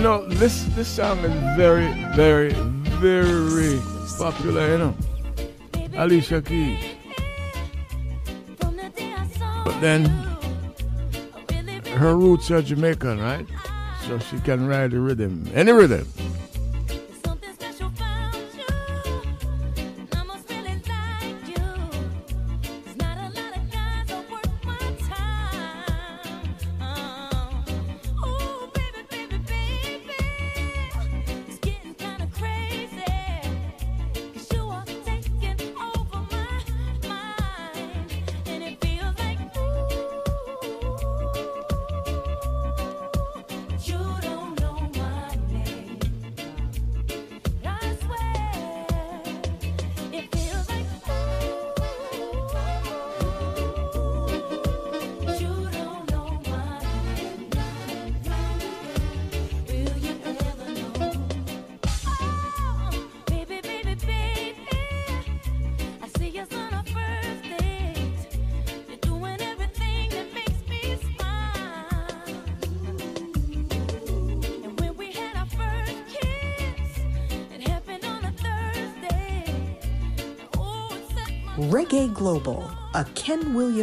You 0.00 0.04
know, 0.04 0.24
this 0.24 0.64
this 0.74 0.88
song 0.88 1.18
is 1.18 1.56
very, 1.58 1.92
very, 2.16 2.54
very 3.04 3.78
popular, 4.16 4.68
you 4.70 4.78
know. 4.78 4.94
Alicia 5.92 6.40
Keys. 6.40 6.82
But 8.58 9.78
then 9.82 10.06
her 12.00 12.16
roots 12.16 12.50
are 12.50 12.62
Jamaican, 12.62 13.20
right? 13.20 13.46
So 14.06 14.18
she 14.18 14.40
can 14.40 14.66
ride 14.66 14.92
the 14.92 15.00
rhythm. 15.00 15.46
Any 15.52 15.72
rhythm. 15.72 16.08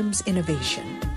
Williams 0.07 0.23
innovation. 0.25 1.16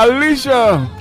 Alicia. 0.00 0.99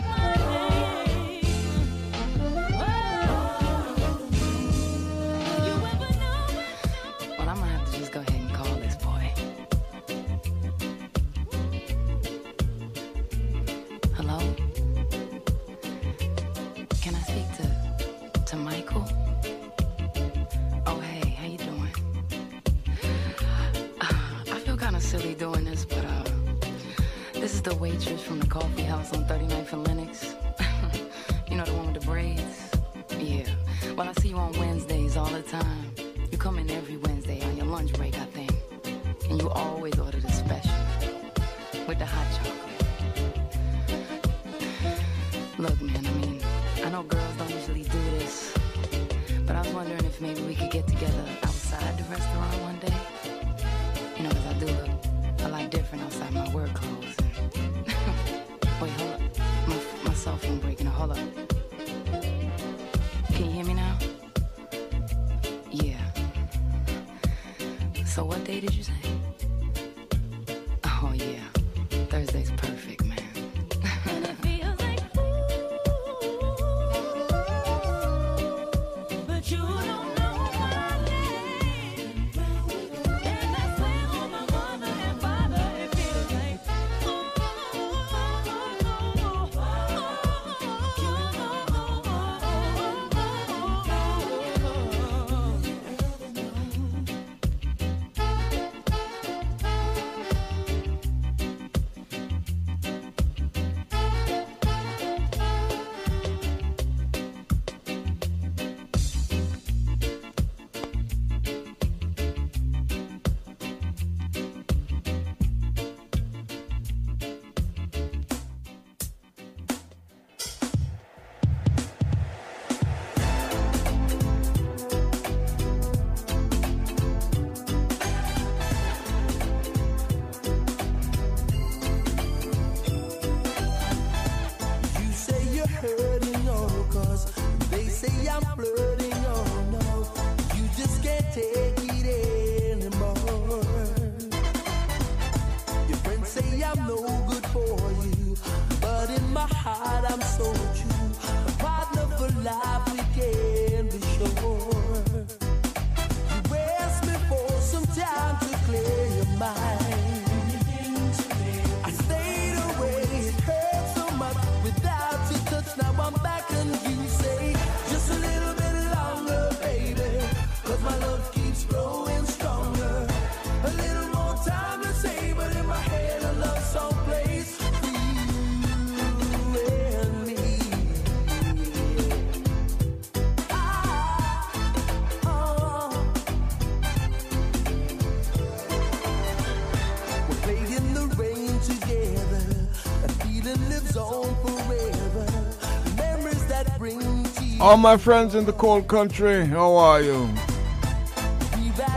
all 197.70 197.78
my 197.78 197.96
friends 197.96 198.34
in 198.34 198.46
the 198.46 198.54
cold 198.54 198.88
country, 198.88 199.46
how 199.46 199.76
are 199.76 200.02
you? 200.02 200.28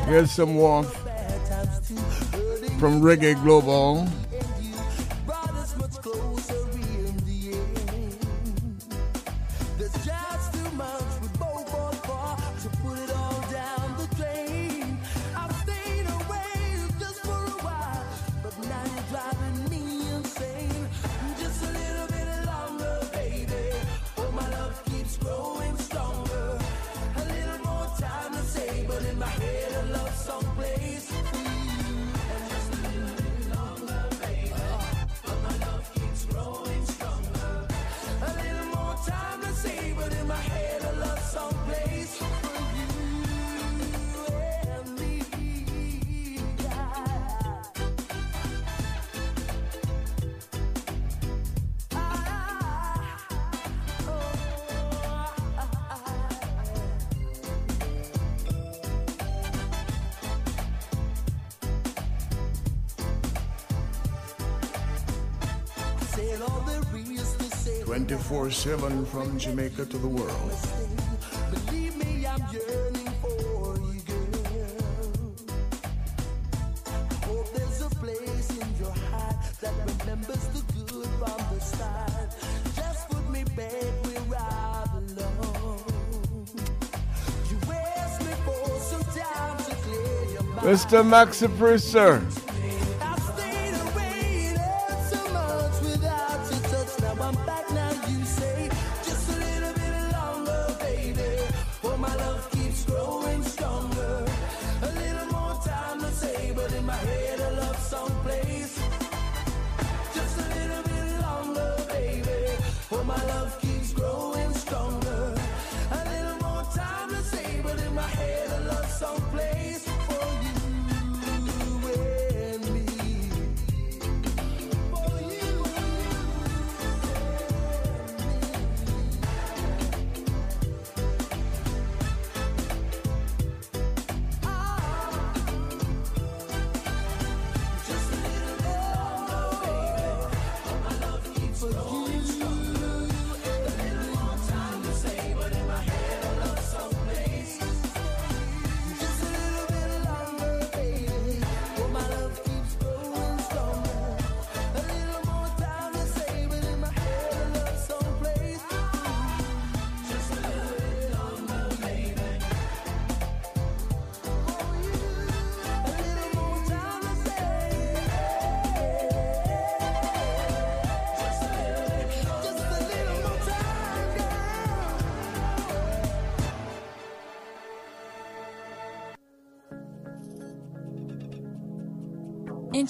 Here's 0.04 0.30
some 0.30 0.54
warmth 0.54 0.94
from 2.78 3.00
Reggae 3.00 3.42
Global. 3.42 4.06
24 67.92 68.50
7 68.50 69.04
from 69.04 69.38
Jamaica 69.38 69.84
to 69.84 69.98
the 69.98 70.08
world. 70.08 70.52
Believe 71.50 71.94
me, 71.94 72.26
I'm 72.26 72.40
yearning 72.50 73.12
for 73.20 73.76
you, 73.76 74.00
girl. 74.08 75.34
Hope 77.20 77.52
there's 77.52 77.82
a 77.82 77.90
place 77.90 78.48
in 78.48 78.66
your 78.80 78.94
heart 79.10 79.36
that 79.60 79.74
remembers 79.84 80.46
the 80.54 80.62
good 80.72 81.06
from 81.18 81.54
the 81.54 81.60
start. 81.60 82.34
Just 82.74 83.10
put 83.10 83.28
me 83.28 83.44
back. 83.44 83.74
You 87.50 87.58
asked 87.70 88.24
me 88.24 88.32
for 88.46 88.80
some 88.80 89.04
time 89.04 89.58
to 89.64 89.74
clear 89.84 90.32
your 90.32 90.42
mind. 90.44 90.66
Mr. 90.66 91.06
Max 91.06 91.42
sir. 91.84 92.41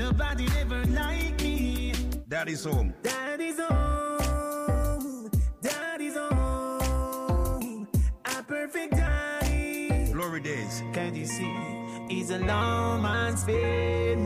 Nobody 0.00 0.48
ever 0.58 0.82
like 0.86 1.42
me. 1.42 1.92
Daddy's 2.26 2.64
Home, 2.64 2.94
Daddy's 3.02 3.60
home. 3.60 5.30
Daddy's 5.60 6.16
home. 6.16 7.86
A 8.24 8.42
perfect 8.42 8.96
daddy. 8.96 10.10
Glory 10.10 10.40
Days, 10.40 10.82
Can't 10.94 11.14
you 11.14 11.26
see? 11.26 11.54
He's 12.08 12.30
a 12.30 12.38
long 12.38 13.02
man's 13.02 13.44
been. 13.44 14.22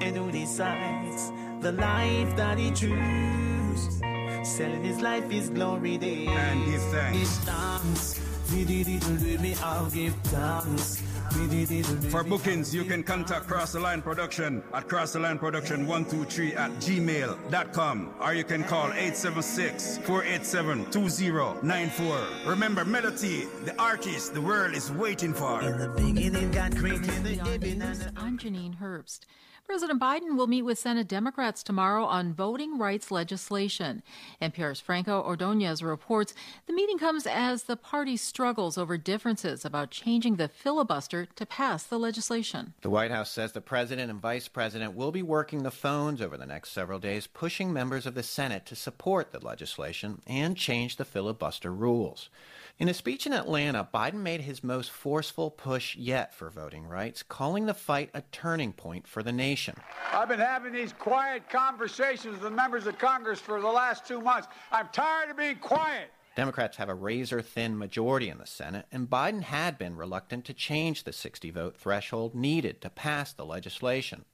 And 0.00 0.16
who 0.16 0.32
decides 0.32 1.32
the 1.60 1.72
life 1.72 2.34
that 2.36 2.56
he 2.56 2.70
chooses? 2.70 4.00
Selling 4.42 4.82
his 4.82 5.02
life 5.02 5.30
is 5.30 5.50
glory 5.50 5.98
days. 5.98 6.28
And 6.28 6.64
give 6.64 6.82
thanks. 6.84 7.18
Give 7.18 7.28
thanks. 7.44 8.20
We 8.50 8.64
did 8.64 8.88
it, 8.88 9.02
do 9.02 9.38
me, 9.38 9.54
I'll 9.62 9.90
give 9.90 10.14
thanks. 10.32 11.02
We 11.36 11.46
did 11.46 11.70
it, 11.70 11.82
do 12.00 12.08
For 12.10 12.24
bookings, 12.24 12.74
you 12.74 12.84
can 12.84 13.02
contact 13.02 13.46
Cross 13.46 13.72
the 13.72 13.80
Line 13.80 14.02
Production 14.02 14.62
at 14.72 14.88
Cross 14.88 15.12
the 15.12 15.20
Line 15.20 15.38
Production 15.38 15.86
123 15.86 16.54
at 16.54 16.70
gmail.com 16.72 18.14
or 18.20 18.34
you 18.34 18.44
can 18.44 18.64
call 18.64 18.86
876 18.86 19.98
487 19.98 20.90
2094. 20.90 22.20
Remember, 22.46 22.84
Melody, 22.84 23.46
the 23.64 23.74
artist 23.78 24.34
the 24.34 24.40
world 24.40 24.74
is 24.74 24.90
waiting 24.92 25.34
for. 25.34 25.60
In 25.62 25.78
the 25.78 25.88
beginning, 25.88 26.50
God 26.50 26.76
created 26.76 27.24
the 27.24 27.58
Beyond 27.58 27.78
News, 27.78 28.06
I'm 28.16 28.38
Janine 28.38 28.78
Herbst. 28.78 29.20
President 29.68 30.00
Biden 30.00 30.34
will 30.34 30.46
meet 30.46 30.62
with 30.62 30.78
Senate 30.78 31.06
Democrats 31.06 31.62
tomorrow 31.62 32.02
on 32.06 32.32
voting 32.32 32.78
rights 32.78 33.10
legislation. 33.10 34.02
NPR's 34.40 34.80
Franco 34.80 35.20
Ordonez 35.20 35.82
reports 35.82 36.32
the 36.66 36.72
meeting 36.72 36.96
comes 36.96 37.26
as 37.26 37.64
the 37.64 37.76
party 37.76 38.16
struggles 38.16 38.78
over 38.78 38.96
differences 38.96 39.66
about 39.66 39.90
changing 39.90 40.36
the 40.36 40.48
filibuster 40.48 41.26
to 41.36 41.44
pass 41.44 41.82
the 41.82 41.98
legislation. 41.98 42.72
The 42.80 42.88
White 42.88 43.10
House 43.10 43.30
says 43.30 43.52
the 43.52 43.60
president 43.60 44.10
and 44.10 44.22
vice 44.22 44.48
president 44.48 44.94
will 44.94 45.12
be 45.12 45.22
working 45.22 45.64
the 45.64 45.70
phones 45.70 46.22
over 46.22 46.38
the 46.38 46.46
next 46.46 46.70
several 46.70 46.98
days, 46.98 47.26
pushing 47.26 47.70
members 47.70 48.06
of 48.06 48.14
the 48.14 48.22
Senate 48.22 48.64
to 48.64 48.74
support 48.74 49.32
the 49.32 49.44
legislation 49.44 50.22
and 50.26 50.56
change 50.56 50.96
the 50.96 51.04
filibuster 51.04 51.70
rules. 51.70 52.30
In 52.78 52.88
a 52.88 52.94
speech 52.94 53.26
in 53.26 53.32
Atlanta, 53.32 53.88
Biden 53.92 54.20
made 54.20 54.42
his 54.42 54.62
most 54.62 54.92
forceful 54.92 55.50
push 55.50 55.96
yet 55.96 56.32
for 56.32 56.48
voting 56.48 56.86
rights, 56.86 57.24
calling 57.24 57.66
the 57.66 57.74
fight 57.74 58.08
a 58.14 58.22
turning 58.30 58.72
point 58.72 59.08
for 59.08 59.20
the 59.20 59.32
nation. 59.32 59.74
I've 60.12 60.28
been 60.28 60.38
having 60.38 60.72
these 60.72 60.92
quiet 60.92 61.50
conversations 61.50 62.34
with 62.34 62.42
the 62.42 62.52
members 62.52 62.86
of 62.86 62.96
Congress 62.96 63.40
for 63.40 63.60
the 63.60 63.66
last 63.66 64.06
two 64.06 64.20
months. 64.20 64.46
I'm 64.70 64.86
tired 64.92 65.28
of 65.28 65.36
being 65.36 65.56
quiet. 65.56 66.12
Democrats 66.36 66.76
have 66.76 66.88
a 66.88 66.94
razor 66.94 67.42
thin 67.42 67.76
majority 67.76 68.28
in 68.28 68.38
the 68.38 68.46
Senate, 68.46 68.86
and 68.92 69.10
Biden 69.10 69.42
had 69.42 69.76
been 69.76 69.96
reluctant 69.96 70.44
to 70.44 70.54
change 70.54 71.02
the 71.02 71.12
60 71.12 71.50
vote 71.50 71.76
threshold 71.76 72.32
needed 72.32 72.80
to 72.80 72.90
pass 72.90 73.32
the 73.32 73.44
legislation. 73.44 74.24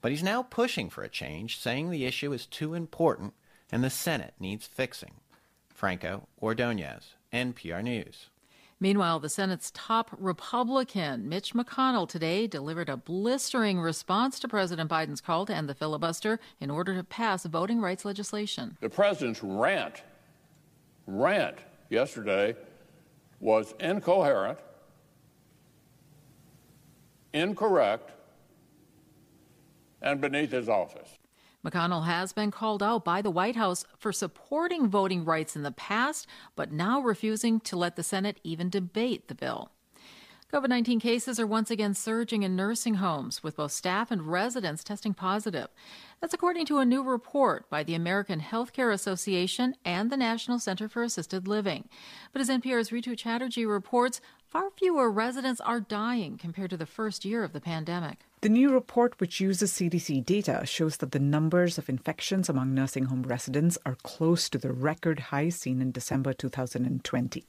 But 0.00 0.10
he's 0.10 0.22
now 0.22 0.42
pushing 0.42 0.88
for 0.88 1.02
a 1.02 1.08
change, 1.10 1.58
saying 1.58 1.90
the 1.90 2.06
issue 2.06 2.32
is 2.32 2.46
too 2.46 2.72
important 2.72 3.34
and 3.70 3.84
the 3.84 3.90
Senate 3.90 4.32
needs 4.40 4.66
fixing. 4.66 5.16
Franco 5.74 6.28
Ordonez, 6.40 7.14
NPR 7.34 7.82
News. 7.82 8.30
Meanwhile, 8.80 9.20
the 9.20 9.28
Senate's 9.28 9.70
top 9.72 10.10
Republican, 10.18 11.28
Mitch 11.28 11.54
McConnell, 11.54 12.08
today 12.08 12.46
delivered 12.46 12.88
a 12.88 12.96
blistering 12.96 13.80
response 13.80 14.38
to 14.40 14.48
President 14.48 14.90
Biden's 14.90 15.20
call 15.20 15.46
to 15.46 15.54
end 15.54 15.68
the 15.68 15.74
filibuster 15.74 16.38
in 16.60 16.70
order 16.70 16.94
to 16.94 17.04
pass 17.04 17.44
voting 17.44 17.80
rights 17.80 18.04
legislation. 18.04 18.76
The 18.80 18.90
president's 18.90 19.42
rant, 19.42 20.02
rant 21.06 21.58
yesterday 21.88 22.56
was 23.40 23.74
incoherent, 23.80 24.58
incorrect, 27.32 28.10
and 30.02 30.20
beneath 30.20 30.50
his 30.50 30.68
office. 30.68 31.08
McConnell 31.64 32.04
has 32.04 32.32
been 32.32 32.50
called 32.50 32.82
out 32.82 33.04
by 33.04 33.22
the 33.22 33.30
White 33.30 33.56
House 33.56 33.86
for 33.98 34.12
supporting 34.12 34.88
voting 34.88 35.24
rights 35.24 35.56
in 35.56 35.62
the 35.62 35.72
past, 35.72 36.26
but 36.54 36.70
now 36.70 37.00
refusing 37.00 37.58
to 37.60 37.76
let 37.76 37.96
the 37.96 38.02
Senate 38.02 38.38
even 38.44 38.68
debate 38.68 39.28
the 39.28 39.34
bill. 39.34 39.70
COVID 40.54 40.68
19 40.68 41.00
cases 41.00 41.40
are 41.40 41.48
once 41.48 41.68
again 41.68 41.94
surging 41.94 42.44
in 42.44 42.54
nursing 42.54 42.94
homes, 42.94 43.42
with 43.42 43.56
both 43.56 43.72
staff 43.72 44.12
and 44.12 44.30
residents 44.30 44.84
testing 44.84 45.12
positive. 45.12 45.66
That's 46.20 46.32
according 46.32 46.66
to 46.66 46.78
a 46.78 46.84
new 46.84 47.02
report 47.02 47.68
by 47.68 47.82
the 47.82 47.96
American 47.96 48.40
Healthcare 48.40 48.92
Association 48.92 49.74
and 49.84 50.12
the 50.12 50.16
National 50.16 50.60
Center 50.60 50.88
for 50.88 51.02
Assisted 51.02 51.48
Living. 51.48 51.88
But 52.32 52.40
as 52.40 52.50
NPR's 52.50 52.90
Rhitu 52.90 53.18
Chatterjee 53.18 53.66
reports, 53.66 54.20
far 54.46 54.70
fewer 54.70 55.10
residents 55.10 55.60
are 55.60 55.80
dying 55.80 56.38
compared 56.38 56.70
to 56.70 56.76
the 56.76 56.86
first 56.86 57.24
year 57.24 57.42
of 57.42 57.52
the 57.52 57.60
pandemic. 57.60 58.20
The 58.44 58.50
new 58.50 58.74
report, 58.74 59.18
which 59.22 59.40
uses 59.40 59.72
CDC 59.72 60.22
data, 60.22 60.66
shows 60.66 60.98
that 60.98 61.12
the 61.12 61.18
numbers 61.18 61.78
of 61.78 61.88
infections 61.88 62.50
among 62.50 62.74
nursing 62.74 63.06
home 63.06 63.22
residents 63.22 63.78
are 63.86 63.96
close 64.02 64.50
to 64.50 64.58
the 64.58 64.70
record 64.70 65.18
high 65.18 65.48
seen 65.48 65.80
in 65.80 65.92
December 65.92 66.34
2020. 66.34 67.42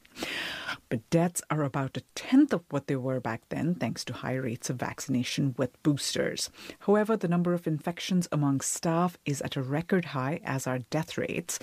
But 0.88 1.10
deaths 1.10 1.42
are 1.50 1.64
about 1.64 1.98
a 1.98 2.04
tenth 2.16 2.54
of 2.54 2.64
what 2.70 2.88
they 2.88 2.96
were 2.96 3.20
back 3.20 3.42
then, 3.50 3.76
thanks 3.76 4.06
to 4.06 4.14
high 4.14 4.36
rates 4.36 4.70
of 4.70 4.78
vaccination 4.78 5.54
with 5.58 5.84
boosters. 5.84 6.50
However, 6.80 7.18
the 7.18 7.28
number 7.28 7.54
of 7.54 7.68
infections 7.68 8.30
among 8.32 8.62
staff 8.62 9.18
is 9.26 9.42
at 9.42 9.58
a 9.58 9.62
record 9.62 10.06
high, 10.06 10.40
as 10.46 10.66
are 10.66 10.80
death 10.80 11.18
rates. 11.18 11.60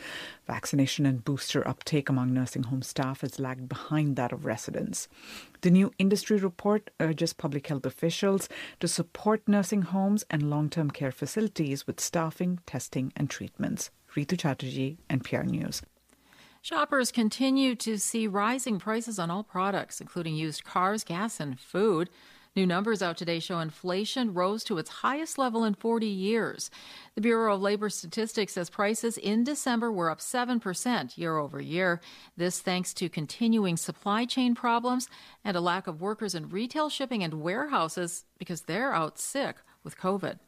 Vaccination 0.47 1.07
and 1.07 1.25
booster 1.25 1.67
uptake 1.67 2.11
among 2.11 2.35
nursing 2.35 2.65
home 2.65 2.83
staff 2.83 3.23
has 3.23 3.39
lagged 3.39 3.67
behind 3.67 4.17
that 4.17 4.33
of 4.33 4.45
residents. 4.45 5.09
The 5.63 5.71
new 5.71 5.93
industry 5.97 6.39
report 6.39 6.91
uh, 6.99 7.05
urges 7.05 7.33
public 7.33 7.69
health 7.69 7.87
officials 7.87 8.49
to 8.81 8.89
support 8.89 9.47
nursing 9.47 9.83
homes 9.83 10.25
and 10.29 10.51
long 10.51 10.69
term 10.69 10.91
care 10.91 11.13
facilities 11.13 11.87
with 11.87 12.01
staffing, 12.01 12.59
testing, 12.67 13.13
and 13.15 13.31
treatments. 13.31 13.91
Rhitu 14.17 14.37
Chatterjee, 14.37 14.99
NPR 15.09 15.45
News. 15.45 15.81
Shoppers 16.63 17.13
continue 17.13 17.77
to 17.77 17.97
see 17.97 18.27
rising 18.27 18.81
prices 18.81 19.21
on 19.21 19.31
all 19.31 19.45
products, 19.45 20.01
including 20.01 20.35
used 20.35 20.65
cars, 20.65 21.05
gas, 21.05 21.39
and 21.39 21.59
food. 21.59 22.11
New 22.55 22.67
numbers 22.67 23.01
out 23.01 23.17
today 23.17 23.39
show 23.39 23.61
inflation 23.61 24.35
rose 24.35 24.63
to 24.63 24.77
its 24.77 24.91
highest 24.91 25.39
level 25.39 25.65
in 25.65 25.73
40 25.73 26.07
years. 26.07 26.71
The 27.15 27.23
Bureau 27.23 27.55
of 27.55 27.63
Labor 27.63 27.89
Statistics 27.89 28.53
says 28.53 28.69
prices 28.69 29.17
in 29.17 29.43
December 29.43 29.91
were 29.91 30.11
up 30.11 30.19
7% 30.19 31.17
year 31.17 31.39
over 31.39 31.63
year. 31.63 32.03
This 32.37 32.61
thanks 32.61 32.93
to 32.95 33.09
continuing 33.09 33.79
supply 33.79 34.27
chain 34.27 34.55
problems 34.55 35.09
and 35.43 35.57
a 35.57 35.63
lack 35.63 35.87
of 35.87 36.03
workers 36.03 36.35
in 36.35 36.51
retail 36.51 36.91
shipping 36.91 37.25
and 37.25 37.41
warehouses 37.41 38.25
because 38.39 38.63
they're 38.63 38.93
out 38.93 39.19
sick 39.19 39.57
with 39.83 39.97
COVID. 39.97 40.39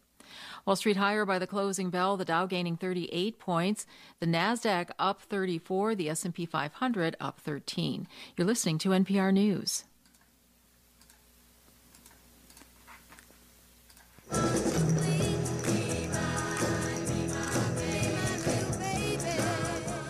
Wall 0.66 0.76
Street 0.76 0.98
higher 0.98 1.24
by 1.24 1.38
the 1.38 1.46
closing 1.46 1.88
bell, 1.88 2.18
the 2.18 2.26
Dow 2.26 2.44
gaining 2.44 2.76
38 2.76 3.38
points, 3.38 3.86
the 4.20 4.26
Nasdaq 4.26 4.90
up 4.98 5.22
34, 5.22 5.94
the 5.94 6.10
S&P 6.10 6.44
500 6.44 7.16
up 7.18 7.40
13. 7.40 8.06
You're 8.36 8.46
listening 8.46 8.76
to 8.78 8.90
NPR 8.90 9.32
News. 9.32 9.84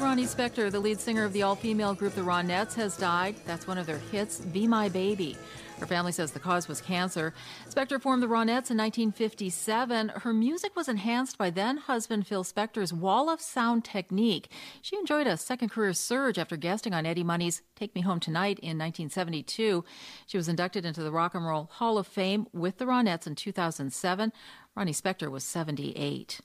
Ronnie 0.01 0.27
Spector, 0.27 0.71
the 0.71 0.79
lead 0.79 1.01
singer 1.01 1.25
of 1.25 1.33
the 1.33 1.43
all 1.43 1.57
female 1.57 1.95
group 1.95 2.15
The 2.15 2.21
Ronettes, 2.21 2.75
has 2.75 2.97
died. 2.97 3.35
That's 3.47 3.67
one 3.67 3.79
of 3.79 3.87
their 3.87 3.99
hits, 3.99 4.39
Be 4.39 4.67
My 4.67 4.89
Baby. 4.89 5.37
Her 5.81 5.87
family 5.87 6.13
says 6.13 6.33
the 6.33 6.41
cause 6.41 6.69
was 6.69 6.81
cancer. 6.81 7.35
Spector 7.69 8.01
formed 8.01 8.23
the 8.23 8.29
Ronettes 8.29 8.71
in 8.71 8.79
1957. 8.79 10.09
Her 10.09 10.33
music 10.33 10.77
was 10.77 10.89
enhanced 10.89 11.37
by 11.37 11.51
then 11.51 11.79
husband 11.79 12.27
Phil 12.27 12.45
Spector's 12.45 12.93
wall 12.93 13.29
of 13.29 13.41
sound 13.41 13.85
technique. 13.85 14.49
She 14.81 14.97
enjoyed 14.97 15.27
a 15.27 15.37
second 15.37 15.71
career 15.71 15.93
surge 15.93 16.39
after 16.39 16.57
guesting 16.57 16.95
on 16.95 17.07
Eddie 17.07 17.25
Money's 17.25 17.63
Take 17.77 17.95
Me 17.95 18.03
Home 18.03 18.21
Tonight 18.21 18.59
in 18.61 18.79
1972. 18.79 19.85
She 20.27 20.37
was 20.37 20.49
inducted 20.49 20.85
into 20.85 21.03
the 21.03 21.13
Rock 21.13 21.35
and 21.35 21.45
Roll 21.45 21.69
Hall 21.73 21.99
of 21.99 22.07
Fame 22.07 22.47
with 22.53 22.79
the 22.79 22.87
Ronettes 22.87 23.27
in 23.27 23.35
2007. 23.35 24.33
Ronnie 24.77 24.93
Spector 24.93 25.31
was 25.31 25.45
78. 25.45 26.41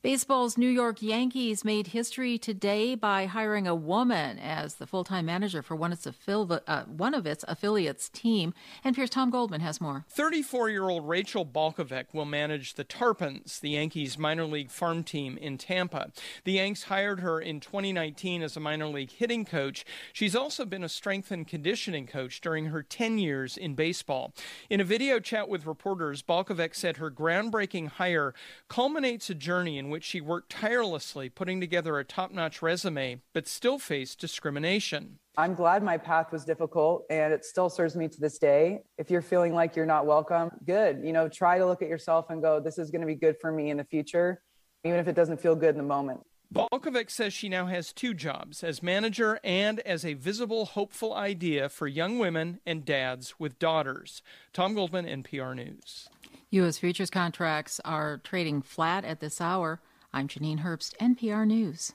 Baseball's 0.00 0.56
New 0.56 0.68
York 0.68 1.02
Yankees 1.02 1.64
made 1.64 1.88
history 1.88 2.38
today 2.38 2.94
by 2.94 3.26
hiring 3.26 3.66
a 3.66 3.74
woman 3.74 4.38
as 4.38 4.76
the 4.76 4.86
full-time 4.86 5.26
manager 5.26 5.60
for 5.60 5.74
one, 5.74 5.90
affili- 5.90 6.60
uh, 6.68 6.84
one 6.84 7.14
of 7.14 7.26
its 7.26 7.44
affiliates' 7.48 8.08
team. 8.08 8.54
NPR's 8.84 9.10
Tom 9.10 9.28
Goldman 9.28 9.60
has 9.60 9.80
more. 9.80 10.04
34-year-old 10.16 11.08
Rachel 11.08 11.44
Balkovec 11.44 12.04
will 12.12 12.24
manage 12.24 12.74
the 12.74 12.84
Tarpons, 12.84 13.58
the 13.58 13.70
Yankees' 13.70 14.16
minor 14.16 14.44
league 14.44 14.70
farm 14.70 15.02
team 15.02 15.36
in 15.36 15.58
Tampa. 15.58 16.12
The 16.44 16.52
Yanks 16.52 16.84
hired 16.84 17.18
her 17.18 17.40
in 17.40 17.58
2019 17.58 18.44
as 18.44 18.56
a 18.56 18.60
minor 18.60 18.86
league 18.86 19.10
hitting 19.10 19.44
coach. 19.44 19.84
She's 20.12 20.36
also 20.36 20.64
been 20.64 20.84
a 20.84 20.88
strength 20.88 21.32
and 21.32 21.44
conditioning 21.44 22.06
coach 22.06 22.40
during 22.40 22.66
her 22.66 22.84
10 22.84 23.18
years 23.18 23.56
in 23.56 23.74
baseball. 23.74 24.32
In 24.70 24.80
a 24.80 24.84
video 24.84 25.18
chat 25.18 25.48
with 25.48 25.66
reporters, 25.66 26.22
Balkovec 26.22 26.76
said 26.76 26.98
her 26.98 27.10
groundbreaking 27.10 27.88
hire 27.88 28.32
culminates 28.68 29.28
a 29.28 29.34
journey 29.34 29.76
in 29.76 29.87
which 29.90 30.04
she 30.04 30.20
worked 30.20 30.50
tirelessly 30.50 31.28
putting 31.28 31.60
together 31.60 31.98
a 31.98 32.04
top 32.04 32.32
notch 32.32 32.62
resume, 32.62 33.20
but 33.32 33.46
still 33.46 33.78
faced 33.78 34.20
discrimination. 34.20 35.18
I'm 35.36 35.54
glad 35.54 35.82
my 35.82 35.96
path 35.96 36.32
was 36.32 36.44
difficult 36.44 37.04
and 37.10 37.32
it 37.32 37.44
still 37.44 37.70
serves 37.70 37.94
me 37.94 38.08
to 38.08 38.20
this 38.20 38.38
day. 38.38 38.82
If 38.98 39.10
you're 39.10 39.22
feeling 39.22 39.54
like 39.54 39.76
you're 39.76 39.86
not 39.86 40.04
welcome, 40.04 40.50
good. 40.66 41.00
You 41.04 41.12
know, 41.12 41.28
try 41.28 41.58
to 41.58 41.66
look 41.66 41.80
at 41.80 41.88
yourself 41.88 42.30
and 42.30 42.42
go, 42.42 42.58
this 42.58 42.76
is 42.76 42.90
going 42.90 43.02
to 43.02 43.06
be 43.06 43.14
good 43.14 43.36
for 43.40 43.52
me 43.52 43.70
in 43.70 43.76
the 43.76 43.84
future, 43.84 44.42
even 44.84 44.98
if 44.98 45.06
it 45.06 45.14
doesn't 45.14 45.40
feel 45.40 45.54
good 45.54 45.70
in 45.70 45.76
the 45.76 45.82
moment. 45.82 46.20
Balkovec 46.52 47.10
says 47.10 47.34
she 47.34 47.50
now 47.50 47.66
has 47.66 47.92
two 47.92 48.14
jobs 48.14 48.64
as 48.64 48.82
manager 48.82 49.38
and 49.44 49.80
as 49.80 50.02
a 50.02 50.14
visible, 50.14 50.64
hopeful 50.64 51.12
idea 51.12 51.68
for 51.68 51.86
young 51.86 52.18
women 52.18 52.58
and 52.64 52.86
dads 52.86 53.34
with 53.38 53.58
daughters. 53.58 54.22
Tom 54.54 54.74
Goldman, 54.74 55.04
NPR 55.04 55.54
News. 55.54 56.08
U.S. 56.50 56.78
futures 56.78 57.10
contracts 57.10 57.78
are 57.84 58.22
trading 58.24 58.62
flat 58.62 59.04
at 59.04 59.20
this 59.20 59.38
hour. 59.38 59.82
I'm 60.14 60.28
Janine 60.28 60.60
Herbst, 60.60 60.96
NPR 60.96 61.46
News. 61.46 61.92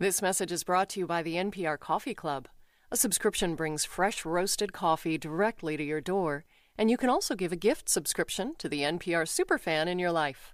This 0.00 0.20
message 0.20 0.50
is 0.50 0.64
brought 0.64 0.88
to 0.90 1.00
you 1.00 1.06
by 1.06 1.22
the 1.22 1.36
NPR 1.36 1.78
Coffee 1.78 2.14
Club. 2.14 2.48
A 2.90 2.96
subscription 2.96 3.54
brings 3.54 3.84
fresh 3.84 4.24
roasted 4.24 4.72
coffee 4.72 5.16
directly 5.16 5.76
to 5.76 5.84
your 5.84 6.00
door, 6.00 6.44
and 6.76 6.90
you 6.90 6.96
can 6.96 7.08
also 7.08 7.36
give 7.36 7.52
a 7.52 7.56
gift 7.56 7.88
subscription 7.88 8.56
to 8.58 8.68
the 8.68 8.80
NPR 8.80 9.28
superfan 9.28 9.86
in 9.86 10.00
your 10.00 10.10
life. 10.10 10.52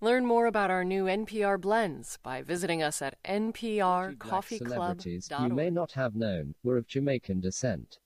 Learn 0.00 0.24
more 0.24 0.46
about 0.46 0.70
our 0.70 0.82
new 0.82 1.04
NPR 1.04 1.60
blends 1.60 2.18
by 2.22 2.40
visiting 2.40 2.82
us 2.82 3.02
at 3.02 3.22
celebrities 4.58 5.30
you 5.38 5.50
may 5.50 5.68
not 5.68 5.92
have 5.92 6.14
known 6.14 6.54
were 6.62 6.78
of 6.78 6.86
Jamaican 6.86 7.40
descent. 7.40 7.98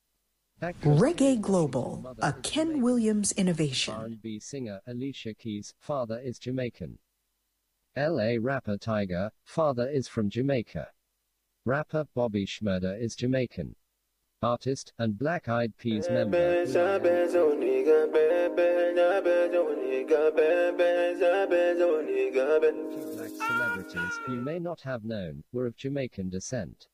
Reggae 0.61 1.41
Global, 1.41 2.17
a 2.21 2.33
Ken 2.33 2.83
Williams 2.83 3.31
innovation. 3.33 3.95
R&B 3.95 4.41
singer 4.41 4.81
Alicia 4.89 5.35
Keys' 5.35 5.73
father 5.79 6.19
is 6.19 6.39
Jamaican. 6.39 6.99
L.A. 7.95 8.39
rapper 8.39 8.77
Tyga, 8.77 9.31
father 9.45 9.89
is 9.89 10.09
from 10.09 10.29
Jamaica. 10.29 10.89
Rapper 11.65 12.07
Bobby 12.13 12.45
Shmurda 12.45 13.01
is 13.01 13.15
Jamaican. 13.15 13.77
Artist 14.43 14.93
and 14.99 15.17
Black 15.17 15.49
Eyed 15.49 15.77
Peas 15.79 16.09
member. 16.11 16.65
Black 16.65 16.69
celebrities 23.47 24.21
you 24.29 24.35
may 24.35 24.59
not 24.59 24.81
have 24.81 25.05
known 25.05 25.45
were 25.53 25.67
of 25.67 25.77
Jamaican 25.77 26.31
descent. 26.31 26.89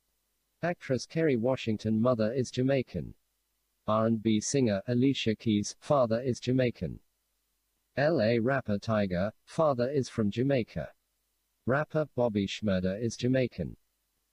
Actress 0.63 1.07
Kerry 1.07 1.37
Washington 1.37 2.01
mother 2.01 2.31
is 2.31 2.51
Jamaican. 2.51 3.15
R&B 3.87 4.41
singer 4.41 4.81
Alicia 4.89 5.37
Keys' 5.37 5.77
father 5.79 6.19
is 6.19 6.41
Jamaican. 6.41 7.01
L.A. 7.99 8.39
rapper 8.39 8.79
Tyga, 8.79 9.33
father 9.45 9.91
is 9.91 10.09
from 10.09 10.31
Jamaica. 10.31 10.89
Rapper 11.67 12.07
Bobby 12.17 12.47
Shmurda 12.47 12.99
is 12.99 13.15
Jamaican. 13.15 13.77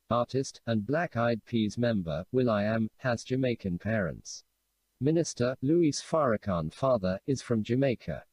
Artist 0.09 0.61
and 0.65 0.85
Black 0.85 1.17
Eyed 1.17 1.43
Peas 1.43 1.77
member 1.77 2.23
will.i.am 2.31 2.89
has 2.97 3.25
Jamaican 3.25 3.77
parents. 3.77 4.45
Minister 5.01 5.57
Louis 5.61 6.01
Farrakhan 6.01 6.71
father 6.71 7.19
is 7.27 7.41
from 7.41 7.61
Jamaica. 7.61 8.23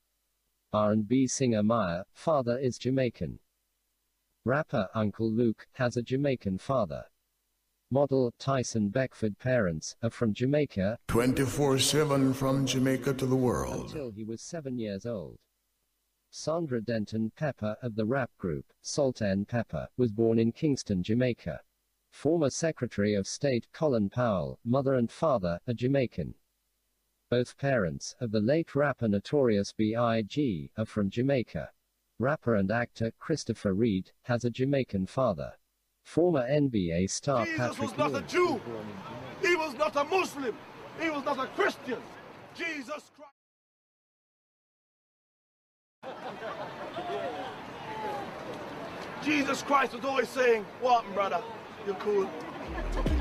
R&B 0.73 1.27
singer 1.27 1.65
Maya 1.65 2.05
father 2.13 2.57
is 2.59 2.79
Jamaican. 2.79 3.41
Rapper 4.45 4.89
Uncle 4.95 5.31
Luke 5.31 5.67
has 5.73 5.97
a 5.97 6.03
Jamaican 6.03 6.59
father. 6.59 7.07
Model 7.91 8.35
Tyson 8.39 8.91
Beckford 8.91 9.39
parents 9.39 9.97
are 10.03 10.11
from 10.11 10.35
Jamaica 10.35 10.99
24 11.07 11.79
7 11.79 12.35
from 12.35 12.67
Jamaica 12.67 13.15
to 13.15 13.25
the 13.25 13.35
world. 13.35 13.87
until 13.87 14.11
he 14.11 14.25
was 14.25 14.43
seven 14.43 14.79
years 14.79 15.07
old. 15.07 15.39
Sandra 16.29 16.83
Denton 16.83 17.33
Pepa 17.35 17.77
of 17.81 17.95
the 17.95 18.05
rap 18.05 18.31
group 18.37 18.67
Salt 18.83 19.23
and 19.23 19.49
Pepa 19.49 19.89
was 19.97 20.13
born 20.13 20.39
in 20.39 20.53
Kingston, 20.53 21.03
Jamaica. 21.03 21.63
Former 22.11 22.51
Secretary 22.51 23.15
of 23.15 23.27
State 23.27 23.67
Colin 23.73 24.11
Powell, 24.11 24.61
mother 24.67 24.93
and 24.93 25.11
father, 25.11 25.59
are 25.67 25.73
Jamaican. 25.73 26.35
Both 27.31 27.57
parents 27.57 28.15
of 28.21 28.33
the 28.33 28.41
late 28.41 28.75
rapper 28.75 29.09
Notorious 29.09 29.73
B.I.G. 29.73 30.73
are 30.77 30.85
from 30.85 31.09
Jamaica. 31.09 31.71
Rapper 32.19 32.55
and 32.55 32.71
actor 32.71 33.13
Christopher 33.19 33.73
Reid 33.73 34.11
has 34.25 34.45
a 34.45 34.51
Jamaican 34.51 35.07
father. 35.07 35.55
Former 36.09 36.41
NBA 36.49 37.11
star 37.11 37.45
Jesus 37.45 37.59
Patrick 37.59 37.81
was 37.83 37.99
not 37.99 38.11
a 38.13 38.13
Ewing 38.13 38.27
Jew. 38.29 38.47
was 38.47 38.61
born 38.63 38.87
in 39.43 39.47
He 39.47 39.57
was 39.57 39.75
not 39.75 39.95
a 39.95 40.05
Muslim. 40.05 40.57
He 40.99 41.11
was 41.11 41.23
not 41.23 41.39
a 41.39 41.47
Christian. 41.49 41.99
Jesus 42.55 43.11
Christ. 46.03 46.15
Jesus 49.23 49.63
Christ 49.63 49.93
was 49.93 50.05
always 50.07 50.31
saying, 50.31 50.65
What, 50.81 51.05
brother? 51.13 51.43
You're 51.85 51.95
cool. 51.97 52.27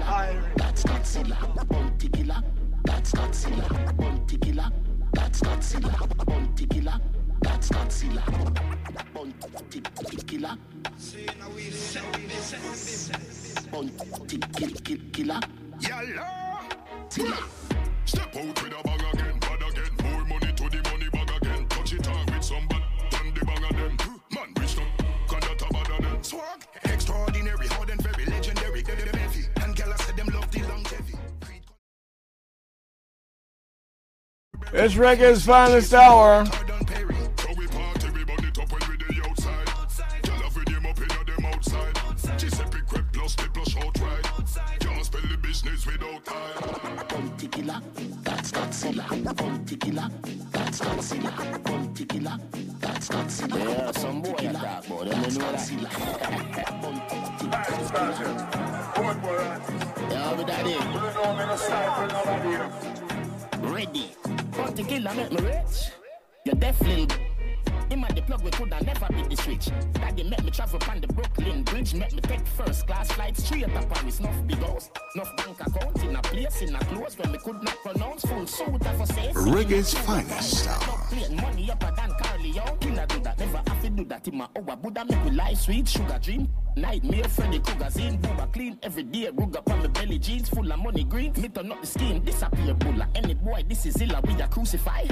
Irie. 0.05 0.55
That's 0.55 0.83
Godzilla, 0.83 1.67
bounty 1.67 2.07
killer. 2.07 2.41
That's 2.85 3.11
Godzilla, 3.11 3.97
bounty 3.97 4.37
killer. 4.37 4.71
That's 5.11 5.41
Godzilla, 5.41 6.25
bounty 6.25 6.65
killer. 6.67 7.01
That's 7.41 7.69
Godzilla, 7.69 8.23
bounty 9.13 9.81
killer. 10.25 10.57
Step 10.99 11.29
out 11.39 11.53
with 11.53 11.75
a 18.73 18.81
bang 18.83 19.03
again, 19.13 19.39
bad 19.39 19.61
again. 19.61 19.93
More 20.01 20.25
money 20.25 20.51
to 20.53 20.69
the 20.69 20.81
money 20.89 21.09
bag 21.11 21.29
again. 21.41 21.67
Touch 21.69 21.93
it 21.93 22.07
with 22.07 22.43
some 22.43 22.67
bad, 22.67 22.81
the 23.11 23.45
bang. 23.45 23.61
Man, 24.31 24.53
rich 24.59 24.75
them, 24.75 24.87
cause 25.27 25.41
that 25.41 25.61
a 25.61 26.01
bad. 26.01 26.25
Swag, 26.25 26.65
extraordinary, 26.85 27.67
hard 27.67 27.89
and 27.91 28.01
very 28.01 28.25
legendary. 28.25 28.81
Them 28.81 28.97
heavy, 28.97 29.45
and 29.61 29.75
gal 29.75 29.93
I 29.93 29.95
said 29.97 30.17
them 30.17 30.27
love 30.33 30.49
the. 30.51 30.67
It's 34.73 34.95
reggae's 34.95 35.45
finest 35.45 35.93
hour. 35.93 36.45
Godzilla. 49.37 50.11
That's 50.51 50.79
Godzilla, 50.79 51.31
bounty. 51.63 52.05
That's 52.79 53.07
Godzilla. 53.09 53.57
Yeah, 53.57 53.91
some 53.91 54.21
boy 54.21 54.33
attack, 54.33 54.83
but 54.89 55.09
them 55.09 55.21
don't 55.21 55.33
know 55.35 55.51
that. 55.51 55.71
Yeah, 60.11 60.33
but 60.35 60.47
that 60.47 60.65
is. 60.67 60.83
Ready. 63.61 64.05
Bounty 64.57 64.83
make 65.15 65.31
me 65.31 65.39
rich. 65.41 65.91
You 66.45 66.53
deaf 66.53 66.81
lil. 66.81 67.26
Him 67.97 68.03
and 68.03 68.15
the 68.15 68.21
plug 68.21 68.43
we 68.43 68.51
coulda 68.51 68.79
never 68.83 69.07
beat 69.11 69.27
the 69.27 69.35
switch. 69.37 69.69
Daddy 69.93 70.23
met 70.23 70.43
me 70.43 70.51
travel 70.51 70.79
on 70.87 71.01
the 71.01 71.07
Brooklyn 71.07 71.63
Bridge, 71.63 71.95
met 71.95 72.13
me 72.13 72.21
take 72.21 72.45
first 72.45 72.85
class 72.85 73.11
flight 73.11 73.35
straight 73.35 73.63
up 73.63 73.89
Paris. 73.89 74.19
Enough 74.19 74.45
big 74.45 74.59
house, 74.59 74.91
enough 75.15 75.35
bank 75.37 75.59
account 75.59 76.03
in 76.03 76.15
a 76.15 76.21
place 76.21 76.61
in 76.61 76.75
a 76.75 76.79
close 76.85 77.17
when 77.17 77.31
me 77.31 77.39
could 77.43 77.63
not 77.63 77.75
pronounce 77.81 78.23
full 78.23 78.45
suit 78.45 78.85
of 78.85 79.01
a 79.01 79.07
say. 79.07 79.31
Reggae's 79.33 79.95
finest 79.95 80.67
hour. 80.67 81.07
Money 81.41 81.71
upper 81.71 81.91
than 81.95 82.11
Carly 82.21 82.51
Young. 82.51 82.77
Killer 82.77 83.05
do 83.07 83.19
that, 83.21 83.39
never 83.39 83.57
have 83.57 83.81
to 83.81 83.89
do 83.89 84.05
that 84.05 84.27
in 84.27 84.37
my 84.37 84.47
hour. 84.55 84.75
Buddha 84.75 85.03
make 85.03 85.23
we 85.25 85.31
life 85.31 85.57
sweet, 85.57 85.87
sugar 85.89 86.19
dream. 86.21 86.47
Nightmare, 86.75 87.23
Freddy 87.23 87.57
Krueger 87.57 87.89
scene. 87.89 88.19
Booba 88.19 88.53
clean 88.53 88.77
every 88.83 89.03
day. 89.03 89.31
Rug 89.33 89.57
up 89.57 89.71
on 89.71 89.79
my 89.79 89.87
belly 89.87 90.19
jeans, 90.19 90.49
full 90.49 90.71
of 90.71 90.79
money 90.79 91.03
green. 91.03 91.33
Me 91.33 91.49
turn 91.49 91.71
up 91.71 91.81
the 91.81 91.87
scheme, 91.87 92.19
disappear 92.19 92.75
bulla. 92.75 93.07
Any 93.15 93.33
boy, 93.33 93.63
this 93.67 93.87
is 93.87 93.95
Zilla, 93.95 94.21
we 94.21 94.39
a 94.39 94.47
crucify. 94.47 95.05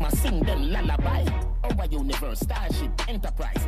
Ma 0.00 0.08
sing 0.10 0.40
them 0.40 0.70
lullaby. 0.70 1.24
Our 1.64 1.86
universe, 1.86 2.40
starship, 2.40 2.90
enterprise. 3.08 3.66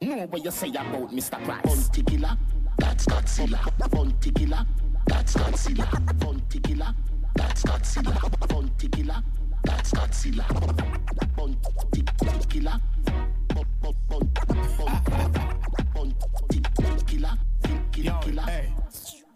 Know 0.00 0.26
what 0.26 0.44
you 0.44 0.50
say 0.50 0.68
about 0.70 1.10
Mr. 1.10 1.42
Price. 1.44 1.62
Bounty 1.64 2.02
killer, 2.02 2.36
that's 2.78 3.06
Godzilla. 3.06 3.60
Bounty 3.90 4.30
killer, 4.30 4.66
that's 5.06 5.34
Godzilla. 5.34 6.18
Bounty 6.18 6.60
killer, 6.60 6.94
that's 7.34 7.62
Godzilla. 7.62 8.48
Bounty 8.48 8.88
killer, 8.88 9.22
that's 9.64 9.92
Godzilla. 9.92 10.46
Bounty 11.36 12.02
killer. 12.48 12.80
Bounty 15.94 17.04
killer. 17.06 17.32
Killer, 17.92 18.18
killer. 18.22 18.44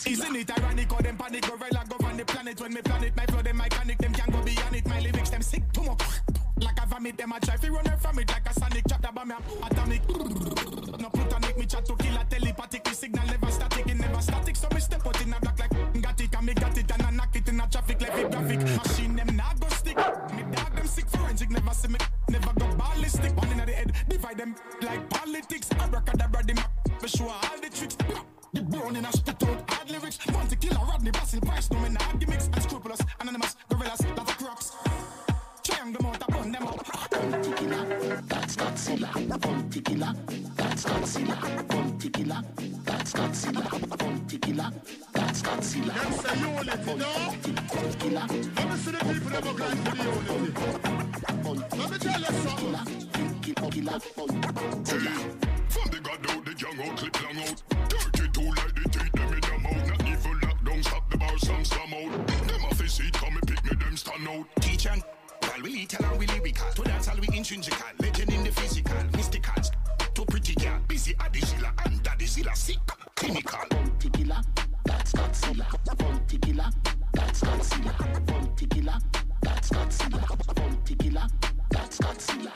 Isn't 0.06 0.36
it 0.36 0.58
ironic 0.58 0.90
how 0.90 0.98
them 0.98 1.16
panic. 1.16 1.42
Gorilla 1.42 1.84
govern 1.88 2.16
the 2.16 2.24
planet. 2.24 2.60
When 2.60 2.74
me 2.74 2.82
planet 2.82 3.16
my 3.16 3.26
flow 3.26 3.42
them 3.42 3.58
iconic. 3.58 3.98
Them 3.98 4.12
can 4.12 4.30
go 4.30 4.42
beyond 4.42 4.76
it. 4.76 4.86
My 4.86 5.00
lyrics 5.00 5.30
them 5.30 5.42
sick 5.42 5.62
too 5.72 5.82
much 5.82 6.02
like 6.62 6.82
a 6.82 6.86
vomit 6.86 7.16
them 7.16 7.32
a 7.32 7.40
try 7.40 7.56
fi 7.56 7.68
run 7.68 7.84
from 7.98 8.18
it. 8.18 8.28
Like 8.28 8.48
a 8.48 8.54
sonic 8.54 8.84
chop 8.88 9.02
the 9.02 9.10
bomb 9.12 9.32
atomic. 9.62 10.08
No 11.00 11.08
plutonic 11.08 11.58
me 11.58 11.66
chat 11.66 11.84
to 11.86 11.96
kill 11.96 12.16
a 12.16 12.24
telepathic. 12.24 12.86
Me 12.86 12.92
signal 12.92 13.26
never 13.26 13.50
static 13.50 13.86
it 13.86 13.98
never 13.98 14.22
static. 14.22 14.56
So 14.56 14.68
me 14.74 14.80
step 14.80 15.06
out 15.06 15.20
in 15.20 15.32
a 15.32 15.40
black 15.40 15.58
like 15.58 16.02
got 16.02 16.20
it. 16.20 16.34
And 16.34 16.46
me 16.46 16.54
got 16.54 16.76
it 16.78 16.90
and 16.90 17.02
I 17.02 17.10
knock 17.10 17.36
it 17.36 17.48
in 17.48 17.60
a 17.60 17.66
traffic 17.68 18.00
levy 18.00 18.28
graphic. 18.28 18.60
Machine 18.60 19.16
them 19.16 19.36
not 19.36 19.60
go 19.60 19.68
stick. 19.68 19.96
Me 19.96 20.42
dog 20.52 20.76
them 20.76 20.86
sick. 20.86 21.08
Forensic 21.08 21.50
never 21.50 21.74
see 21.74 21.88
me. 21.88 21.98
Never 22.28 22.52
go 22.58 22.66
ballistic. 22.76 23.36
One 23.36 23.48
in 23.52 23.58
the 23.58 23.72
head 23.72 23.92
divide 24.08 24.38
them 24.38 24.54
like 24.82 25.08
politics. 25.08 25.70
Abracadabra 25.80 26.44
them 26.44 26.58
for 26.98 27.08
sure 27.08 27.28
all 27.30 27.60
the 27.60 27.70
tricks. 27.70 27.96
The 28.52 28.62
brown 28.62 28.96
in 28.96 29.04
a 29.04 29.12
spit 29.12 29.42
out 29.44 29.69
hard 30.68 30.70
lyrics. 30.70 30.70
Want 30.70 30.76
a 30.76 30.84
Rodney 30.90 31.10
Basil 31.10 31.40
Price, 31.40 31.70
no 31.70 31.78
me 31.80 31.88
nah 31.88 32.12
gimmicks. 32.18 32.46
Unscrupulous, 32.52 33.00
anonymous, 33.20 33.56
gorillas, 33.68 34.00
love 34.16 34.28
a 34.28 34.32
crocs. 34.32 34.76
Triangle 35.62 36.02
mount, 36.02 36.22
I 36.22 36.32
burn 36.32 36.52
them 36.52 36.66
up. 36.66 36.86
Bounty 37.10 37.52
killer, 37.52 38.22
that's 38.26 38.56
Godzilla. 38.56 39.40
Bounty 39.40 39.80
killer, 39.80 40.14
that's 40.56 40.84
Godzilla. 40.84 41.68
Bounty 41.68 42.08
killer, 42.10 42.42
that's 42.84 43.12
Godzilla. 43.12 43.98
Bounty 43.98 44.38
killer, 44.38 44.70
that's 45.12 45.42
Godzilla. 45.42 45.94
Them 45.94 46.12
say 46.12 46.38
unity, 46.40 46.94
no? 46.96 47.10
Killer. 47.98 48.26
Let 48.28 48.68
me 48.70 48.76
see 48.76 48.90
the 48.90 48.98
people 48.98 49.30
that 49.30 49.44
look 49.44 49.60
like 49.60 49.78
for 49.84 49.94
the 49.96 50.02
unity. 50.32 50.62
Let 51.78 51.90
me 51.90 51.98
tell 51.98 52.20
you 52.20 52.26
something. 52.26 52.74
From 55.70 55.90
the 55.90 56.00
god 56.02 56.30
out, 56.30 56.44
the 56.44 56.52
young 56.58 56.80
out, 56.80 56.96
clip 56.96 57.22
long 57.22 57.38
out. 57.38 57.62
32 57.90 58.40
like 58.42 58.69
some 61.40 61.64
slam 61.64 61.94
out. 61.94 62.26
Them 62.46 62.64
off 62.64 62.80
his 62.80 62.92
seat, 62.92 63.12
come 63.12 63.36
and 63.36 63.46
pick 63.46 63.64
me, 63.64 63.76
them 63.76 63.96
stand 63.96 64.28
out. 64.28 64.46
Teach 64.60 64.86
and 64.86 65.02
while 65.42 65.62
we 65.62 65.86
tell 65.86 66.10
and 66.10 66.18
we 66.18 66.26
lyrical. 66.26 66.70
To 66.72 66.82
dance 66.82 67.08
all 67.08 67.16
we 67.16 67.28
intrinsical. 67.36 67.86
Legend 68.00 68.32
in 68.32 68.44
the 68.44 68.50
physical. 68.50 68.96
Mystical. 69.16 69.62
To 70.14 70.24
pretty 70.26 70.54
girl. 70.54 70.80
Busy 70.88 71.14
zilla. 71.44 71.72
And 71.84 72.02
daddy 72.02 72.26
zilla 72.26 72.54
sick. 72.54 72.78
Clinical. 73.16 73.60
Bounty 73.70 74.10
killer, 74.10 74.40
that's 74.84 75.12
Godzilla. 75.12 75.66
Bounty 75.98 76.38
killer, 76.38 76.70
that's 77.12 77.40
Godzilla. 77.42 78.26
Bounty 78.26 78.66
killer, 78.66 78.98
that's 79.42 79.70
Godzilla. 79.70 80.54
Bounty 80.54 80.94
killer, 80.94 81.26
that's 81.70 81.98
Godzilla. 81.98 82.52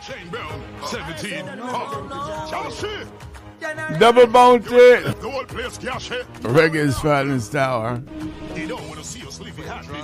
Shane 0.00 0.28
Brown, 0.30 0.62
17. 0.86 1.46
Huh. 1.58 2.46
Chelsea. 2.48 3.27
Double. 3.98 4.26
The 4.26 5.06
it. 6.10 6.26
Reggae's 6.42 6.98
finest 6.98 7.54
hour. 7.54 8.02
They 8.54 8.66
don't 8.66 8.86
want 8.88 9.00
to 9.00 9.04
see 9.04 9.26
us 9.26 9.38
happy. 9.38 10.02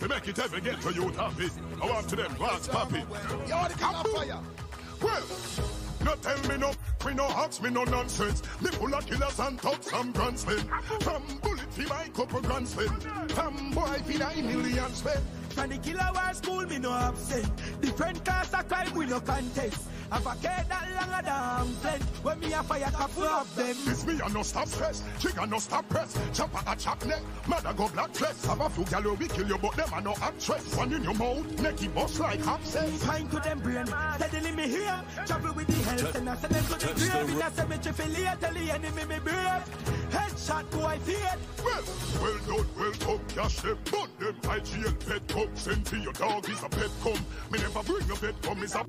And 0.00 0.10
make 0.10 0.28
it 0.28 0.38
ever 0.38 0.60
get 0.60 0.80
to 0.82 0.92
you 0.92 1.08
happy. 1.10 1.48
I 1.82 1.86
want 1.86 2.08
to 2.08 2.16
them 2.16 2.34
glass 2.34 2.68
poppy. 2.68 3.02
You 3.46 3.54
want 3.54 3.72
to 3.72 3.78
come 3.78 4.04
fire? 4.04 4.38
Well, 5.02 5.22
no 6.04 6.14
tell 6.16 6.48
me 6.48 6.58
no, 6.58 6.72
me 7.06 7.14
no 7.14 7.24
ask 7.24 7.62
me 7.62 7.70
no 7.70 7.84
nonsense. 7.84 8.42
Me 8.60 8.68
full 8.70 8.94
of 8.94 9.06
killers 9.06 9.38
and 9.38 9.58
thugs 9.58 9.88
from 9.90 10.12
Grand 10.12 10.38
Slam. 10.38 10.68
From 11.00 11.22
bullet 11.42 11.72
fi 11.72 11.84
my 11.86 12.08
couple 12.08 12.42
Grand 12.42 12.68
Slam. 12.68 13.00
From 13.28 13.70
boy 13.70 13.98
fi 14.04 14.18
nine 14.18 14.46
million 14.46 14.92
spend. 14.92 15.24
From 15.54 15.70
the 15.70 15.78
killer 15.78 16.10
war 16.12 16.34
school, 16.34 16.66
me 16.66 16.78
no 16.78 16.92
absent. 16.92 17.80
Different 17.80 18.24
class 18.24 18.52
of 18.52 18.68
crime, 18.68 18.94
we 18.94 19.06
no 19.06 19.20
contest. 19.20 19.88
Have 20.10 20.26
a 20.26 20.34
kid 20.34 20.68
that 20.68 20.88
longer 20.94 21.22
than 21.24 21.74
flint. 21.76 22.02
When 22.22 22.40
me 22.40 22.52
a 22.52 22.62
fire 22.62 22.90
cap 22.90 23.10
full 23.10 23.24
of 23.24 23.56
them. 23.56 23.76
This 23.84 24.06
me 24.06 24.20
a 24.24 24.28
no 24.28 24.42
stop 24.42 24.68
stress, 24.68 25.02
trigger 25.20 25.46
no 25.46 25.58
stop 25.58 25.88
press. 25.88 26.18
Chopper 26.32 26.60
a 26.66 26.76
chop 26.76 27.04
neck, 27.06 27.22
mother 27.48 27.72
go 27.72 27.88
black 27.88 28.14
flex. 28.14 28.44
Have 28.44 28.60
a 28.60 28.68
few 28.68 28.84
gal 28.84 29.14
we 29.14 29.28
kill 29.28 29.48
you, 29.48 29.58
but 29.58 29.76
them 29.76 29.88
a 29.94 30.00
no 30.00 30.14
actress. 30.20 30.76
One 30.76 30.92
in 30.92 31.02
your 31.02 31.14
mouth, 31.14 31.46
necky 31.56 31.92
bust 31.94 32.20
like 32.20 32.46
abscess. 32.46 33.04
Pine 33.04 33.28
to 33.28 33.40
them 33.40 33.58
brain, 33.60 33.86
steadily 33.86 34.52
me 34.52 34.68
here. 34.68 35.00
Travel 35.26 35.54
with 35.54 35.66
the 35.66 35.74
health 35.90 36.14
and 36.16 36.30
I 36.30 36.36
send 36.36 36.54
them 36.54 36.64
to 36.64 36.86
the 36.86 37.10
grave. 37.10 37.30
In 37.30 37.42
a 37.42 37.50
cemetery 37.50 37.94
for 37.94 38.08
later, 38.08 38.36
tell 38.40 38.54
the 38.54 38.70
enemy 38.70 39.04
me 39.04 39.18
brave. 39.20 39.64
Headshot 40.10 40.70
boy 40.70 40.98
fear. 41.04 41.34
Well, 41.64 41.82
well 42.20 42.38
done, 42.46 42.66
well 42.78 42.92
come, 43.00 43.20
cash 43.34 43.60
them, 43.62 43.78
burn 43.90 44.08
them. 44.18 44.34
IGL 44.42 45.08
pet 45.08 45.26
come, 45.46 45.56
send 45.56 45.86
to 45.86 45.96
your 45.96 46.12
dog 46.12 46.48
is 46.48 46.62
a 46.62 46.68
pet 46.68 46.90
come. 47.02 47.26
Me 47.50 47.58
never 47.58 47.82
bring 47.82 48.10
a 48.10 48.14
pet 48.14 48.34
come, 48.42 48.62
is 48.62 48.74
a 48.74 48.86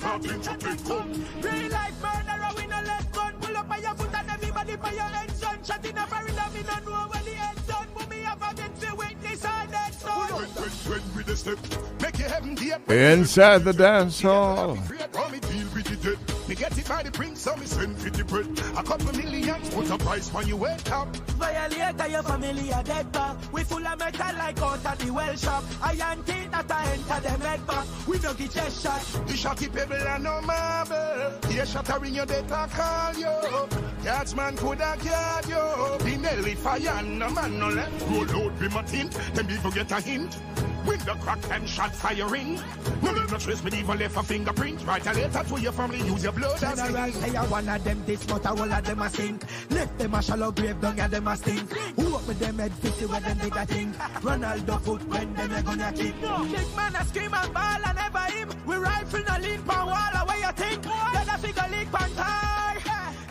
nothing 0.00 0.40
to 0.40 0.54
pet 0.58 0.84
come. 0.84 1.12
Real 1.40 1.70
life 1.70 2.02
murderer, 2.02 2.50
we 2.56 2.66
no 2.66 2.80
let 2.82 3.12
gun. 3.12 3.34
Pull 3.40 3.56
up 3.56 3.68
by 3.68 3.78
your 3.78 3.94
foot 3.94 4.14
and 4.14 4.30
everybody 4.30 4.76
by 4.76 4.92
your 4.92 5.02
head, 5.02 5.30
son. 5.32 5.58
Shot 5.64 5.84
in 5.84 5.98
a 5.98 6.06
barrel, 6.06 6.52
me 6.52 6.62
no 6.62 6.90
know 6.90 7.08
where 7.08 7.22
the 7.22 7.30
head 7.30 7.66
done. 7.66 7.88
But 7.96 8.10
me 8.10 8.16
have 8.22 8.42
a 8.42 8.54
get 8.54 8.80
to 8.80 8.94
witness 8.94 9.44
all 9.44 9.66
that 9.66 9.94
son. 9.94 10.28
When, 10.34 10.48
when, 10.48 11.00
when 11.00 11.16
we 11.16 11.22
the 11.22 11.36
step, 11.36 11.58
make 12.00 12.18
your 12.18 12.28
heaven 12.28 12.54
deep. 12.54 12.90
Inside 12.90 13.64
the 13.64 13.72
dance 13.72 14.20
hall. 14.20 14.76
How 15.14 15.28
me 15.28 15.40
deal 15.40 15.66
with 15.74 15.90
it 15.90 16.02
dead. 16.02 16.35
Me 16.48 16.54
get 16.54 16.78
it 16.78 16.88
by 16.88 17.02
the 17.02 17.10
prince, 17.10 17.40
so 17.40 17.56
me 17.56 17.66
send 17.66 17.98
50 17.98 18.22
bread. 18.22 18.46
A 18.76 18.82
couple 18.82 19.12
millions, 19.16 19.68
put 19.70 19.90
a 19.90 19.98
price 19.98 20.32
when 20.32 20.46
you 20.46 20.56
wake 20.56 20.92
up. 20.92 21.14
Violator, 21.16 22.08
your 22.08 22.22
family 22.22 22.70
a 22.70 22.82
dead 22.84 23.10
back. 23.10 23.36
We 23.52 23.64
full 23.64 23.84
of 23.84 23.98
metal 23.98 24.36
like 24.38 24.62
out 24.62 24.86
of 24.86 24.98
the 24.98 25.12
well 25.12 25.36
shop. 25.36 25.64
Iron 25.82 26.22
teeth 26.22 26.50
that 26.52 26.70
I 26.70 26.92
enter 26.92 27.28
them 27.28 27.40
head 27.40 27.66
back. 27.66 27.86
We 28.06 28.20
no 28.20 28.32
get 28.34 28.52
chest 28.52 28.82
shot. 28.84 29.00
The 29.26 29.32
shotty 29.32 29.72
pebble 29.74 29.96
and 29.96 30.22
no 30.22 30.40
marble. 30.42 31.32
Yeah, 31.50 31.64
shattering 31.64 32.14
your 32.14 32.26
death, 32.26 32.52
I 32.52 32.68
call 32.68 33.20
you. 33.20 33.68
Guardsman 34.04 34.56
could 34.56 34.78
have 34.78 35.04
guard 35.04 35.46
you. 35.48 36.04
The 36.04 36.16
Nelly 36.16 36.54
fire, 36.54 37.02
no 37.02 37.28
man 37.30 37.58
no 37.58 37.70
left. 37.70 38.02
Roll 38.08 38.44
out 38.44 38.60
with 38.60 38.72
my 38.72 38.82
tint, 38.82 39.18
then 39.34 39.48
people 39.48 39.72
get 39.72 39.90
a 39.90 40.00
hint. 40.00 40.38
Window 40.86 41.16
crack 41.16 41.40
and 41.50 41.68
shot 41.68 41.92
firing. 41.92 42.60
No 43.02 43.10
leave 43.10 43.32
no 43.32 43.38
trace, 43.38 43.64
me 43.64 43.76
even 43.76 43.98
left 43.98 44.16
a 44.16 44.22
fingerprint. 44.22 44.86
Write 44.86 45.06
a 45.08 45.12
letter 45.12 45.42
to 45.42 45.60
your 45.60 45.72
family, 45.72 45.98
use 46.02 46.22
your 46.22 46.32
blood 46.36 46.62
as 46.62 46.78
General 46.78 47.12
say 47.12 47.36
I 47.36 47.46
one 47.46 47.68
of 47.68 47.84
them 47.84 48.02
this, 48.06 48.24
but 48.26 48.44
a 48.44 48.48
whole 48.48 48.72
of 48.72 48.84
them 48.84 49.02
a 49.02 49.10
sink. 49.10 49.42
Left 49.70 49.98
them 49.98 50.14
a 50.14 50.22
shallow 50.22 50.52
grave, 50.52 50.80
down 50.80 51.00
and 51.00 51.12
them 51.12 51.28
a 51.28 51.36
stink. 51.36 51.72
Who 51.72 52.14
up 52.14 52.28
with 52.28 52.38
them 52.38 52.58
head 52.58 52.72
50 52.72 53.06
when 53.06 53.22
them 53.22 53.38
dig 53.38 53.56
a 53.56 53.66
thing. 53.66 53.92
Ronaldo 54.26 54.80
foot 54.82 55.08
when 55.08 55.34
them 55.34 55.52
a 55.52 55.62
gonna 55.62 55.92
kick. 55.92 56.14
Big 56.20 56.76
man 56.76 56.94
a 56.94 57.04
scream 57.04 57.34
and 57.34 57.54
ball 57.54 57.84
and 57.86 57.96
never 57.96 58.26
him. 58.36 58.48
We 58.66 58.76
rifle 58.76 59.24
no 59.28 59.38
lean 59.38 59.62
pan 59.62 59.86
wall, 59.86 60.14
away 60.22 60.40
you 60.40 60.52
think. 60.52 60.82
Then 60.82 61.28
a 61.28 61.38
figure 61.38 61.68
leak 61.70 61.92
pan 61.92 62.10
tie. 62.14 62.82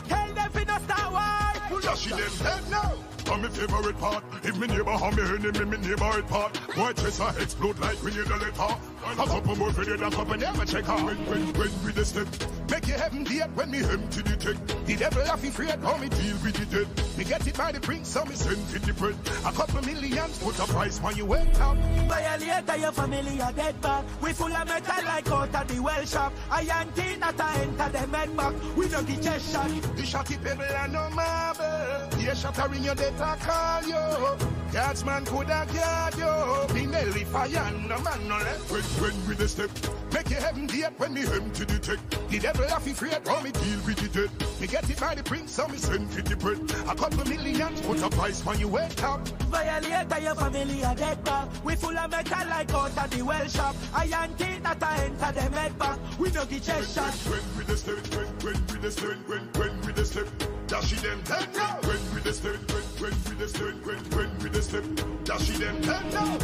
Tell 0.08 0.34
them 0.34 0.52
fi 0.52 0.64
no 0.64 0.78
start 0.80 1.12
war. 1.12 1.82
Josh, 1.82 2.06
them 2.06 2.32
dead 2.44 2.70
now. 2.70 3.15
I'm 3.28 3.42
my 3.42 3.50
favorite 3.50 4.00
part. 4.00 4.24
If 4.44 4.58
me 4.58 4.68
neighbor 4.68 4.92
have 4.92 5.18
me 5.18 5.24
enemy, 5.24 5.66
me 5.66 5.78
neighbor 5.88 6.20
it 6.20 6.28
part. 6.28 6.56
Why 6.76 6.94
chest 6.94 7.20
a 7.20 7.30
explode 7.42 7.80
like 7.80 7.98
when 8.04 8.14
you 8.14 8.24
the 8.24 8.36
letter? 8.36 8.78
A 9.08 9.16
couple 9.16 9.56
more 9.56 9.72
for 9.72 9.86
the 9.86 9.98
couple 9.98 10.38
never 10.38 10.66
check 10.66 10.88
out. 10.90 11.04
When, 11.04 11.18
when, 11.26 11.54
when 11.54 11.86
we 11.86 11.92
the 11.92 12.06
step. 12.06 12.28
Make 12.70 12.88
your 12.88 12.98
heaven 12.98 13.24
dead 13.24 13.56
when 13.56 13.72
me 13.72 13.80
empty 13.84 14.22
the 14.22 14.36
tech. 14.36 14.86
The 14.86 14.96
devil 14.96 15.26
have 15.26 15.44
afraid 15.44 15.80
how 15.80 15.98
me 15.98 16.10
deal 16.10 16.38
with 16.44 16.56
the 16.56 16.66
dead. 16.66 17.18
Me 17.18 17.24
get 17.24 17.46
it 17.48 17.58
by 17.58 17.72
the 17.72 17.80
prince, 17.80 18.10
so 18.10 18.26
me 18.26 18.36
send 18.36 18.58
50 18.58 18.92
bread. 18.94 19.16
A 19.46 19.52
couple 19.52 19.82
millions, 19.84 20.40
put 20.40 20.60
a 20.60 20.66
price 20.66 21.00
when 21.00 21.16
you 21.16 21.26
wake 21.26 21.60
up. 21.62 21.78
Violator, 22.08 22.78
your 22.78 22.92
family 22.92 23.40
a 23.40 23.54
dead 23.54 23.80
back. 23.82 24.04
We 24.22 24.34
full 24.34 24.54
of 24.54 24.68
metal 24.68 25.06
like 25.06 25.32
out 25.32 25.56
of 25.56 25.68
the 25.68 25.80
well 25.82 26.06
shop. 26.06 26.34
Iron 26.52 26.92
teeth 26.94 27.20
that 27.20 27.40
I 27.40 27.62
enter 27.62 27.90
them 27.90 28.14
head 28.14 28.38
back. 28.38 28.54
We 28.76 28.90
no 28.90 29.04
get 29.04 29.22
chest 29.22 29.52
shot. 29.52 29.70
The 29.70 30.04
shotty 30.04 30.44
pebble 30.44 30.64
and 30.64 30.94
no 30.94 31.10
marble. 31.12 32.20
Yeah, 32.20 32.34
shattering 32.34 32.84
your 32.84 32.96
death, 32.96 33.15
I 33.22 33.36
call 33.38 33.84
you. 33.88 34.46
Guardsman 34.72 35.26
coulda 35.26 35.68
guard 35.74 36.16
you. 36.18 36.74
Me 36.76 36.86
Nelly 36.86 37.24
fire, 37.26 37.72
no 37.88 38.00
man 38.00 38.28
no 38.28 38.38
left. 38.38 38.72
When, 38.72 38.82
when 38.82 39.28
we 39.28 39.36
the 39.36 39.48
step, 39.48 39.70
Make 40.16 40.30
your 40.30 40.40
heaven 40.40 40.66
gate 40.66 40.98
when 40.98 41.14
me 41.14 41.22
hem 41.22 41.52
to 41.52 41.66
the 41.66 41.78
tech. 41.78 42.00
The 42.30 42.40
devil 42.40 42.66
have 42.70 42.88
afraid, 42.88 43.28
how 43.28 43.42
me 43.42 43.52
deal 43.52 43.80
with 43.86 44.02
it 44.02 44.14
dead. 44.14 44.62
Me 44.62 44.68
get 44.68 44.90
it 44.90 44.98
by 44.98 45.14
the 45.14 45.24
prince, 45.24 45.52
so 45.52 45.68
me 45.68 45.78
send 45.78 46.10
for 46.10 46.22
the 46.22 46.38
bread. 46.38 46.58
A 46.90 46.96
couple 46.96 47.26
millions, 47.26 47.82
put 47.82 48.02
a 48.02 48.10
price 48.10 48.40
when 48.46 48.58
you 48.58 48.70
wake 48.70 49.04
up. 49.04 49.28
Violate 49.52 50.24
your 50.24 50.36
family 50.36 50.82
a 50.84 50.96
dead 50.96 51.22
back. 51.26 51.50
We 51.66 51.76
full 51.76 51.98
of 51.98 52.10
metal 52.10 52.48
like 52.48 52.74
out 52.74 52.98
of 52.98 53.10
the 53.12 53.26
well 53.26 53.48
shop. 53.50 53.76
Iron 53.94 54.34
teeth 54.38 54.64
that 54.64 54.82
I 54.82 55.04
enter 55.04 55.32
them 55.34 55.52
head 55.52 55.78
back. 55.78 56.00
We 56.18 56.32
no 56.32 56.46
get 56.46 56.64
chest 56.64 56.96
shot. 56.96 57.14
when 57.14 57.58
we 57.58 57.64
the 57.66 57.76
step, 57.76 58.08
when, 58.16 58.28
when 58.40 58.68
we 58.68 58.80
the 58.80 58.92
step, 58.92 59.18
when, 59.28 59.42
when 59.58 59.82
we 59.86 59.92
the 59.92 60.06
step, 60.06 60.28
dashing 60.68 61.00
them 61.00 61.20
head 61.26 61.50
now. 61.56 61.80
When 61.84 62.00
we 62.14 62.22
the 62.22 62.34
step, 62.34 62.54
when, 62.72 62.84
when 63.00 63.14
we 63.30 63.36
the 63.36 63.48
step, 63.48 63.76
when, 63.86 63.98
when 63.98 64.38
we 64.40 64.50
the 64.50 64.62
step, 64.62 64.84
dashing 65.24 65.60
them 65.60 65.84
head 65.84 66.14
now. 66.14 66.38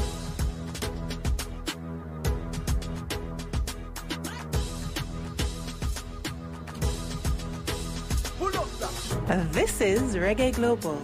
Pull 8.37 8.57
up 8.57 9.27
that. 9.27 9.53
This 9.53 9.81
is 9.81 10.15
Reggae 10.15 10.53
Global. 10.53 11.01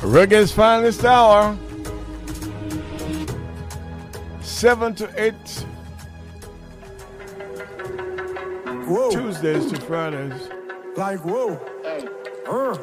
Reggae's 0.00 0.52
finest 0.52 1.04
hour. 1.04 1.56
Seven 4.42 4.94
to 4.96 5.10
eight. 5.16 5.66
Whoa. 8.86 9.10
Tuesdays 9.10 9.72
to 9.72 9.80
Fridays. 9.80 10.48
Like 10.96 11.20
whoa. 11.24 11.58
Hey. 11.82 12.06
Uh, 12.46 12.76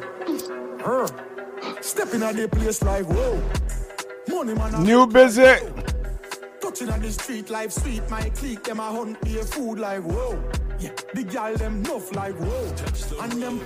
uh. 0.84 1.06
Stepping 1.80 2.22
at 2.22 2.34
the 2.34 2.48
place 2.48 2.82
like 2.82 3.06
whoa. 3.06 3.40
Money 4.28 4.54
man. 4.54 4.82
New 4.82 5.06
busy. 5.06 5.42
Touching 6.60 6.90
on 6.90 7.00
the 7.00 7.10
street 7.10 7.50
life 7.50 7.70
sweet. 7.72 8.08
My 8.10 8.28
clique 8.30 8.64
them 8.64 8.80
a 8.80 8.82
hunt 8.82 9.20
their 9.22 9.44
food 9.44 9.78
like 9.78 10.02
whoa. 10.02 10.42
Yeah, 10.80 10.90
the 11.14 11.22
gal 11.22 11.56
them 11.56 11.82
nuff 11.82 12.12
like 12.16 12.34
whoa. 12.34 13.22
And 13.22 13.32
them 13.40 13.60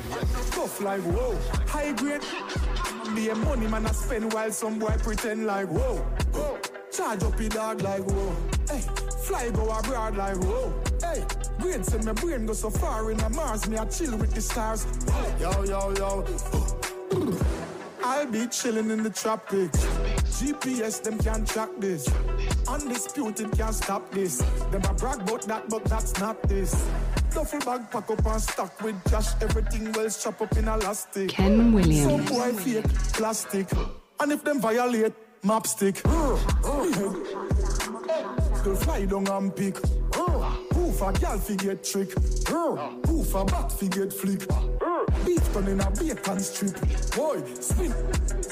tough 0.51 0.81
like 0.83 1.01
whoa. 1.01 1.39
High 1.69 1.93
grade. 1.93 2.23
Be 3.15 3.31
a 3.31 3.35
money 3.35 3.67
man 3.67 3.87
a 3.87 3.95
spend 3.95 4.33
while 4.35 4.53
some 4.53 4.79
boy 4.79 4.95
pretend 4.99 5.47
like 5.47 5.69
whoa. 5.69 5.97
whoa. 6.35 6.59
Charge 6.93 7.23
up 7.23 7.41
your 7.41 7.49
dog 7.49 7.81
like 7.81 8.03
whoa. 8.03 8.37
Hey, 8.69 8.83
fly 9.27 9.51
go 9.51 9.69
abroad 9.71 10.17
like 10.17 10.37
whoa. 10.37 10.73
Hey, 11.01 11.25
brain 11.59 11.83
send 11.83 12.05
my 12.05 12.13
brain 12.13 12.47
go 12.47 12.53
so 12.53 12.71
far 12.71 13.11
in 13.11 13.17
the 13.17 13.29
Mars. 13.31 13.69
Me 13.69 13.77
a 13.77 13.85
chill 13.87 14.17
with 14.17 14.33
the 14.33 14.41
stars. 14.41 14.87
Yo, 15.41 15.65
yo, 15.65 15.93
yo. 15.97 16.25
I'll 18.05 18.27
be 18.27 18.47
chilling 18.47 18.91
in 18.91 19.03
the 19.03 19.11
tropics. 19.11 19.85
GPS, 20.39 21.03
them 21.03 21.19
can't 21.19 21.47
track 21.47 21.71
this. 21.79 22.09
Undisputed 22.69 23.51
can't 23.59 23.75
stop 23.75 24.11
this. 24.13 24.39
Them 24.71 24.85
a 24.85 24.95
brag 24.95 25.23
about 25.23 25.43
that, 25.43 25.69
but 25.69 25.85
that's 25.87 26.19
not 26.21 26.41
this. 26.49 26.87
Duffel 27.35 27.59
bag 27.61 27.91
pack 27.91 28.09
up 28.09 28.25
and 28.27 28.41
stock 28.41 28.81
with 28.81 29.03
cash. 29.11 29.31
Everything 29.43 29.93
well 29.93 30.09
strap 30.09 30.41
up 30.41 30.57
in 30.57 30.69
elastic. 30.69 31.31
Ken 31.31 31.73
Williams. 31.73 32.29
Some 32.29 32.37
boy 32.37 32.53
fake 32.53 32.89
plastic. 33.15 33.67
And 34.21 34.33
if 34.33 34.45
them 34.45 34.61
violate, 34.61 35.15
map 35.43 35.67
stick. 35.67 36.01
Girl 38.67 38.75
fly 38.75 39.05
down 39.05 39.29
and 39.29 39.55
pick. 39.55 39.77
Poof 40.11 41.01
a 41.01 41.13
gal 41.21 41.39
fi 41.39 41.55
get 41.55 41.85
trick. 41.85 42.13
Poof 42.17 43.35
a 43.37 43.45
bat 43.45 43.71
fi 43.71 43.87
get 43.87 44.13
flick. 44.13 44.41
Beef 45.25 45.53
done 45.55 45.69
in 45.69 45.81
a 45.81 45.89
bacon 45.93 46.41
strip. 46.41 46.75
Boy, 47.15 47.45
spin, 47.61 47.95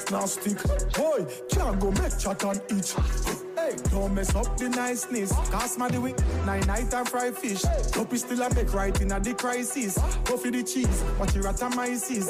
now 0.09 0.25
stick. 0.25 0.63
Boy, 0.93 1.25
can't 1.49 1.77
go 1.81 1.91
make 1.91 2.17
chat 2.17 2.41
and 2.45 2.61
itch. 2.69 3.44
Hey, 3.65 3.75
don't 3.89 4.13
mess 4.13 4.35
up 4.35 4.57
the 4.57 4.69
niceness. 4.69 5.31
Cast 5.49 5.79
my 5.79 5.89
the 5.89 5.99
week, 5.99 6.17
nine 6.45 6.61
night 6.67 6.93
and 6.93 7.09
fry 7.09 7.31
fish. 7.31 7.63
Hope 7.95 8.13
is 8.13 8.21
still 8.21 8.43
a 8.43 8.53
make 8.53 8.71
right 8.71 8.99
in 9.01 9.11
a 9.11 9.19
the 9.19 9.33
crisis. 9.33 9.97
Go 10.25 10.37
for 10.37 10.51
the 10.51 10.61
cheese, 10.61 11.03
watch 11.17 11.33
your 11.33 11.45
atomizes. 11.45 12.29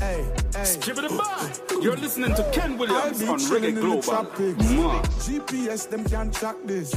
Hey, 0.00 0.26
hey. 0.52 0.76
Give 0.80 0.98
it 0.98 1.04
a 1.04 1.16
bye. 1.16 1.52
You're 1.80 1.96
listening 1.96 2.34
to 2.34 2.50
Ken 2.52 2.76
Williams 2.76 3.22
on 3.22 3.38
Reggae 3.38 3.80
Global. 3.80 4.02
GPS, 5.22 5.88
them 5.88 6.04
can't 6.04 6.34
track 6.34 6.56
this. 6.64 6.92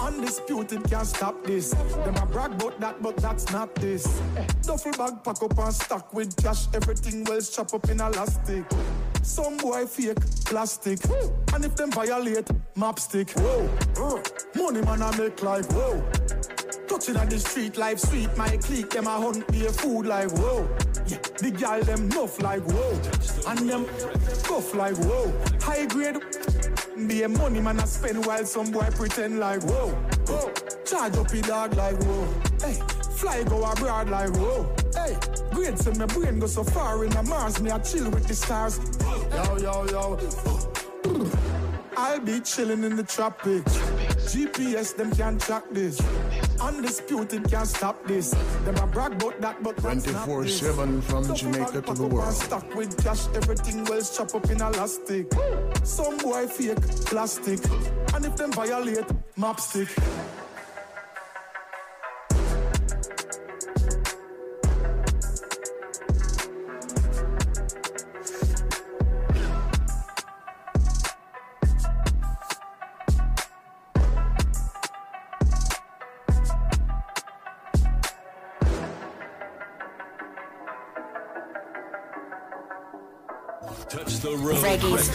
Undisputed 0.00 0.88
can't 0.88 1.06
stop 1.06 1.44
this. 1.44 1.72
Them 1.72 2.16
a 2.16 2.24
brag 2.24 2.52
about 2.52 2.80
that, 2.80 3.02
but 3.02 3.18
that's 3.18 3.52
not 3.52 3.74
this. 3.74 4.04
Duffel 4.62 4.92
bag 4.92 5.22
pack 5.22 5.42
up 5.42 5.58
and 5.58 5.74
stock 5.74 6.14
with 6.14 6.34
cash. 6.42 6.68
Everything 6.72 7.24
well 7.24 7.42
strap 7.42 7.74
up 7.74 7.86
in 7.90 8.00
elastic. 8.00 8.64
Some 9.22 9.58
boy 9.58 9.84
fake 9.84 10.18
plastic. 10.46 11.00
And 11.52 11.64
if 11.64 11.76
them 11.76 11.90
violate, 11.92 12.48
map 12.78 12.98
stick. 12.98 13.30
Whoa. 13.30 13.68
uh, 13.96 14.22
Money 14.54 14.80
man 14.82 15.02
I 15.02 15.16
make 15.16 15.42
like 15.42 15.64
whoa. 15.72 16.02
Touching 16.88 17.16
on 17.16 17.28
the 17.28 17.38
street, 17.38 17.76
life 17.76 17.98
sweet. 17.98 18.34
My 18.36 18.56
clique, 18.56 18.90
them 18.90 19.06
a 19.06 19.10
hunt 19.10 19.46
their 19.48 19.70
food 19.70 20.06
like 20.06 20.30
whoa. 20.30 20.68
Yeah, 21.06 21.18
the 21.38 21.50
gal 21.50 21.82
them 21.82 22.08
nuff 22.08 22.40
like 22.40 22.62
whoa. 22.62 22.92
And 23.50 23.68
them 23.68 23.86
tough 24.44 24.74
like 24.74 24.96
whoa. 24.96 25.32
High 25.60 25.86
grade. 25.86 26.18
Be 27.06 27.22
a 27.22 27.28
money 27.28 27.60
man 27.60 27.80
I 27.80 27.84
spend 27.84 28.24
while 28.26 28.44
some 28.44 28.70
boy 28.70 28.88
pretend 28.94 29.38
like 29.38 29.62
whoa. 29.62 29.88
whoa. 30.28 30.52
Charge 30.84 31.16
up 31.16 31.32
your 31.32 31.42
dog 31.42 31.74
like 31.74 31.96
whoa. 32.02 32.28
Hey, 32.60 32.74
fly 33.16 33.42
go 33.44 33.64
abroad 33.64 34.08
like 34.08 34.30
whoa. 34.36 34.74
Hey, 34.94 35.16
grade 35.52 35.78
send 35.78 35.98
my 35.98 36.06
brain 36.06 36.38
go 36.38 36.46
so 36.46 36.64
far 36.64 37.04
in 37.04 37.10
the 37.10 37.22
Mars. 37.24 37.60
Me 37.60 37.70
I 37.70 37.78
chill 37.80 38.10
with 38.10 38.26
the 38.26 38.34
stars. 38.34 38.78
Yo, 39.32 39.58
yo, 39.58 39.84
yo. 39.90 40.87
I'll 41.98 42.20
be 42.20 42.38
chilling 42.40 42.84
in 42.84 42.94
the 42.94 43.02
tropics. 43.02 43.76
GPS, 44.30 44.94
them 44.94 45.10
can't 45.16 45.40
track 45.40 45.64
this. 45.72 46.00
Undisputed 46.60 47.50
can't 47.50 47.66
stop 47.66 48.06
this. 48.06 48.30
Them 48.64 48.76
a 48.76 48.86
brag 48.86 49.14
about 49.14 49.40
that, 49.40 49.62
but 49.64 49.76
that's 49.78 50.06
not 50.06 50.26
this. 50.26 50.60
24/7 50.60 51.02
from 51.02 51.22
Duffel 51.26 51.34
Jamaica 51.34 51.82
to 51.82 51.94
the 51.94 52.06
world. 52.06 52.28
and 52.28 52.36
Stock 52.36 52.74
with 52.76 53.02
cash, 53.02 53.26
everything 53.34 53.84
well 53.86 54.00
strap 54.00 54.32
up 54.32 54.48
in 54.48 54.60
elastic. 54.60 55.26
Some 55.82 56.18
boy 56.18 56.46
fake 56.46 56.80
plastic. 57.10 57.58
And 58.14 58.24
if 58.24 58.36
them 58.36 58.52
violate, 58.52 59.10
map 59.36 59.58
stick. 59.58 59.88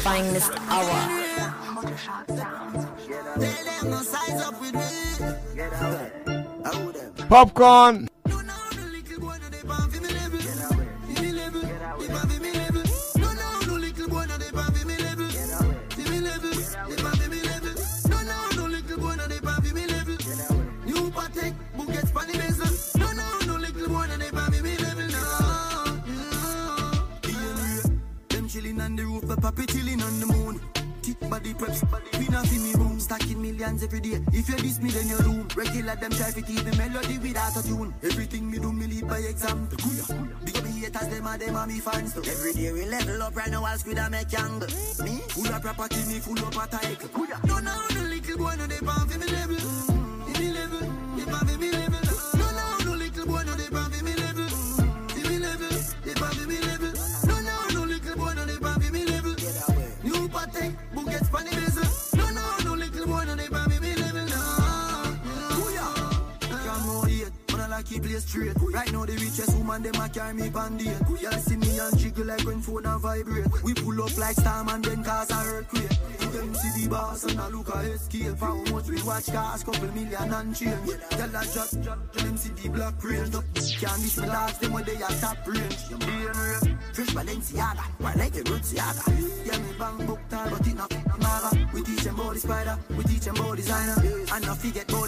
Finest 0.03 0.51
hour. 0.67 0.99
Popcorn. 7.29 8.09
The 29.43 29.51
the 29.51 29.65
chilling 29.67 30.01
on 30.01 30.19
the 30.21 30.25
moon. 30.25 30.59
Thick 31.01 31.19
body 31.29 31.53
preps, 31.53 31.83
we 32.17 32.27
not 32.29 32.49
in 32.49 32.63
me 32.63 32.73
room, 32.75 32.97
stacking 32.97 33.41
millions 33.41 33.83
every 33.83 33.99
day. 33.99 34.23
If 34.31 34.47
you 34.47 34.55
diss 34.55 34.79
me, 34.79 34.89
then 34.89 35.09
you 35.09 35.17
doom. 35.17 35.47
Regular 35.53 35.95
them 35.97 36.11
try 36.11 36.31
to 36.31 36.41
keep 36.41 36.63
the 36.63 36.73
melody 36.77 37.17
without 37.17 37.57
a 37.57 37.61
tune. 37.61 37.93
Everything 38.03 38.49
me 38.49 38.57
do, 38.57 38.71
me 38.71 38.87
lead 38.87 39.07
by 39.07 39.17
example. 39.17 39.77
Big 40.45 40.55
up 40.55 40.65
haters, 40.65 41.07
them 41.09 41.27
are 41.27 41.37
them 41.37 41.55
are 41.57 41.67
me 41.67 41.79
fans. 41.79 42.13
too. 42.13 42.23
Every 42.23 42.53
day 42.53 42.71
we 42.71 42.85
level 42.85 43.21
up, 43.21 43.35
right 43.35 43.51
now 43.51 43.65
I'll 43.65 43.77
squid 43.77 43.97
and 43.97 44.11
make 44.11 44.33
angle. 44.39 44.69
Me, 45.03 45.19
full 45.27 45.53
of 45.53 45.61
property, 45.61 46.01
me 46.07 46.19
full 46.19 46.39
of 46.39 46.55
a 46.55 46.67
title. 46.67 47.09
No, 47.45 47.59
no, 47.59 47.75
no, 47.95 48.01
little 48.07 48.37
boy, 48.37 48.55
no, 48.55 48.65
they 48.65 48.79
pan 48.79 49.07
me 49.19 49.27
level. 49.27 49.55
Mm, 49.59 50.39
me 50.39 50.51
level, 50.53 50.79
they 51.17 51.25
pan 51.25 51.59
me 51.59 51.71
level. 51.71 51.92
Keep 67.93 68.03
play 68.03 68.19
straight. 68.19 68.55
Right 68.73 68.91
now, 68.91 69.05
the 69.05 69.13
richest 69.13 69.55
woman 69.57 69.73
and 69.75 69.85
them 69.85 70.01
a 70.01 70.09
carry 70.09 70.33
me 70.33 70.49
bandy. 70.49 70.85
Y'all 71.21 71.31
see 71.33 71.57
me 71.57 71.79
and 71.79 71.97
jiggle 71.97 72.25
like 72.25 72.45
when 72.45 72.61
phone 72.61 72.85
a 72.85 72.97
vibrate. 72.97 73.45
We 73.63 73.73
pull 73.73 74.01
up 74.01 74.17
like 74.17 74.35
storm 74.35 74.69
and 74.69 74.83
then 74.83 75.03
cause 75.03 75.31
a 75.31 75.39
earthquake. 75.53 75.89
Them 76.33 76.55
see 76.55 76.83
the 76.83 76.89
boss 76.89 77.23
and 77.23 77.39
a 77.39 77.47
look 77.49 77.69
a 77.73 77.79
escape. 77.93 78.39
How 78.39 78.55
much 78.55 78.87
we 78.89 79.01
watch 79.03 79.31
cars, 79.31 79.63
couple 79.63 79.87
million 79.93 80.33
and 80.33 80.55
change. 80.55 80.89
Y'all 81.17 81.35
a 81.35 81.43
drop, 81.83 82.13
them 82.13 82.37
see 82.37 82.49
the 82.49 82.69
black 82.69 83.03
range. 83.03 83.33
Can't 83.79 84.01
miss 84.01 84.17
me 84.17 84.27
last 84.27 84.61
them 84.61 84.73
when 84.73 84.83
they 84.83 84.95
a 84.95 85.07
top 85.21 85.47
range. 85.47 85.77
Fresh 86.93 87.09
Balenciaga, 87.09 87.83
right 87.99 88.17
like 88.17 88.35
a 88.35 88.43
Siaga. 88.43 89.45
Yeah, 89.45 89.57
me 89.57 89.73
bang 89.79 90.05
book 90.05 90.19
time, 90.29 90.49
but 90.51 90.67
it 90.67 90.75
not 90.75 90.91
maga. 91.19 91.69
We 91.73 91.81
teach 91.81 92.03
them 92.03 92.19
about 92.19 92.33
the 92.33 92.39
spider, 92.39 92.77
we 92.95 93.03
teach 93.03 93.25
them 93.25 93.35
about 93.35 93.55
designer. 93.57 93.95
And 94.33 94.45
not 94.45 94.57
forget 94.57 94.89
about 94.89 95.02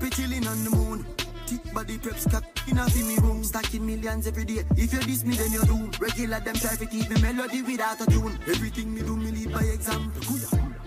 puppy 0.00 0.10
chilling 0.16 0.46
on 0.46 0.64
the 0.64 0.70
moon. 0.70 1.04
Thick 1.46 1.74
body 1.74 1.98
preps 1.98 2.30
cock 2.30 2.44
in 2.68 2.78
a 2.78 2.84
me 3.06 3.16
room, 3.18 3.44
stacking 3.44 3.84
millions 3.84 4.26
every 4.26 4.44
day. 4.44 4.64
If 4.76 4.92
you 4.92 5.00
diss 5.00 5.24
me, 5.24 5.34
then 5.34 5.52
you're 5.52 5.64
doomed. 5.64 6.00
Regular 6.00 6.40
them 6.40 6.54
try 6.54 6.76
to 6.76 6.86
keep 6.86 7.10
me 7.10 7.20
melody 7.20 7.62
without 7.62 8.00
a 8.00 8.06
tune. 8.06 8.38
Everything 8.48 8.94
me 8.94 9.02
do, 9.02 9.16
me 9.16 9.30
lead 9.30 9.52
by 9.52 9.62
example. 9.62 10.22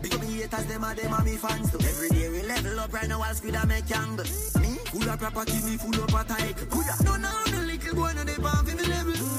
Big 0.02 0.20
me 0.20 0.42
haters, 0.42 0.66
them 0.66 0.84
are 0.84 0.96
them 0.96 1.14
are 1.14 1.24
me 1.24 1.36
fans 1.36 1.72
too. 1.72 1.80
Every 1.80 2.10
day 2.10 2.30
we 2.30 2.42
level 2.44 2.80
up 2.80 2.94
right 2.94 3.08
now, 3.08 3.22
I'll 3.22 3.36
speed 3.36 3.56
and 3.56 3.68
make 3.68 3.92
angle. 3.92 4.26
Me, 4.62 4.78
full 4.92 5.10
of 5.10 5.20
proper, 5.20 5.46
keep 5.46 5.64
me 5.64 5.78
full 5.78 6.04
of 6.04 6.14
a 6.14 6.24
title. 6.24 6.68
Kuya. 6.68 7.06
No, 7.06 7.16
no, 7.18 7.30
no, 7.52 7.66
little 7.66 7.96
boy, 7.96 8.14
no, 8.16 8.24
they 8.24 8.36
pump 8.36 8.68
me 8.68 8.84
level. 8.88 9.33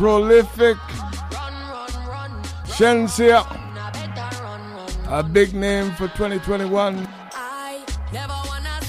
Prolific. 0.00 0.78
Shenseea. 2.64 3.44
A 5.10 5.22
big 5.22 5.52
name 5.52 5.90
for 5.90 6.08
2021. 6.08 7.06
I 7.34 7.84
never 8.10 8.32
wanna 8.48 8.80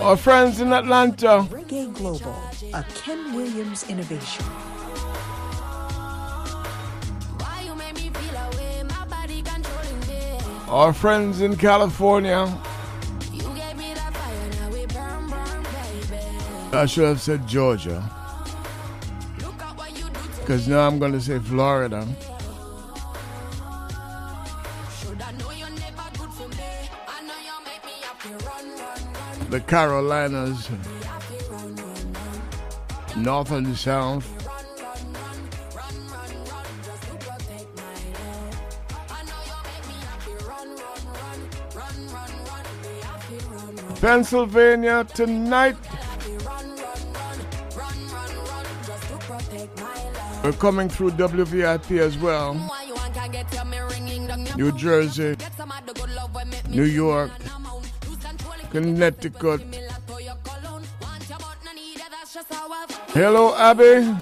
Our 0.00 0.16
friends 0.16 0.60
in 0.60 0.72
Atlanta. 0.72 1.46
Reggae 1.50 1.92
Global, 1.94 2.34
a 2.72 2.84
Ken 2.94 3.34
Williams 3.34 3.84
innovation. 3.88 4.44
Why 7.38 7.62
you 7.66 7.74
make 7.74 7.94
me 7.94 8.10
feel 8.10 8.36
away, 8.36 8.82
my 8.84 9.04
body 9.06 9.42
controlling 9.42 10.00
me. 10.06 10.38
Our 10.68 10.92
friends 10.92 11.40
in 11.40 11.56
California. 11.56 12.46
You 13.32 13.42
gave 13.54 13.76
me 13.76 13.94
that 13.94 14.14
fire, 14.14 14.50
now 14.60 14.70
we 14.70 14.86
burn, 14.86 15.28
burn, 15.28 15.62
baby. 15.64 16.22
I 16.72 16.86
should 16.86 17.08
have 17.08 17.20
said 17.20 17.46
Georgia. 17.48 18.02
Because 20.40 20.68
now 20.68 20.86
I'm 20.86 20.98
going 20.98 21.12
to 21.12 21.20
say 21.20 21.38
Florida. 21.40 22.06
The 29.50 29.60
Carolinas. 29.60 30.68
North 33.16 33.50
and 33.50 33.76
South. 33.76 34.26
Pennsylvania 44.00 45.04
tonight. 45.14 45.76
We're 50.44 50.52
coming 50.52 50.88
through 50.88 51.12
WVIP 51.12 51.98
as 51.98 52.16
well. 52.18 52.54
New 54.56 54.72
Jersey, 54.72 55.36
New 56.68 56.84
York, 56.84 57.30
Connecticut. 58.70 59.60
Hello, 63.14 63.54
Abby. 63.56 64.14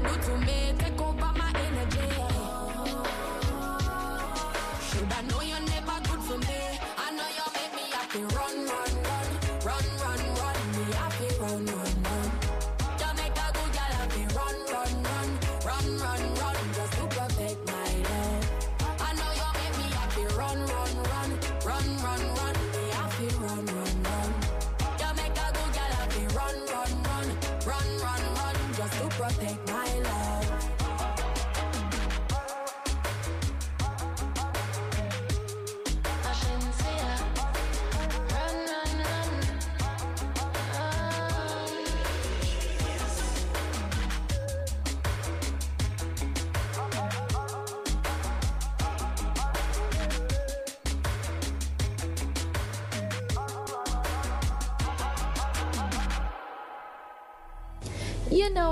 Do 0.00 0.16
to 0.16 0.36
me, 0.38 0.87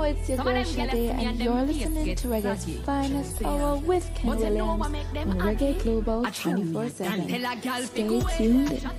it's 0.07 0.29
your 0.29 0.37
Some 0.37 0.47
of 0.47 0.53
girl 0.53 0.63
Shade, 0.63 1.09
and 1.11 1.21
and 1.27 1.39
you're 1.39 1.61
listening 1.61 2.15
to 2.15 2.27
Reggae's 2.27 2.65
finest 2.85 3.41
Yeah. 3.41 3.47
hour 3.47 3.77
with 3.77 4.09
Ken 4.15 4.29
But 4.31 4.39
you 4.39 4.49
know 4.49 4.65
Williams 4.65 4.79
what 4.79 4.91
make 4.91 5.11
them 5.13 5.29
on? 5.31 5.37
Reggae 5.39 5.83
Global 5.83 6.23
24-7. 6.25 7.85
Stay 7.87 8.21
tuned. 8.37 8.89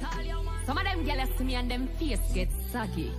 Some 0.66 0.78
of 0.78 0.84
them 0.84 1.06
jealous 1.06 1.40
me 1.40 1.54
and 1.54 1.70
them 1.70 1.88
face 1.98 2.20
get 2.34 2.48
saggy. 2.72 3.10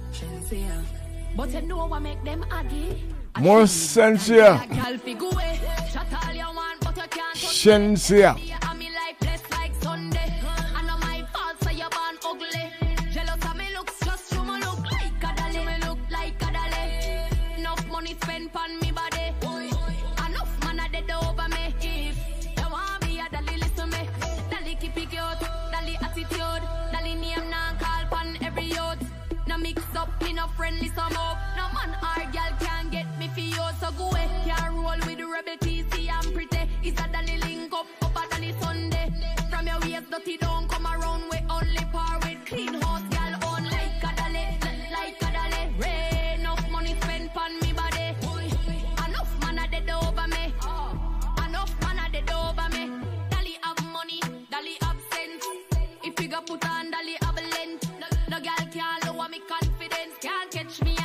But 1.36 1.50
you 1.54 1.62
know 1.62 1.88
what 1.88 2.02
make 2.02 2.24
them 2.24 2.46
aggy? 2.52 3.04
More 3.40 3.66
sense 3.68 4.28
here. 4.28 4.62
Girl 4.70 4.98
catch 60.52 60.82
me 60.82 60.99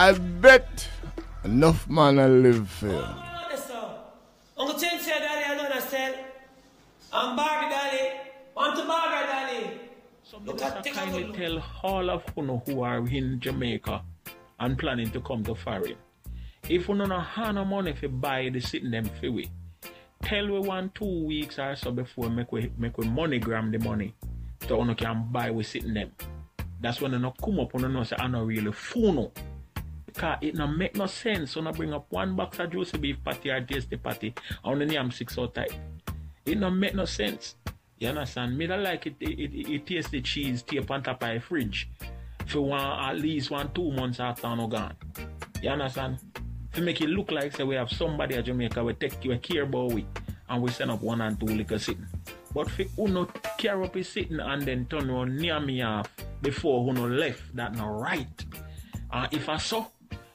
I 0.00 0.12
bet 0.12 0.88
enough 1.44 1.86
man 1.86 2.18
I 2.18 2.26
live 2.26 2.70
for. 2.70 2.88
Oh, 2.88 3.98
Uncle 4.56 4.78
Tim 4.78 4.98
said 4.98 5.20
that 5.20 5.44
I 5.46 5.54
don't 5.54 5.66
understand. 5.66 6.14
I'm 7.12 7.36
Barbie 7.36 7.68
Daddy. 7.68 8.16
Want 8.56 8.78
to 8.78 8.86
Barbie 8.86 9.26
Daddy. 9.26 9.80
Look 10.46 10.62
at 10.62 10.86
kindly 10.86 11.30
tell 11.36 11.62
all 11.82 12.08
of 12.08 12.24
you 12.34 12.62
who 12.64 12.82
are 12.82 13.06
in 13.06 13.40
Jamaica 13.40 14.00
and 14.58 14.78
planning 14.78 15.10
to 15.10 15.20
come 15.20 15.44
to 15.44 15.54
foreign. 15.54 15.96
If 16.66 16.88
you 16.88 16.96
don't 16.96 17.10
have 17.10 17.54
no 17.56 17.66
money 17.66 17.92
to 18.00 18.08
buy 18.08 18.48
the 18.48 18.60
sitting 18.60 18.90
them 18.90 19.04
for 19.20 19.30
we, 19.30 19.50
tell 20.22 20.46
we 20.46 20.60
one 20.60 20.92
two 20.94 21.26
weeks 21.26 21.58
or 21.58 21.76
so 21.76 21.92
before 21.92 22.30
make 22.30 22.50
we 22.52 22.72
make 22.78 22.96
we 22.96 23.04
moneygram 23.06 23.70
the 23.70 23.78
money 23.86 24.14
so 24.66 24.82
you 24.82 24.94
can 24.94 25.28
buy 25.30 25.50
we 25.50 25.62
sitting 25.62 25.92
them. 25.92 26.10
That's 26.80 27.02
when 27.02 27.12
you 27.12 27.18
not 27.18 27.36
come 27.44 27.60
up 27.60 27.74
and 27.74 27.82
you 27.82 27.88
know 27.88 28.02
say 28.02 28.16
I 28.18 28.28
not 28.28 28.46
really 28.46 28.72
fool 28.72 29.12
no. 29.12 29.32
Because 30.14 30.38
it 30.40 30.54
not 30.54 30.76
make 30.76 30.96
no 30.96 31.06
sense. 31.06 31.52
So 31.52 31.66
I 31.66 31.70
bring 31.72 31.92
up 31.92 32.06
one 32.10 32.36
box 32.36 32.58
of 32.58 32.70
juicy 32.70 32.98
beef 32.98 33.16
patty 33.24 33.50
or 33.50 33.60
tasty 33.60 33.96
patty 33.96 34.34
and 34.64 34.80
then 34.80 34.92
am 34.92 35.10
six 35.10 35.38
out 35.38 35.54
type. 35.54 35.72
It 36.44 36.58
not 36.58 36.70
make 36.70 36.94
no 36.94 37.04
sense. 37.04 37.54
You 37.98 38.08
understand? 38.08 38.56
Me 38.56 38.66
don't 38.66 38.82
like 38.82 39.06
it, 39.06 39.14
it, 39.20 39.38
it, 39.38 39.72
it 39.72 39.86
taste 39.86 40.10
the 40.10 40.20
cheese 40.20 40.62
tape 40.62 40.90
on 40.90 41.02
top 41.02 41.22
of 41.22 41.34
the 41.34 41.40
fridge. 41.40 41.88
For 42.46 42.60
one 42.62 42.80
at 42.80 43.18
least 43.18 43.50
one 43.50 43.70
two 43.72 43.92
months 43.92 44.20
after 44.20 44.54
no 44.56 44.66
gone. 44.66 44.96
You 45.62 45.70
understand? 45.70 46.18
To 46.72 46.82
make 46.82 47.00
it 47.00 47.08
look 47.08 47.30
like 47.30 47.56
say 47.56 47.64
we 47.64 47.74
have 47.74 47.90
somebody 47.90 48.36
at 48.36 48.44
Jamaica 48.44 48.82
we 48.82 48.94
take 48.94 49.22
we 49.24 49.36
care 49.38 49.62
about 49.64 49.92
we 49.92 50.06
and 50.48 50.62
we 50.62 50.70
send 50.70 50.90
up 50.90 51.02
one 51.02 51.20
and 51.20 51.38
two 51.38 51.46
liquor 51.46 51.78
sitting. 51.78 52.06
But 52.52 52.68
for 52.70 52.82
who 52.82 53.08
not 53.08 53.56
care 53.58 53.82
up 53.82 53.96
is 53.96 54.08
sitting 54.08 54.40
and 54.40 54.62
then 54.62 54.86
turn 54.86 55.08
around 55.08 55.36
near 55.36 55.60
me 55.60 55.82
off 55.82 56.08
before 56.42 56.84
who 56.84 56.92
no 56.92 57.06
left, 57.06 57.54
that 57.54 57.74
not 57.76 58.00
right. 58.00 58.44
And 59.12 59.32
if 59.32 59.48
I 59.48 59.56
saw, 59.58 59.86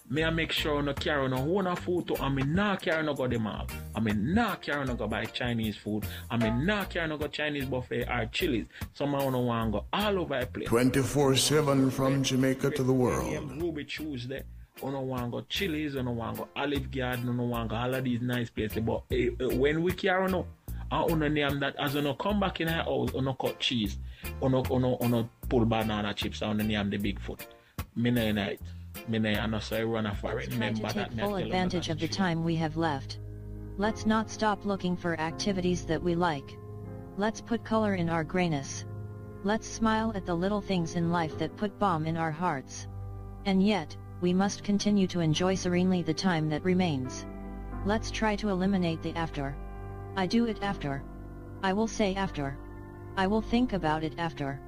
me 0.09 0.24
I 0.24 0.30
make 0.30 0.51
sure 0.51 0.82
no 0.82 0.93
carry 0.93 1.27
no 1.30 1.38
own 1.38 1.75
photo 1.75 2.16
and 2.24 2.35
me 2.35 2.43
not 2.43 2.82
carry 2.82 3.03
no 3.03 3.14
go 3.14 3.27
them 3.27 3.48
all. 3.48 3.67
I 3.95 4.00
mean 4.00 4.34
not 4.34 4.61
carry 4.61 4.85
no 4.85 4.95
go 4.95 5.08
buy 5.08 5.25
Chinese 5.25 5.77
food. 5.77 6.06
I 6.30 6.38
mean 6.38 6.66
not 6.66 6.90
carry 6.90 7.08
no 7.08 7.17
go 7.17 7.27
Chinese 7.27 7.66
buffet 7.66 8.08
or 8.08 8.27
Chili's. 8.32 8.66
Somehow 8.93 9.30
no 9.30 9.40
want 9.40 9.72
go 9.72 9.85
all 9.92 10.19
over 10.19 10.40
the 10.40 10.45
place. 10.48 10.67
24 10.67 11.35
7 11.35 11.90
from 11.92 12.24
Jamaica 12.24 12.72
to 12.72 12.84
the 12.84 12.93
world. 12.93 13.61
Ruby 13.61 13.85
Tuesday. 13.85 14.43
You 14.84 14.92
don't 14.92 15.08
want 15.08 15.32
go 15.32 15.42
Chili's, 15.48 15.93
you 15.93 16.03
don't 16.03 16.17
want 16.17 16.38
go 16.38 16.50
Olive 16.56 16.92
Garden, 16.92 17.22
you 17.27 17.38
don't 17.38 17.50
want 17.50 17.69
go 17.69 17.77
all 17.77 17.95
of 17.95 18.03
these 18.03 18.22
nice 18.22 18.50
places. 18.50 18.80
But 18.80 19.03
eh, 19.09 19.30
eh, 19.40 19.56
when 19.56 19.82
we 19.82 19.93
carry 19.93 20.30
no, 20.30 20.45
and 20.92 21.22
you 21.22 21.30
name 21.30 21.59
that 21.61 21.75
as 21.80 21.95
no 21.95 22.14
come 22.14 22.42
back 22.42 22.59
in 22.59 22.67
our 22.67 22.84
house, 22.84 23.14
no 23.14 23.34
cut 23.34 23.59
cheese, 23.59 23.98
you 24.42 24.50
no, 24.50 24.64
you 24.69 24.80
no, 24.80 24.98
you 25.01 25.08
no 25.08 25.30
pull 25.48 25.66
banana 25.66 26.14
chips, 26.14 26.42
and 26.42 26.61
you 26.61 26.67
name 26.67 26.90
the 26.90 26.98
Bigfoot. 26.98 27.40
Me 27.95 28.11
no 28.11 28.32
night. 28.34 28.59
Me 29.08 29.20
no, 29.20 29.30
I 29.30 29.46
no 29.46 29.60
say 29.60 29.84
run 29.84 30.06
a 30.06 30.16
foreign. 30.16 30.50
Try 30.50 30.72
to 30.72 30.82
take 30.82 30.94
that. 30.94 31.16
me 31.16 31.22
a 31.22 31.26
full 31.26 31.36
advantage 31.36 31.90
of 31.90 32.00
the 32.00 32.08
time 32.08 32.44
we 32.44 32.56
have 32.56 32.78
left. 32.78 33.20
Let's 33.78 34.06
not 34.06 34.30
stop 34.30 34.66
looking 34.66 34.96
for 34.96 35.20
activities 35.20 35.86
that 35.86 36.02
we 36.02 36.16
like. 36.16 36.58
Let's 37.18 37.42
put 37.42 37.64
color 37.64 37.96
in 37.96 38.10
our 38.10 38.24
grayness. 38.24 38.86
Let's 39.44 39.68
smile 39.68 40.12
at 40.16 40.26
the 40.26 40.34
little 40.34 40.62
things 40.62 40.96
in 40.96 41.12
life 41.12 41.38
that 41.38 41.56
put 41.56 41.78
balm 41.78 42.06
in 42.06 42.18
our 42.18 42.32
hearts. 42.32 42.88
And 43.46 43.62
yet, 43.62 43.96
we 44.22 44.34
must 44.34 44.64
continue 44.64 45.08
to 45.08 45.20
enjoy 45.20 45.56
serenely 45.56 46.02
the 46.02 46.14
time 46.14 46.50
that 46.50 46.64
remains. 46.64 47.26
Let's 47.86 48.10
try 48.10 48.36
to 48.38 48.50
eliminate 48.50 49.04
the 49.04 49.14
after. 49.16 49.56
I 50.16 50.26
do 50.26 50.46
it 50.46 50.64
after. 50.64 51.04
I 51.62 51.74
will 51.74 51.88
say 51.88 52.16
after. 52.16 52.58
I 53.18 53.28
will 53.28 53.42
think 53.42 53.74
about 53.74 54.04
it 54.04 54.16
after. 54.18 54.60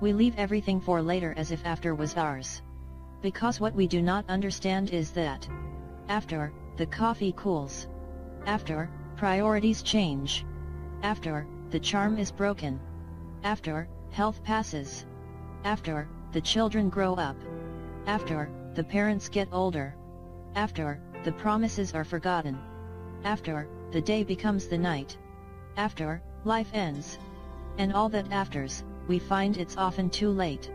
We 0.00 0.12
leave 0.12 0.34
everything 0.36 0.80
for 0.80 1.00
later 1.00 1.34
as 1.36 1.52
if 1.52 1.64
after 1.64 1.94
was 1.94 2.16
ours. 2.16 2.62
Because 3.26 3.58
what 3.58 3.74
we 3.74 3.88
do 3.88 4.02
not 4.02 4.24
understand 4.28 4.90
is 4.90 5.10
that 5.10 5.48
after, 6.08 6.52
the 6.76 6.86
coffee 6.86 7.32
cools. 7.32 7.88
After, 8.46 8.88
priorities 9.16 9.82
change. 9.82 10.46
After, 11.02 11.44
the 11.70 11.80
charm 11.80 12.18
is 12.18 12.30
broken. 12.30 12.78
After, 13.42 13.88
health 14.12 14.44
passes. 14.44 15.06
After, 15.64 16.08
the 16.30 16.40
children 16.40 16.88
grow 16.88 17.14
up. 17.14 17.34
After, 18.06 18.48
the 18.76 18.84
parents 18.84 19.28
get 19.28 19.48
older. 19.50 19.96
After, 20.54 21.00
the 21.24 21.32
promises 21.32 21.96
are 21.96 22.04
forgotten. 22.04 22.56
After, 23.24 23.66
the 23.90 24.00
day 24.00 24.22
becomes 24.22 24.68
the 24.68 24.78
night. 24.78 25.18
After, 25.76 26.22
life 26.44 26.70
ends. 26.72 27.18
And 27.78 27.92
all 27.92 28.08
that 28.10 28.30
afters, 28.30 28.84
we 29.08 29.18
find 29.18 29.56
it's 29.56 29.76
often 29.76 30.10
too 30.10 30.30
late. 30.30 30.70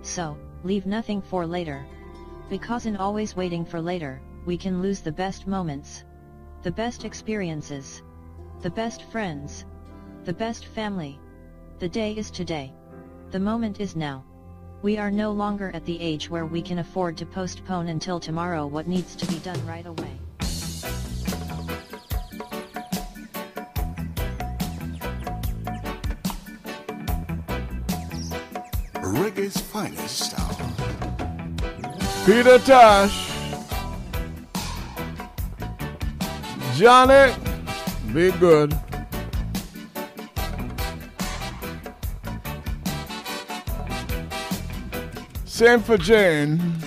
So, 0.00 0.38
Leave 0.62 0.84
nothing 0.84 1.22
for 1.22 1.46
later. 1.46 1.86
Because 2.50 2.84
in 2.84 2.96
always 2.96 3.34
waiting 3.34 3.64
for 3.64 3.80
later, 3.80 4.20
we 4.44 4.58
can 4.58 4.82
lose 4.82 5.00
the 5.00 5.12
best 5.12 5.46
moments. 5.46 6.04
The 6.62 6.70
best 6.70 7.04
experiences. 7.04 8.02
The 8.60 8.70
best 8.70 9.02
friends. 9.04 9.64
The 10.24 10.34
best 10.34 10.66
family. 10.66 11.18
The 11.78 11.88
day 11.88 12.12
is 12.12 12.30
today. 12.30 12.74
The 13.30 13.40
moment 13.40 13.80
is 13.80 13.96
now. 13.96 14.24
We 14.82 14.98
are 14.98 15.10
no 15.10 15.32
longer 15.32 15.70
at 15.72 15.84
the 15.86 15.98
age 16.00 16.28
where 16.28 16.46
we 16.46 16.60
can 16.60 16.78
afford 16.78 17.16
to 17.18 17.26
postpone 17.26 17.88
until 17.88 18.20
tomorrow 18.20 18.66
what 18.66 18.88
needs 18.88 19.16
to 19.16 19.26
be 19.26 19.38
done 19.38 19.66
right 19.66 19.86
away. 19.86 20.18
Reggae's 29.02 29.60
finest 29.60 30.38
hour. 30.38 30.49
Peter 32.26 32.58
Tosh, 32.58 33.30
Johnny, 36.76 37.34
be 38.12 38.30
good. 38.32 38.78
Same 45.46 45.80
for 45.80 45.96
Jane. 45.96 46.79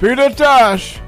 Peter 0.00 0.28
Tosh. 0.28 1.00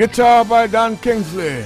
guitar 0.00 0.46
by 0.46 0.66
Dan 0.66 0.96
Kingsley. 0.96 1.62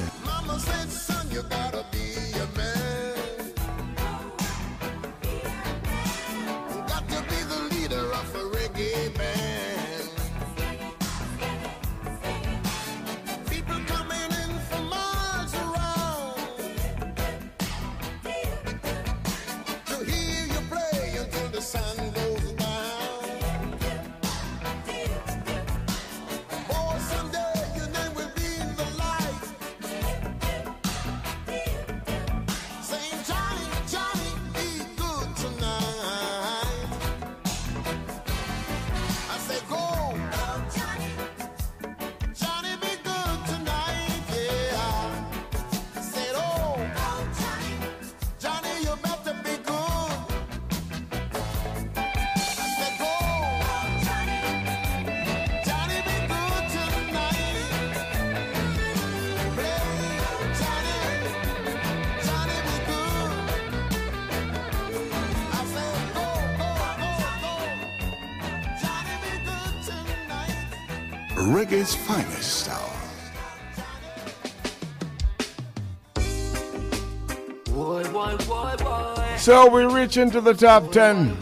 So 79.44 79.68
we 79.68 79.84
reach 79.84 80.16
into 80.16 80.40
the 80.40 80.54
top 80.54 80.90
10 80.90 81.36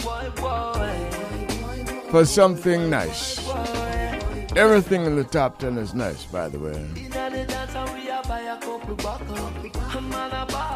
for 2.11 2.25
something 2.25 2.91
nice. 2.91 3.39
Everything 4.57 5.05
in 5.05 5.15
the 5.15 5.23
top 5.23 5.61
10 5.61 5.79
is 5.79 5.95
nice, 5.95 6.25
by 6.25 6.49
the 6.49 6.59
way. 6.59 6.85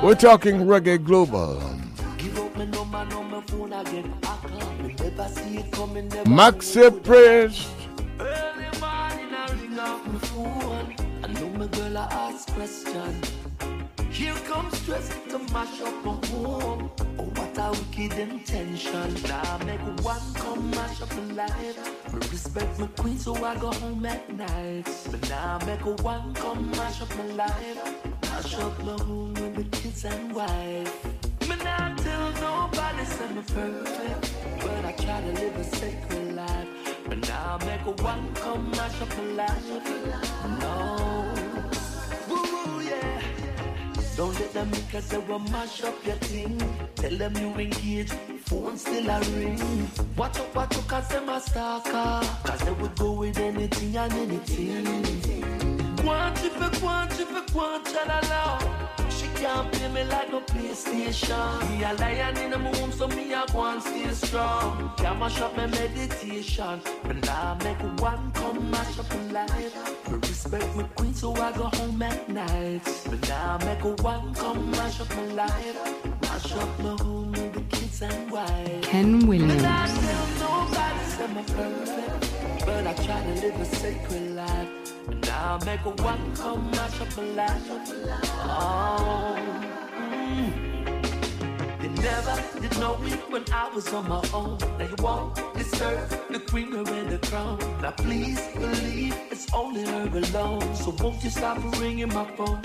We're 0.04 0.14
talking 0.14 0.60
reggae 0.66 1.04
global. 1.04 1.60
Maxi 6.26 7.02
Priest. 7.02 7.75
nights. 24.36 25.08
But 25.08 25.28
now 25.28 25.58
I 25.60 25.64
make 25.64 25.84
a 25.84 25.92
one 26.02 26.34
come 26.34 26.70
mash 26.72 27.02
up 27.02 27.16
my 27.16 27.24
life. 27.44 28.22
Mash 28.22 28.54
up 28.58 28.78
my 28.84 28.92
home 29.04 29.34
with 29.34 29.56
the 29.56 29.64
kids 29.76 30.04
and 30.04 30.34
wife. 30.34 31.04
Me 31.48 31.56
not 31.64 31.98
tell 31.98 32.32
nobody 32.32 33.04
I'm 33.24 33.42
perfect, 33.44 34.34
but 34.60 34.84
I 34.84 34.92
try 34.92 35.20
to 35.20 35.32
live 35.40 35.56
a 35.56 35.64
sacred 35.64 36.34
life. 36.34 36.68
But 37.08 37.18
now 37.28 37.58
I 37.60 37.64
make 37.64 37.86
a 37.86 38.02
one 38.02 38.34
come 38.34 38.70
mash 38.70 39.00
up 39.00 39.16
my 39.16 39.24
life. 39.42 40.60
No. 40.60 41.16
Don't 44.16 44.32
let 44.40 44.52
them 44.54 44.70
make 44.70 44.94
us 44.94 45.12
mash 45.52 45.84
up 45.84 46.06
your 46.06 46.16
thing. 46.16 46.58
Tell 46.94 47.14
them 47.18 47.36
you 47.36 47.48
engage 47.60 48.12
phone 48.46 48.76
still 48.76 49.10
a 49.10 49.20
ring. 49.36 49.90
Watch 50.16 50.38
out, 50.38 50.54
watch 50.54 50.76
out, 50.76 50.88
cause 50.88 51.08
them 51.08 51.28
a 51.28 51.40
stalker. 51.40 52.20
Cause 52.44 52.60
they 52.60 52.72
would 52.72 52.96
go 52.96 53.12
with 53.12 53.38
anything 53.38 53.96
and 53.96 54.12
anything. 54.12 54.84
Want 56.04 56.38
if 56.44 56.60
it, 56.60 56.82
want 56.82 57.12
if 57.20 57.30
it, 57.30 57.54
want 57.54 57.84
chalala. 57.84 58.86
She 59.10 59.26
can't 59.40 59.70
play 59.72 59.88
me 59.88 60.04
like 60.04 60.30
no 60.30 60.40
PlayStation. 60.40 61.70
Me 61.70 61.84
a 61.84 61.92
lion 61.94 62.36
in 62.38 62.52
a 62.52 62.58
room, 62.58 62.92
so 62.92 63.08
me 63.08 63.32
a 63.32 63.44
go 63.52 63.78
stay 63.80 64.10
strong. 64.12 64.92
Can't 64.96 65.18
mash 65.18 65.40
up 65.40 65.56
my 65.56 65.66
meditation. 65.66 66.80
But 67.02 67.28
I 67.28 67.56
make 67.64 68.00
one 68.00 68.30
come 68.32 68.70
mash 68.70 68.98
up 68.98 69.10
my 69.10 69.32
life. 69.32 70.10
Me 70.10 70.18
respect 70.18 70.76
me 70.76 70.84
queen, 70.94 71.14
so 71.14 71.34
I 71.34 71.52
go 71.52 71.64
home 71.64 72.02
at 72.02 72.28
night. 72.28 72.82
But 73.10 73.30
I 73.30 73.64
make 73.64 74.02
one 74.02 74.34
come 74.34 74.70
mash 74.70 75.00
up 75.00 75.10
my 75.16 75.24
life. 75.42 76.22
Mash 76.22 76.52
up 76.52 76.78
my 76.80 76.96
home. 77.02 77.25
Ken 77.98 79.26
Williams. 79.26 79.62
But 82.66 82.86
I 82.86 82.92
try 82.92 83.22
to 83.22 83.34
live 83.40 83.58
a 83.58 83.64
sacred 83.64 84.32
life. 84.32 84.68
And 85.08 85.26
now 85.26 85.58
make 85.64 85.80
a 85.86 85.90
one 86.02 86.36
come 86.36 86.70
mash 86.72 87.00
up 87.00 87.16
life. 87.34 87.62
Oh. 88.44 89.38
mm. 89.96 90.52
You 91.82 91.88
never 91.88 92.60
did 92.60 92.78
know 92.78 92.98
me 92.98 93.12
when 93.30 93.44
I 93.50 93.70
was 93.74 93.90
on 93.94 94.08
my 94.10 94.22
own. 94.34 94.58
Now 94.78 94.84
you 94.84 94.96
won't 94.98 95.54
deserve 95.56 96.10
the 96.28 96.40
queen 96.40 96.74
and 96.74 97.08
the 97.08 97.18
crown. 97.26 97.58
Now 97.80 97.92
please 97.92 98.40
believe 98.54 99.16
it's 99.30 99.46
only 99.54 99.86
her 99.86 100.10
alone. 100.12 100.74
So 100.74 100.94
won't 101.00 101.24
you 101.24 101.30
stop 101.30 101.56
ringing 101.80 102.08
my 102.08 102.26
phone? 102.36 102.60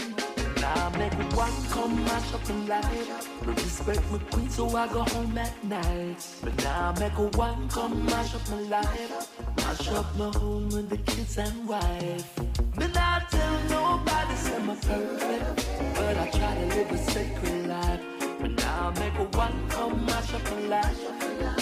Now 0.61 0.89
make 0.89 1.13
one 1.35 1.51
come 1.71 2.03
mash 2.05 2.33
up 2.35 2.43
the 2.43 2.53
light. 2.53 3.07
But 3.43 3.55
respect 3.55 4.03
my 4.11 4.19
queen, 4.29 4.47
so 4.47 4.67
I 4.77 4.87
go 4.87 5.01
home 5.01 5.35
at 5.35 5.63
night. 5.63 6.23
But 6.43 6.55
now 6.63 6.93
I 6.95 6.99
make 6.99 7.17
a 7.17 7.27
one 7.35 7.67
come 7.69 8.05
mash 8.05 8.35
up 8.35 8.47
my 8.51 8.61
life. 8.75 9.27
Mash 9.57 9.87
up 9.89 10.15
my 10.17 10.29
home 10.37 10.69
with 10.69 10.87
the 10.89 10.97
kids 10.97 11.39
and 11.39 11.67
wife. 11.67 12.39
But 12.75 12.95
I 12.95 13.23
tell 13.31 13.59
nobody 13.69 14.35
say 14.35 14.55
I'm 14.55 14.67
perfect. 14.67 15.95
But 15.95 16.17
I 16.17 16.29
try 16.29 16.53
to 16.53 16.65
live 16.75 16.91
a 16.91 16.97
sacred 17.11 17.67
life. 17.67 18.01
But 18.39 18.51
now 18.51 18.93
I 18.95 18.99
make 18.99 19.15
a 19.15 19.37
one 19.37 19.69
come 19.69 20.05
mash 20.05 20.33
up 20.35 20.43
my 20.51 20.59
life. 20.75 21.60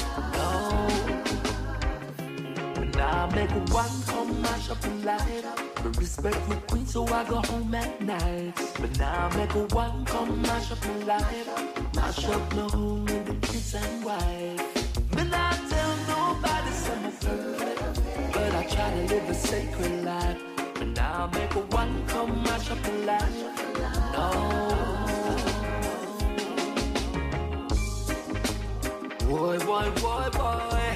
Now 3.10 3.26
make 3.34 3.50
a 3.50 3.60
one 3.74 3.96
come 4.06 4.40
mash 4.40 4.70
up 4.70 4.86
my 4.86 4.94
life. 5.12 5.46
But 5.82 5.98
respect 5.98 6.48
my 6.48 6.58
queen, 6.70 6.86
so 6.86 7.08
I 7.08 7.24
go 7.24 7.38
home 7.38 7.74
at 7.74 8.00
night. 8.02 8.54
But 8.80 9.00
now 9.00 9.28
I 9.28 9.36
make 9.36 9.56
a 9.56 9.66
one 9.74 10.06
come 10.06 10.40
mash 10.44 10.72
up 10.72 10.86
my 10.86 10.94
life. 11.14 11.96
Mash 11.96 12.26
up 12.26 12.54
my 12.54 12.62
home 12.70 13.06
with 13.06 13.26
the 13.26 13.48
kids 13.48 13.74
and 13.74 14.06
wife. 14.06 14.62
But 15.12 15.34
I 15.34 15.50
tell 15.72 15.94
nobody 16.14 16.72
I'm 16.94 17.04
perfect. 17.24 17.82
But 18.34 18.52
I 18.54 18.64
try 18.74 18.90
to 18.92 19.02
live 19.12 19.28
a 19.28 19.34
sacred 19.34 20.04
life. 20.06 20.38
But 20.76 20.88
now 20.90 21.30
I 21.32 21.36
make 21.36 21.56
a 21.56 21.62
one 21.82 22.06
come 22.06 22.44
mash 22.44 22.70
up 22.70 22.82
my 22.84 22.92
life. 23.12 23.38
No. 24.14 24.28
Boy, 29.28 29.58
boy, 29.66 29.90
boy, 30.00 30.30
boy. 30.38 30.89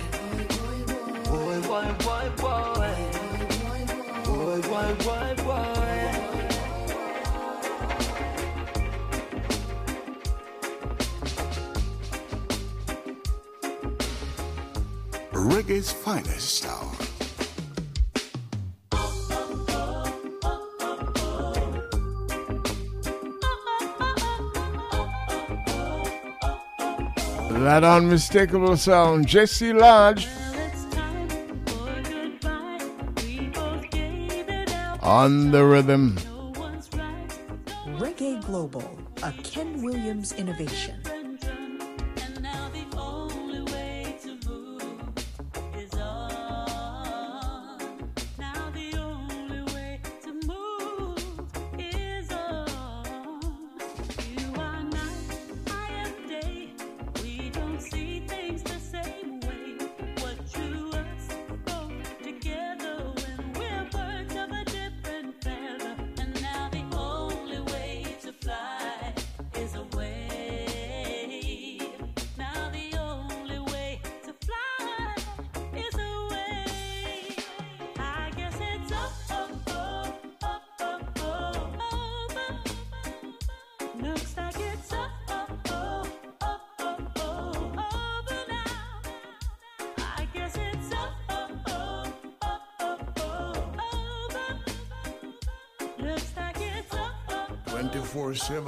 Boy, 1.73 1.89
boy, 2.03 2.29
boy, 2.37 2.95
boy. 4.25 4.61
Boy, 4.61 4.93
boy, 4.93 5.35
boy. 5.43 6.05
Reggae's 15.31 15.91
finest 15.91 16.67
hour. 16.67 16.91
That 27.63 27.83
unmistakable 27.83 28.77
sound, 28.77 29.25
Jesse 29.27 29.73
Lodge. 29.73 30.27
On 35.03 35.51
the 35.51 35.65
rhythm. 35.65 36.15
Reggae 37.99 38.41
Global, 38.45 38.97
a 39.21 39.33
Ken 39.43 39.83
Williams 39.83 40.31
innovation. 40.31 41.02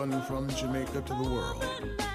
24 0.05 0.21
7 0.21 0.21
from 0.21 0.47
Jamaica 0.55 1.01
to 1.01 1.13
the 1.15 1.29
world. 1.29 2.14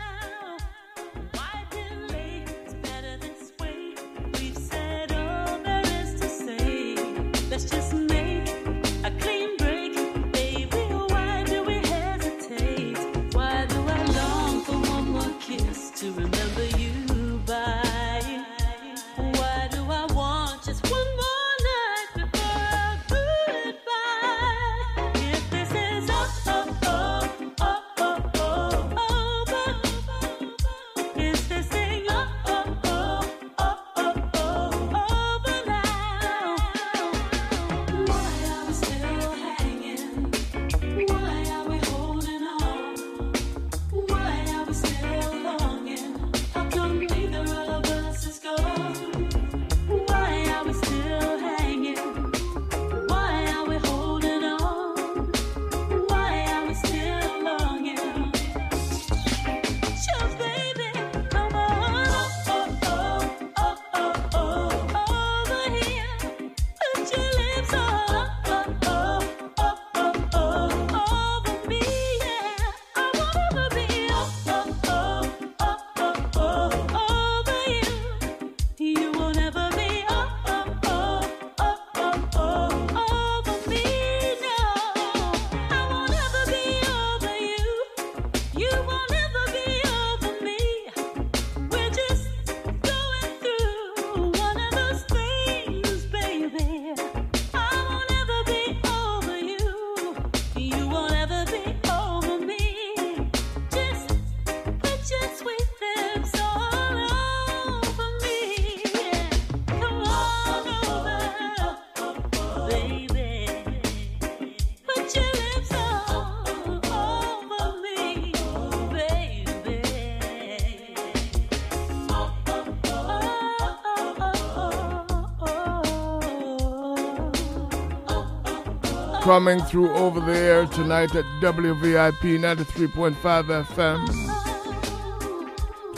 coming 129.31 129.63
through 129.63 129.95
over 129.95 130.19
the 130.19 130.37
air 130.37 130.67
tonight 130.67 131.15
at 131.15 131.25
WVIP 131.41 132.37
93.5 132.41 133.65
FM. 133.65 134.05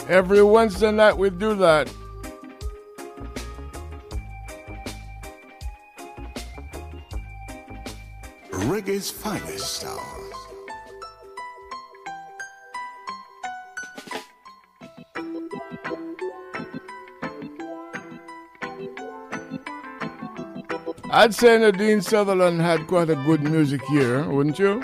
Every 0.06 0.42
Wednesday 0.42 0.92
night 0.92 1.16
we 1.16 1.30
do 1.30 1.54
that. 1.54 1.90
I'd 21.22 21.32
say 21.32 21.56
Nadine 21.56 22.00
Sutherland 22.00 22.60
had 22.60 22.88
quite 22.88 23.08
a 23.08 23.14
good 23.14 23.44
music 23.44 23.80
year, 23.90 24.28
wouldn't 24.28 24.58
you? 24.58 24.82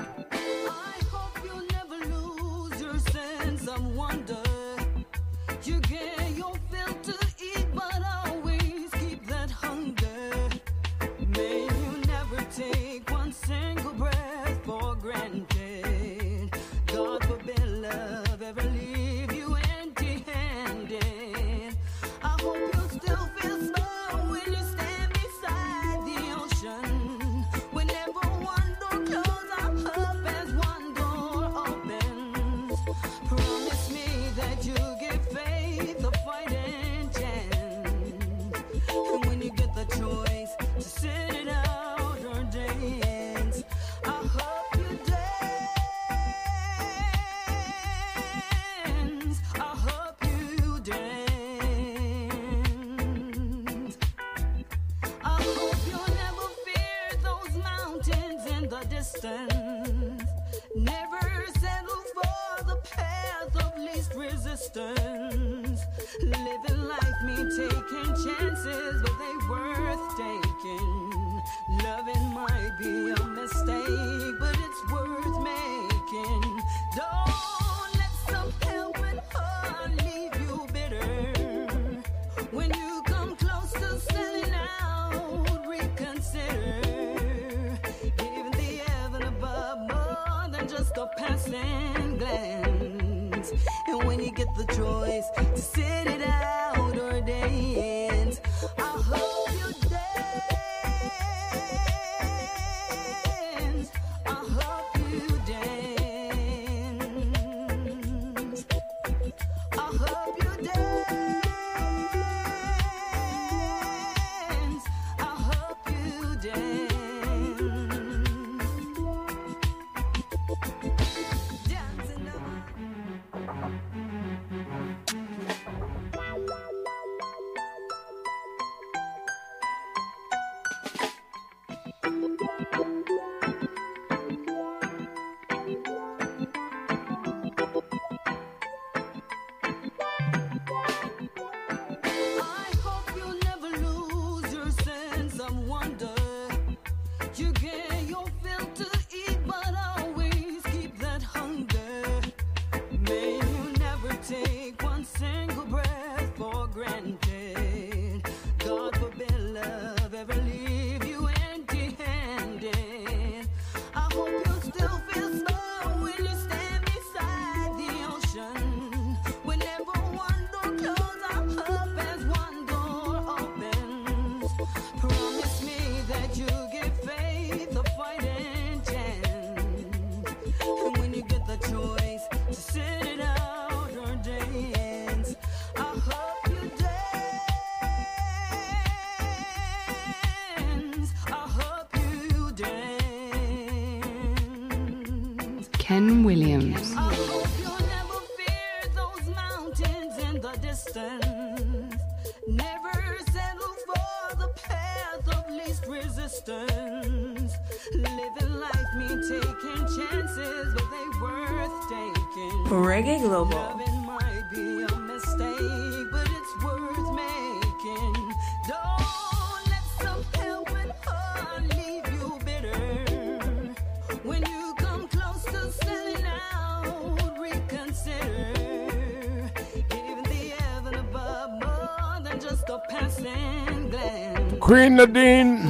Queen 234.69 234.97
Nadine. 234.97 235.68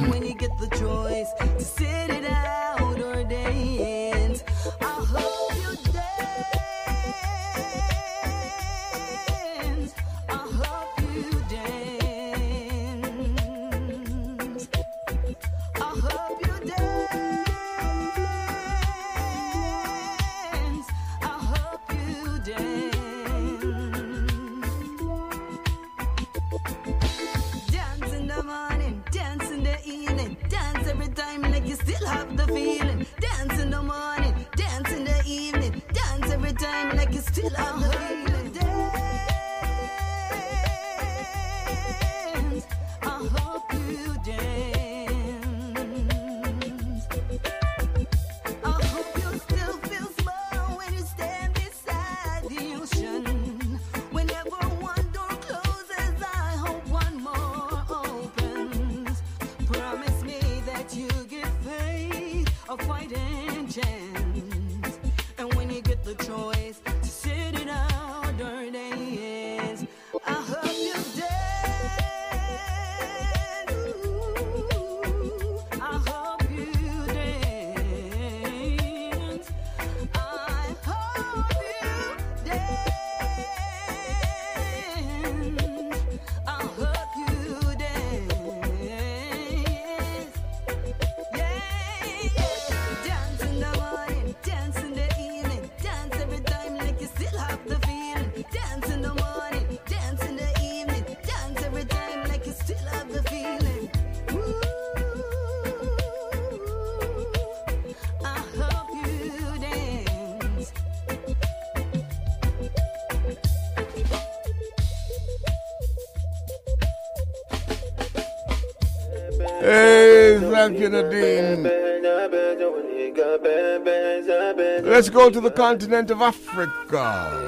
Let's 124.83 125.09
go 125.09 125.29
to 125.29 125.41
the 125.41 125.51
continent 125.51 126.11
of 126.11 126.21
Africa. 126.21 127.47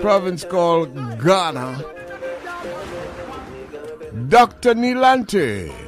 Province 0.00 0.44
called 0.44 0.94
Ghana. 1.22 1.84
Dr. 4.28 4.74
Nilante. 4.74 5.87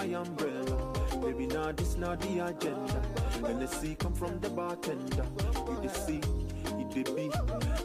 my 0.00 0.14
umbrella. 0.14 0.92
Baby, 1.20 1.46
now 1.46 1.72
this 1.72 1.96
not 1.96 2.20
the 2.20 2.38
agenda. 2.46 3.02
And 3.44 3.60
the 3.60 3.66
sea 3.66 3.94
come 3.98 4.14
from 4.14 4.40
the 4.40 4.48
bartender. 4.48 5.26
You 5.68 5.78
the 5.82 5.88
sea, 5.88 6.22
you 6.78 6.86
the 6.94 7.02
bee. 7.12 7.30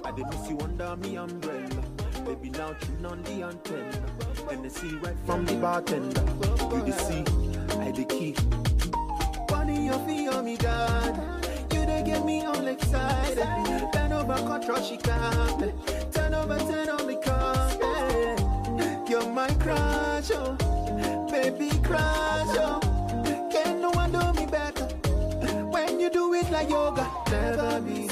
I 0.05 0.11
the 0.11 0.25
miss 0.25 0.49
you 0.49 0.57
under 0.61 0.95
me 0.95 1.17
umbrella. 1.17 1.83
Baby, 2.25 2.51
now 2.51 2.71
tune 2.73 3.05
on 3.05 3.21
the 3.23 3.43
antenna. 3.43 4.01
And 4.49 4.63
the 4.63 4.69
sea 4.69 4.95
right 5.03 5.17
from 5.25 5.45
the 5.45 5.55
bartender. 5.55 6.23
You 6.73 6.81
the 6.83 6.93
sea, 6.93 7.23
I 7.81 7.91
the 7.91 8.05
key. 8.05 8.35
Bunny, 9.49 9.87
you 9.87 9.97
feel 10.07 10.41
me, 10.41 10.55
God. 10.55 11.13
You 11.73 11.85
they 11.85 12.03
get 12.05 12.25
me 12.25 12.45
all 12.45 12.65
excited. 12.65 13.91
Turn 13.91 14.13
over 14.13 14.37
control, 14.47 14.81
she 14.81 14.95
can't. 14.97 15.73
Turn 16.13 16.33
over, 16.33 16.59
turn 16.59 16.89
on 16.89 17.07
the 17.07 17.17
car. 17.17 17.55
You're 19.09 19.29
my 19.29 19.49
crush, 19.55 20.31
oh. 20.31 20.54
Can 21.87 23.81
no 23.81 23.91
one 23.91 24.11
do 24.11 24.33
me 24.33 24.45
better? 24.47 24.85
When 25.69 25.99
you 25.99 26.09
do 26.09 26.33
it 26.33 26.49
like 26.49 26.69
yoga, 26.69 27.07
never 27.29 27.79
be 27.81 28.04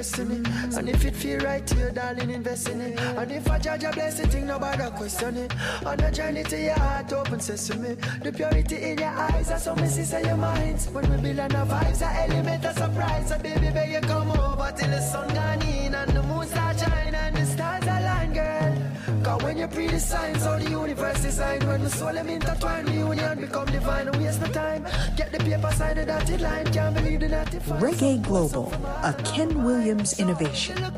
destiny. 0.00 0.40
And 0.76 0.88
if 0.88 1.04
it 1.04 1.14
feel 1.14 1.40
right 1.40 1.66
to 1.66 1.74
you, 1.76 1.90
darling, 1.90 2.30
invest 2.30 2.70
in 2.70 2.80
it. 2.80 2.98
And 3.20 3.30
if 3.30 3.50
I 3.50 3.58
judge 3.58 3.84
a 3.84 3.92
blessing, 3.92 4.30
thing, 4.30 4.46
nobody 4.46 4.90
question 4.96 5.36
it. 5.36 5.52
On 5.84 6.00
a 6.00 6.10
journey 6.10 6.42
to 6.44 6.58
your 6.58 6.78
heart, 6.78 7.12
open 7.12 7.40
sesame. 7.40 7.96
The 8.22 8.32
purity 8.32 8.76
in 8.76 8.98
your 8.98 9.14
eyes, 9.28 9.48
that's 9.48 9.66
how 9.66 9.74
me 9.74 9.86
see 9.88 10.26
your 10.26 10.38
minds. 10.38 10.88
When 10.88 11.04
we 11.10 11.16
build 11.24 11.40
on 11.40 11.54
our 11.54 11.66
vibes, 11.66 12.00
a 12.00 12.08
element 12.22 12.64
of 12.64 12.76
surprise. 12.78 13.28
So 13.28 13.38
baby, 13.38 13.68
baby, 13.76 13.92
you 13.92 14.00
come 14.00 14.30
over 14.30 14.72
till 14.78 14.90
the 14.90 15.02
sun 15.02 15.28
gone 15.34 15.62
in 15.68 15.94
and 15.94 16.10
the 16.16 16.22
moon 16.22 16.46
start 16.46 16.78
shining 16.78 17.14
and 17.14 17.36
the 17.36 17.44
stars 17.44 17.84
align, 17.84 18.32
girl. 18.32 18.74
Cause 19.22 19.42
when 19.42 19.58
you 19.58 19.66
breathe 19.66 19.90
the 19.90 20.00
signs, 20.00 20.46
all 20.46 20.58
the 20.58 20.70
universe 20.70 21.20
designed. 21.20 21.64
When 21.64 21.84
the 21.84 21.90
soul 21.90 22.14
them 22.14 22.28
intertwine, 22.28 22.86
the 22.86 22.92
union 22.92 23.38
become 23.38 23.66
divine. 23.66 24.10
Waste 24.12 24.40
no 24.40 24.46
time. 24.46 24.82
Get 25.16 25.30
the 25.30 25.38
paper 25.38 25.72
signed, 25.72 25.98
the 25.98 26.06
dotted 26.06 26.40
line. 26.40 26.66
Can't 26.72 26.94
believe 26.94 27.20
the 27.20 27.28
natty 27.28 27.58
Reggae 27.58 28.22
Global 28.22 28.69
a 29.02 29.14
Ken 29.24 29.64
Williams 29.64 30.18
innovation. 30.18 30.89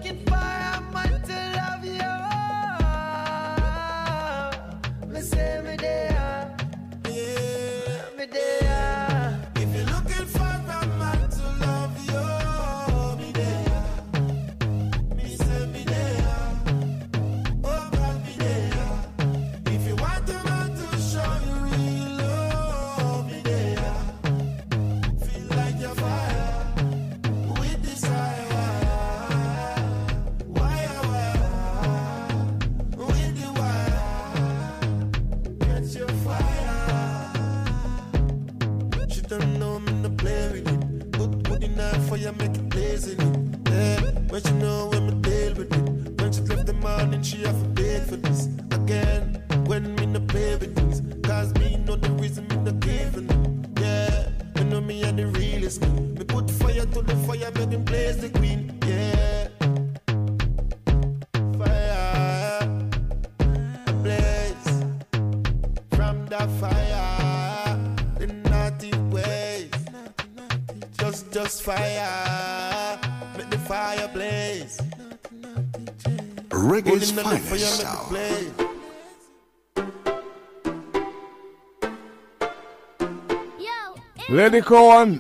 Lady 84.53 84.67
Cohen. 84.67 85.19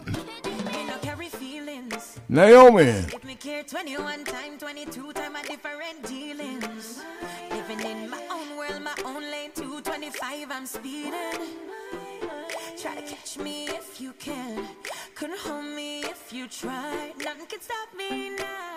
Naomi. 2.28 2.92
I'm 10.62 10.66
speeding. 10.66 11.12
Try 12.76 12.94
to 12.94 13.02
catch 13.02 13.38
me 13.38 13.68
if 13.68 14.00
you 14.00 14.12
can. 14.18 14.68
Couldn't 15.14 15.38
hold 15.38 15.64
me 15.64 16.00
if 16.00 16.32
you 16.32 16.46
tried. 16.46 17.14
Nothing 17.18 17.46
can 17.46 17.60
stop 17.60 17.88
me 17.96 18.36
now. 18.36 18.71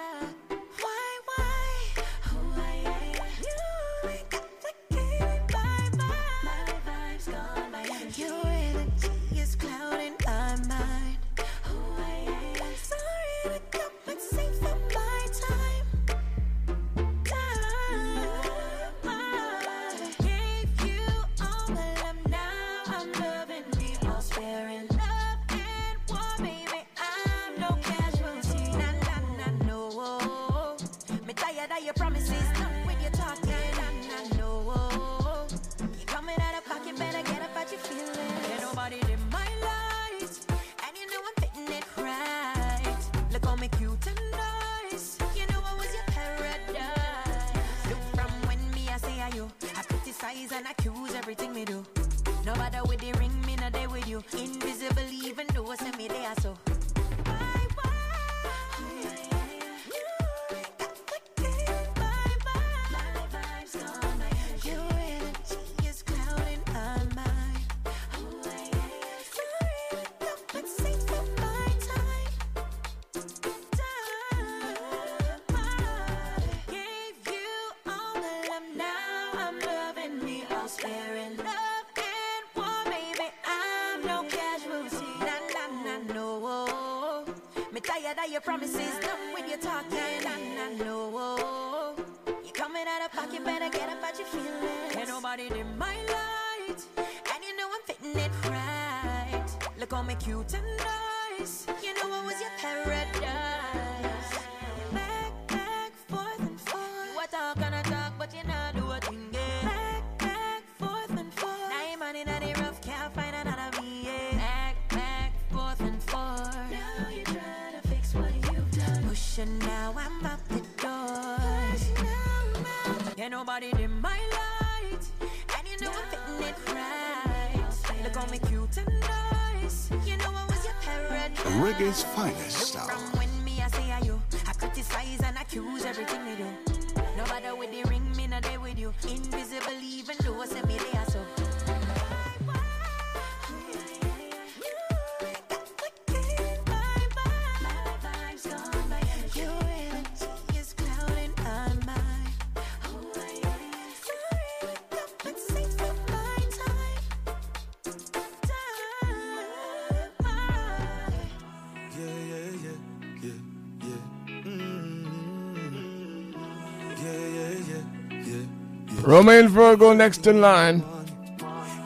Romaine 169.16 169.48
Virgo 169.48 169.94
next 169.94 170.28
in 170.28 170.42
line. 170.42 170.84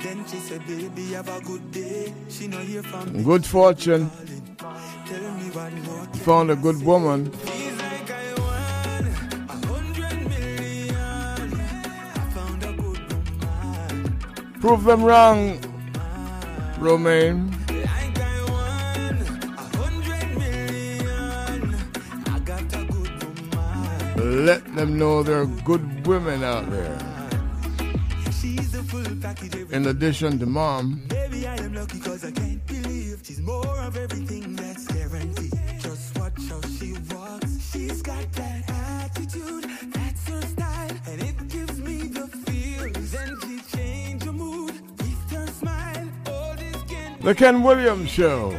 Then 0.02 0.26
she 0.26 0.38
said, 0.38 0.66
baby, 0.66 1.14
have 1.14 1.30
a 1.30 1.40
good 1.42 1.72
day. 1.72 2.12
She 2.28 2.48
know 2.48 2.58
from. 2.82 3.22
Good 3.22 3.46
fortune. 3.46 4.10
Found 6.26 6.50
a 6.50 6.56
good 6.56 6.82
woman. 6.82 7.32
Prove 14.60 14.84
them 14.86 15.04
wrong, 15.04 15.60
Romaine. 16.80 17.56
Let 24.18 24.66
them 24.76 24.98
know 24.98 25.22
there 25.22 25.42
are 25.42 25.46
good 25.46 26.08
women 26.08 26.44
out 26.44 26.68
there. 26.72 27.19
In 29.72 29.88
addition 29.88 30.40
to 30.40 30.46
mom. 30.46 31.04
Baby, 31.08 31.48
I 31.48 31.56
am 31.58 31.74
lucky 31.74 32.00
cause 32.00 32.26
I 32.26 32.32
can't 32.32 32.66
believe 32.68 33.22
she's 33.24 33.40
more 33.40 33.80
of 33.80 33.96
everything 33.96 34.56
that's 34.56 34.88
guaranteed. 34.88 35.54
Just 35.80 36.18
watch 36.20 36.34
how 36.50 36.60
she 36.62 36.94
walks. 37.14 37.72
She's 37.72 38.02
got 38.02 38.32
that 38.34 38.70
attitude, 38.70 39.66
that's 39.94 40.28
her 40.28 40.42
style, 40.42 40.92
and 41.08 41.22
it 41.22 41.48
gives 41.48 41.80
me 41.80 42.08
the 42.08 42.28
feels. 42.28 43.14
And 43.14 43.38
she 43.44 43.78
change 43.78 44.24
your 44.26 44.34
mood 44.34 44.74
with 44.98 45.32
her 45.32 45.48
smile. 45.48 46.10
All 46.28 46.56
this 46.56 46.82
can 46.84 47.22
The 47.22 47.36
Ken 47.36 47.64
Williams 47.64 48.10
Show. 48.10 48.54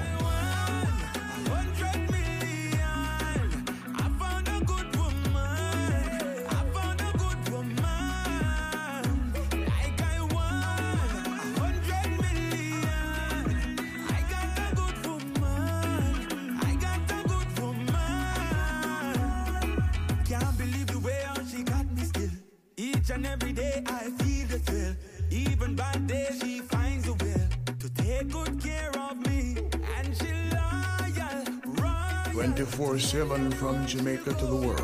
Jamaica 34.00 34.32
to 34.32 34.46
the 34.46 34.56
world. 34.56 34.79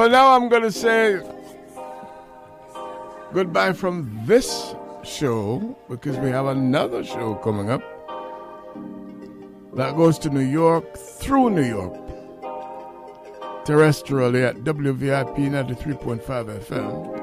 For 0.00 0.08
now, 0.08 0.34
I'm 0.34 0.48
going 0.48 0.62
to 0.62 0.72
say 0.72 1.20
goodbye 3.34 3.74
from 3.74 4.22
this 4.24 4.74
show 5.04 5.76
because 5.90 6.16
we 6.16 6.30
have 6.30 6.46
another 6.46 7.04
show 7.04 7.34
coming 7.34 7.68
up 7.68 7.82
that 9.74 9.98
goes 9.98 10.18
to 10.20 10.30
New 10.30 10.40
York 10.40 10.96
through 10.96 11.50
New 11.50 11.68
York 11.68 11.92
terrestrially 13.66 14.42
at 14.42 14.64
WVIP 14.64 15.36
93.5 15.36 16.60
FM. 16.64 17.19